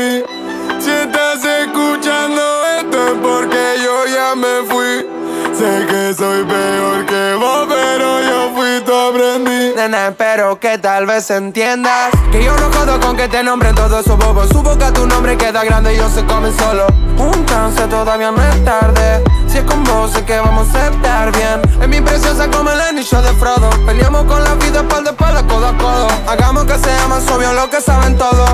espero 9.89 10.61
que 10.61 10.77
tal 10.77 11.07
vez 11.07 11.31
entiendas 11.31 12.11
Que 12.31 12.45
yo 12.45 12.55
no 12.57 12.71
jodo 12.71 13.01
con 13.01 13.17
que 13.17 13.29
te 13.29 13.43
nombren 13.43 13.75
todos 13.75 14.05
esos 14.05 14.19
bobos. 14.19 14.49
Su 14.51 14.63
boca 14.63 14.93
tu 14.93 15.07
nombre 15.07 15.37
queda 15.39 15.65
grande 15.65 15.95
y 15.95 15.97
ellos 15.97 16.13
se 16.13 16.25
comen 16.25 16.55
solo. 16.57 16.87
Un 17.17 17.47
chance 17.47 17.83
todavía 17.87 18.31
no 18.31 18.43
es 18.43 18.65
tarde. 18.65 19.25
Si 19.49 19.59
es 19.59 19.65
con 19.65 19.83
vos 19.85 20.11
sé 20.13 20.25
que 20.25 20.39
vamos 20.39 20.73
a 20.75 20.89
estar 20.89 21.33
bien. 21.33 21.63
Es 21.81 21.89
mi 21.89 22.01
preciosa 22.01 22.49
como 22.51 22.71
el 22.71 22.81
anillo 22.81 23.23
de 23.23 23.33
Frodo. 23.35 23.71
Peleamos 23.87 24.25
con 24.25 24.45
la 24.45 24.55
vida 24.55 24.81
espalda 24.81 25.11
espalda, 25.11 25.43
codo 25.47 25.69
a 25.69 25.77
codo. 25.79 26.09
Hagamos 26.27 26.65
que 26.65 26.79
sea 26.79 27.09
más 27.09 27.27
obvio 27.31 27.53
lo 27.55 27.71
que 27.71 27.81
saben 27.81 28.19
todos 28.19 28.51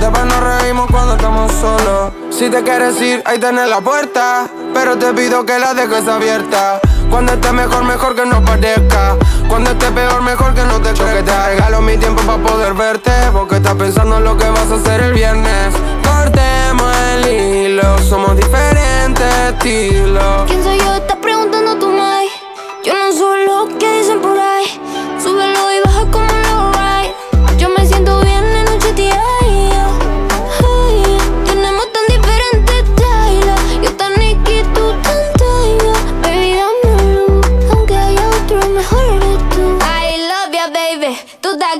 Después 0.00 0.24
nos 0.24 0.60
reímos 0.60 0.90
cuando 0.90 1.14
estamos 1.14 1.52
solos. 1.52 2.12
Si 2.30 2.50
te 2.50 2.62
quieres 2.64 3.00
ir, 3.00 3.22
ahí 3.24 3.38
tenés 3.38 3.68
la 3.68 3.80
puerta. 3.80 4.48
Pero 4.74 4.98
te 4.98 5.12
pido 5.14 5.46
que 5.46 5.56
la 5.58 5.72
dejes 5.72 6.08
abierta 6.08 6.80
Cuando 7.10 7.32
esté 7.32 7.52
mejor, 7.52 7.84
mejor 7.84 8.14
que 8.14 8.26
no 8.26 8.44
parezca 8.44 9.16
Cuando 9.48 9.70
esté 9.70 9.90
peor, 9.90 10.22
mejor 10.22 10.54
que 10.54 10.62
no 10.62 10.80
te 10.80 10.92
choque 10.94 11.22
Te 11.22 11.46
regalo 11.46 11.80
mi 11.80 11.96
tiempo 11.96 12.22
para 12.22 12.42
poder 12.42 12.74
verte 12.74 13.12
Porque 13.32 13.56
estás 13.56 13.74
pensando 13.74 14.18
en 14.18 14.24
lo 14.24 14.36
que 14.36 14.48
vas 14.48 14.70
a 14.70 14.74
hacer 14.74 15.00
el 15.02 15.12
viernes 15.12 15.74
Cortemos 16.04 16.96
el 17.14 17.28
hilo 17.32 17.98
Somos 17.98 18.36
diferentes 18.36 19.26
estilos 19.48 20.44
¿Quién 20.46 20.62
soy 20.62 20.78
yo? 20.78 20.94
Estás 20.94 21.16
preguntando 21.18 21.76
tú, 21.76 21.88
Mai. 21.90 22.26
Yo 22.84 22.92
no 22.94 23.12
soy 23.12 23.46
lo 23.46 23.78
que 23.78 23.98
dicen 23.98 24.20
por 24.20 24.38
ahí. 24.38 24.64
Súbelo 25.22 25.68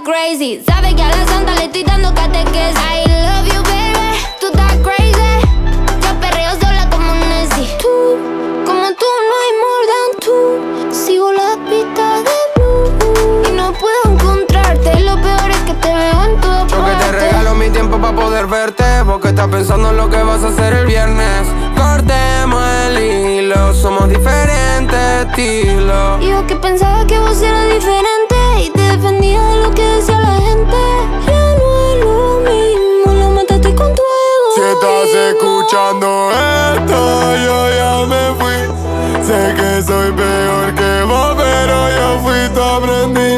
crazy. 0.04 0.62
Sabes 0.66 0.94
que 0.94 1.02
a 1.02 1.08
la 1.08 1.26
santa 1.26 1.54
le 1.54 1.64
estoy 1.64 1.82
dando 1.82 2.12
catequesis. 2.14 2.78
I 2.78 3.04
love 3.26 3.46
you, 3.48 3.62
baby. 3.62 4.08
Tú 4.38 4.46
estás 4.48 4.76
crazy. 4.84 5.32
Yo 6.02 6.20
perreo 6.20 6.52
sola 6.60 6.88
como 6.90 7.12
Nessie. 7.14 7.66
Tú, 7.78 8.18
como 8.66 8.86
tú, 9.00 9.08
no 9.28 9.34
hay 9.42 9.52
more 9.64 9.86
than 9.92 10.10
tú. 10.20 10.94
Sigo 10.94 11.32
la 11.32 11.56
pista 11.68 12.22
de 12.26 12.36
blue. 12.54 13.48
Y 13.48 13.52
no 13.56 13.72
puedo 13.72 14.00
encontrarte. 14.12 15.00
Lo 15.00 15.20
peor 15.20 15.50
es 15.50 15.62
que 15.68 15.74
te 15.74 15.94
veo 15.94 16.24
en 16.24 16.40
todas 16.40 16.70
Yo 16.70 16.84
que 16.84 17.04
te 17.04 17.12
regalo 17.12 17.54
mi 17.54 17.70
tiempo 17.70 17.98
para 17.98 18.14
poder 18.14 18.46
verte 18.46 18.84
Porque 19.06 19.28
estás 19.28 19.48
pensando 19.48 19.90
en 19.90 19.96
lo 19.96 20.10
que 20.10 20.22
vas 20.22 20.42
a 20.42 20.48
hacer 20.48 20.74
el 20.74 20.86
viernes 20.86 21.46
Cortemos 21.76 22.62
el 22.86 22.98
hilo 22.98 23.72
Somos 23.72 24.08
diferentes 24.08 25.26
estilos 25.26 26.20
yo 26.20 26.46
que 26.46 26.56
pensaba 26.56 27.06
que 27.06 27.18
vos 27.18 27.40
eras 27.42 27.68
diferente. 27.68 28.33
Y 28.64 28.70
te 28.70 28.80
defendía 28.80 29.42
de 29.42 29.56
lo 29.60 29.70
que 29.74 29.82
decía 29.82 30.18
la 30.18 30.36
gente. 30.40 30.80
Ya 31.26 31.54
no 31.58 31.66
es 31.86 31.96
lo 32.02 32.40
mismo. 32.48 33.12
Lo 33.20 33.30
mataste 33.36 33.74
con 33.74 33.94
tu 33.94 34.02
ego. 34.02 34.48
Si 34.54 34.60
estás 34.72 35.08
escuchando 35.28 36.30
esto, 36.30 36.98
yo 37.44 37.58
ya 37.80 38.06
me 38.12 38.22
fui. 38.38 38.58
Sé 39.22 39.54
que 39.58 39.82
soy 39.82 40.12
peor 40.12 40.74
que 40.74 41.02
vos, 41.10 41.34
pero 41.36 41.76
yo 41.98 42.06
fui 42.24 42.48
tu 42.54 42.62
aprendí. 42.62 43.32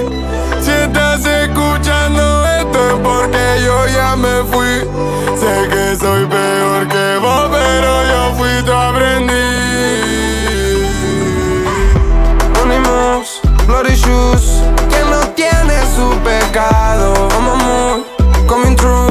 Si 0.61 0.70
estás 0.70 1.27
escuchando 1.27 2.23
esto 2.61 2.78
es 2.90 2.97
porque 3.03 3.44
yo 3.65 3.77
ya 3.89 4.15
me 4.15 4.44
fui. 4.53 4.74
Sé 5.40 5.55
que 5.73 5.97
soy 5.97 6.24
peor 6.27 6.86
que 6.86 7.19
vos, 7.20 7.48
pero 7.51 7.90
yo 8.12 8.20
fui 8.36 8.62
tu 8.65 8.73
aprendí. 8.73 9.35
Unimos, 12.62 13.40
bloody 13.66 13.97
shoes 13.97 14.45
pecado. 16.27 17.28
Vamos 17.31 17.57
muy, 17.62 18.05
coming 18.48 18.77
true 18.77 19.11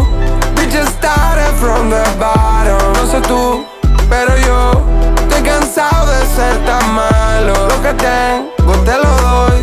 We 0.58 0.66
just 0.66 0.92
started 0.98 1.54
from 1.62 1.90
the 1.90 2.04
bottom. 2.20 2.94
No 2.94 3.06
sé 3.08 3.22
tú, 3.22 3.66
pero 4.10 4.36
yo 4.48 4.82
Estoy 5.22 5.42
cansado 5.44 6.12
de 6.12 6.26
ser 6.36 6.56
tan 6.66 6.86
malo. 6.94 7.54
Lo 7.70 7.78
que 7.82 7.94
tengo 7.94 8.74
te 8.84 8.96
lo 9.04 9.12
doy. 9.28 9.58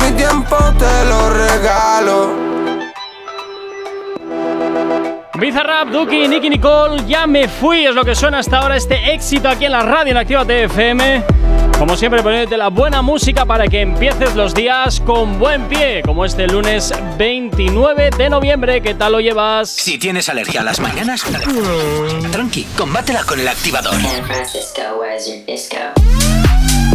Mi 0.00 0.10
tiempo 0.12 0.56
te 0.78 1.04
lo 1.10 1.30
regalo 1.30 2.57
Bizarrap, 5.38 5.90
Duki, 5.90 6.26
Nicky 6.26 6.50
Nicole, 6.50 7.04
ya 7.06 7.24
me 7.28 7.46
fui, 7.46 7.86
es 7.86 7.94
lo 7.94 8.04
que 8.04 8.16
suena 8.16 8.40
hasta 8.40 8.58
ahora 8.58 8.76
este 8.76 9.12
éxito 9.14 9.48
aquí 9.48 9.66
en 9.66 9.72
la 9.72 9.82
radio 9.82 10.10
en 10.10 10.16
Activa 10.16 10.44
TFM. 10.44 11.22
Como 11.78 11.96
siempre, 11.96 12.24
poniéndote 12.24 12.56
la 12.56 12.70
buena 12.70 13.02
música 13.02 13.46
para 13.46 13.68
que 13.68 13.82
empieces 13.82 14.34
los 14.34 14.52
días 14.52 15.00
con 15.00 15.38
buen 15.38 15.68
pie, 15.68 16.02
como 16.04 16.24
este 16.24 16.48
lunes 16.48 16.92
29 17.16 18.10
de 18.18 18.28
noviembre. 18.28 18.80
¿Qué 18.80 18.94
tal 18.94 19.12
lo 19.12 19.20
llevas? 19.20 19.70
Si 19.70 19.96
tienes 19.96 20.28
alergia 20.28 20.62
a 20.62 20.64
las 20.64 20.80
mañanas, 20.80 21.24
tranqui, 22.32 22.64
combátela 22.76 23.22
con 23.22 23.38
el 23.38 23.46
activador. 23.46 23.94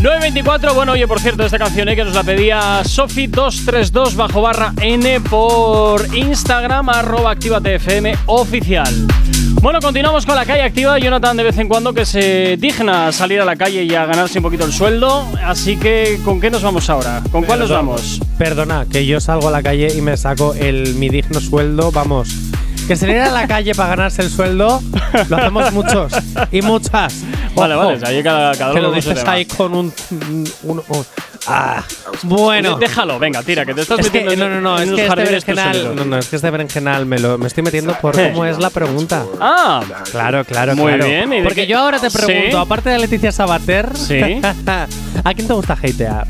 924, 0.03 0.73
bueno, 0.73 0.91
oye, 0.91 1.07
por 1.07 1.21
cierto, 1.21 1.45
esta 1.45 1.57
canción 1.57 1.87
eh, 1.87 1.95
que 1.95 2.03
nos 2.03 2.13
la 2.13 2.25
pedía 2.25 2.83
Sofi232 2.83 4.15
bajo 4.15 4.41
barra 4.41 4.73
N 4.81 5.21
por 5.21 6.13
Instagram, 6.13 6.89
arroba 6.89 7.31
activatfm 7.31 8.13
oficial. 8.25 8.93
Bueno, 9.61 9.79
continuamos 9.79 10.25
con 10.25 10.35
la 10.35 10.45
calle 10.45 10.63
activa. 10.63 10.99
Jonathan 10.99 11.37
de 11.37 11.43
vez 11.43 11.57
en 11.57 11.69
cuando 11.69 11.93
que 11.93 12.05
se 12.05 12.57
digna 12.57 13.13
salir 13.13 13.39
a 13.39 13.45
la 13.45 13.55
calle 13.55 13.85
y 13.85 13.95
a 13.95 14.05
ganarse 14.05 14.39
un 14.39 14.43
poquito 14.43 14.65
el 14.65 14.73
sueldo. 14.73 15.25
Así 15.41 15.77
que, 15.77 16.19
¿con 16.25 16.41
qué 16.41 16.49
nos 16.49 16.63
vamos 16.63 16.89
ahora? 16.89 17.23
¿Con 17.31 17.45
cuál 17.45 17.59
nos 17.59 17.69
vamos? 17.69 18.19
Perdona, 18.37 18.85
que 18.91 19.05
yo 19.05 19.21
salgo 19.21 19.47
a 19.47 19.51
la 19.51 19.63
calle 19.63 19.87
y 19.95 20.01
me 20.01 20.17
saco 20.17 20.53
el 20.53 20.95
mi 20.95 21.07
digno 21.07 21.39
sueldo, 21.39 21.93
vamos. 21.93 22.27
Que 22.87 22.97
salir 22.97 23.17
a 23.19 23.31
la 23.31 23.47
calle 23.47 23.73
para 23.73 23.89
ganarse 23.95 24.21
el 24.23 24.29
sueldo, 24.29 24.81
lo 25.29 25.37
hacemos 25.37 25.71
muchos 25.71 26.11
y 26.51 26.61
muchas. 26.61 27.23
Vale, 27.55 27.75
Ojo, 27.75 27.85
vale, 27.85 27.99
ahí 28.05 28.21
cada, 28.21 28.53
cada 28.55 28.73
que 28.73 28.79
uno 28.79 28.87
lo 28.89 28.93
con 28.93 29.01
su 29.01 29.09
dices 29.09 29.27
ahí 29.27 29.45
con 29.45 29.73
un. 29.73 29.93
un- 30.63 30.83
un- 30.89 31.05
ah, 31.47 31.81
bueno. 32.23 32.77
Déjalo, 32.77 33.19
venga, 33.19 33.41
tira, 33.41 33.65
que 33.65 33.73
te 33.73 33.81
estás 33.81 33.99
Es 33.99 34.09
que, 34.09 34.21
metiendo 34.21 34.49
no, 34.49 34.55
no, 34.55 34.61
no, 34.61 34.79
en 34.81 34.89
es 34.89 34.95
que 34.95 35.03
este 35.05 35.15
berenjenal, 35.23 35.95
no, 35.95 36.03
no, 36.05 36.17
es 36.17 36.27
que 36.27 36.35
este 36.35 36.49
berenjenal 36.49 37.05
me, 37.05 37.19
lo, 37.19 37.37
me 37.37 37.47
estoy 37.47 37.63
metiendo 37.63 37.93
por 37.99 38.15
cómo 38.15 38.45
es 38.45 38.57
la 38.59 38.69
pregunta. 38.69 39.23
Ah, 39.39 39.81
claro, 40.11 40.43
claro, 40.43 40.75
Muy 40.75 40.87
claro. 40.93 41.05
bien, 41.05 41.31
¿y 41.31 41.37
de 41.37 41.43
Porque 41.43 41.65
yo 41.67 41.77
ahora 41.79 41.99
te 41.99 42.11
pregunto, 42.11 42.51
Sí. 42.51 42.57
aparte 42.57 42.89
de 42.89 42.99
Leticia 42.99 43.31
Sabater, 43.31 43.95
Sí. 43.95 44.19
¿a 44.65 45.33
quién 45.33 45.47
te 45.47 45.53
gusta 45.53 45.73
hatear? 45.81 46.27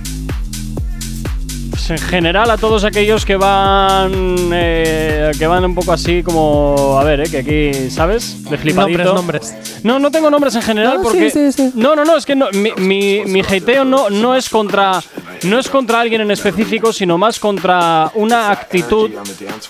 Pues 1.85 2.01
en 2.01 2.07
general 2.07 2.49
a 2.49 2.57
todos 2.57 2.85
aquellos 2.85 3.26
que 3.26 3.35
van 3.35 4.49
eh, 4.53 5.31
que 5.38 5.47
van 5.47 5.65
un 5.65 5.76
poco 5.76 5.91
así 5.91 6.23
como 6.23 6.97
a 6.97 7.03
ver, 7.03 7.19
eh, 7.19 7.30
que 7.30 7.38
aquí, 7.39 7.89
¿sabes? 7.89 8.41
De 8.49 8.57
flipadito. 8.57 9.03
Nombres, 9.14 9.51
nombres. 9.51 9.84
No, 9.84 9.99
no 9.99 10.10
tengo 10.10 10.30
nombres 10.30 10.55
en 10.55 10.61
general 10.61 10.99
No, 10.99 11.03
porque 11.03 11.30
sí, 11.30 11.51
sí, 11.51 11.72
sí. 11.72 11.72
No, 11.76 11.93
no, 11.93 12.05
no, 12.05 12.15
es 12.15 12.26
que 12.26 12.38
no, 12.38 12.47
mi, 12.53 12.72
mi, 12.77 13.26
mi 13.26 13.41
hateo 13.41 13.84
no, 13.84 14.10
no 14.10 14.34
es 14.34 14.47
contra 14.47 15.01
no 15.43 15.60
es 15.60 15.68
contra 15.68 15.99
alguien 15.99 16.22
en 16.22 16.31
específico, 16.31 16.93
sino 16.93 17.18
más 17.18 17.38
contra 17.38 18.10
una 18.15 18.49
actitud 18.49 19.11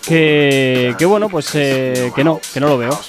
que, 0.05 0.93
que 0.95 1.05
bueno, 1.05 1.29
pues 1.29 1.49
eh, 1.55 2.11
que 2.15 2.23
no, 2.23 2.39
que 2.53 2.59
no 2.59 2.67
lo 2.67 2.77
veo. 2.77 2.99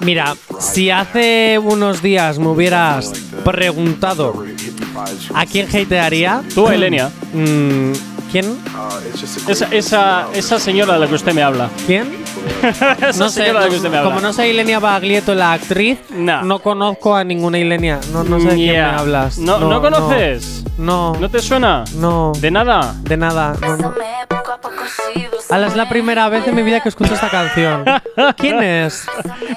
Mira, 0.00 0.36
si 0.58 0.90
hace 0.90 1.58
unos 1.58 2.02
días 2.02 2.38
me 2.38 2.48
hubieras 2.48 3.12
preguntado 3.46 4.44
a 5.34 5.46
quién 5.46 5.68
hatearía. 5.74 6.42
Tú, 6.54 6.68
Elenia. 6.68 7.10
Mm, 7.32 8.11
¿Quién? 8.32 8.58
Esa, 9.46 9.66
esa, 9.70 10.26
esa 10.32 10.58
señora 10.58 10.94
de 10.94 11.00
la 11.00 11.06
que 11.06 11.14
usted 11.14 11.34
me 11.34 11.42
habla. 11.42 11.68
¿Quién? 11.86 12.24
esa 12.62 13.12
no 13.18 13.28
sé, 13.28 13.42
señora 13.44 13.46
de 13.46 13.52
la 13.52 13.60
no- 13.66 13.68
que 13.70 13.76
usted 13.76 13.90
me 13.90 13.98
habla. 13.98 14.10
como 14.10 14.20
no 14.22 14.32
sé 14.32 14.48
Ilenia 14.48 14.78
Baglietto, 14.78 15.34
la 15.34 15.52
actriz, 15.52 15.98
no 16.10 16.58
conozco 16.60 17.14
a 17.14 17.24
ninguna 17.24 17.58
Ilenia. 17.58 18.00
No, 18.10 18.24
no 18.24 18.40
sé 18.40 18.48
de 18.48 18.54
quién 18.54 18.72
me 18.72 18.80
hablas. 18.80 19.36
¿No, 19.36 19.58
no, 19.58 19.82
conoces? 19.82 20.64
No. 20.78 21.14
¿No 21.20 21.28
te 21.28 21.40
suena? 21.40 21.84
No. 21.96 22.32
¿De 22.40 22.50
nada? 22.50 22.94
De 23.02 23.18
nada. 23.18 23.54
No, 23.60 23.76
no. 23.76 23.94
Ala, 25.50 25.66
es 25.66 25.76
la 25.76 25.88
primera 25.90 26.28
vez 26.30 26.48
en 26.48 26.54
mi 26.54 26.62
vida 26.62 26.80
que 26.80 26.88
escucho 26.88 27.12
esta 27.12 27.28
canción. 27.28 27.84
¿Quién 28.38 28.62
es? 28.62 29.04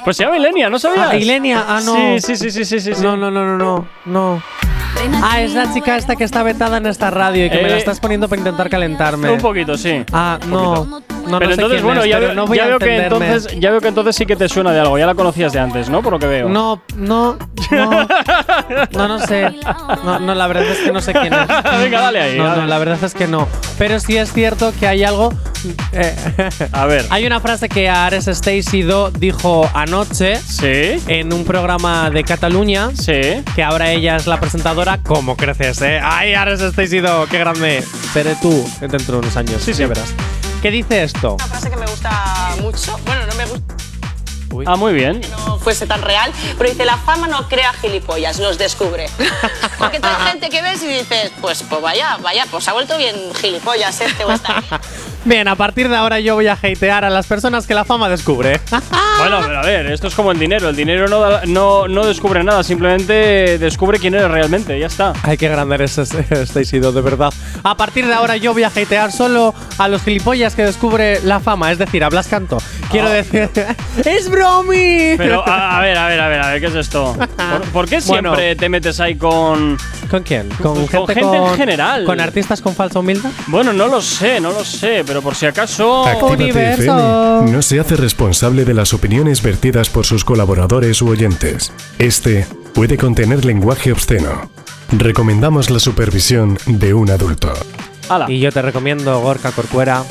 Pues 0.04 0.18
se 0.18 0.24
llama 0.26 0.38
Ilenia, 0.38 0.70
¿no 0.70 0.78
sabías? 0.80 1.08
Ah, 1.12 1.16
Ilenia, 1.16 1.64
ah, 1.66 1.80
no. 1.84 1.96
Sí, 1.96 2.20
sí, 2.20 2.36
sí, 2.36 2.52
sí, 2.52 2.66
sí, 2.66 2.80
sí. 2.82 2.94
sí. 2.94 3.02
No, 3.02 3.16
no, 3.16 3.32
no, 3.32 3.46
no, 3.46 3.58
no, 3.58 3.88
no. 4.06 4.44
Ah, 5.24 5.42
es 5.42 5.54
la 5.54 5.72
chica 5.74 5.96
esta 5.98 6.16
que 6.16 6.24
está 6.24 6.44
vetada 6.44 6.78
en 6.78 6.86
esta 6.86 7.10
radio 7.10 7.46
y 7.46 7.50
que 7.50 7.58
me 7.58 7.70
la 7.70 7.76
Eh, 7.76 7.78
estás 7.78 8.00
poniendo 8.00 8.28
para 8.28 8.40
intentar 8.40 8.70
calentarme. 8.70 9.30
Un 9.30 9.40
poquito, 9.40 9.78
sí. 9.78 10.04
Ah, 10.12 10.40
no. 10.48 11.04
No, 11.26 11.40
pero 11.40 11.50
no 11.50 11.56
sé 11.56 11.62
entonces, 11.62 11.82
bueno, 11.82 12.04
es, 12.04 12.10
ya, 12.10 12.20
veo, 12.20 12.36
no 12.36 12.54
ya 12.54 12.68
veo 12.68 12.78
que 12.78 12.98
entonces, 12.98 13.48
ya 13.60 13.72
veo 13.72 13.82
que 13.82 13.88
entonces 13.88 14.16
sí 14.16 14.28
que 14.28 14.36
te 14.36 14.48
suena 14.48 14.72
de 14.72 14.80
algo. 14.80 14.96
Ya 15.00 15.08
la 15.08 15.16
conocías 15.16 15.52
de 15.54 15.60
antes, 15.60 15.90
¿no? 15.90 16.04
Por 16.04 16.14
lo 16.14 16.20
que 16.20 16.28
veo. 16.28 16.50
No, 16.50 16.84
no, 16.96 17.36
no. 17.72 18.08
No, 18.92 19.08
no 19.08 19.20
sé. 19.26 19.50
No, 20.04 20.20
no, 20.20 20.36
la 20.36 20.46
verdad 20.46 20.66
es 20.66 20.78
que 20.80 20.92
no 20.92 21.02
sé 21.02 21.14
quién 21.14 21.34
es. 21.34 21.48
Venga, 21.82 22.00
dale 22.02 22.22
ahí, 22.22 22.38
No, 22.38 22.46
dale. 22.46 22.62
no, 22.62 22.68
la 22.68 22.78
verdad 22.78 23.00
es 23.04 23.16
que 23.16 23.26
no. 23.28 23.48
Pero 23.80 24.00
sí 24.00 24.18
es 24.18 24.32
cierto 24.34 24.72
que 24.80 24.88
hay 24.88 25.04
algo. 25.04 25.34
eh, 25.94 26.16
A 26.72 26.86
ver. 26.86 27.06
Hay 27.10 27.26
una 27.26 27.40
frase 27.40 27.70
que 27.70 27.90
Ares 27.90 28.28
Stacy 28.28 28.84
Do 28.84 29.10
dijo 29.10 29.68
anoche 29.74 30.36
Sí. 30.36 31.02
en 31.08 31.34
un 31.34 31.44
programa 31.44 32.12
de 32.12 32.24
Cataluña. 32.24 32.90
Sí. 32.94 33.20
Que 33.56 33.64
ahora 33.64 33.90
ella 33.92 34.16
es 34.18 34.28
la 34.28 34.40
presentadora. 34.40 34.85
¿Cómo 35.04 35.36
creces, 35.36 35.82
eh? 35.82 36.00
¡Ay, 36.04 36.34
Ares 36.36 36.62
Stacy 36.62 37.00
Do! 37.00 37.28
¡Qué 37.30 37.40
grande! 37.40 37.84
Pero 38.14 38.36
tú, 38.42 38.70
dentro 38.80 39.00
de 39.14 39.18
unos 39.20 39.36
años. 39.38 39.62
Sí, 39.64 39.74
sí. 39.74 39.82
ya 39.82 39.88
verás. 39.88 40.10
¿Qué 40.62 40.72
dice 40.72 41.04
esto? 41.04 41.34
Una 41.36 41.46
frase 41.48 41.70
que 41.70 41.76
me 41.76 41.86
gusta 41.86 42.56
mucho, 42.62 42.98
bueno, 43.06 43.26
no 43.28 43.36
me 43.36 43.46
gusta 43.46 43.76
Ah, 44.68 44.78
muy 44.78 44.94
bien. 44.94 45.20
que 45.20 45.28
no 45.28 45.60
fuese 45.60 45.86
tan 45.86 46.02
real, 46.02 46.32
pero 46.58 46.70
dice, 46.70 46.86
la 46.86 46.96
fama 46.98 47.28
no 47.28 47.50
crea 47.50 47.74
gilipollas, 47.74 48.40
los 48.40 48.58
descubre. 48.58 49.10
Porque 49.78 50.00
hay 50.02 50.28
gente 50.32 50.50
que 50.50 50.62
ves 50.62 50.82
y 50.84 50.88
dices, 50.88 51.32
pues, 51.42 51.62
pues 51.70 51.82
vaya, 51.82 52.18
vaya, 52.22 52.46
pues 52.50 52.66
ha 52.70 52.74
vuelto 52.74 52.98
bien 52.98 53.16
gilipollas 53.36 54.00
este 54.00 54.24
o 54.24 54.32
esta. 54.32 54.64
Bien, 55.26 55.48
a 55.48 55.56
partir 55.56 55.90
de 55.90 55.96
ahora 55.96 56.20
yo 56.20 56.36
voy 56.36 56.46
a 56.48 56.54
hatear 56.54 57.04
a 57.04 57.10
las 57.10 57.26
personas 57.26 57.66
que 57.66 57.74
la 57.74 57.84
fama 57.86 58.10
descubre. 58.10 58.60
Bueno, 59.18 59.40
pero 59.46 59.60
a 59.60 59.62
ver, 59.64 59.86
esto 59.94 60.08
es 60.08 60.14
como 60.14 60.34
el 60.34 60.38
dinero. 60.40 60.68
El 60.68 60.76
dinero 60.76 61.08
no, 61.08 61.22
da- 61.22 61.44
no, 61.46 61.88
no 61.88 62.06
descubre 62.06 62.44
nada, 62.44 62.64
simplemente 62.66 63.58
descubre 63.58 63.98
quién 63.98 64.14
eres 64.14 64.30
realmente. 64.30 64.78
Ya 64.78 64.88
está. 64.88 65.14
Ay, 65.24 65.38
qué 65.38 65.48
grande 65.48 65.76
eres, 65.76 65.98
Stacy 65.98 66.80
Do, 66.80 66.92
de 66.92 67.00
verdad. 67.00 67.34
A 67.64 67.78
partir 67.78 68.06
de 68.06 68.14
ahora 68.14 68.36
yo 68.36 68.52
voy 68.52 68.64
a 68.64 68.68
hatear 68.68 69.14
solo 69.14 69.56
a 69.78 69.88
los 69.88 70.02
gilipollas 70.04 70.54
que 70.54 70.64
descubre 70.66 71.22
la 71.24 71.40
fama, 71.40 71.72
es 71.72 71.78
decir, 71.78 72.04
a 72.04 72.10
Blas 72.10 72.28
Canto. 72.28 72.58
Quiero 72.92 73.08
Ah. 73.08 73.12
decir. 73.14 73.50
¡Es 74.06 74.30
bromi! 74.30 75.16
Pero 75.18 75.48
a, 75.48 75.78
a 75.78 75.82
ver, 75.82 75.98
a 75.98 76.08
ver, 76.10 76.20
a 76.20 76.28
ver, 76.28 76.42
a 76.42 76.48
ver, 76.52 76.60
¿qué 76.60 76.68
es 76.68 76.76
esto? 76.76 77.16
¿Por, 77.16 77.62
por 77.72 77.86
qué 77.88 78.00
Bueno. 78.06 78.36
siempre 78.36 78.56
te 78.58 78.68
metes 78.68 79.00
ahí 79.00 79.16
con. 79.16 79.78
¿Con 80.12 80.24
quién? 80.24 80.50
¿Con 80.62 80.76
Con 80.76 80.88
gente, 81.08 81.14
gente 81.16 81.38
en 81.38 81.44
con- 81.44 81.56
general. 81.58 82.04
¿Con 82.04 82.20
artistas 82.20 82.60
con 82.62 82.76
falsa 82.76 83.00
humildad? 83.00 83.32
Bueno, 83.48 83.72
no 83.72 83.88
lo 83.88 84.02
sé, 84.02 84.42
no 84.42 84.52
lo 84.52 84.64
sé, 84.66 85.04
pero 85.08 85.15
por 85.22 85.36
si 85.36 85.46
acaso. 85.46 86.06
Actívate 86.06 86.74
FM 86.74 87.52
no 87.52 87.62
se 87.62 87.80
hace 87.80 87.96
responsable 87.96 88.66
de 88.66 88.74
las 88.74 88.94
opiniones 88.94 89.42
vertidas 89.42 89.90
por 89.90 90.06
sus 90.06 90.24
colaboradores 90.26 91.02
u 91.02 91.10
oyentes. 91.10 91.72
Este 92.00 92.46
puede 92.74 92.98
contener 92.98 93.46
lenguaje 93.46 93.92
obsceno. 93.92 94.50
Recomendamos 94.92 95.70
la 95.70 95.80
supervisión 95.80 96.58
de 96.66 96.94
un 96.94 97.10
adulto. 97.10 97.54
Ala. 98.10 98.30
Y 98.30 98.40
yo 98.40 98.52
te 98.52 98.62
recomiendo, 98.62 99.20
Gorka 99.20 99.52
Corcuera. 99.52 100.04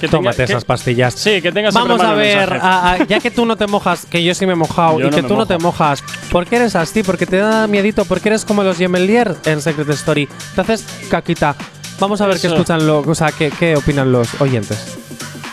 Que 0.00 0.08
tenga- 0.08 0.10
tómate 0.18 0.36
que- 0.38 0.42
esas 0.52 0.64
pastillas. 0.66 1.14
Sí, 1.14 1.40
que 1.40 1.50
tengas 1.52 1.72
Vamos 1.72 1.98
a 2.02 2.12
ver, 2.12 2.52
a- 2.52 2.92
a- 2.92 3.06
ya 3.06 3.18
que 3.18 3.30
tú 3.30 3.46
no 3.46 3.56
te 3.56 3.66
mojas, 3.66 4.04
que 4.04 4.22
yo 4.22 4.34
sí 4.34 4.44
me 4.44 4.52
he 4.52 4.56
mojado, 4.56 4.98
Yo 5.00 5.06
y 5.06 5.10
no 5.10 5.16
que 5.16 5.22
tú 5.22 5.28
no 5.30 5.34
mojo. 5.36 5.46
te 5.46 5.56
mojas, 5.58 6.04
¿por 6.30 6.44
qué 6.44 6.56
eres 6.56 6.76
así? 6.76 7.02
Porque 7.02 7.24
te 7.24 7.38
da 7.38 7.66
miedito, 7.66 8.04
porque 8.04 8.28
eres 8.28 8.44
como 8.44 8.62
los 8.62 8.76
Gemelier 8.76 9.34
en 9.46 9.62
Secret 9.62 9.88
Story. 9.88 10.28
Entonces, 10.50 10.84
caquita. 11.08 11.56
Vamos 11.98 12.20
a 12.20 12.26
ver 12.26 12.38
qué 12.38 12.48
escuchan 12.48 12.86
los, 12.86 13.06
o 13.06 13.14
sea, 13.14 13.32
qué, 13.32 13.50
qué 13.50 13.76
opinan 13.76 14.12
los 14.12 14.40
oyentes. 14.40 14.98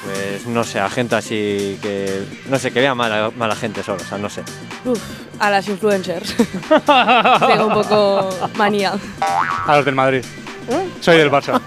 Pues 0.03 0.45
no 0.45 0.63
sé, 0.63 0.79
a 0.79 0.89
gente 0.89 1.15
así 1.15 1.77
que. 1.81 2.23
No 2.49 2.59
sé, 2.59 2.71
que 2.71 2.81
vea 2.81 2.93
mala, 2.93 3.31
mala 3.35 3.55
gente 3.55 3.81
solo, 3.83 4.01
o 4.01 4.05
sea, 4.05 4.17
no 4.17 4.29
sé. 4.29 4.43
Uf, 4.85 4.99
a 5.39 5.49
las 5.49 5.67
influencers. 5.67 6.35
Tengo 7.47 7.67
un 7.67 7.73
poco 7.73 8.29
manía. 8.55 8.93
A 9.65 9.77
los 9.77 9.85
del 9.85 9.95
Madrid. 9.95 10.23
Soy 10.99 11.17
del 11.17 11.31
Barça. 11.31 11.59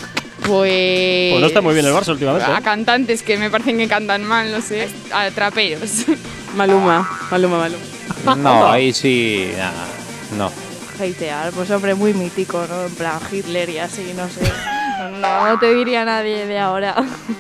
Pues. 0.47 1.33
Pues 1.33 1.41
no 1.41 1.47
está 1.47 1.61
muy 1.61 1.75
bien 1.75 1.87
el 1.87 1.93
Barça 1.93 2.11
últimamente. 2.11 2.51
A 2.51 2.59
¿eh? 2.59 2.63
cantantes 2.63 3.23
que 3.23 3.37
me 3.39 3.51
parecen 3.51 3.79
que 3.79 3.89
cantan 3.89 4.25
mal, 4.25 4.51
no 4.53 4.61
sé. 4.61 4.89
A 5.13 5.31
traperos. 5.31 6.05
Maluma, 6.55 7.09
Maluma, 7.31 7.59
Maluma. 7.59 8.37
No, 8.37 8.71
ahí 8.71 8.93
sí. 8.93 9.51
nah, 9.57 10.37
no. 10.37 10.66
Hatear, 10.99 11.53
pues 11.53 11.71
hombre, 11.71 11.95
muy 11.95 12.15
mítico, 12.15 12.65
¿no? 12.69 12.85
En 12.87 12.95
plan 12.95 13.19
Hitler 13.31 13.69
y 13.71 13.79
así, 13.79 14.13
no 14.17 14.29
sé. 14.29 14.41
No, 15.21 15.47
no 15.49 15.59
te 15.59 15.75
diría 15.75 16.05
nadie 16.05 16.47
de 16.47 16.59
ahora. 16.59 16.95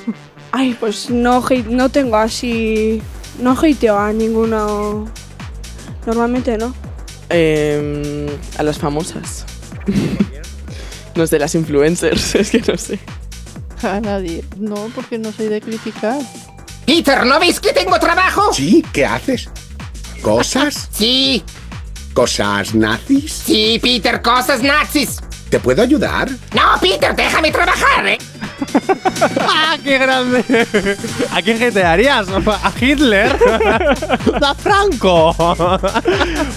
Ay, 0.53 0.77
pues 0.78 1.11
no, 1.11 1.43
hate- 1.43 1.66
no 1.66 1.89
tengo 1.89 2.16
así. 2.16 3.03
No 3.41 3.53
hateo 3.53 3.99
a 3.99 4.12
ninguno. 4.12 5.07
Normalmente 6.07 6.57
no. 6.57 6.74
Em, 7.28 8.27
a 8.59 8.62
las 8.62 8.78
famosas. 8.78 9.45
no 11.15 11.27
sé, 11.27 11.39
las 11.39 11.55
influencers, 11.55 12.35
es 12.37 12.51
que 12.51 12.61
no 12.61 12.77
sé. 12.78 12.99
A 13.83 14.01
nadie. 14.01 14.45
No, 14.59 14.74
porque 14.95 15.19
no 15.19 15.33
soy 15.33 15.49
de 15.49 15.61
criticar. 15.61 16.19
Peter, 16.87 17.27
¿no 17.27 17.39
veis 17.41 17.59
que 17.61 17.73
tengo 17.73 17.99
trabajo? 17.99 18.53
Sí, 18.53 18.85
¿qué 18.93 19.05
haces? 19.05 19.49
¿Cosas? 20.23 20.89
Sí, 20.93 21.43
¿Cosas 22.16 22.74
nazis? 22.74 23.30
sí, 23.44 23.78
Peter, 23.82 24.22
cosas 24.22 24.62
nazis. 24.62 25.18
¿Te 25.51 25.60
puedo 25.60 25.82
ayudar? 25.82 26.30
No, 26.55 26.62
Peter, 26.80 27.14
déjame 27.14 27.51
trabajar, 27.51 28.06
¿eh? 28.06 28.16
¡Ah, 29.41 29.77
qué 29.83 29.99
grande! 29.99 30.45
¿A 31.33 31.43
quién 31.43 31.62
hatearías? 31.62 32.27
¿A 32.28 32.73
Hitler? 32.81 33.37
¡A 34.43 34.55
Franco! 34.55 35.35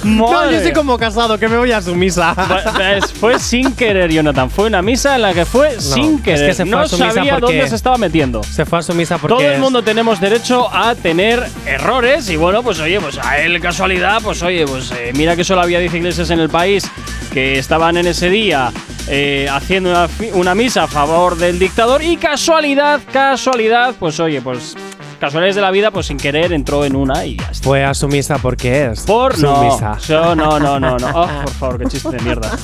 No, 0.04 0.50
yo 0.50 0.58
estoy 0.58 0.74
como 0.74 0.98
casado, 0.98 1.38
que 1.38 1.48
me 1.48 1.58
voy 1.58 1.72
a 1.72 1.82
su 1.82 1.96
misa. 1.96 2.34
Va- 2.34 2.72
ves, 2.78 3.12
Fue 3.14 3.40
sin 3.40 3.74
querer, 3.74 4.12
Jonathan. 4.12 4.50
Fue 4.50 4.66
una 4.68 4.82
misa 4.82 5.16
en 5.16 5.22
la 5.24 5.34
que 5.34 5.46
fue 5.46 5.80
sin 5.80 6.16
es 6.16 6.22
querer. 6.22 6.48
que 6.50 6.54
se 6.54 6.64
fue 6.66 6.72
no 6.72 6.80
a 6.80 6.88
su 6.88 6.98
misa 6.98 7.12
sabía 7.14 7.38
dónde 7.40 7.68
se 7.68 7.76
estaba 7.76 7.98
metiendo. 7.98 8.44
Se 8.44 8.66
fue 8.66 8.80
a 8.80 8.82
su 8.82 8.94
misa 8.94 9.18
porque. 9.18 9.36
Todo 9.36 9.46
el 9.48 9.54
es- 9.54 9.60
mundo 9.60 9.84
tenemos 9.84 10.20
derecho 10.20 10.74
a 10.74 10.96
tener 10.96 11.46
errores 11.66 12.30
y 12.30 12.36
bueno, 12.38 12.64
pues 12.64 12.80
oye, 12.80 13.00
pues 13.00 13.18
a 13.20 13.40
él 13.40 13.60
casualidad, 13.62 14.22
pues 14.24 14.42
oye, 14.44 14.66
pues 14.66 14.92
eh, 14.92 15.12
mira 15.16 15.36
que 15.36 15.44
solo 15.44 15.62
había 15.62 15.80
10 15.80 15.94
iglesias 15.96 16.30
en 16.30 16.40
el 16.40 16.50
país 16.50 16.90
que 17.34 17.60
estaban 17.60 17.98
en 17.98 18.08
ese 18.08 18.30
día 18.30 18.72
eh, 19.10 19.48
haciendo 19.52 20.07
una, 20.34 20.56
misa 20.56 20.84
a 20.84 20.88
favor 20.88 21.36
del 21.36 21.57
dictador 21.57 22.03
y 22.03 22.15
casualidad, 22.18 23.02
casualidad, 23.11 23.95
pues 23.99 24.19
oye, 24.19 24.40
pues 24.41 24.76
casualidades 25.19 25.56
de 25.56 25.61
la 25.61 25.72
vida, 25.72 25.90
pues 25.90 26.06
sin 26.06 26.18
querer 26.18 26.53
entró 26.53 26.86
en 26.86 26.95
una 26.95 27.26
y 27.26 27.38
ya 27.38 27.49
está. 27.49 27.64
Fue 27.64 27.84
a 27.84 27.94
su 27.95 28.07
misa 28.07 28.38
porque 28.38 28.86
es. 28.88 29.02
Por 29.02 29.36
su 29.36 29.41
no, 29.41 29.64
misa. 29.64 29.98
Yo, 30.07 30.36
no, 30.36 30.60
no, 30.60 30.80
no, 30.80 30.98
no. 30.98 31.07
Oh, 31.07 31.27
por 31.44 31.53
favor, 31.53 31.80
qué 31.80 31.86
chiste 31.88 32.10
de 32.10 32.19
mierda. 32.19 32.52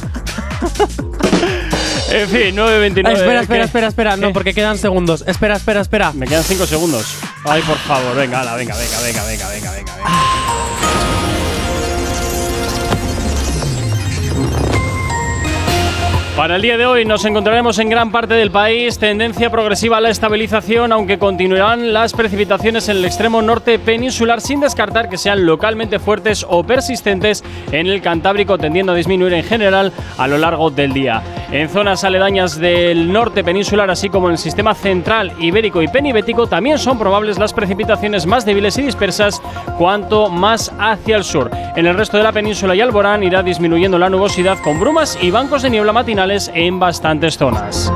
en 2.12 2.30
fin, 2.30 2.56
9.29. 2.56 3.04
Ah, 3.06 3.12
espera, 3.12 3.42
espera, 3.42 3.42
¿qué? 3.48 3.66
espera, 3.66 3.88
espera. 3.88 4.18
No, 4.18 4.32
porque 4.32 4.54
quedan 4.54 4.78
segundos. 4.78 5.24
Espera, 5.28 5.56
espera, 5.56 5.82
espera. 5.82 6.14
Me 6.14 6.28
quedan 6.28 6.44
5 6.44 6.68
segundos. 6.68 7.18
Ay, 7.44 7.64
por 7.64 7.78
favor, 7.78 8.16
venga, 8.16 8.42
ala, 8.42 8.56
venga, 8.56 8.76
venga, 8.76 9.02
venga, 9.02 9.24
venga, 9.26 9.50
venga, 9.50 9.72
venga, 9.72 9.96
venga. 9.96 10.85
Para 16.36 16.58
el 16.58 16.62
día 16.62 16.76
de 16.76 16.86
hoy 16.86 17.06
nos 17.06 17.24
encontraremos 17.24 17.80
en 17.80 17.90
gran 17.90 18.12
parte 18.12 18.34
del 18.34 18.52
país 18.52 19.00
tendencia 19.00 19.50
progresiva 19.50 19.98
a 19.98 20.02
la 20.02 20.10
estabilización, 20.10 20.92
aunque 20.92 21.18
continuarán 21.18 21.94
las 21.94 22.12
precipitaciones 22.12 22.90
en 22.90 22.98
el 22.98 23.06
extremo 23.06 23.42
norte 23.42 23.80
peninsular 23.80 24.42
sin 24.42 24.60
descartar 24.60 25.08
que 25.08 25.18
sean 25.18 25.46
localmente 25.46 25.98
fuertes 25.98 26.46
o 26.50 26.66
persistentes 26.66 27.42
en 27.72 27.88
el 27.88 28.02
Cantábrico, 28.02 28.58
tendiendo 28.58 28.92
a 28.92 28.96
disminuir 28.96 29.32
en 29.32 29.46
general 29.46 29.94
a 30.18 30.28
lo 30.28 30.38
largo 30.38 30.70
del 30.70 30.92
día. 30.92 31.24
En 31.52 31.70
zonas 31.70 32.04
aledañas 32.04 32.60
del 32.60 33.14
norte 33.14 33.42
peninsular, 33.42 33.90
así 33.90 34.10
como 34.10 34.28
en 34.28 34.34
el 34.34 34.38
sistema 34.38 34.74
central 34.74 35.32
ibérico 35.40 35.82
y 35.82 35.88
penibético, 35.88 36.48
también 36.48 36.80
son 36.80 37.00
probables 37.00 37.40
las 37.40 37.54
precipitaciones 37.54 38.26
más 38.26 38.46
débiles 38.46 38.78
y 38.78 38.82
dispersas 38.82 39.42
cuanto 39.78 40.30
más 40.30 40.74
hacia 40.80 41.16
el 41.16 41.24
sur. 41.24 41.50
En 41.78 41.86
el 41.86 41.96
resto 41.96 42.18
de 42.18 42.24
la 42.24 42.34
península 42.34 42.76
y 42.76 42.82
Alborán 42.82 43.24
irá 43.24 43.42
disminuyendo 43.42 43.98
la 43.98 44.10
nubosidad 44.10 44.58
con 44.60 44.82
brumas 44.82 45.18
y 45.22 45.32
bancos 45.32 45.62
de 45.62 45.70
niebla 45.70 45.94
en 46.54 46.80
bastantes 46.80 47.38
zonas. 47.38 47.94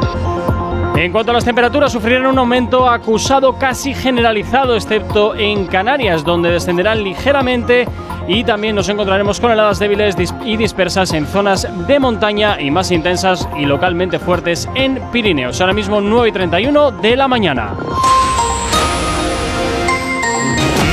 En 0.96 1.12
cuanto 1.12 1.32
a 1.32 1.34
las 1.34 1.46
temperaturas, 1.46 1.92
sufrirán 1.92 2.28
un 2.28 2.38
aumento 2.38 2.88
acusado 2.88 3.58
casi 3.58 3.94
generalizado, 3.94 4.76
excepto 4.76 5.36
en 5.36 5.66
Canarias, 5.66 6.24
donde 6.24 6.52
descenderán 6.52 7.04
ligeramente 7.04 7.88
y 8.28 8.44
también 8.44 8.76
nos 8.76 8.88
encontraremos 8.90 9.40
con 9.40 9.52
heladas 9.52 9.80
débiles 9.80 10.16
y 10.46 10.58
dispersas 10.58 11.14
en 11.14 11.26
zonas 11.26 11.68
de 11.88 12.00
montaña 12.00 12.62
y 12.62 12.70
más 12.70 12.92
intensas 12.92 13.48
y 13.58 13.66
localmente 13.66 14.20
fuertes 14.20 14.70
en 14.76 15.02
Pirineos. 15.12 15.60
Ahora 15.62 15.74
mismo 15.74 16.02
9 16.02 16.30
y 16.30 16.32
31 16.32 16.92
de 16.92 17.16
la 17.16 17.28
mañana. 17.28 17.74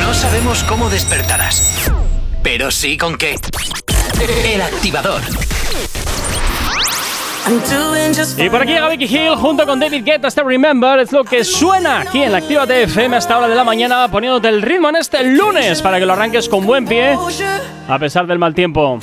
No 0.01 0.15
sabemos 0.15 0.63
cómo 0.63 0.89
despertarás, 0.89 1.93
pero 2.43 2.71
sí 2.71 2.97
con 2.97 3.19
qué. 3.19 3.37
El 4.45 4.63
activador. 4.63 5.21
Y 8.39 8.51
por 8.51 8.63
aquí 8.63 8.73
llega 8.73 8.89
Vicky 8.89 9.05
Hill 9.05 9.37
junto 9.37 9.65
con 9.67 9.79
David 9.79 10.05
Guetta, 10.05 10.29
este 10.29 10.43
Remember, 10.43 10.99
es 10.99 11.13
lo 11.13 11.23
que 11.23 11.45
suena 11.45 12.01
aquí 12.01 12.23
en 12.23 12.33
la 12.33 12.39
Activa 12.39 12.65
FM 12.65 13.17
hasta 13.17 13.39
hora 13.39 13.47
de 13.47 13.55
la 13.55 13.63
mañana, 13.63 14.09
poniéndote 14.11 14.49
el 14.49 14.63
ritmo 14.63 14.89
en 14.89 14.97
este 14.97 15.23
lunes 15.23 15.81
para 15.81 16.01
que 16.01 16.07
lo 16.07 16.15
arranques 16.15 16.49
con 16.49 16.67
buen 16.67 16.87
pie, 16.87 17.17
a 17.89 17.99
pesar 17.99 18.27
del 18.27 18.41
mal 18.41 18.53
tiempo. 18.53 18.99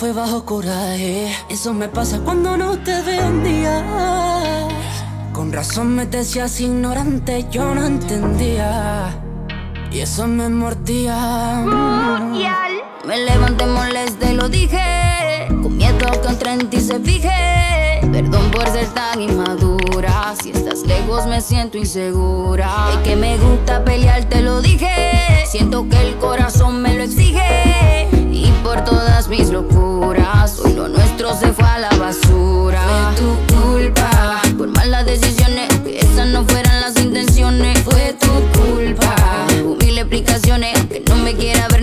fue 0.00 0.12
bajo 0.14 0.46
coraje. 0.46 1.30
Eso 1.50 1.74
me 1.74 1.86
pasa 1.86 2.20
cuando 2.20 2.56
no 2.56 2.78
te 2.78 3.02
vendías. 3.02 3.84
Con 5.34 5.52
razón 5.52 5.94
me 5.94 6.06
decías 6.06 6.58
ignorante, 6.58 7.44
yo 7.50 7.74
no 7.74 7.84
entendía. 7.84 9.22
Y 9.92 9.98
eso 9.98 10.26
me 10.26 10.48
mordía. 10.48 11.66
Mundial. 11.66 12.72
Me 13.06 13.18
levanté 13.26 13.66
molesta 13.66 14.32
y 14.32 14.36
lo 14.36 14.48
dije. 14.48 15.48
Con 15.48 15.76
miedo 15.76 15.98
que 16.22 16.28
entre 16.28 16.52
en 16.54 16.70
ti 16.70 16.80
se 16.80 16.98
fije. 16.98 18.00
Perdón 18.10 18.50
por 18.52 18.66
ser 18.68 18.88
tan 18.94 19.20
inmadura. 19.20 20.34
Si 20.42 20.52
estás 20.52 20.80
lejos 20.86 21.26
me 21.26 21.42
siento 21.42 21.76
insegura. 21.76 22.70
Es 22.94 22.96
que 23.00 23.16
me 23.16 23.36
gusta 23.36 23.84
pelear, 23.84 24.24
te 24.30 24.40
lo 24.40 24.62
dije. 24.62 25.44
Siento 25.44 25.86
que 25.90 26.00
el 26.00 26.16
corazón 26.16 26.80
me 26.80 26.94
lo 26.94 27.02
exige 27.02 28.19
por 28.70 28.84
todas 28.84 29.26
mis 29.26 29.50
locuras. 29.50 30.60
Hoy 30.60 30.74
lo 30.74 30.86
nuestro 30.86 31.34
se 31.34 31.52
fue 31.52 31.66
a 31.66 31.80
la 31.80 31.90
basura. 31.96 32.80
Fue 32.86 33.16
tu 33.16 33.54
culpa 33.56 34.40
por 34.56 34.68
malas 34.68 35.04
decisiones, 35.06 35.68
que 35.80 35.98
esas 35.98 36.28
no 36.28 36.44
fueran 36.44 36.80
las 36.80 36.96
intenciones. 37.02 37.76
Fue 37.80 38.16
tu 38.20 38.30
culpa, 38.60 39.16
humilde 39.64 40.02
explicaciones 40.02 40.72
que 40.84 41.02
no 41.08 41.16
me 41.16 41.34
quiera 41.34 41.66
ver 41.66 41.79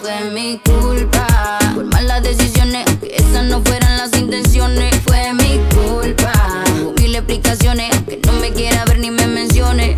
fue 0.00 0.30
mi 0.32 0.58
culpa. 0.58 1.58
Por 1.74 1.84
malas 1.86 2.22
decisiones, 2.22 2.84
que 3.00 3.16
esas 3.16 3.44
no 3.44 3.60
fueran 3.62 3.96
las 3.96 4.16
intenciones, 4.16 4.94
fue 5.04 5.32
mi 5.34 5.60
culpa. 5.74 6.32
Hubo 6.80 6.92
mil 7.00 7.14
explicaciones, 7.14 7.90
que 8.06 8.20
no 8.26 8.32
me 8.34 8.52
quiera 8.52 8.84
ver 8.84 8.98
ni 8.98 9.10
me 9.10 9.26
mencione. 9.26 9.94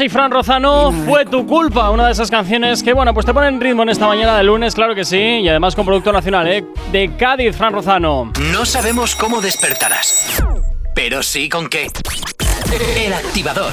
Nati 0.00 0.04
Natasha 0.04 0.04
y 0.04 0.08
Fran 0.08 0.30
Rozano, 0.30 0.92
fue 1.04 1.24
tu 1.26 1.46
culpa. 1.46 1.90
Una 1.90 2.06
de 2.06 2.12
esas 2.12 2.30
canciones 2.30 2.82
que, 2.82 2.92
bueno, 2.92 3.12
pues 3.12 3.26
te 3.26 3.34
ponen 3.34 3.60
ritmo 3.60 3.82
en 3.82 3.90
esta 3.90 4.06
mañana 4.06 4.36
de 4.36 4.44
lunes, 4.44 4.74
claro 4.74 4.94
que 4.94 5.04
sí. 5.04 5.18
Y 5.18 5.48
además 5.48 5.74
con 5.74 5.84
producto 5.84 6.12
nacional, 6.12 6.48
¿eh? 6.48 6.64
De 6.90 7.16
Cádiz, 7.16 7.56
Fran 7.56 7.72
Rozano. 7.72 8.32
No 8.52 8.64
sabemos 8.64 9.14
cómo 9.14 9.40
despertarás, 9.40 10.42
pero 10.94 11.22
sí 11.22 11.48
con 11.48 11.68
qué. 11.68 11.88
El 12.96 13.12
activador. 13.12 13.72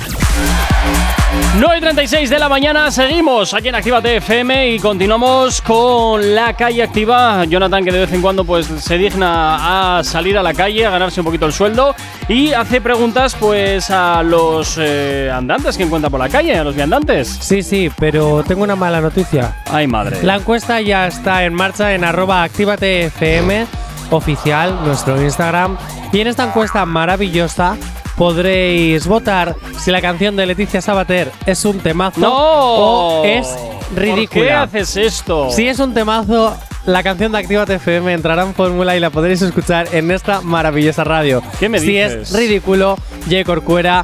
9 1.59 1.77
y 1.77 1.81
36 1.81 2.29
de 2.29 2.39
la 2.39 2.49
mañana, 2.49 2.91
seguimos 2.91 3.53
aquí 3.53 3.69
en 3.69 3.75
Actívate 3.75 4.17
FM 4.17 4.75
y 4.75 4.79
continuamos 4.79 5.61
con 5.61 6.35
la 6.35 6.53
calle 6.53 6.83
activa. 6.83 7.43
Jonathan, 7.45 7.83
que 7.83 7.91
de 7.91 7.99
vez 7.99 8.13
en 8.13 8.21
cuando 8.21 8.45
pues 8.45 8.67
se 8.67 8.97
digna 8.97 9.97
a 9.97 10.03
salir 10.03 10.37
a 10.37 10.43
la 10.43 10.53
calle, 10.53 10.85
a 10.85 10.91
ganarse 10.91 11.19
un 11.19 11.25
poquito 11.25 11.45
el 11.45 11.53
sueldo 11.53 11.95
y 12.27 12.53
hace 12.53 12.79
preguntas 12.79 13.35
pues 13.35 13.89
a 13.89 14.21
los 14.23 14.77
eh, 14.79 15.31
andantes 15.33 15.77
que 15.77 15.83
encuentra 15.83 16.09
por 16.09 16.19
la 16.19 16.29
calle, 16.29 16.57
a 16.57 16.63
los 16.63 16.75
viandantes. 16.75 17.27
Sí, 17.27 17.63
sí, 17.63 17.91
pero 17.97 18.43
tengo 18.43 18.63
una 18.63 18.75
mala 18.75 19.01
noticia. 19.01 19.55
Ay, 19.71 19.87
madre. 19.87 20.21
La 20.23 20.35
encuesta 20.35 20.79
ya 20.81 21.07
está 21.07 21.43
en 21.43 21.53
marcha 21.53 21.93
en 21.93 22.03
arroba 22.03 22.43
actívatefm 22.43 23.65
oficial, 24.11 24.79
nuestro 24.85 25.21
Instagram. 25.21 25.77
Y 26.11 26.21
en 26.21 26.27
esta 26.27 26.45
encuesta 26.45 26.85
maravillosa 26.85 27.75
podréis 28.17 29.07
votar 29.07 29.55
si 29.79 29.91
la 29.91 30.01
canción 30.01 30.35
de 30.35 30.45
Leticia 30.45 30.81
Sabater 30.81 31.31
es 31.45 31.63
un 31.63 31.79
temazo 31.79 32.19
¡No! 32.19 32.33
o 32.33 33.23
es 33.23 33.47
ridícula. 33.95 34.27
¿Por 34.27 34.47
qué 34.47 34.51
haces 34.51 34.97
esto? 34.97 35.51
Si 35.51 35.67
es 35.67 35.79
un 35.79 35.93
temazo, 35.93 36.57
la 36.85 37.03
canción 37.03 37.31
de 37.31 37.37
Actívate 37.37 37.75
FM 37.75 38.11
entrará 38.11 38.43
en 38.43 38.55
fórmula 38.55 38.97
y 38.97 38.99
la 38.99 39.11
podréis 39.11 39.41
escuchar 39.43 39.87
en 39.93 40.09
esta 40.09 40.41
maravillosa 40.41 41.03
radio. 41.03 41.43
¿Qué 41.59 41.69
me 41.69 41.79
si 41.79 41.87
dices? 41.87 42.31
es 42.31 42.33
ridículo, 42.35 42.97
Jay 43.29 43.43
Corcuera 43.43 44.03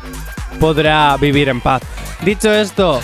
podrá 0.60 1.18
vivir 1.18 1.50
en 1.50 1.60
paz. 1.60 1.82
Dicho 2.22 2.54
esto, 2.54 3.02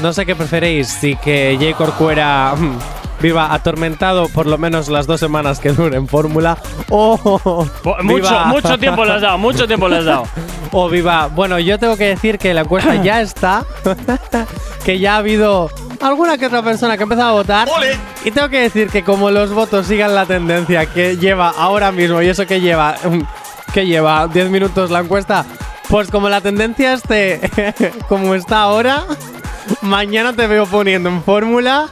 no 0.00 0.12
sé 0.12 0.24
qué 0.24 0.34
preferéis, 0.34 0.88
si 0.88 1.16
que 1.16 1.56
Jay 1.60 1.74
Corcuera 1.74 2.54
mm, 2.56 2.78
viva 3.20 3.52
atormentado 3.54 4.28
por 4.28 4.46
lo 4.46 4.58
menos 4.58 4.88
las 4.88 5.06
dos 5.06 5.20
semanas 5.20 5.58
que 5.58 5.70
dure 5.72 5.96
en 5.96 6.06
fórmula 6.08 6.58
o 6.90 7.66
Po- 7.82 7.96
Mucho, 8.02 8.38
mucho 8.46 8.78
tiempo 8.78 9.04
le 9.04 9.12
has 9.12 9.22
dado, 9.22 9.38
mucho 9.38 9.66
tiempo 9.66 9.88
le 9.88 9.98
has 9.98 10.04
dado. 10.04 10.24
o 10.72 10.88
viva. 10.88 11.28
Bueno, 11.28 11.58
yo 11.58 11.78
tengo 11.78 11.96
que 11.96 12.08
decir 12.08 12.38
que 12.38 12.52
la 12.54 12.60
encuesta 12.62 12.94
ya 12.96 13.20
está. 13.22 13.64
que 14.84 14.98
ya 14.98 15.14
ha 15.14 15.18
habido 15.18 15.70
alguna 16.00 16.38
que 16.38 16.46
otra 16.46 16.62
persona 16.62 16.96
que 16.96 17.02
ha 17.02 17.04
empezado 17.04 17.30
a 17.30 17.32
votar. 17.32 17.68
Y 18.24 18.30
tengo 18.30 18.48
que 18.48 18.60
decir 18.60 18.88
que 18.90 19.02
como 19.02 19.30
los 19.30 19.52
votos 19.52 19.86
sigan 19.86 20.14
la 20.14 20.26
tendencia 20.26 20.86
que 20.86 21.16
lleva 21.16 21.48
ahora 21.56 21.90
mismo, 21.92 22.20
y 22.22 22.28
eso 22.28 22.46
que 22.46 22.60
lleva. 22.60 22.94
que 23.72 23.86
lleva 23.86 24.26
10 24.28 24.50
minutos 24.50 24.90
la 24.90 25.00
encuesta. 25.00 25.44
Pues 25.88 26.10
como 26.10 26.28
la 26.28 26.40
tendencia 26.40 26.92
esté 26.94 27.40
como 28.08 28.34
está 28.34 28.62
ahora, 28.62 29.04
mañana 29.82 30.32
te 30.32 30.46
veo 30.46 30.66
poniendo 30.66 31.08
en 31.08 31.22
fórmula 31.22 31.86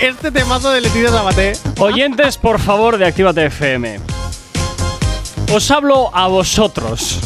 este 0.00 0.30
temazo 0.30 0.70
de 0.70 0.80
Leticia 0.80 1.10
Sabaté. 1.10 1.52
Oyentes, 1.78 2.38
por 2.38 2.60
favor, 2.60 2.98
de 2.98 3.06
Actívate 3.06 3.46
FM. 3.46 4.00
Os 5.52 5.70
hablo 5.70 6.10
a 6.14 6.26
vosotros. 6.26 7.20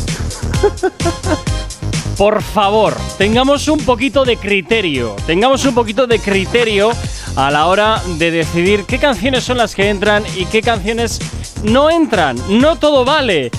Por 2.16 2.42
favor, 2.42 2.96
tengamos 3.16 3.68
un 3.68 3.78
poquito 3.80 4.24
de 4.24 4.36
criterio. 4.36 5.14
Tengamos 5.26 5.64
un 5.64 5.74
poquito 5.74 6.06
de 6.08 6.18
criterio 6.18 6.90
a 7.36 7.50
la 7.50 7.66
hora 7.66 8.02
de 8.18 8.32
decidir 8.32 8.84
qué 8.86 8.98
canciones 8.98 9.44
son 9.44 9.56
las 9.58 9.74
que 9.74 9.88
entran 9.88 10.24
y 10.36 10.44
qué 10.46 10.60
canciones 10.60 11.20
no 11.62 11.90
entran. 11.90 12.36
No 12.48 12.76
todo 12.76 13.04
vale. 13.04 13.52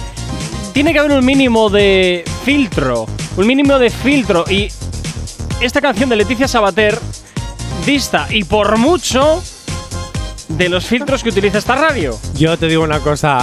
Tiene 0.73 0.91
que 0.91 0.99
haber 0.99 1.13
un 1.13 1.25
mínimo 1.25 1.69
de 1.69 2.25
filtro. 2.43 3.05
Un 3.37 3.47
mínimo 3.47 3.79
de 3.79 3.89
filtro. 3.89 4.43
Y 4.49 4.67
esta 5.61 5.79
canción 5.79 6.09
de 6.09 6.17
Leticia 6.17 6.47
Sabater 6.47 6.99
dista 7.89 8.27
y 8.29 8.43
por 8.43 8.77
mucho 8.77 9.41
de 10.47 10.69
los 10.69 10.85
filtros 10.85 11.23
que 11.23 11.29
utiliza 11.29 11.57
esta 11.57 11.75
radio. 11.75 12.15
Yo 12.35 12.55
te 12.55 12.67
digo 12.67 12.83
una 12.83 12.99
cosa. 12.99 13.39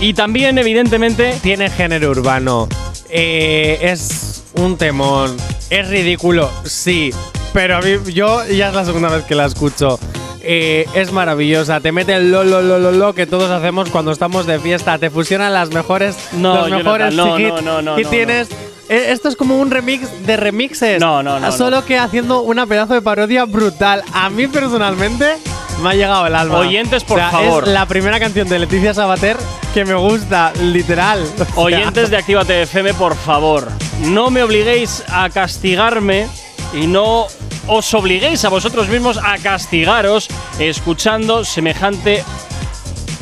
Y 0.00 0.12
también, 0.12 0.58
evidentemente, 0.58 1.38
tiene 1.42 1.70
género 1.70 2.10
urbano. 2.10 2.68
Eh, 3.08 3.78
es 3.80 4.44
un 4.56 4.76
temón. 4.76 5.34
Es 5.70 5.88
ridículo, 5.88 6.50
sí. 6.64 7.10
Pero 7.54 7.78
a 7.78 7.80
mí, 7.80 7.92
yo 8.12 8.46
ya 8.46 8.68
es 8.68 8.74
la 8.74 8.84
segunda 8.84 9.08
vez 9.08 9.24
que 9.24 9.34
la 9.34 9.46
escucho. 9.46 9.98
Eh, 10.42 10.86
es 10.92 11.10
maravillosa. 11.10 11.80
Te 11.80 11.90
mete 11.90 12.16
el 12.16 12.30
lo, 12.30 12.44
lo, 12.44 12.60
lo, 12.60 12.78
lo, 12.78 12.92
lo 12.92 13.14
que 13.14 13.26
todos 13.26 13.50
hacemos 13.50 13.88
cuando 13.88 14.12
estamos 14.12 14.44
de 14.44 14.58
fiesta. 14.60 14.98
Te 14.98 15.08
fusionan 15.08 15.54
las 15.54 15.70
mejores, 15.70 16.18
No, 16.32 16.68
los 16.68 16.70
mejores 16.70 17.14
no, 17.14 17.38
no, 17.38 17.62
no, 17.62 17.80
no, 17.80 17.98
y 17.98 18.04
no, 18.04 18.10
tienes. 18.10 18.48
Eh, 18.88 19.06
Esto 19.12 19.28
es 19.28 19.36
como 19.36 19.58
un 19.58 19.70
remix 19.70 20.08
de 20.26 20.36
remixes. 20.36 21.00
No, 21.00 21.22
no, 21.22 21.40
no, 21.40 21.52
Solo 21.52 21.84
que 21.84 21.98
haciendo 21.98 22.40
una 22.42 22.66
pedazo 22.66 22.94
de 22.94 23.02
parodia 23.02 23.44
brutal. 23.44 24.02
A 24.12 24.30
mí 24.30 24.46
personalmente 24.46 25.36
me 25.82 25.90
ha 25.90 25.94
llegado 25.94 26.26
el 26.26 26.34
alma. 26.34 26.58
Oyentes, 26.58 27.04
por 27.04 27.18
O 27.18 27.20
sea, 27.20 27.30
favor. 27.30 27.64
Es 27.64 27.70
la 27.70 27.86
primera 27.86 28.18
canción 28.20 28.48
de 28.48 28.58
Leticia 28.58 28.94
Sabater 28.94 29.36
que 29.74 29.84
me 29.84 29.94
gusta, 29.94 30.52
literal. 30.62 31.22
O 31.22 31.44
sea, 31.44 31.46
oyentes 31.56 32.10
de 32.10 32.16
Actívate 32.16 32.62
FM, 32.62 32.94
por 32.94 33.14
favor, 33.14 33.68
no 34.00 34.30
me 34.30 34.42
obliguéis 34.42 35.02
a 35.08 35.28
castigarme 35.28 36.28
y 36.72 36.86
no 36.86 37.26
os 37.68 37.92
obliguéis 37.94 38.44
a 38.44 38.48
vosotros 38.48 38.88
mismos 38.88 39.18
a 39.22 39.36
castigaros 39.38 40.28
escuchando 40.58 41.44
semejante 41.44 42.24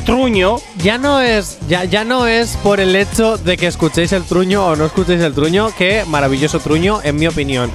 truño. 0.05 0.57
Ya 0.77 0.97
no 0.97 1.19
es, 1.21 1.57
ya, 1.67 1.83
ya 1.83 2.03
no 2.03 2.27
es 2.27 2.55
por 2.57 2.79
el 2.79 2.95
hecho 2.95 3.37
de 3.37 3.57
que 3.57 3.67
escuchéis 3.67 4.11
el 4.13 4.23
truño 4.23 4.65
o 4.65 4.75
no 4.75 4.85
escuchéis 4.85 5.21
el 5.21 5.33
truño, 5.33 5.69
que 5.77 6.03
maravilloso 6.07 6.59
truño, 6.59 6.99
en 7.03 7.15
mi 7.17 7.27
opinión. 7.27 7.71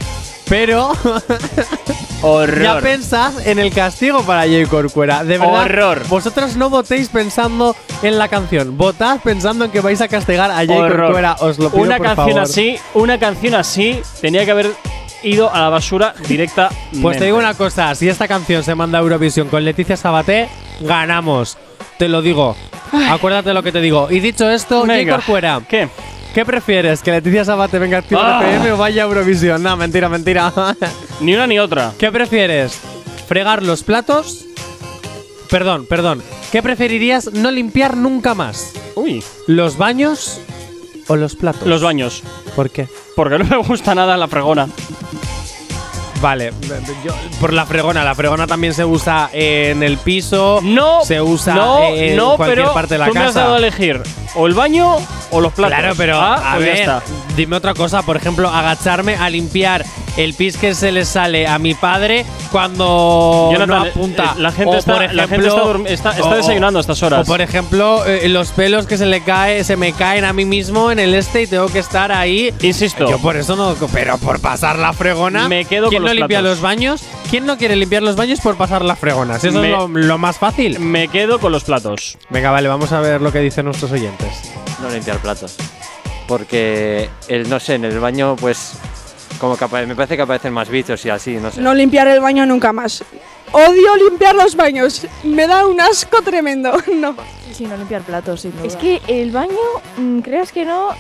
Pero 0.48 0.93
Horror. 2.23 2.62
ya 2.62 2.81
pensad 2.81 3.47
en 3.47 3.59
el 3.59 3.73
castigo 3.73 4.23
para 4.23 4.43
Jay 4.43 4.66
Corcuera. 4.66 5.23
De 5.23 5.39
verdad, 5.39 5.65
Horror. 5.65 6.09
vosotros 6.09 6.57
no 6.57 6.69
votéis 6.70 7.09
pensando 7.09 7.77
en 8.02 8.19
la 8.19 8.28
canción. 8.28 8.77
Votad 8.77 9.20
pensando 9.23 9.66
en 9.66 9.70
que 9.70 9.81
vais 9.81 10.01
a 10.01 10.09
castigar 10.09 10.51
a 10.51 10.57
Jay 10.57 10.70
Horror. 10.70 11.02
Corcuera. 11.02 11.36
Os 11.40 11.59
lo 11.59 11.70
pido 11.70 11.82
una 11.85 11.97
por 11.98 12.07
canción 12.07 12.28
favor. 12.31 12.43
así, 12.43 12.77
una 12.94 13.19
canción 13.19 13.55
así 13.55 14.01
tenía 14.20 14.44
que 14.44 14.51
haber 14.51 14.73
ido 15.23 15.52
a 15.55 15.61
la 15.61 15.69
basura 15.69 16.15
directa. 16.27 16.70
Pues 17.01 17.19
te 17.19 17.27
digo 17.27 17.39
una 17.39 17.55
cosa, 17.55 17.94
si 17.94 18.09
esta 18.09 18.27
canción 18.27 18.65
se 18.65 18.74
manda 18.74 18.98
a 18.98 19.02
Eurovisión 19.02 19.48
con 19.48 19.65
Leticia 19.65 19.97
Sabaté, 19.97 20.48
ganamos. 20.81 21.59
Te 22.01 22.09
lo 22.09 22.23
digo. 22.23 22.57
Acuérdate 23.11 23.53
lo 23.53 23.63
que 23.63 23.73
te 23.73 23.81
digo. 23.83 24.09
Y 24.11 24.21
dicho 24.21 24.49
esto, 24.49 24.85
Jay. 24.87 25.07
Corcuera. 25.07 25.61
¿Qué? 25.69 25.87
¿Qué 26.35 26.47
prefieres? 26.47 27.03
¿Que 27.03 27.11
Leticia 27.11 27.45
Sabaté 27.45 27.79
venga 27.79 27.99
a 27.99 28.01
Activa 28.01 28.39
Ah. 28.39 28.43
FM 28.43 28.73
o 28.73 28.77
vaya 28.79 29.03
a 29.03 29.07
Eurovisión? 29.07 29.63
No, 29.63 29.77
mentira, 29.77 30.09
mentira. 30.09 30.51
Ni 31.21 31.35
una 31.35 31.47
ni 31.47 31.59
otra. 31.59 31.93
¿Qué 31.99 32.11
prefieres? 32.11 32.81
¿Fregar 33.29 33.63
los 33.63 33.83
platos? 33.83 34.47
Perdón, 35.51 35.85
perdón. 35.85 36.23
¿Qué 36.51 36.63
preferirías 36.63 37.35
no 37.35 37.51
limpiar 37.51 37.99
nunca 37.99 38.33
más? 38.35 38.73
Uy. 38.95 39.23
¿Los 39.47 39.77
baños 39.77 40.41
o 41.07 41.17
los 41.17 41.37
platos? 41.37 41.69
Los 41.69 41.83
baños. 41.83 42.23
¿Por 42.57 42.71
qué? 42.71 42.89
Porque 43.15 43.39
no 43.39 43.45
me 43.45 43.59
gusta 43.59 43.95
nada 43.95 44.17
la 44.17 44.27
fregona. 44.27 44.71
Vale, 46.21 46.53
yo- 47.05 47.15
por 47.41 47.53
la 47.53 47.65
fregona. 47.67 48.05
La 48.05 48.15
fregona 48.15 48.47
también 48.47 48.75
se 48.75 48.85
usa 48.85 49.31
en 49.33 49.83
el 49.83 49.97
piso. 49.99 50.61
No. 50.63 51.05
Se 51.05 51.21
usa 51.23 51.55
no, 51.55 51.85
en 51.95 52.17
no, 52.17 52.37
cualquier 52.37 52.59
pero 52.63 52.75
parte 52.75 52.95
de 52.95 52.99
la 52.99 53.07
tú 53.09 53.15
me 53.15 53.21
has 53.21 53.27
casa. 53.29 53.41
dado 53.41 53.55
a 53.55 53.59
elegir 53.59 54.01
o 54.35 54.47
el 54.47 54.55
baño 54.55 54.97
o 55.31 55.41
los 55.41 55.53
platos. 55.53 55.79
Claro, 55.79 55.95
pero 55.97 56.21
Ah, 56.21 56.53
a 56.53 56.55
pues 56.57 56.67
ver, 56.67 56.77
está. 56.81 57.03
dime 57.37 57.57
otra 57.57 57.75
cosa. 57.75 58.03
Por 58.03 58.17
ejemplo, 58.17 58.49
agacharme 58.51 59.17
a 59.17 59.31
limpiar 59.31 59.85
el 60.16 60.35
pis 60.35 60.57
que 60.57 60.74
se 60.74 60.93
le 60.93 61.05
sale 61.05 61.47
a 61.47 61.59
mi 61.59 61.74
padre 61.74 62.24
cuando 62.51 63.51
Jonathan, 63.53 63.69
no 63.69 63.89
apunta. 63.91 64.24
eh, 64.37 64.41
la 64.41 64.53
gente 64.53 64.77
O, 64.77 64.78
está- 64.78 64.93
por 64.93 65.03
la 65.15 65.28
gente 65.28 65.47
ejemplo- 65.47 65.74
está 65.87 66.11
está- 66.11 66.11
está 66.16 66.28
o- 66.28 66.37
desayunando 66.37 66.78
a 66.78 66.82
estas 66.82 67.03
horas. 67.03 67.20
O 67.20 67.24
por 67.31 67.41
ejemplo, 67.41 68.05
eh, 68.07 68.28
los 68.28 68.51
pelos 68.51 68.87
que 68.87 68.97
se 68.99 69.07
le 69.07 69.23
cae, 69.23 69.65
se 69.65 69.77
me 69.77 69.93
caen 69.93 70.24
a 70.24 70.32
mí 70.32 70.45
mismo 70.45 70.91
en 70.91 70.99
el 70.99 71.15
este 71.15 71.43
y 71.43 71.47
tengo 71.47 71.69
que 71.69 71.78
estar 71.78 72.12
ahí. 72.12 72.53
Insisto. 72.62 73.09
Yo 73.09 73.19
por 73.19 73.37
eso 73.37 73.57
no, 73.57 73.74
pero 73.93 74.19
por 74.19 74.41
pasar 74.41 74.78
la 74.78 74.93
fregona. 74.93 75.49
Me 75.49 75.65
quedo 75.65 75.89
¿Quién 75.89 76.03
con 76.03 76.09
no 76.09 76.15
los 76.15 76.16
limpia 76.16 76.41
platos. 76.41 76.57
los 76.59 76.61
baños? 76.62 77.03
¿Quién 77.31 77.47
no 77.47 77.57
quiere 77.59 77.77
limpiar 77.77 78.03
los 78.03 78.16
baños 78.16 78.41
por 78.41 78.57
pasar 78.57 78.85
la 78.85 78.97
fregona? 78.97 79.39
Si 79.39 79.49
eso 79.49 79.61
Me- 79.61 79.69
es 79.73 79.78
lo, 79.78 79.89
lo 79.89 80.19
más 80.19 80.39
fácil. 80.39 80.78
Me 80.81 81.09
quedo 81.09 81.39
con 81.39 81.53
los 81.53 81.65
platos. 81.65 82.19
Venga, 82.31 82.51
vale, 82.51 82.69
vamos 82.69 82.93
a 82.93 83.01
ver 83.01 83.20
lo 83.20 83.31
que 83.32 83.39
dicen 83.41 83.65
nuestros 83.66 83.93
oyentes. 83.93 84.53
No 84.82 84.89
limpiar 84.91 85.19
platos. 85.19 85.57
Porque, 86.27 87.09
el, 87.28 87.49
no 87.49 87.59
sé, 87.61 87.74
en 87.74 87.85
el 87.85 87.99
baño, 87.99 88.37
pues, 88.37 88.74
como 89.41 89.57
que 89.57 89.67
me 89.87 89.97
parece 89.97 90.17
que 90.17 90.23
aparecen 90.23 90.53
más 90.53 90.69
bichos 90.69 91.05
y 91.07 91.11
así, 91.11 91.37
no 91.37 91.51
sé. 91.51 91.61
No 91.61 91.75
limpiar 91.75 92.07
el 92.09 92.21
baño 92.21 92.45
nunca 92.45 92.73
más. 92.73 93.03
Odio 93.53 93.97
limpiar 93.97 94.35
los 94.35 94.55
baños. 94.55 95.07
Me 95.25 95.47
da 95.47 95.67
un 95.67 95.81
asco 95.81 96.23
tremendo. 96.23 96.73
No. 96.95 97.15
Sí, 97.53 97.65
no 97.65 97.77
limpiar 97.77 98.03
platos, 98.03 98.43
sin 98.43 98.53
duda. 98.53 98.67
Es 98.67 98.77
que 98.77 99.01
el 99.09 99.31
baño, 99.33 99.57
mm, 99.97 100.21
creas 100.21 100.53
que 100.53 100.65
no, 100.65 100.91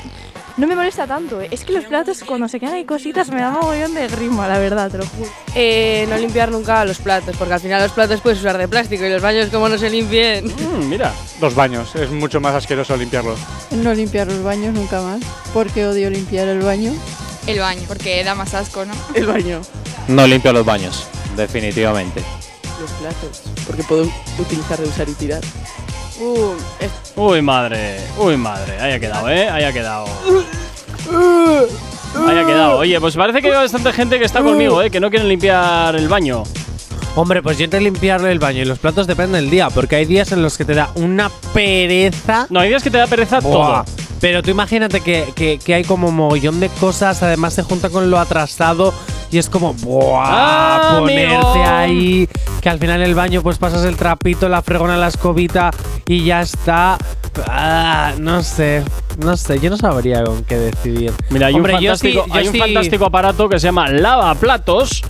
no 0.56 0.66
me 0.66 0.74
molesta 0.74 1.06
tanto. 1.06 1.40
¿eh? 1.40 1.48
Es 1.50 1.64
que 1.64 1.72
los 1.72 1.84
platos, 1.84 2.22
cuando 2.24 2.48
se 2.48 2.58
quedan 2.58 2.74
ahí 2.74 2.84
cositas, 2.84 3.30
me 3.30 3.40
da 3.40 3.50
mogollón 3.50 3.92
de 3.94 4.08
grima, 4.08 4.48
la 4.48 4.58
verdad, 4.58 4.90
te 4.90 4.98
lo 4.98 5.06
juro. 5.06 5.30
Eh, 5.54 6.06
no 6.08 6.16
limpiar 6.16 6.50
nunca 6.50 6.84
los 6.84 6.98
platos, 6.98 7.36
porque 7.36 7.54
al 7.54 7.60
final 7.60 7.82
los 7.82 7.92
platos 7.92 8.20
puedes 8.20 8.38
usar 8.38 8.56
de 8.56 8.66
plástico 8.66 9.04
y 9.04 9.10
los 9.10 9.20
baños 9.20 9.50
como 9.50 9.68
no 9.68 9.76
se 9.76 9.90
limpien. 9.90 10.46
Mm, 10.46 10.88
mira. 10.88 11.12
Los 11.40 11.54
baños, 11.54 11.94
es 11.94 12.10
mucho 12.10 12.40
más 12.40 12.54
asqueroso 12.54 12.96
limpiarlos. 12.96 13.38
No 13.70 13.92
limpiar 13.92 14.26
los 14.26 14.42
baños 14.42 14.74
nunca 14.74 15.02
más, 15.02 15.20
porque 15.52 15.86
odio 15.86 16.08
limpiar 16.08 16.48
el 16.48 16.60
baño. 16.60 16.92
El 17.46 17.58
baño, 17.58 17.82
porque 17.88 18.22
da 18.24 18.34
más 18.34 18.54
asco, 18.54 18.84
¿no? 18.84 18.92
El 19.14 19.26
baño. 19.26 19.60
No 20.08 20.26
limpio 20.26 20.52
los 20.52 20.64
baños, 20.64 21.06
definitivamente. 21.36 22.22
Los 22.80 22.90
platos. 22.92 23.42
Porque 23.66 23.82
puedo 23.82 24.08
utilizar, 24.38 24.78
reusar 24.78 25.08
y 25.08 25.12
tirar. 25.14 25.40
Uh, 26.20 26.52
es- 26.80 26.90
Uy, 27.16 27.40
madre. 27.42 28.00
Uy, 28.18 28.36
madre. 28.36 28.78
Ahí 28.80 28.92
ha 28.92 29.00
quedado, 29.00 29.28
¿eh? 29.30 29.48
Ahí 29.48 29.64
ha 29.64 29.72
quedado. 29.72 30.06
Ahí 32.28 32.38
ha 32.38 32.46
quedado. 32.46 32.78
Oye, 32.78 33.00
pues 33.00 33.16
parece 33.16 33.40
que 33.40 33.48
hay 33.48 33.54
bastante 33.54 33.92
gente 33.92 34.18
que 34.18 34.24
está 34.24 34.42
conmigo, 34.42 34.82
¿eh? 34.82 34.90
Que 34.90 35.00
no 35.00 35.10
quieren 35.10 35.28
limpiar 35.28 35.96
el 35.96 36.08
baño. 36.08 36.42
Hombre, 37.16 37.42
pues 37.42 37.58
yo 37.58 37.64
entre 37.64 37.80
limpiar 37.80 38.24
el 38.24 38.38
baño 38.38 38.62
y 38.62 38.64
los 38.64 38.78
platos 38.78 39.06
depende 39.06 39.40
del 39.40 39.50
día, 39.50 39.68
porque 39.70 39.96
hay 39.96 40.04
días 40.04 40.30
en 40.32 40.42
los 40.42 40.56
que 40.56 40.64
te 40.64 40.74
da 40.74 40.90
una 40.94 41.28
pereza. 41.52 42.46
No, 42.50 42.60
hay 42.60 42.68
días 42.68 42.82
que 42.82 42.90
te 42.90 42.98
da 42.98 43.06
pereza 43.06 43.40
Buah. 43.40 43.84
todo. 43.84 43.84
Pero 44.20 44.42
tú 44.42 44.50
imagínate 44.50 45.00
que, 45.00 45.32
que- 45.34 45.58
que 45.58 45.74
hay 45.74 45.84
como 45.84 46.10
mogollón 46.10 46.60
de 46.60 46.68
cosas, 46.68 47.22
además 47.22 47.54
se 47.54 47.62
junta 47.62 47.88
con 47.90 48.10
lo 48.10 48.18
atrasado 48.18 48.92
y 49.30 49.38
es 49.38 49.48
como, 49.48 49.72
¡buah! 49.74 50.24
Ah, 50.26 50.96
ponerse 50.98 51.36
amigo. 51.36 51.64
ahí, 51.68 52.28
que 52.60 52.68
al 52.68 52.78
final 52.78 53.00
el 53.02 53.14
baño 53.14 53.42
pues 53.42 53.58
pasas 53.58 53.84
el 53.84 53.96
trapito, 53.96 54.48
la 54.48 54.60
fregona, 54.62 54.96
la 54.96 55.08
escobita 55.08 55.70
y 56.06 56.24
ya 56.24 56.42
está. 56.42 56.98
Ah, 57.46 58.12
no 58.18 58.42
sé, 58.42 58.82
no 59.18 59.36
sé, 59.36 59.58
yo 59.60 59.70
no 59.70 59.76
sabría 59.76 60.24
con 60.24 60.44
qué 60.44 60.56
decidir. 60.56 61.12
Mira, 61.30 61.46
hay 61.46 61.54
Hombre, 61.54 61.76
un, 61.76 61.80
yo 61.80 61.96
sí- 61.96 62.12
fantástico, 62.12 62.26
yo 62.34 62.40
hay 62.40 62.48
un 62.48 62.54
fantástico 62.56 63.04
aparato 63.06 63.48
que 63.48 63.58
se 63.60 63.68
llama 63.68 63.88
lavaplatos 63.88 65.02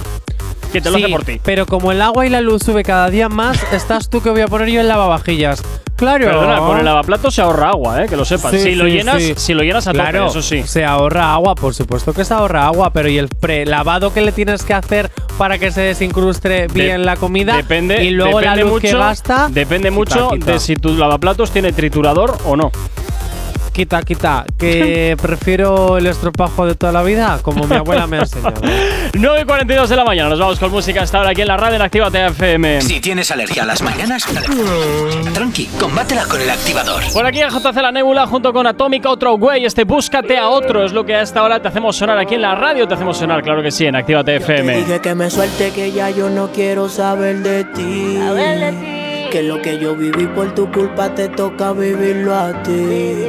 que 0.71 0.81
te 0.81 0.91
lo 0.91 0.97
Sí, 0.99 1.05
hace 1.05 1.13
por 1.13 1.25
ti. 1.25 1.41
Pero 1.45 1.67
como 1.67 1.93
el 1.93 2.01
agua 2.03 2.27
y 2.27 2.31
la 2.31 2.41
luz 2.41 2.63
sube 2.63 2.83
cada 2.83 3.11
día 3.11 3.29
más, 3.29 3.61
estás 3.73 4.09
tú 4.09 4.23
que 4.23 4.31
voy 4.31 4.41
a 4.41 4.47
poner 4.49 4.69
yo 4.69 4.81
el 4.81 4.89
lavavajillas. 4.89 5.63
Claro. 5.97 6.25
Perdona, 6.25 6.59
con 6.61 6.79
el 6.79 6.85
lavaplatos 6.87 7.35
se 7.35 7.43
ahorra 7.43 7.69
agua, 7.69 8.03
¿eh? 8.03 8.09
Que 8.09 8.17
lo 8.17 8.25
sepas. 8.25 8.53
Sí, 8.53 8.61
si, 8.61 8.75
lo 8.75 8.89
llenas, 8.89 9.23
si 9.37 9.53
lo 9.53 9.63
llenas 9.63 9.87
a 9.87 9.93
Claro, 9.93 10.27
tope, 10.27 10.39
eso 10.39 10.43
sí. 10.43 10.63
Se 10.67 10.83
ahorra 10.83 11.35
agua, 11.35 11.55
por 11.55 11.75
supuesto 11.75 12.15
que 12.15 12.25
se 12.25 12.33
ahorra 12.33 12.65
agua, 12.65 12.91
pero 12.91 13.11
¿y 13.11 13.19
el 13.19 13.29
prelavado 13.29 14.11
que 14.15 14.23
le 14.23 14.33
tienes 14.33 14.63
que 14.63 14.73
hacer 14.73 15.11
para 15.37 15.59
que 15.59 15.71
se 15.71 15.83
desincruste 15.83 16.69
bien 16.69 17.05
la 17.05 17.17
comida? 17.17 17.55
Depende, 17.57 18.03
y 18.03 18.11
luego 18.13 18.41
la 18.41 18.53
depende 18.53 18.71
luz 18.71 18.81
que 18.81 18.89
mucho, 18.89 18.99
gasta. 18.99 19.49
Depende 19.51 19.91
quita, 19.91 19.99
mucho 19.99 20.31
quita. 20.31 20.53
de 20.53 20.61
si 20.61 20.75
tu 20.77 20.97
lavaplatos 20.97 21.51
tiene 21.51 21.73
triturador 21.75 22.39
o 22.47 22.57
no. 22.57 22.73
Quita, 23.73 24.03
quita. 24.03 24.45
Que 24.59 25.17
prefiero 25.23 25.97
el 25.99 26.07
estropajo 26.07 26.67
de 26.67 26.75
toda 26.75 26.93
la 26.93 27.03
vida, 27.03 27.39
como 27.43 27.67
mi 27.67 27.77
abuela 27.77 28.07
me 28.07 28.19
ha 28.19 28.21
enseñado. 28.21 28.61
9 29.15 29.41
y 29.41 29.45
42 29.45 29.89
de 29.89 29.97
la 29.97 30.05
mañana, 30.05 30.29
nos 30.29 30.39
vamos 30.39 30.59
con 30.59 30.71
música 30.71 31.03
hasta 31.03 31.19
ahora 31.19 31.31
aquí 31.31 31.43
en 31.43 31.49
la 31.49 31.57
radio 31.57 31.77
en 31.77 31.83
Activa 31.83 32.11
TFM. 32.11 32.83
Si 32.83 33.01
tienes 33.01 33.31
alergia 33.31 33.63
a 33.63 33.67
las 33.67 33.83
mañanas, 33.83 34.25
tranqui, 35.35 35.67
combátela 35.79 36.25
con 36.25 36.41
el 36.41 36.51
activador. 36.51 37.03
Por 37.13 37.27
aquí 37.27 37.41
en 37.41 37.49
JC 37.49 37.75
La 37.77 37.93
Nebula 37.93 38.27
junto 38.27 38.53
con 38.53 38.67
Atomic 38.67 39.07
Otro 39.07 39.37
Güey, 39.39 39.65
este 39.65 39.85
Búscate 39.85 40.39
a 40.39 40.49
Otro 40.49 40.85
es 40.85 40.93
lo 40.93 41.05
que 41.05 41.15
hasta 41.15 41.41
ahora 41.41 41.61
te 41.61 41.69
hacemos 41.69 41.97
sonar 41.97 42.19
aquí 42.19 42.35
en 42.35 42.43
la 42.43 42.55
radio, 42.55 42.87
te 42.87 42.95
hacemos 42.95 43.17
sonar, 43.19 43.43
claro 43.43 43.63
que 43.63 43.71
sí, 43.71 43.87
en 43.87 43.97
Activa 43.97 44.25
TFM. 44.25 44.77
dije 44.77 45.01
que 45.01 45.15
me 45.15 45.31
suelte 45.31 45.71
que 45.71 45.93
ya 45.93 46.11
yo 46.11 46.29
no 46.31 46.51
quiero 46.53 46.89
saber 46.89 47.39
de 47.39 47.65
ti. 47.65 49.00
Que 49.31 49.45
lo 49.45 49.63
que 49.63 49.79
yo 49.79 49.95
viví 49.95 50.27
por 50.27 50.57
tu 50.57 50.69
culpa 50.73 51.15
te 51.15 51.29
toca 51.29 51.73
vivirlo 51.73 52.35
a 52.35 52.63
ti. 52.65 53.29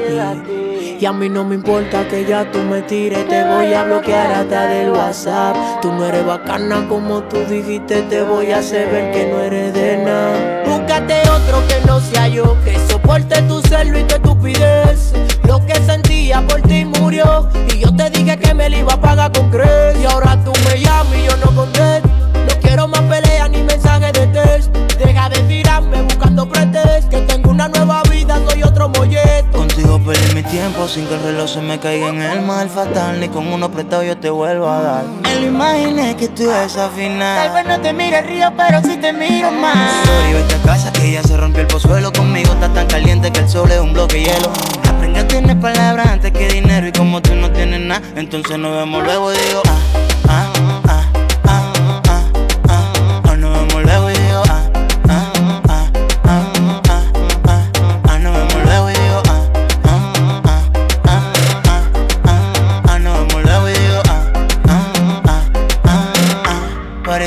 Y 0.99 1.05
a 1.05 1.13
mí 1.13 1.29
no 1.29 1.43
me 1.43 1.53
importa 1.53 2.07
que 2.07 2.25
ya 2.25 2.49
tú 2.51 2.57
me 2.57 2.81
tires, 2.81 3.27
te 3.27 3.43
voy 3.43 3.71
a 3.71 3.83
bloquear 3.83 4.31
hasta 4.31 4.65
del 4.65 4.89
WhatsApp. 4.89 5.55
Tú 5.79 5.91
no 5.93 6.07
eres 6.07 6.25
bacana 6.25 6.87
como 6.89 7.21
tú 7.23 7.37
dijiste, 7.47 8.01
te 8.03 8.23
voy 8.23 8.51
a 8.51 8.57
hacer 8.57 8.89
ver 8.91 9.11
que 9.11 9.27
no 9.27 9.41
eres 9.41 9.75
de 9.75 9.97
nada. 9.97 10.63
Búscate 10.65 11.21
otro 11.29 11.67
que 11.67 11.85
no 11.85 11.99
sea 11.99 12.27
yo, 12.27 12.57
que 12.65 12.79
soporte 12.89 13.39
tu 13.43 13.61
celo 13.61 13.99
y 13.99 14.03
tu 14.03 14.15
estupidez. 14.15 15.13
Lo 15.47 15.63
que 15.63 15.75
sentía 15.75 16.41
por 16.47 16.63
ti 16.63 16.83
murió, 16.83 17.47
y 17.71 17.79
yo 17.79 17.95
te 17.95 18.09
dije 18.09 18.39
que 18.39 18.55
me 18.55 18.71
lo 18.71 18.77
iba 18.77 18.93
a 18.93 19.01
pagar 19.01 19.31
con 19.33 19.51
crees. 19.51 19.99
Y 20.01 20.05
ahora 20.05 20.35
tú 20.43 20.51
me 20.65 20.79
llamas 20.79 21.15
y 21.15 21.25
yo 21.25 21.37
no 21.37 21.55
contesto. 21.55 22.10
Quiero 22.71 22.87
más 22.87 23.01
peleas 23.01 23.49
ni 23.49 23.63
mensajes 23.63 24.13
de 24.13 24.27
test. 24.27 24.73
Deja 24.97 25.27
de 25.27 25.39
tirarme 25.41 26.03
buscando 26.03 26.47
pretextos. 26.47 27.09
Que 27.09 27.19
tengo 27.23 27.51
una 27.51 27.67
nueva 27.67 28.01
vida, 28.03 28.39
soy 28.47 28.63
otro 28.63 28.87
molleto. 28.87 29.57
Contigo 29.57 29.99
perdí 29.99 30.33
mi 30.35 30.41
tiempo 30.43 30.87
sin 30.87 31.05
que 31.05 31.15
el 31.15 31.21
reloj 31.21 31.49
se 31.49 31.59
me 31.59 31.77
caiga 31.81 32.07
en 32.07 32.21
el 32.21 32.41
mal 32.43 32.69
fatal. 32.69 33.19
Ni 33.19 33.27
con 33.27 33.45
uno 33.51 33.69
prestado 33.69 34.03
yo 34.03 34.15
te 34.17 34.29
vuelvo 34.29 34.69
a 34.69 34.81
dar. 34.81 35.03
Me 35.21 35.35
lo 35.41 35.47
imaginé 35.47 36.15
que 36.15 36.29
tú 36.29 36.43
ibas 36.43 36.77
a 36.77 36.87
Tal 36.87 36.91
final. 36.91 37.53
vez 37.53 37.65
no 37.65 37.81
te 37.81 37.91
mire 37.91 38.21
río, 38.21 38.53
pero 38.55 38.79
sí 38.83 38.95
te 38.95 39.11
miro 39.11 39.51
más. 39.51 39.91
Sorry, 40.05 40.33
vete 40.35 40.55
a 40.55 40.59
casa 40.59 40.93
que 40.93 41.11
ya 41.11 41.23
se 41.23 41.35
rompió 41.35 41.63
el 41.63 41.67
pozuelo. 41.67 42.13
Conmigo 42.13 42.53
está 42.53 42.69
tan 42.69 42.87
caliente 42.87 43.33
que 43.33 43.41
el 43.41 43.49
sol 43.49 43.69
es 43.69 43.81
un 43.81 43.91
bloque 43.91 44.15
de 44.15 44.23
hielo. 44.23 44.49
Aprende 44.89 45.19
a 45.19 45.27
tener 45.27 45.59
palabras 45.59 46.07
antes 46.07 46.31
que 46.31 46.47
dinero. 46.47 46.87
Y 46.87 46.93
como 46.93 47.21
tú 47.21 47.35
no 47.35 47.51
tienes 47.51 47.81
nada, 47.81 48.01
entonces 48.15 48.57
nos 48.57 48.73
vemos 48.77 49.03
luego 49.03 49.33
y 49.33 49.35
digo, 49.35 49.61
ah, 49.67 49.77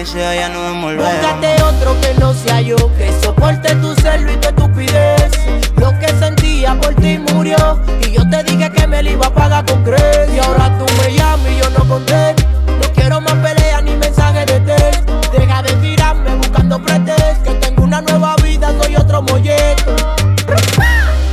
nos 0.04 0.62
vemos 0.62 0.92
luego. 0.92 1.10
Búscate 1.10 1.62
otro 1.62 2.00
que 2.00 2.14
no 2.20 2.34
sea 2.34 2.60
yo, 2.60 2.76
que 2.96 3.10
soporte 3.22 3.74
tu 3.76 3.94
celo 3.94 4.32
y 4.32 4.36
tu 4.36 4.48
estupidez. 4.48 5.30
Lo 5.76 5.98
que 5.98 6.08
sentía 6.18 6.78
por 6.78 6.94
ti 6.96 7.18
murió, 7.32 7.80
y 8.02 8.12
yo 8.12 8.28
te 8.28 8.42
dije 8.44 8.70
que 8.70 8.86
me 8.86 9.02
lo 9.02 9.10
iba 9.10 9.26
a 9.26 9.34
pagar 9.34 9.64
con 9.64 9.82
crees. 9.82 10.30
Y 10.34 10.38
ahora 10.38 10.76
tú 10.78 10.84
me 10.98 11.14
llamas 11.14 11.50
y 11.50 11.58
yo 11.58 11.70
no 11.70 11.88
contesto. 11.88 12.42
No 12.66 12.92
quiero 12.94 13.20
más 13.22 13.34
peleas 13.34 13.82
ni 13.82 13.96
mensajes 13.96 14.46
de 14.46 14.60
test. 14.60 15.08
Deja 15.32 15.62
de 15.62 15.72
tirarme 15.74 16.34
buscando 16.36 16.82
pretextos. 16.82 17.42
Que 17.42 17.54
tengo 17.54 17.84
una 17.84 18.02
nueva 18.02 18.36
vida, 18.42 18.72
soy 18.82 18.96
otro 18.96 19.22
molleto. 19.22 19.96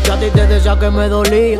Yo 0.06 0.14
a 0.14 0.18
ti 0.18 0.30
te 0.34 0.48
decía 0.48 0.80
que 0.80 0.89
me 0.89 1.10
dolía. 1.10 1.60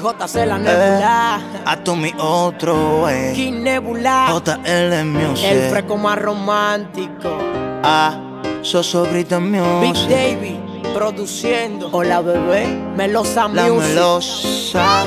JC 0.00 0.46
la 0.46 0.58
nebula. 0.58 1.40
A 1.66 1.76
tu 1.76 1.94
mi 1.94 2.12
otro, 2.18 3.08
eh. 3.08 3.32
King 3.34 3.62
Nebula. 3.62 4.28
JL 4.44 5.04
Music. 5.04 5.44
El 5.44 5.70
fresco 5.70 5.96
más 5.96 6.18
romántico. 6.18 7.28
Ah, 7.84 8.12
Sosobrita 8.62 9.38
Big 9.38 9.50
Music. 9.50 10.08
Davy 10.08 10.58
produciendo. 10.94 11.88
Hola 11.92 12.20
bebé, 12.22 12.66
Melosa 12.96 13.48
La 13.48 13.66
Music. 13.68 13.88
melosa. 13.90 15.02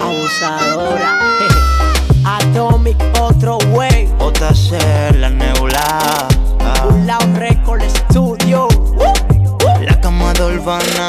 Abusadora. 0.00 1.18
Atomic 2.24 2.96
otro 3.20 3.58
way. 3.72 4.06
JC, 4.18 4.78
la 5.18 5.30
nebula. 5.30 5.80
Ah, 6.60 6.86
Un 6.88 7.34
Record 7.36 7.82
Studio. 7.88 8.68
la 9.80 9.98
cama 10.00 10.32
de 10.34 10.44
Urbana. 10.44 11.08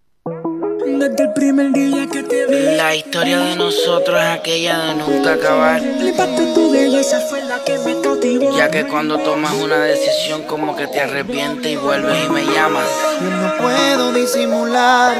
Desde 1.01 1.23
el 1.23 1.33
primer 1.33 1.71
día 1.71 2.05
que 2.05 2.21
te 2.21 2.45
vi 2.45 2.75
La 2.77 2.95
historia 2.95 3.39
de 3.39 3.55
nosotros 3.55 4.21
es 4.21 4.39
aquella 4.39 4.77
de 4.77 4.93
nunca 4.93 5.33
acabar. 5.33 5.81
El 5.81 6.09
impacto 6.09 6.45
de 6.45 6.53
tu 6.53 6.71
belleza 6.71 7.19
fue 7.21 7.43
la 7.43 7.57
que 7.63 7.79
me 7.79 7.99
cautivó 8.01 8.55
Ya 8.55 8.69
que 8.69 8.85
cuando 8.85 9.17
tomas 9.17 9.51
una 9.53 9.79
decisión 9.79 10.43
como 10.43 10.75
que 10.75 10.85
te 10.85 11.01
arrepientes 11.01 11.71
y 11.71 11.75
vuelves 11.75 12.23
y 12.23 12.29
me 12.29 12.45
llamas. 12.45 12.85
Yo 13.19 13.29
no 13.31 13.57
puedo 13.57 14.13
disimular. 14.13 15.17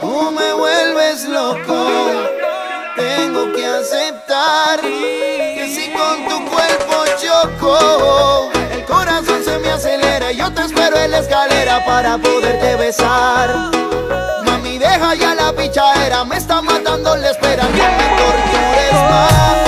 Tú 0.00 0.30
me 0.30 0.54
vuelves 0.54 1.28
loco. 1.28 1.86
Tengo 2.96 3.52
que 3.52 3.66
aceptar 3.66 4.80
que 4.80 5.68
si 5.68 5.90
con 5.90 6.26
tu 6.26 6.50
cuerpo 6.50 7.04
choco, 7.20 8.50
el 8.72 8.82
corazón 8.86 9.44
se 9.44 9.58
me 9.58 9.68
acelera. 9.68 10.32
Yo 10.32 10.50
te 10.54 10.62
espero 10.62 10.96
en 10.96 11.10
la 11.10 11.18
escalera 11.18 11.84
para 11.84 12.16
poderte 12.16 12.76
besar. 12.76 13.76
Deja 14.98 15.14
ya 15.14 15.32
la 15.32 15.52
pichadera. 15.52 16.24
Me 16.24 16.38
está 16.38 16.60
matando 16.60 17.14
la 17.14 17.30
espera. 17.30 17.62
No 17.62 17.70
me 17.70 18.08
tortures 18.18 18.92
más. 19.08 19.67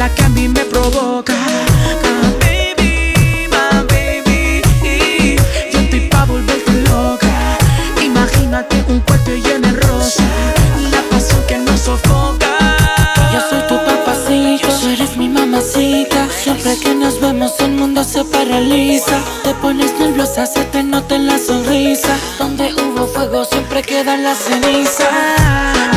La 0.00 0.08
que 0.14 0.22
a 0.22 0.30
mí 0.30 0.48
me 0.48 0.64
provoca. 0.64 1.34
Baby, 2.40 3.46
my 3.52 3.84
baby. 3.86 4.62
Yo 5.70 5.78
estoy 5.78 6.08
pa' 6.08 6.24
volverte 6.24 6.72
loca. 6.88 7.58
Imagínate 8.02 8.82
un 8.88 9.00
cuarto 9.00 9.32
lleno 9.32 9.68
de 9.68 9.78
rosa. 9.78 10.22
La 10.90 11.02
pasión 11.10 11.42
que 11.46 11.58
nos 11.58 11.80
sofoca. 11.80 12.48
Yo 13.30 13.40
soy 13.50 13.60
tu 13.68 13.76
papacito, 13.76 14.68
tú 14.80 14.88
eres 14.88 15.18
mi 15.18 15.28
mamacita. 15.28 16.28
Siempre 16.30 16.78
que 16.78 16.94
nos 16.94 17.20
vemos 17.20 17.52
el 17.60 17.72
mundo 17.72 18.02
se 18.02 18.24
paraliza. 18.24 19.18
Te 19.44 19.52
pones 19.52 19.92
nerviosa, 19.98 20.46
se 20.46 20.64
te 20.64 20.82
nota 20.82 21.16
en 21.16 21.26
la 21.26 21.38
sonrisa. 21.38 22.16
Donde 22.38 22.72
hubo 22.72 23.06
fuego 23.06 23.44
siempre 23.44 23.82
quedan 23.82 24.24
las 24.24 24.38
cenizas. 24.38 25.89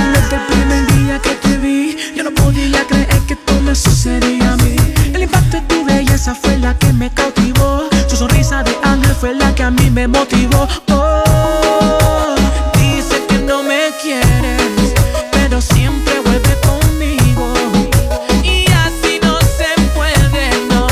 Fue 9.24 9.34
la 9.36 9.56
que 9.56 9.64
a 9.64 9.72
mí 9.72 9.90
me 9.90 10.06
motivó. 10.06 10.68
Oh, 10.92 12.36
dice 12.78 13.26
que 13.26 13.38
no 13.38 13.64
me 13.64 13.90
quieres, 14.02 14.94
pero 15.32 15.62
siempre 15.62 16.20
vuelve 16.20 16.54
conmigo. 16.60 17.54
Y 18.44 18.66
así 18.86 19.22
no 19.22 19.40
se 19.40 19.70
puede, 19.96 20.50
no. 20.70 20.88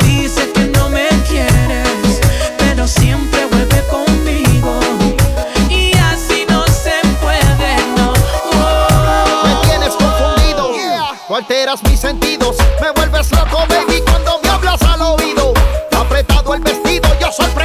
Dice 0.00 0.50
que 0.54 0.64
no 0.68 0.88
me 0.88 1.08
quieres, 1.28 2.20
pero 2.56 2.88
siempre 2.88 3.44
vuelve 3.44 3.82
conmigo. 3.90 4.80
Y 5.68 5.92
así 5.98 6.46
no 6.48 6.64
se 6.68 7.02
puede, 7.20 7.76
no. 7.98 8.14
Me 9.44 9.66
tienes 9.68 9.90
confundido, 9.90 10.70
tú 11.28 11.36
alteras 11.36 11.82
mis 11.82 12.00
sentidos, 12.00 12.56
me 12.80 12.90
vuelves 12.92 13.30
loco, 13.30 13.66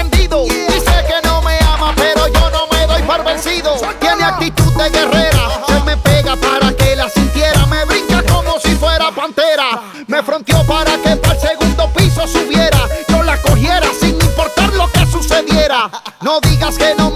Dice 0.08 1.06
que 1.08 1.28
no 1.28 1.42
me 1.42 1.58
ama, 1.60 1.94
pero 1.96 2.28
yo 2.28 2.50
no 2.52 2.68
me 2.68 2.88
doy 2.88 3.02
por 3.04 3.24
vencido. 3.26 3.76
Tiene 4.00 4.24
actitud 4.24 4.72
de 4.76 4.90
guerrera, 4.90 5.50
se 5.68 5.80
me 5.82 5.98
pega 5.98 6.36
para 6.38 6.72
que 6.74 6.96
la 6.96 7.10
sintiera. 7.10 7.66
Me 7.66 7.84
brinca 7.84 8.24
como 8.32 8.58
si 8.60 8.76
fuera 8.76 9.12
pantera. 9.12 9.82
Me 10.08 10.24
fronteó 10.24 10.64
para 10.66 10.98
que 10.98 11.16
para 11.18 11.34
el 11.34 11.42
segundo 11.42 11.90
piso 11.94 12.26
subiera. 12.28 12.80
Yo 13.10 13.24
la 13.24 13.42
cogiera 13.42 13.88
sin 14.00 14.12
importar 14.22 14.74
lo 14.74 14.88
que 14.92 15.06
sucediera. 15.08 15.90
No 16.22 16.40
digas 16.42 16.78
que 16.78 16.94
no 16.96 17.09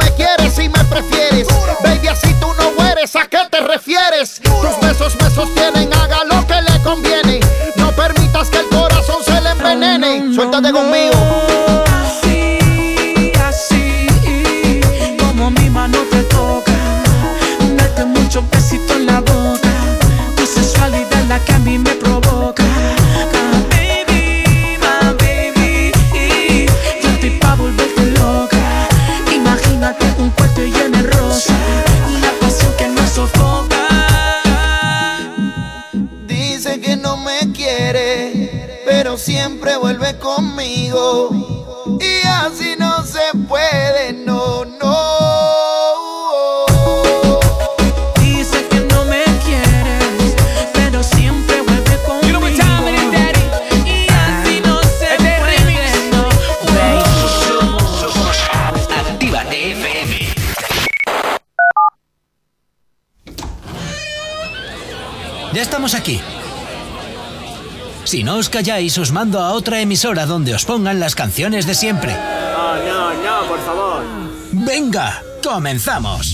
Si 68.14 68.24
no 68.24 68.38
os 68.38 68.46
calláis, 68.48 68.94
os 69.02 69.10
mando 69.10 69.42
a 69.42 69.58
otra 69.58 69.82
emisora 69.82 70.28
donde 70.28 70.54
os 70.54 70.70
pongan 70.70 71.02
las 71.02 71.18
canciones 71.18 71.66
de 71.66 71.74
siempre. 71.74 72.14
No, 72.14 72.78
no, 72.86 73.10
no, 73.10 73.48
por 73.50 73.60
favor. 73.66 74.04
Venga, 74.52 75.20
comenzamos. 75.42 76.32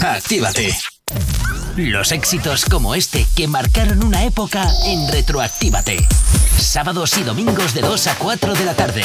Actívate. 0.00 0.72
Los 1.74 2.12
éxitos 2.12 2.64
como 2.64 2.94
este 2.94 3.26
que 3.34 3.48
marcaron 3.48 4.04
una 4.04 4.22
época 4.22 4.70
en 4.86 5.10
Retroactívate. 5.10 6.06
Sábados 6.58 7.18
y 7.18 7.24
domingos 7.24 7.74
de 7.74 7.80
2 7.80 8.06
a 8.06 8.14
4 8.14 8.54
de 8.54 8.64
la 8.64 8.74
tarde. 8.74 9.02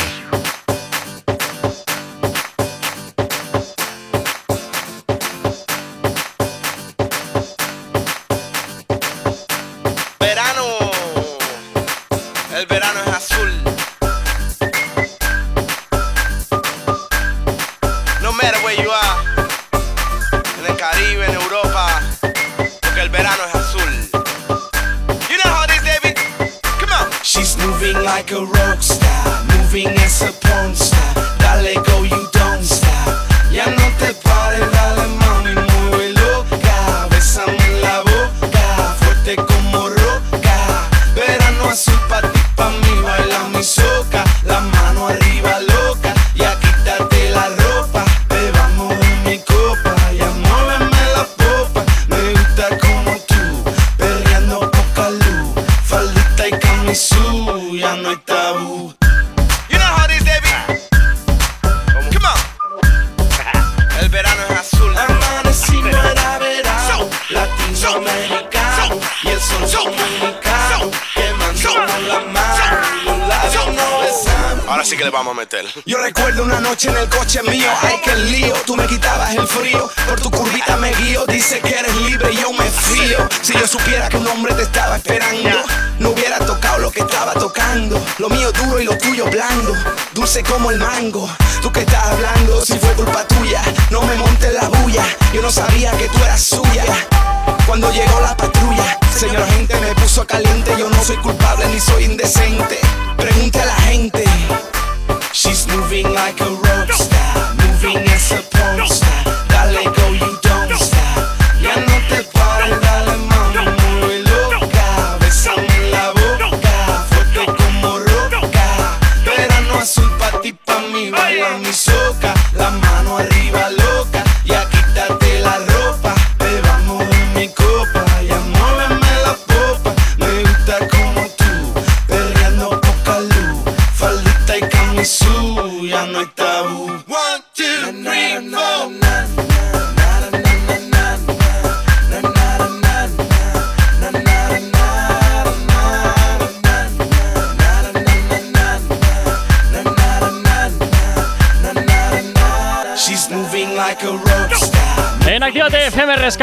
Moving 105.75 106.11
like 106.13 106.41
a 106.41 106.68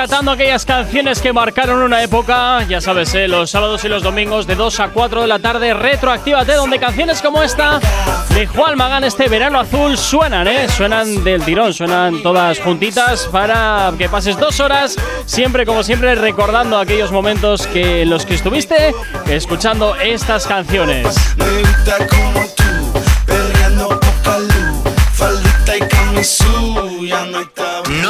rescatando 0.06 0.30
aquellas 0.30 0.64
canciones 0.64 1.20
que 1.20 1.32
marcaron 1.32 1.82
una 1.82 2.00
época, 2.00 2.62
ya 2.68 2.80
sabes, 2.80 3.12
eh, 3.14 3.26
los 3.26 3.50
sábados 3.50 3.84
y 3.84 3.88
los 3.88 4.04
domingos 4.04 4.46
de 4.46 4.54
2 4.54 4.78
a 4.78 4.88
4 4.90 5.22
de 5.22 5.26
la 5.26 5.40
tarde, 5.40 5.74
retroactívate, 5.74 6.52
donde 6.52 6.78
canciones 6.78 7.20
como 7.20 7.42
esta 7.42 7.80
de 8.32 8.46
Juan 8.46 8.78
Magán, 8.78 9.02
este 9.02 9.28
verano 9.28 9.58
azul, 9.58 9.98
suenan, 9.98 10.46
¿eh? 10.46 10.68
Suenan 10.68 11.24
del 11.24 11.42
tirón, 11.42 11.74
suenan 11.74 12.22
todas 12.22 12.60
juntitas 12.60 13.28
para 13.32 13.92
que 13.98 14.08
pases 14.08 14.38
dos 14.38 14.60
horas, 14.60 14.94
siempre 15.24 15.66
como 15.66 15.82
siempre, 15.82 16.14
recordando 16.14 16.78
aquellos 16.78 17.10
momentos 17.10 17.66
que 17.66 18.06
los 18.06 18.24
que 18.24 18.34
estuviste 18.34 18.94
escuchando 19.26 19.96
estas 19.96 20.46
canciones. 20.46 21.16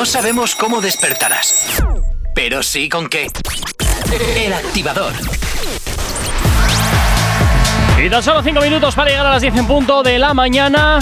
No 0.07 0.13
sabemos 0.13 0.55
cómo 0.55 0.81
despertarás, 0.81 1.83
pero 2.33 2.63
sí 2.63 2.89
con 2.89 3.09
qué. 3.09 3.27
El 4.37 4.53
activador. 4.53 5.13
Y 8.01 8.09
tan 8.09 8.23
solo 8.23 8.41
5 8.41 8.61
minutos 8.61 8.95
para 8.95 9.11
llegar 9.11 9.27
a 9.27 9.31
las 9.33 9.43
10 9.43 9.57
en 9.57 9.67
punto 9.67 10.05
de 10.05 10.21
la 10.21 10.33
mañana. 10.33 11.01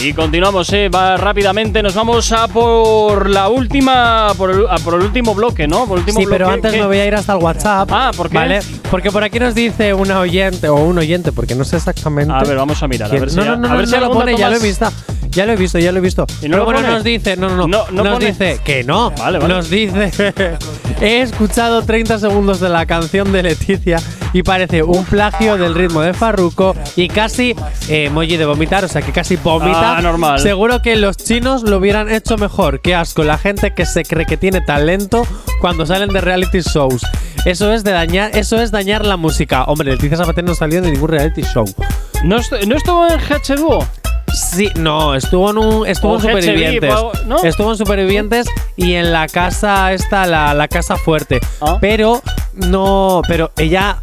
Y 0.00 0.12
continuamos, 0.12 0.72
eh, 0.72 0.88
va 0.88 1.16
rápidamente. 1.16 1.82
Nos 1.82 1.94
vamos 1.96 2.30
a 2.30 2.46
por 2.46 3.28
la 3.28 3.48
última. 3.48 4.32
Por 4.36 4.52
el, 4.52 4.66
a 4.70 4.76
por 4.76 4.94
el 4.94 5.00
último 5.02 5.34
bloque, 5.34 5.66
¿no? 5.66 5.86
Por 5.88 5.98
el 5.98 6.04
último 6.04 6.20
Sí, 6.20 6.26
pero 6.30 6.46
bloque 6.46 6.54
antes 6.54 6.72
que- 6.74 6.78
me 6.80 6.86
voy 6.86 6.98
a 6.98 7.06
ir 7.06 7.14
hasta 7.16 7.32
el 7.32 7.38
WhatsApp. 7.42 7.88
Ah, 7.92 8.12
¿por 8.16 8.28
qué? 8.30 8.36
¿Vale? 8.36 8.60
Porque 8.88 9.10
por 9.10 9.24
aquí 9.24 9.40
nos 9.40 9.56
dice 9.56 9.94
una 9.94 10.20
oyente, 10.20 10.68
o 10.68 10.76
un 10.76 10.96
oyente, 10.98 11.32
porque 11.32 11.56
no 11.56 11.64
sé 11.64 11.76
exactamente. 11.76 12.32
A 12.32 12.44
ver, 12.44 12.56
vamos 12.56 12.80
a 12.84 12.86
mirar, 12.86 13.10
a 13.10 13.18
ver 13.18 13.30
si 13.30 13.36
no, 13.36 13.44
ya- 13.44 13.50
no, 13.52 13.56
no, 13.56 13.66
a 13.66 13.70
no, 13.72 13.76
ver 13.78 13.86
si 13.88 13.94
no 13.94 14.00
lo 14.00 14.12
pone, 14.12 14.36
ya 14.36 14.48
lo 14.48 14.56
he 14.56 14.60
visto. 14.60 14.88
Ya 15.34 15.46
lo 15.46 15.52
he 15.52 15.56
visto, 15.56 15.78
ya 15.78 15.90
lo 15.92 15.98
he 15.98 16.00
visto. 16.00 16.26
¿Y 16.42 16.48
no 16.48 16.52
Pero 16.52 16.58
lo 16.58 16.64
bueno, 16.66 16.80
pone? 16.80 16.92
nos 16.92 17.04
dice, 17.04 17.36
no, 17.36 17.48
no, 17.48 17.56
no. 17.56 17.66
No, 17.66 17.84
no 17.90 18.04
nos 18.04 18.12
pone. 18.14 18.26
dice 18.26 18.60
que 18.64 18.84
no. 18.84 19.10
Vale, 19.12 19.38
vale. 19.38 19.52
Nos 19.54 19.68
dice, 19.68 20.12
he 21.00 21.20
escuchado 21.22 21.82
30 21.82 22.18
segundos 22.18 22.60
de 22.60 22.68
la 22.68 22.86
canción 22.86 23.32
de 23.32 23.42
Leticia 23.42 24.00
y 24.32 24.42
parece 24.42 24.82
un 24.82 25.04
plagio 25.04 25.56
del 25.56 25.74
ritmo 25.74 26.02
de 26.02 26.14
Farruko 26.14 26.74
y 26.96 27.08
casi 27.08 27.54
eh, 27.88 28.04
emoji 28.06 28.36
de 28.36 28.44
vomitar, 28.46 28.84
o 28.84 28.88
sea 28.88 29.02
que 29.02 29.12
casi 29.12 29.36
vomita. 29.36 29.98
Ah, 29.98 30.02
normal. 30.02 30.38
Seguro 30.40 30.82
que 30.82 30.96
los 30.96 31.16
chinos 31.16 31.62
lo 31.62 31.78
hubieran 31.78 32.10
hecho 32.12 32.36
mejor. 32.36 32.80
Qué 32.80 32.94
asco, 32.94 33.24
la 33.24 33.38
gente 33.38 33.72
que 33.74 33.86
se 33.86 34.04
cree 34.04 34.26
que 34.26 34.36
tiene 34.36 34.60
talento 34.60 35.26
cuando 35.60 35.84
salen 35.86 36.10
de 36.10 36.20
reality 36.20 36.60
shows. 36.60 37.02
Eso 37.44 37.72
es 37.72 37.84
de 37.84 37.90
dañar, 37.92 38.36
eso 38.36 38.60
es 38.60 38.70
dañar 38.70 39.04
la 39.04 39.16
música. 39.16 39.64
Hombre, 39.64 39.90
Leticia 39.92 40.16
Sabater 40.16 40.44
no 40.44 40.54
salió 40.54 40.80
de 40.80 40.90
ningún 40.90 41.08
reality 41.10 41.42
show. 41.42 41.64
¿No, 42.24 42.36
est- 42.38 42.52
¿no 42.66 42.76
estuvo 42.76 43.06
en 43.06 43.18
H2O? 43.20 43.86
Sí, 44.34 44.70
no, 44.76 45.14
estuvo 45.14 45.50
en 45.50 45.58
un 45.58 45.86
estuvo 45.86 46.14
en 46.16 46.20
HB, 46.20 46.28
Supervivientes. 46.28 46.92
algo- 46.92 47.12
¿no? 47.26 47.42
Estuvo 47.44 47.70
en 47.70 47.76
Supervivientes 47.78 48.46
y 48.76 48.94
en 48.94 49.12
la 49.12 49.28
casa 49.28 49.92
esta, 49.92 50.26
la, 50.26 50.52
la 50.54 50.68
casa 50.68 50.96
fuerte. 50.96 51.40
Ah. 51.60 51.78
Pero 51.80 52.22
no, 52.54 53.22
pero 53.28 53.50
ella 53.56 53.98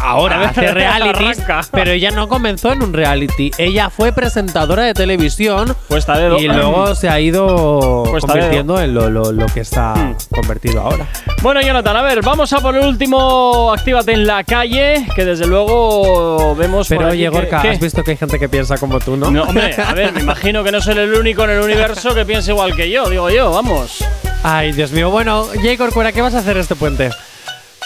ahora 0.00 0.48
hace 0.48 0.72
realities, 0.72 1.42
pero 1.72 1.90
ella 1.90 2.10
no 2.10 2.28
comenzó 2.28 2.72
en 2.72 2.82
un 2.82 2.92
reality. 2.92 3.50
Ella 3.58 3.90
fue 3.90 4.12
presentadora 4.12 4.82
de 4.84 4.94
televisión 4.94 5.76
Puesta 5.88 6.16
y 6.38 6.48
luego 6.48 6.94
se 6.94 7.08
ha 7.08 7.20
ido 7.20 8.04
Puesta 8.10 8.32
convirtiendo 8.32 8.80
en 8.80 8.94
lo, 8.94 9.10
lo- 9.10 9.32
lo 9.32 9.46
que 9.46 9.60
está 9.60 9.94
Hmm. 9.94 10.16
convertido 10.34 10.80
ahora. 10.82 11.06
Bueno, 11.42 11.60
Jonathan, 11.60 11.96
a 11.96 12.02
ver, 12.02 12.22
vamos 12.22 12.52
a 12.52 12.60
por 12.60 12.76
el 12.76 12.84
último 12.86 13.72
Actívate 13.72 14.12
en 14.12 14.26
la 14.26 14.42
calle, 14.44 15.06
que 15.14 15.24
desde 15.24 15.46
luego 15.46 16.54
vemos. 16.56 16.88
Pero 16.88 17.08
oye, 17.08 17.28
Gorka, 17.28 17.60
has 17.60 17.80
visto 17.80 18.02
que 18.02 18.12
hay 18.12 18.16
gente 18.16 18.38
que 18.38 18.48
piensa 18.48 18.78
como 18.78 18.98
tú, 19.00 19.16
¿no? 19.16 19.30
No, 19.30 19.44
hombre, 19.44 19.74
a 19.80 19.94
ver, 19.94 20.12
me 20.12 20.20
imagino 20.20 20.64
que 20.64 20.72
no 20.72 20.80
soy 20.80 20.98
el 20.98 21.12
único 21.14 21.44
en 21.44 21.50
el 21.50 21.60
universo 21.60 22.14
que 22.14 22.24
piense 22.24 22.50
igual 22.52 22.74
que 22.74 22.90
yo, 22.90 23.08
digo 23.08 23.30
yo, 23.30 23.50
vamos. 23.50 24.04
Ay, 24.42 24.72
Dios 24.72 24.92
mío. 24.92 25.10
Bueno, 25.10 25.46
Jay 25.62 25.76
Corcuera, 25.76 26.12
¿qué 26.12 26.22
vas 26.22 26.34
a 26.34 26.38
hacer 26.38 26.56
este 26.56 26.74
puente? 26.76 27.10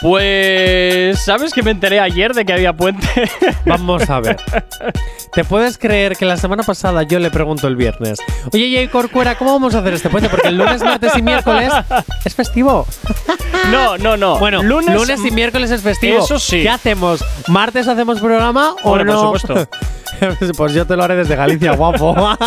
Pues, 0.01 1.19
¿sabes 1.21 1.53
que 1.53 1.63
me 1.63 1.71
enteré 1.71 2.01
ayer 2.01 2.33
de 2.33 2.47
que 2.47 2.53
había 2.55 2.73
puente? 2.73 3.07
Vamos 3.67 4.09
a 4.09 4.21
ver. 4.21 4.39
¿Te 5.33 5.45
puedes 5.45 5.77
creer 5.77 6.17
que 6.17 6.25
la 6.25 6.39
semana 6.39 6.63
pasada 6.63 7.03
yo 7.03 7.19
le 7.19 7.31
pregunto 7.31 7.69
el 7.69 7.77
viernes? 7.77 8.19
Oye, 8.53 8.73
Jay 8.75 8.89
Corcuera, 8.89 9.37
¿cómo 9.37 9.53
vamos 9.53 9.75
a 9.75 9.81
hacer 9.81 9.93
este 9.95 10.09
puente? 10.09 10.31
Porque 10.31 10.49
el 10.49 10.57
lunes, 10.57 10.83
martes 10.83 11.13
y 11.17 11.23
miércoles 11.23 11.71
es 12.25 12.35
festivo. 12.35 12.87
No, 13.71 13.99
no, 13.99 14.17
no. 14.17 14.39
Bueno, 14.39 14.63
Lunes- 14.63 14.95
lunes, 14.95 15.21
y 15.25 15.31
miércoles 15.31 15.71
es 15.71 15.83
festivo. 15.83 16.25
Eso 16.25 16.39
sí. 16.39 16.63
¿Qué 16.63 16.71
hacemos? 16.71 17.23
¿Martes 17.49 17.87
hacemos 17.87 18.21
programa 18.21 18.75
o 18.83 18.93
por 18.93 19.05
no? 19.05 19.35
supuesto. 19.35 19.69
pues 20.57 20.73
yo 20.73 20.87
te 20.87 20.97
lo 20.97 21.05
haré 21.05 21.17
desde 21.17 21.37
Galicia, 21.37 21.73
guapo. 21.73 22.17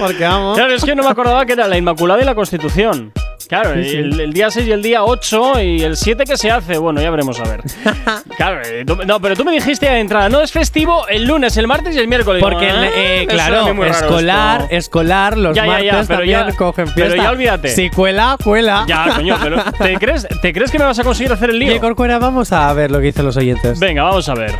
Porque 0.00 0.24
vamos. 0.24 0.56
Claro, 0.58 0.72
es 0.74 0.84
que 0.84 0.94
no 0.94 1.02
me 1.04 1.10
acordaba 1.10 1.44
que 1.46 1.52
era 1.52 1.68
la 1.68 1.76
Inmaculada 1.78 2.20
y 2.20 2.24
la 2.24 2.34
Constitución. 2.34 3.12
Claro, 3.48 3.74
Sí, 3.74 3.88
sí. 3.90 3.96
El, 3.96 4.20
el 4.20 4.32
día 4.32 4.48
6 4.50 4.68
y 4.68 4.70
el 4.72 4.80
día 4.80 5.02
8 5.04 5.60
y 5.60 5.82
el 5.82 5.96
7 5.96 6.22
que 6.24 6.36
se 6.36 6.50
hace. 6.52 6.78
Bueno, 6.78 7.00
ya 7.02 7.10
veremos 7.10 7.38
a 7.40 7.44
ver. 7.44 7.62
Claro, 8.36 8.62
eh, 8.64 8.84
no, 9.06 9.20
pero 9.20 9.36
tú 9.36 9.44
me 9.44 9.52
dijiste 9.52 9.86
de 9.86 9.98
entrada, 9.98 10.28
no 10.30 10.40
es 10.40 10.50
festivo 10.52 11.06
el 11.08 11.24
lunes, 11.26 11.56
el 11.58 11.66
martes 11.66 11.94
y 11.94 11.98
el 11.98 12.08
miércoles. 12.08 12.42
Porque, 12.42 12.70
ah, 12.70 12.86
eh, 12.94 13.26
a 13.28 13.32
claro, 13.32 13.66
escolar, 13.84 14.62
esto. 14.62 14.76
escolar, 14.76 15.36
los 15.36 15.54
Ya, 15.54 15.64
ya, 15.66 15.70
martes 15.72 15.86
ya, 15.86 15.92
pero 16.06 16.06
también 16.20 16.46
ya- 16.48 16.56
cogen 16.56 16.84
pero 16.94 17.06
fiesta. 17.08 17.22
ya 17.24 17.30
olvídate. 17.30 17.68
Si 17.68 17.90
cuela, 17.90 18.36
cuela. 18.42 18.84
Ya, 18.86 19.12
coño, 19.16 19.36
pero 19.42 19.62
¿te 19.78 19.96
crees, 19.98 20.26
¿te 20.40 20.52
crees 20.54 20.70
que 20.70 20.78
me 20.78 20.84
vas 20.86 20.98
a 20.98 21.04
conseguir 21.04 21.32
hacer 21.32 21.50
el 21.50 21.58
lío? 21.58 21.78
Corcuera, 21.80 22.18
vamos 22.18 22.52
a 22.52 22.72
ver 22.72 22.90
lo 22.90 22.98
que 22.98 23.06
dicen 23.06 23.24
los 23.26 23.36
oyentes. 23.36 23.78
Venga, 23.78 24.04
vamos 24.04 24.28
a 24.28 24.34
ver. 24.34 24.52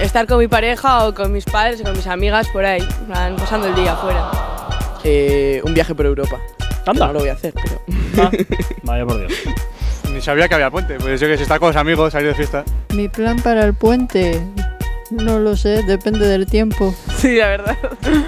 Estar 0.00 0.26
con 0.26 0.38
mi 0.38 0.48
pareja 0.48 1.06
o 1.06 1.14
con 1.14 1.30
mis 1.30 1.44
padres 1.44 1.80
o 1.82 1.84
con 1.84 1.94
mis 1.94 2.06
amigas 2.06 2.48
por 2.48 2.64
ahí, 2.64 2.82
plan, 3.06 3.36
pasando 3.36 3.68
el 3.68 3.74
día 3.74 3.92
afuera. 3.92 4.30
Eh, 5.04 5.60
un 5.62 5.74
viaje 5.74 5.94
por 5.94 6.06
Europa. 6.06 6.38
Anda. 6.86 7.08
No 7.08 7.12
lo 7.12 7.20
voy 7.20 7.28
a 7.28 7.34
hacer, 7.34 7.52
pero. 7.54 7.80
Ah, 8.18 8.30
vaya 8.82 9.04
por 9.04 9.18
Dios. 9.18 9.32
Ni 10.12 10.20
sabía 10.22 10.48
que 10.48 10.54
había 10.54 10.70
puente. 10.70 10.96
Pues 10.98 11.20
yo 11.20 11.28
que 11.28 11.36
si 11.36 11.42
está 11.42 11.58
con 11.58 11.68
los 11.68 11.76
amigos, 11.76 12.12
salir 12.12 12.28
de 12.28 12.34
fiesta. 12.34 12.64
Mi 12.94 13.08
plan 13.08 13.40
para 13.40 13.64
el 13.64 13.74
puente, 13.74 14.40
no 15.10 15.38
lo 15.38 15.54
sé, 15.56 15.82
depende 15.82 16.26
del 16.26 16.46
tiempo. 16.46 16.94
Sí, 17.16 17.36
la 17.36 17.48
verdad. 17.48 17.76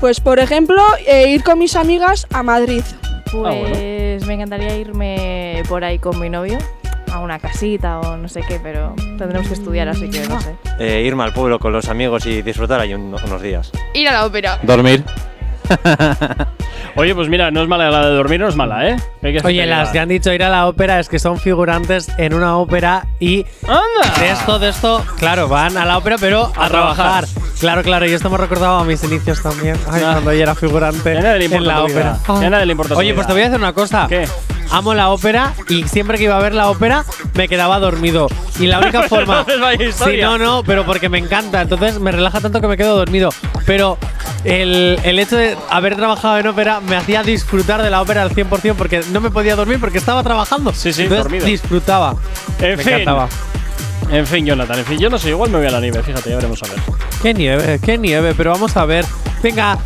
Pues 0.00 0.20
por 0.20 0.38
ejemplo, 0.38 0.82
eh, 1.06 1.30
ir 1.30 1.42
con 1.42 1.58
mis 1.58 1.76
amigas 1.76 2.26
a 2.30 2.42
Madrid. 2.42 2.82
Pues 3.32 4.26
me 4.26 4.34
encantaría 4.34 4.76
irme 4.76 5.62
por 5.66 5.82
ahí 5.82 5.98
con 5.98 6.20
mi 6.20 6.28
novio 6.28 6.58
a 7.14 7.20
una 7.20 7.38
casita 7.38 8.00
o 8.00 8.16
no 8.16 8.28
sé 8.28 8.42
qué, 8.46 8.58
pero 8.62 8.94
tendremos 9.18 9.46
que 9.48 9.54
estudiar, 9.54 9.88
así 9.88 10.10
que 10.10 10.26
no 10.28 10.40
sé. 10.40 10.54
Eh, 10.78 11.02
irme 11.06 11.22
al 11.24 11.32
pueblo 11.32 11.58
con 11.58 11.72
los 11.72 11.88
amigos 11.88 12.26
y 12.26 12.42
disfrutar 12.42 12.80
ahí 12.80 12.92
un- 12.94 13.14
unos 13.14 13.40
días. 13.42 13.70
Ir 13.94 14.08
a 14.08 14.12
la 14.12 14.26
ópera. 14.26 14.58
Dormir. 14.62 15.04
Oye, 16.96 17.14
pues 17.14 17.28
mira, 17.28 17.50
no 17.50 17.62
es 17.62 17.68
mala 17.68 17.90
la 17.90 18.06
de 18.06 18.14
dormir, 18.14 18.38
no 18.40 18.48
es 18.48 18.54
mala, 18.54 18.88
¿eh? 18.88 18.96
Hay 19.22 19.32
que 19.36 19.46
Oye, 19.46 19.66
las 19.66 19.88
la- 19.88 19.92
que 19.92 19.98
han 19.98 20.08
dicho 20.08 20.32
ir 20.32 20.44
a 20.44 20.48
la 20.48 20.66
ópera 20.68 21.00
es 21.00 21.08
que 21.08 21.18
son 21.18 21.38
figurantes 21.40 22.08
en 22.18 22.34
una 22.34 22.56
ópera 22.56 23.06
y 23.18 23.44
¡Anda! 23.66 24.18
de 24.20 24.30
esto, 24.30 24.58
de 24.60 24.68
esto, 24.68 25.04
claro, 25.18 25.48
van 25.48 25.76
a 25.76 25.84
la 25.84 25.98
ópera 25.98 26.16
pero 26.20 26.52
a, 26.56 26.66
A 26.66 26.68
trabajar. 26.68 27.24
trabajar. 27.24 27.24
Claro, 27.58 27.82
claro, 27.82 28.06
y 28.06 28.12
esto 28.12 28.28
me 28.30 28.36
ha 28.36 28.38
recordado 28.38 28.78
a 28.78 28.84
mis 28.84 29.02
inicios 29.02 29.42
también. 29.42 29.76
Ay, 29.90 30.02
Ah. 30.04 30.10
cuando 30.12 30.32
yo 30.34 30.42
era 30.42 30.54
figurante 30.54 31.14
Ya 31.14 31.20
nadie 31.22 31.48
le 31.48 31.56
en 31.56 31.66
la 31.66 31.82
ópera. 31.82 32.18
Ya 32.40 32.50
nadie 32.50 32.66
le 32.66 32.72
importa 32.72 32.94
Oye, 32.94 33.12
pues 33.14 33.26
te 33.26 33.32
voy 33.32 33.42
a 33.42 33.44
decir 33.46 33.58
una 33.58 33.72
cosa. 33.72 34.06
¿Qué? 34.08 34.28
Amo 34.70 34.94
la 34.94 35.10
ópera 35.10 35.52
y 35.68 35.84
siempre 35.84 36.16
que 36.18 36.24
iba 36.24 36.36
a 36.36 36.40
ver 36.40 36.54
la 36.54 36.68
ópera 36.70 37.04
me 37.34 37.48
quedaba 37.48 37.78
dormido. 37.80 38.28
Y 38.58 38.66
la 38.66 38.78
única 38.80 39.02
forma. 39.08 39.44
Sí, 39.92 40.18
no, 40.20 40.36
no, 40.38 40.62
pero 40.64 40.84
porque 40.84 41.08
me 41.08 41.18
encanta. 41.18 41.62
Entonces 41.62 41.98
me 42.00 42.12
relaja 42.12 42.40
tanto 42.40 42.60
que 42.60 42.66
me 42.66 42.76
quedo 42.76 42.96
dormido. 42.96 43.30
Pero 43.66 43.98
el, 44.44 44.98
el 45.04 45.18
hecho 45.18 45.36
de 45.36 45.53
haber 45.70 45.96
trabajado 45.96 46.38
en 46.38 46.46
ópera 46.46 46.80
me 46.80 46.96
hacía 46.96 47.22
disfrutar 47.22 47.82
de 47.82 47.90
la 47.90 48.00
ópera 48.02 48.22
al 48.22 48.30
100% 48.30 48.74
porque 48.76 49.02
no 49.12 49.20
me 49.20 49.30
podía 49.30 49.56
dormir 49.56 49.78
porque 49.80 49.98
estaba 49.98 50.22
trabajando. 50.22 50.72
Sí, 50.72 50.92
sí, 50.92 51.02
Entonces 51.02 51.24
dormido. 51.24 51.46
disfrutaba. 51.46 52.16
En 52.60 52.76
me 52.76 52.82
fin. 52.82 52.92
encantaba. 52.94 53.28
En 54.10 54.26
fin, 54.26 54.44
Jonathan, 54.46 54.78
en 54.78 54.84
fin, 54.84 54.98
yo 54.98 55.10
no 55.10 55.18
sé, 55.18 55.30
igual 55.30 55.50
me 55.50 55.58
voy 55.58 55.66
a 55.66 55.70
la 55.70 55.80
nieve, 55.80 56.02
fíjate, 56.02 56.30
ya 56.30 56.36
veremos 56.36 56.62
a 56.62 56.66
ver. 56.68 56.78
Qué 57.22 57.34
nieve, 57.34 57.80
qué 57.84 57.98
nieve, 57.98 58.34
pero 58.36 58.50
vamos 58.52 58.76
a 58.76 58.84
ver. 58.84 59.04
Venga, 59.42 59.78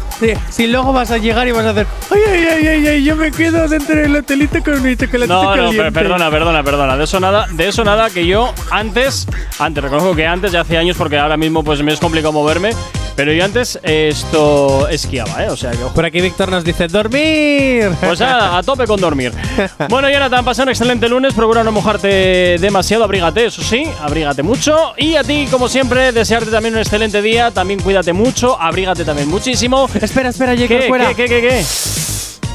si, 0.50 0.68
luego 0.68 0.92
vas 0.92 1.10
a 1.10 1.18
llegar 1.18 1.48
y 1.48 1.52
vas 1.52 1.66
a 1.66 1.70
hacer. 1.70 1.86
Ay, 2.12 2.20
ay, 2.28 2.44
ay, 2.48 2.66
ay, 2.68 2.86
ay, 2.86 3.04
yo 3.04 3.16
me 3.16 3.32
quedo 3.32 3.66
dentro 3.66 3.96
del 3.96 4.14
hotelito 4.14 4.62
con 4.62 4.80
mi 4.82 4.96
chocolatito 4.96 5.26
No, 5.34 5.42
no, 5.42 5.56
caliente. 5.56 5.82
per- 5.82 5.92
perdona, 5.92 6.30
perdona, 6.30 6.62
perdona. 6.62 6.96
De 6.96 7.04
eso 7.04 7.18
nada, 7.18 7.46
de 7.50 7.66
eso 7.68 7.82
nada 7.82 8.08
que 8.10 8.24
yo 8.24 8.52
antes, 8.70 9.26
antes, 9.58 9.82
reconozco 9.82 10.14
que 10.14 10.26
antes, 10.26 10.52
ya 10.52 10.60
hace 10.60 10.78
años, 10.78 10.96
porque 10.96 11.18
ahora 11.18 11.36
mismo 11.36 11.64
pues 11.64 11.82
me 11.82 11.92
es 11.92 11.98
complicado 11.98 12.32
moverme, 12.32 12.70
pero 13.16 13.32
yo 13.32 13.44
antes 13.44 13.80
esto 13.82 14.86
esquiaba, 14.88 15.44
¿eh? 15.44 15.48
O 15.50 15.56
sea 15.56 15.72
que 15.72 15.82
ojo. 15.82 15.92
Por 15.94 16.04
aquí 16.04 16.20
Víctor 16.20 16.50
nos 16.50 16.62
dice: 16.62 16.86
¡Dormir! 16.86 17.90
Pues 18.00 18.20
a, 18.20 18.58
a 18.58 18.62
tope 18.62 18.86
con 18.86 19.00
dormir. 19.00 19.32
Bueno, 19.88 20.08
Jonathan, 20.10 20.44
pasa 20.44 20.62
un 20.62 20.68
excelente 20.68 21.08
lunes. 21.08 21.34
Procura 21.34 21.64
no 21.64 21.72
mojarte 21.72 22.58
demasiado. 22.60 23.02
Abrígate, 23.04 23.46
eso 23.46 23.62
sí, 23.62 23.84
abrígate 24.08 24.42
mucho. 24.42 24.94
Y 24.96 25.16
a 25.16 25.22
ti, 25.22 25.46
como 25.50 25.68
siempre, 25.68 26.12
desearte 26.12 26.50
también 26.50 26.74
un 26.74 26.80
excelente 26.80 27.22
día. 27.22 27.50
También 27.50 27.80
cuídate 27.80 28.12
mucho. 28.12 28.60
Abrígate 28.60 29.04
también 29.04 29.28
muchísimo. 29.28 29.88
Espera, 30.00 30.30
espera, 30.30 30.54
Jake, 30.54 30.80
¿Qué, 30.80 30.88
fuera. 30.88 31.14
¿Qué, 31.14 31.26
qué, 31.26 31.40
qué, 31.40 31.48
qué? 31.48 31.64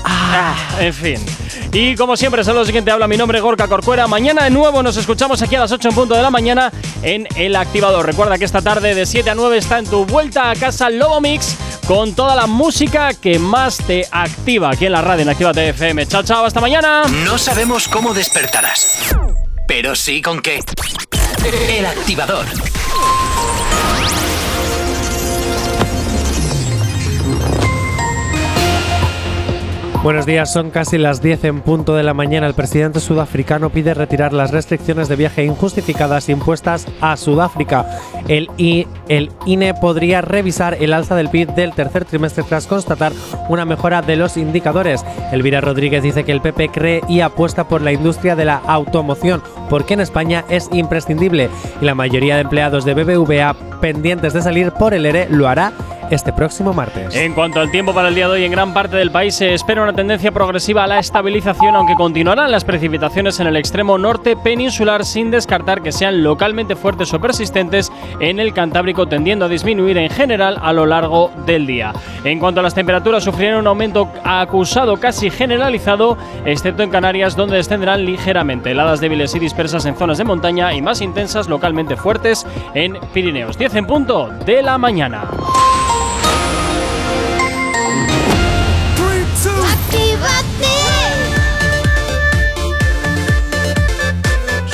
Ah, 0.04 0.56
en 0.80 0.94
fin. 0.94 1.26
Y 1.72 1.96
como 1.96 2.18
siempre, 2.18 2.44
saludos 2.44 2.68
siguiente 2.68 2.92
habla 2.92 3.08
mi 3.08 3.18
nombre 3.18 3.40
Gorka 3.40 3.68
Corcuera. 3.68 4.08
Mañana 4.08 4.44
de 4.44 4.50
nuevo 4.50 4.84
nos 4.84 4.98
escuchamos 4.98 5.42
aquí 5.42 5.56
a 5.56 5.60
las 5.60 5.72
8 5.72 5.90
en 5.90 5.96
punto 5.96 6.16
de 6.16 6.22
la 6.22 6.30
mañana 6.30 6.72
en 7.02 7.28
El 7.36 7.56
Activador. 7.56 8.06
Recuerda 8.06 8.38
que 8.38 8.46
esta 8.46 8.62
tarde 8.62 8.94
de 8.94 9.06
7 9.06 9.30
a 9.30 9.36
9 9.36 9.58
está 9.58 9.80
en 9.80 9.86
tu 9.86 10.06
vuelta 10.06 10.50
a 10.50 10.56
casa 10.56 10.90
Lobo 10.90 11.22
Mix 11.22 11.56
con 11.88 12.14
toda 12.14 12.36
la 12.36 12.48
música 12.48 13.14
que 13.14 13.40
más 13.40 13.78
te 13.78 14.08
activa 14.12 14.72
aquí 14.72 14.86
en 14.86 14.92
la 14.92 15.02
radio 15.02 15.24
en 15.24 15.30
Actívate 15.30 15.70
FM. 15.70 16.06
Chao, 16.08 16.24
chao, 16.24 16.46
hasta 16.46 16.62
mañana. 16.62 17.04
No 17.26 17.38
sabemos 17.38 17.88
cómo 17.88 18.14
despertarás, 18.14 19.16
pero 19.68 19.96
sí 19.96 20.22
con 20.22 20.42
qué. 20.42 20.60
El 21.42 21.86
activador. 21.86 22.46
Buenos 30.04 30.26
días, 30.26 30.52
son 30.52 30.70
casi 30.70 30.98
las 30.98 31.22
10 31.22 31.46
en 31.46 31.62
punto 31.62 31.96
de 31.96 32.04
la 32.04 32.14
mañana. 32.14 32.46
El 32.46 32.54
presidente 32.56 33.00
sudafricano 33.00 33.70
pide 33.70 33.94
retirar 33.94 34.34
las 34.34 34.52
restricciones 34.52 35.08
de 35.08 35.16
viaje 35.16 35.46
injustificadas 35.46 36.28
impuestas 36.28 36.86
a 37.00 37.16
Sudáfrica. 37.16 37.86
El, 38.28 38.50
I- 38.58 38.86
el 39.08 39.32
INE 39.46 39.74
podría 39.74 40.20
revisar 40.20 40.76
el 40.82 40.92
alza 40.92 41.16
del 41.16 41.30
PIB 41.30 41.56
del 41.56 41.72
tercer 41.72 42.04
trimestre 42.04 42.44
tras 42.44 42.68
constatar 42.68 43.14
una 43.48 43.64
mejora 43.64 44.02
de 44.02 44.18
los 44.18 44.36
indicadores. 44.36 45.06
Elvira 45.32 45.62
Rodríguez 45.62 46.04
dice 46.04 46.26
que 46.26 46.34
el 46.34 46.42
PP 46.42 46.68
cree 46.74 47.02
y 47.08 47.22
apuesta 47.22 47.70
por 47.70 47.82
la 47.82 47.94
industria 47.94 48.36
de 48.36 48.44
la 48.44 48.58
automoción, 48.58 49.42
porque 49.70 49.94
en 49.94 50.02
España 50.02 50.44
es 50.50 50.68
imprescindible 50.74 51.50
y 51.82 51.86
la 51.86 51.96
mayoría 51.96 52.36
de 52.36 52.42
empleados 52.42 52.84
de 52.84 52.94
BBVA 52.94 53.56
pendientes 53.80 54.34
de 54.34 54.42
salir 54.42 54.72
por 54.74 54.94
el 54.94 55.06
ERE 55.06 55.28
lo 55.30 55.48
hará 55.48 55.72
este 56.12 56.32
próximo 56.34 56.74
martes. 56.74 57.16
En 57.16 57.34
cuanto 57.34 57.60
al 57.60 57.72
tiempo 57.72 57.94
para 57.94 58.10
el 58.10 58.16
día 58.16 58.28
de 58.28 58.34
hoy, 58.34 58.44
en 58.46 58.52
gran 58.52 58.74
parte 58.74 58.98
del 58.98 59.10
país 59.10 59.34
se 59.36 59.54
espera 59.54 59.82
tendencia 59.94 60.32
progresiva 60.32 60.84
a 60.84 60.88
la 60.88 61.00
estabilización, 61.00 61.76
aunque 61.76 61.96
continuarán 61.96 62.52
las 62.52 62.64
precipitaciones 62.64 63.40
en 63.40 63.48
el 63.48 63.56
extremo 63.56 63.98
norte 63.98 64.36
peninsular, 64.36 65.06
sin 65.06 65.32
descartar 65.32 65.82
que 65.82 65.92
sean 65.92 66.24
localmente 66.24 66.76
fuertes 66.76 67.14
o 67.14 67.20
persistentes 67.20 67.92
en 68.20 68.40
el 68.40 68.54
Cantábrico, 68.54 69.08
tendiendo 69.08 69.46
a 69.46 69.50
disminuir 69.50 69.98
en 69.98 70.10
general 70.10 70.58
a 70.62 70.74
lo 70.74 70.86
largo 70.86 71.32
del 71.46 71.66
día. 71.66 71.94
En 72.24 72.40
cuanto 72.40 72.60
a 72.60 72.64
las 72.64 72.76
temperaturas, 72.76 73.24
sufrirán 73.24 73.60
un 73.60 73.68
aumento 73.68 74.10
acusado 74.24 74.98
casi 74.98 75.30
generalizado, 75.30 76.18
excepto 76.46 76.84
en 76.84 76.90
Canarias, 76.90 77.36
donde 77.36 77.58
descenderán 77.58 78.06
ligeramente. 78.06 78.72
Heladas 78.72 79.00
débiles 79.00 79.36
y 79.36 79.40
dispersas 79.40 79.86
en 79.86 79.96
zonas 79.96 80.18
de 80.18 80.24
montaña 80.24 80.74
y 80.74 80.82
más 80.82 81.02
intensas 81.02 81.48
localmente 81.48 81.96
fuertes 81.96 82.46
en 82.74 82.98
Pirineos. 83.14 83.58
10 83.58 83.76
en 83.76 83.86
punto 83.86 84.30
de 84.46 84.64
la 84.64 84.78
mañana. 84.78 85.24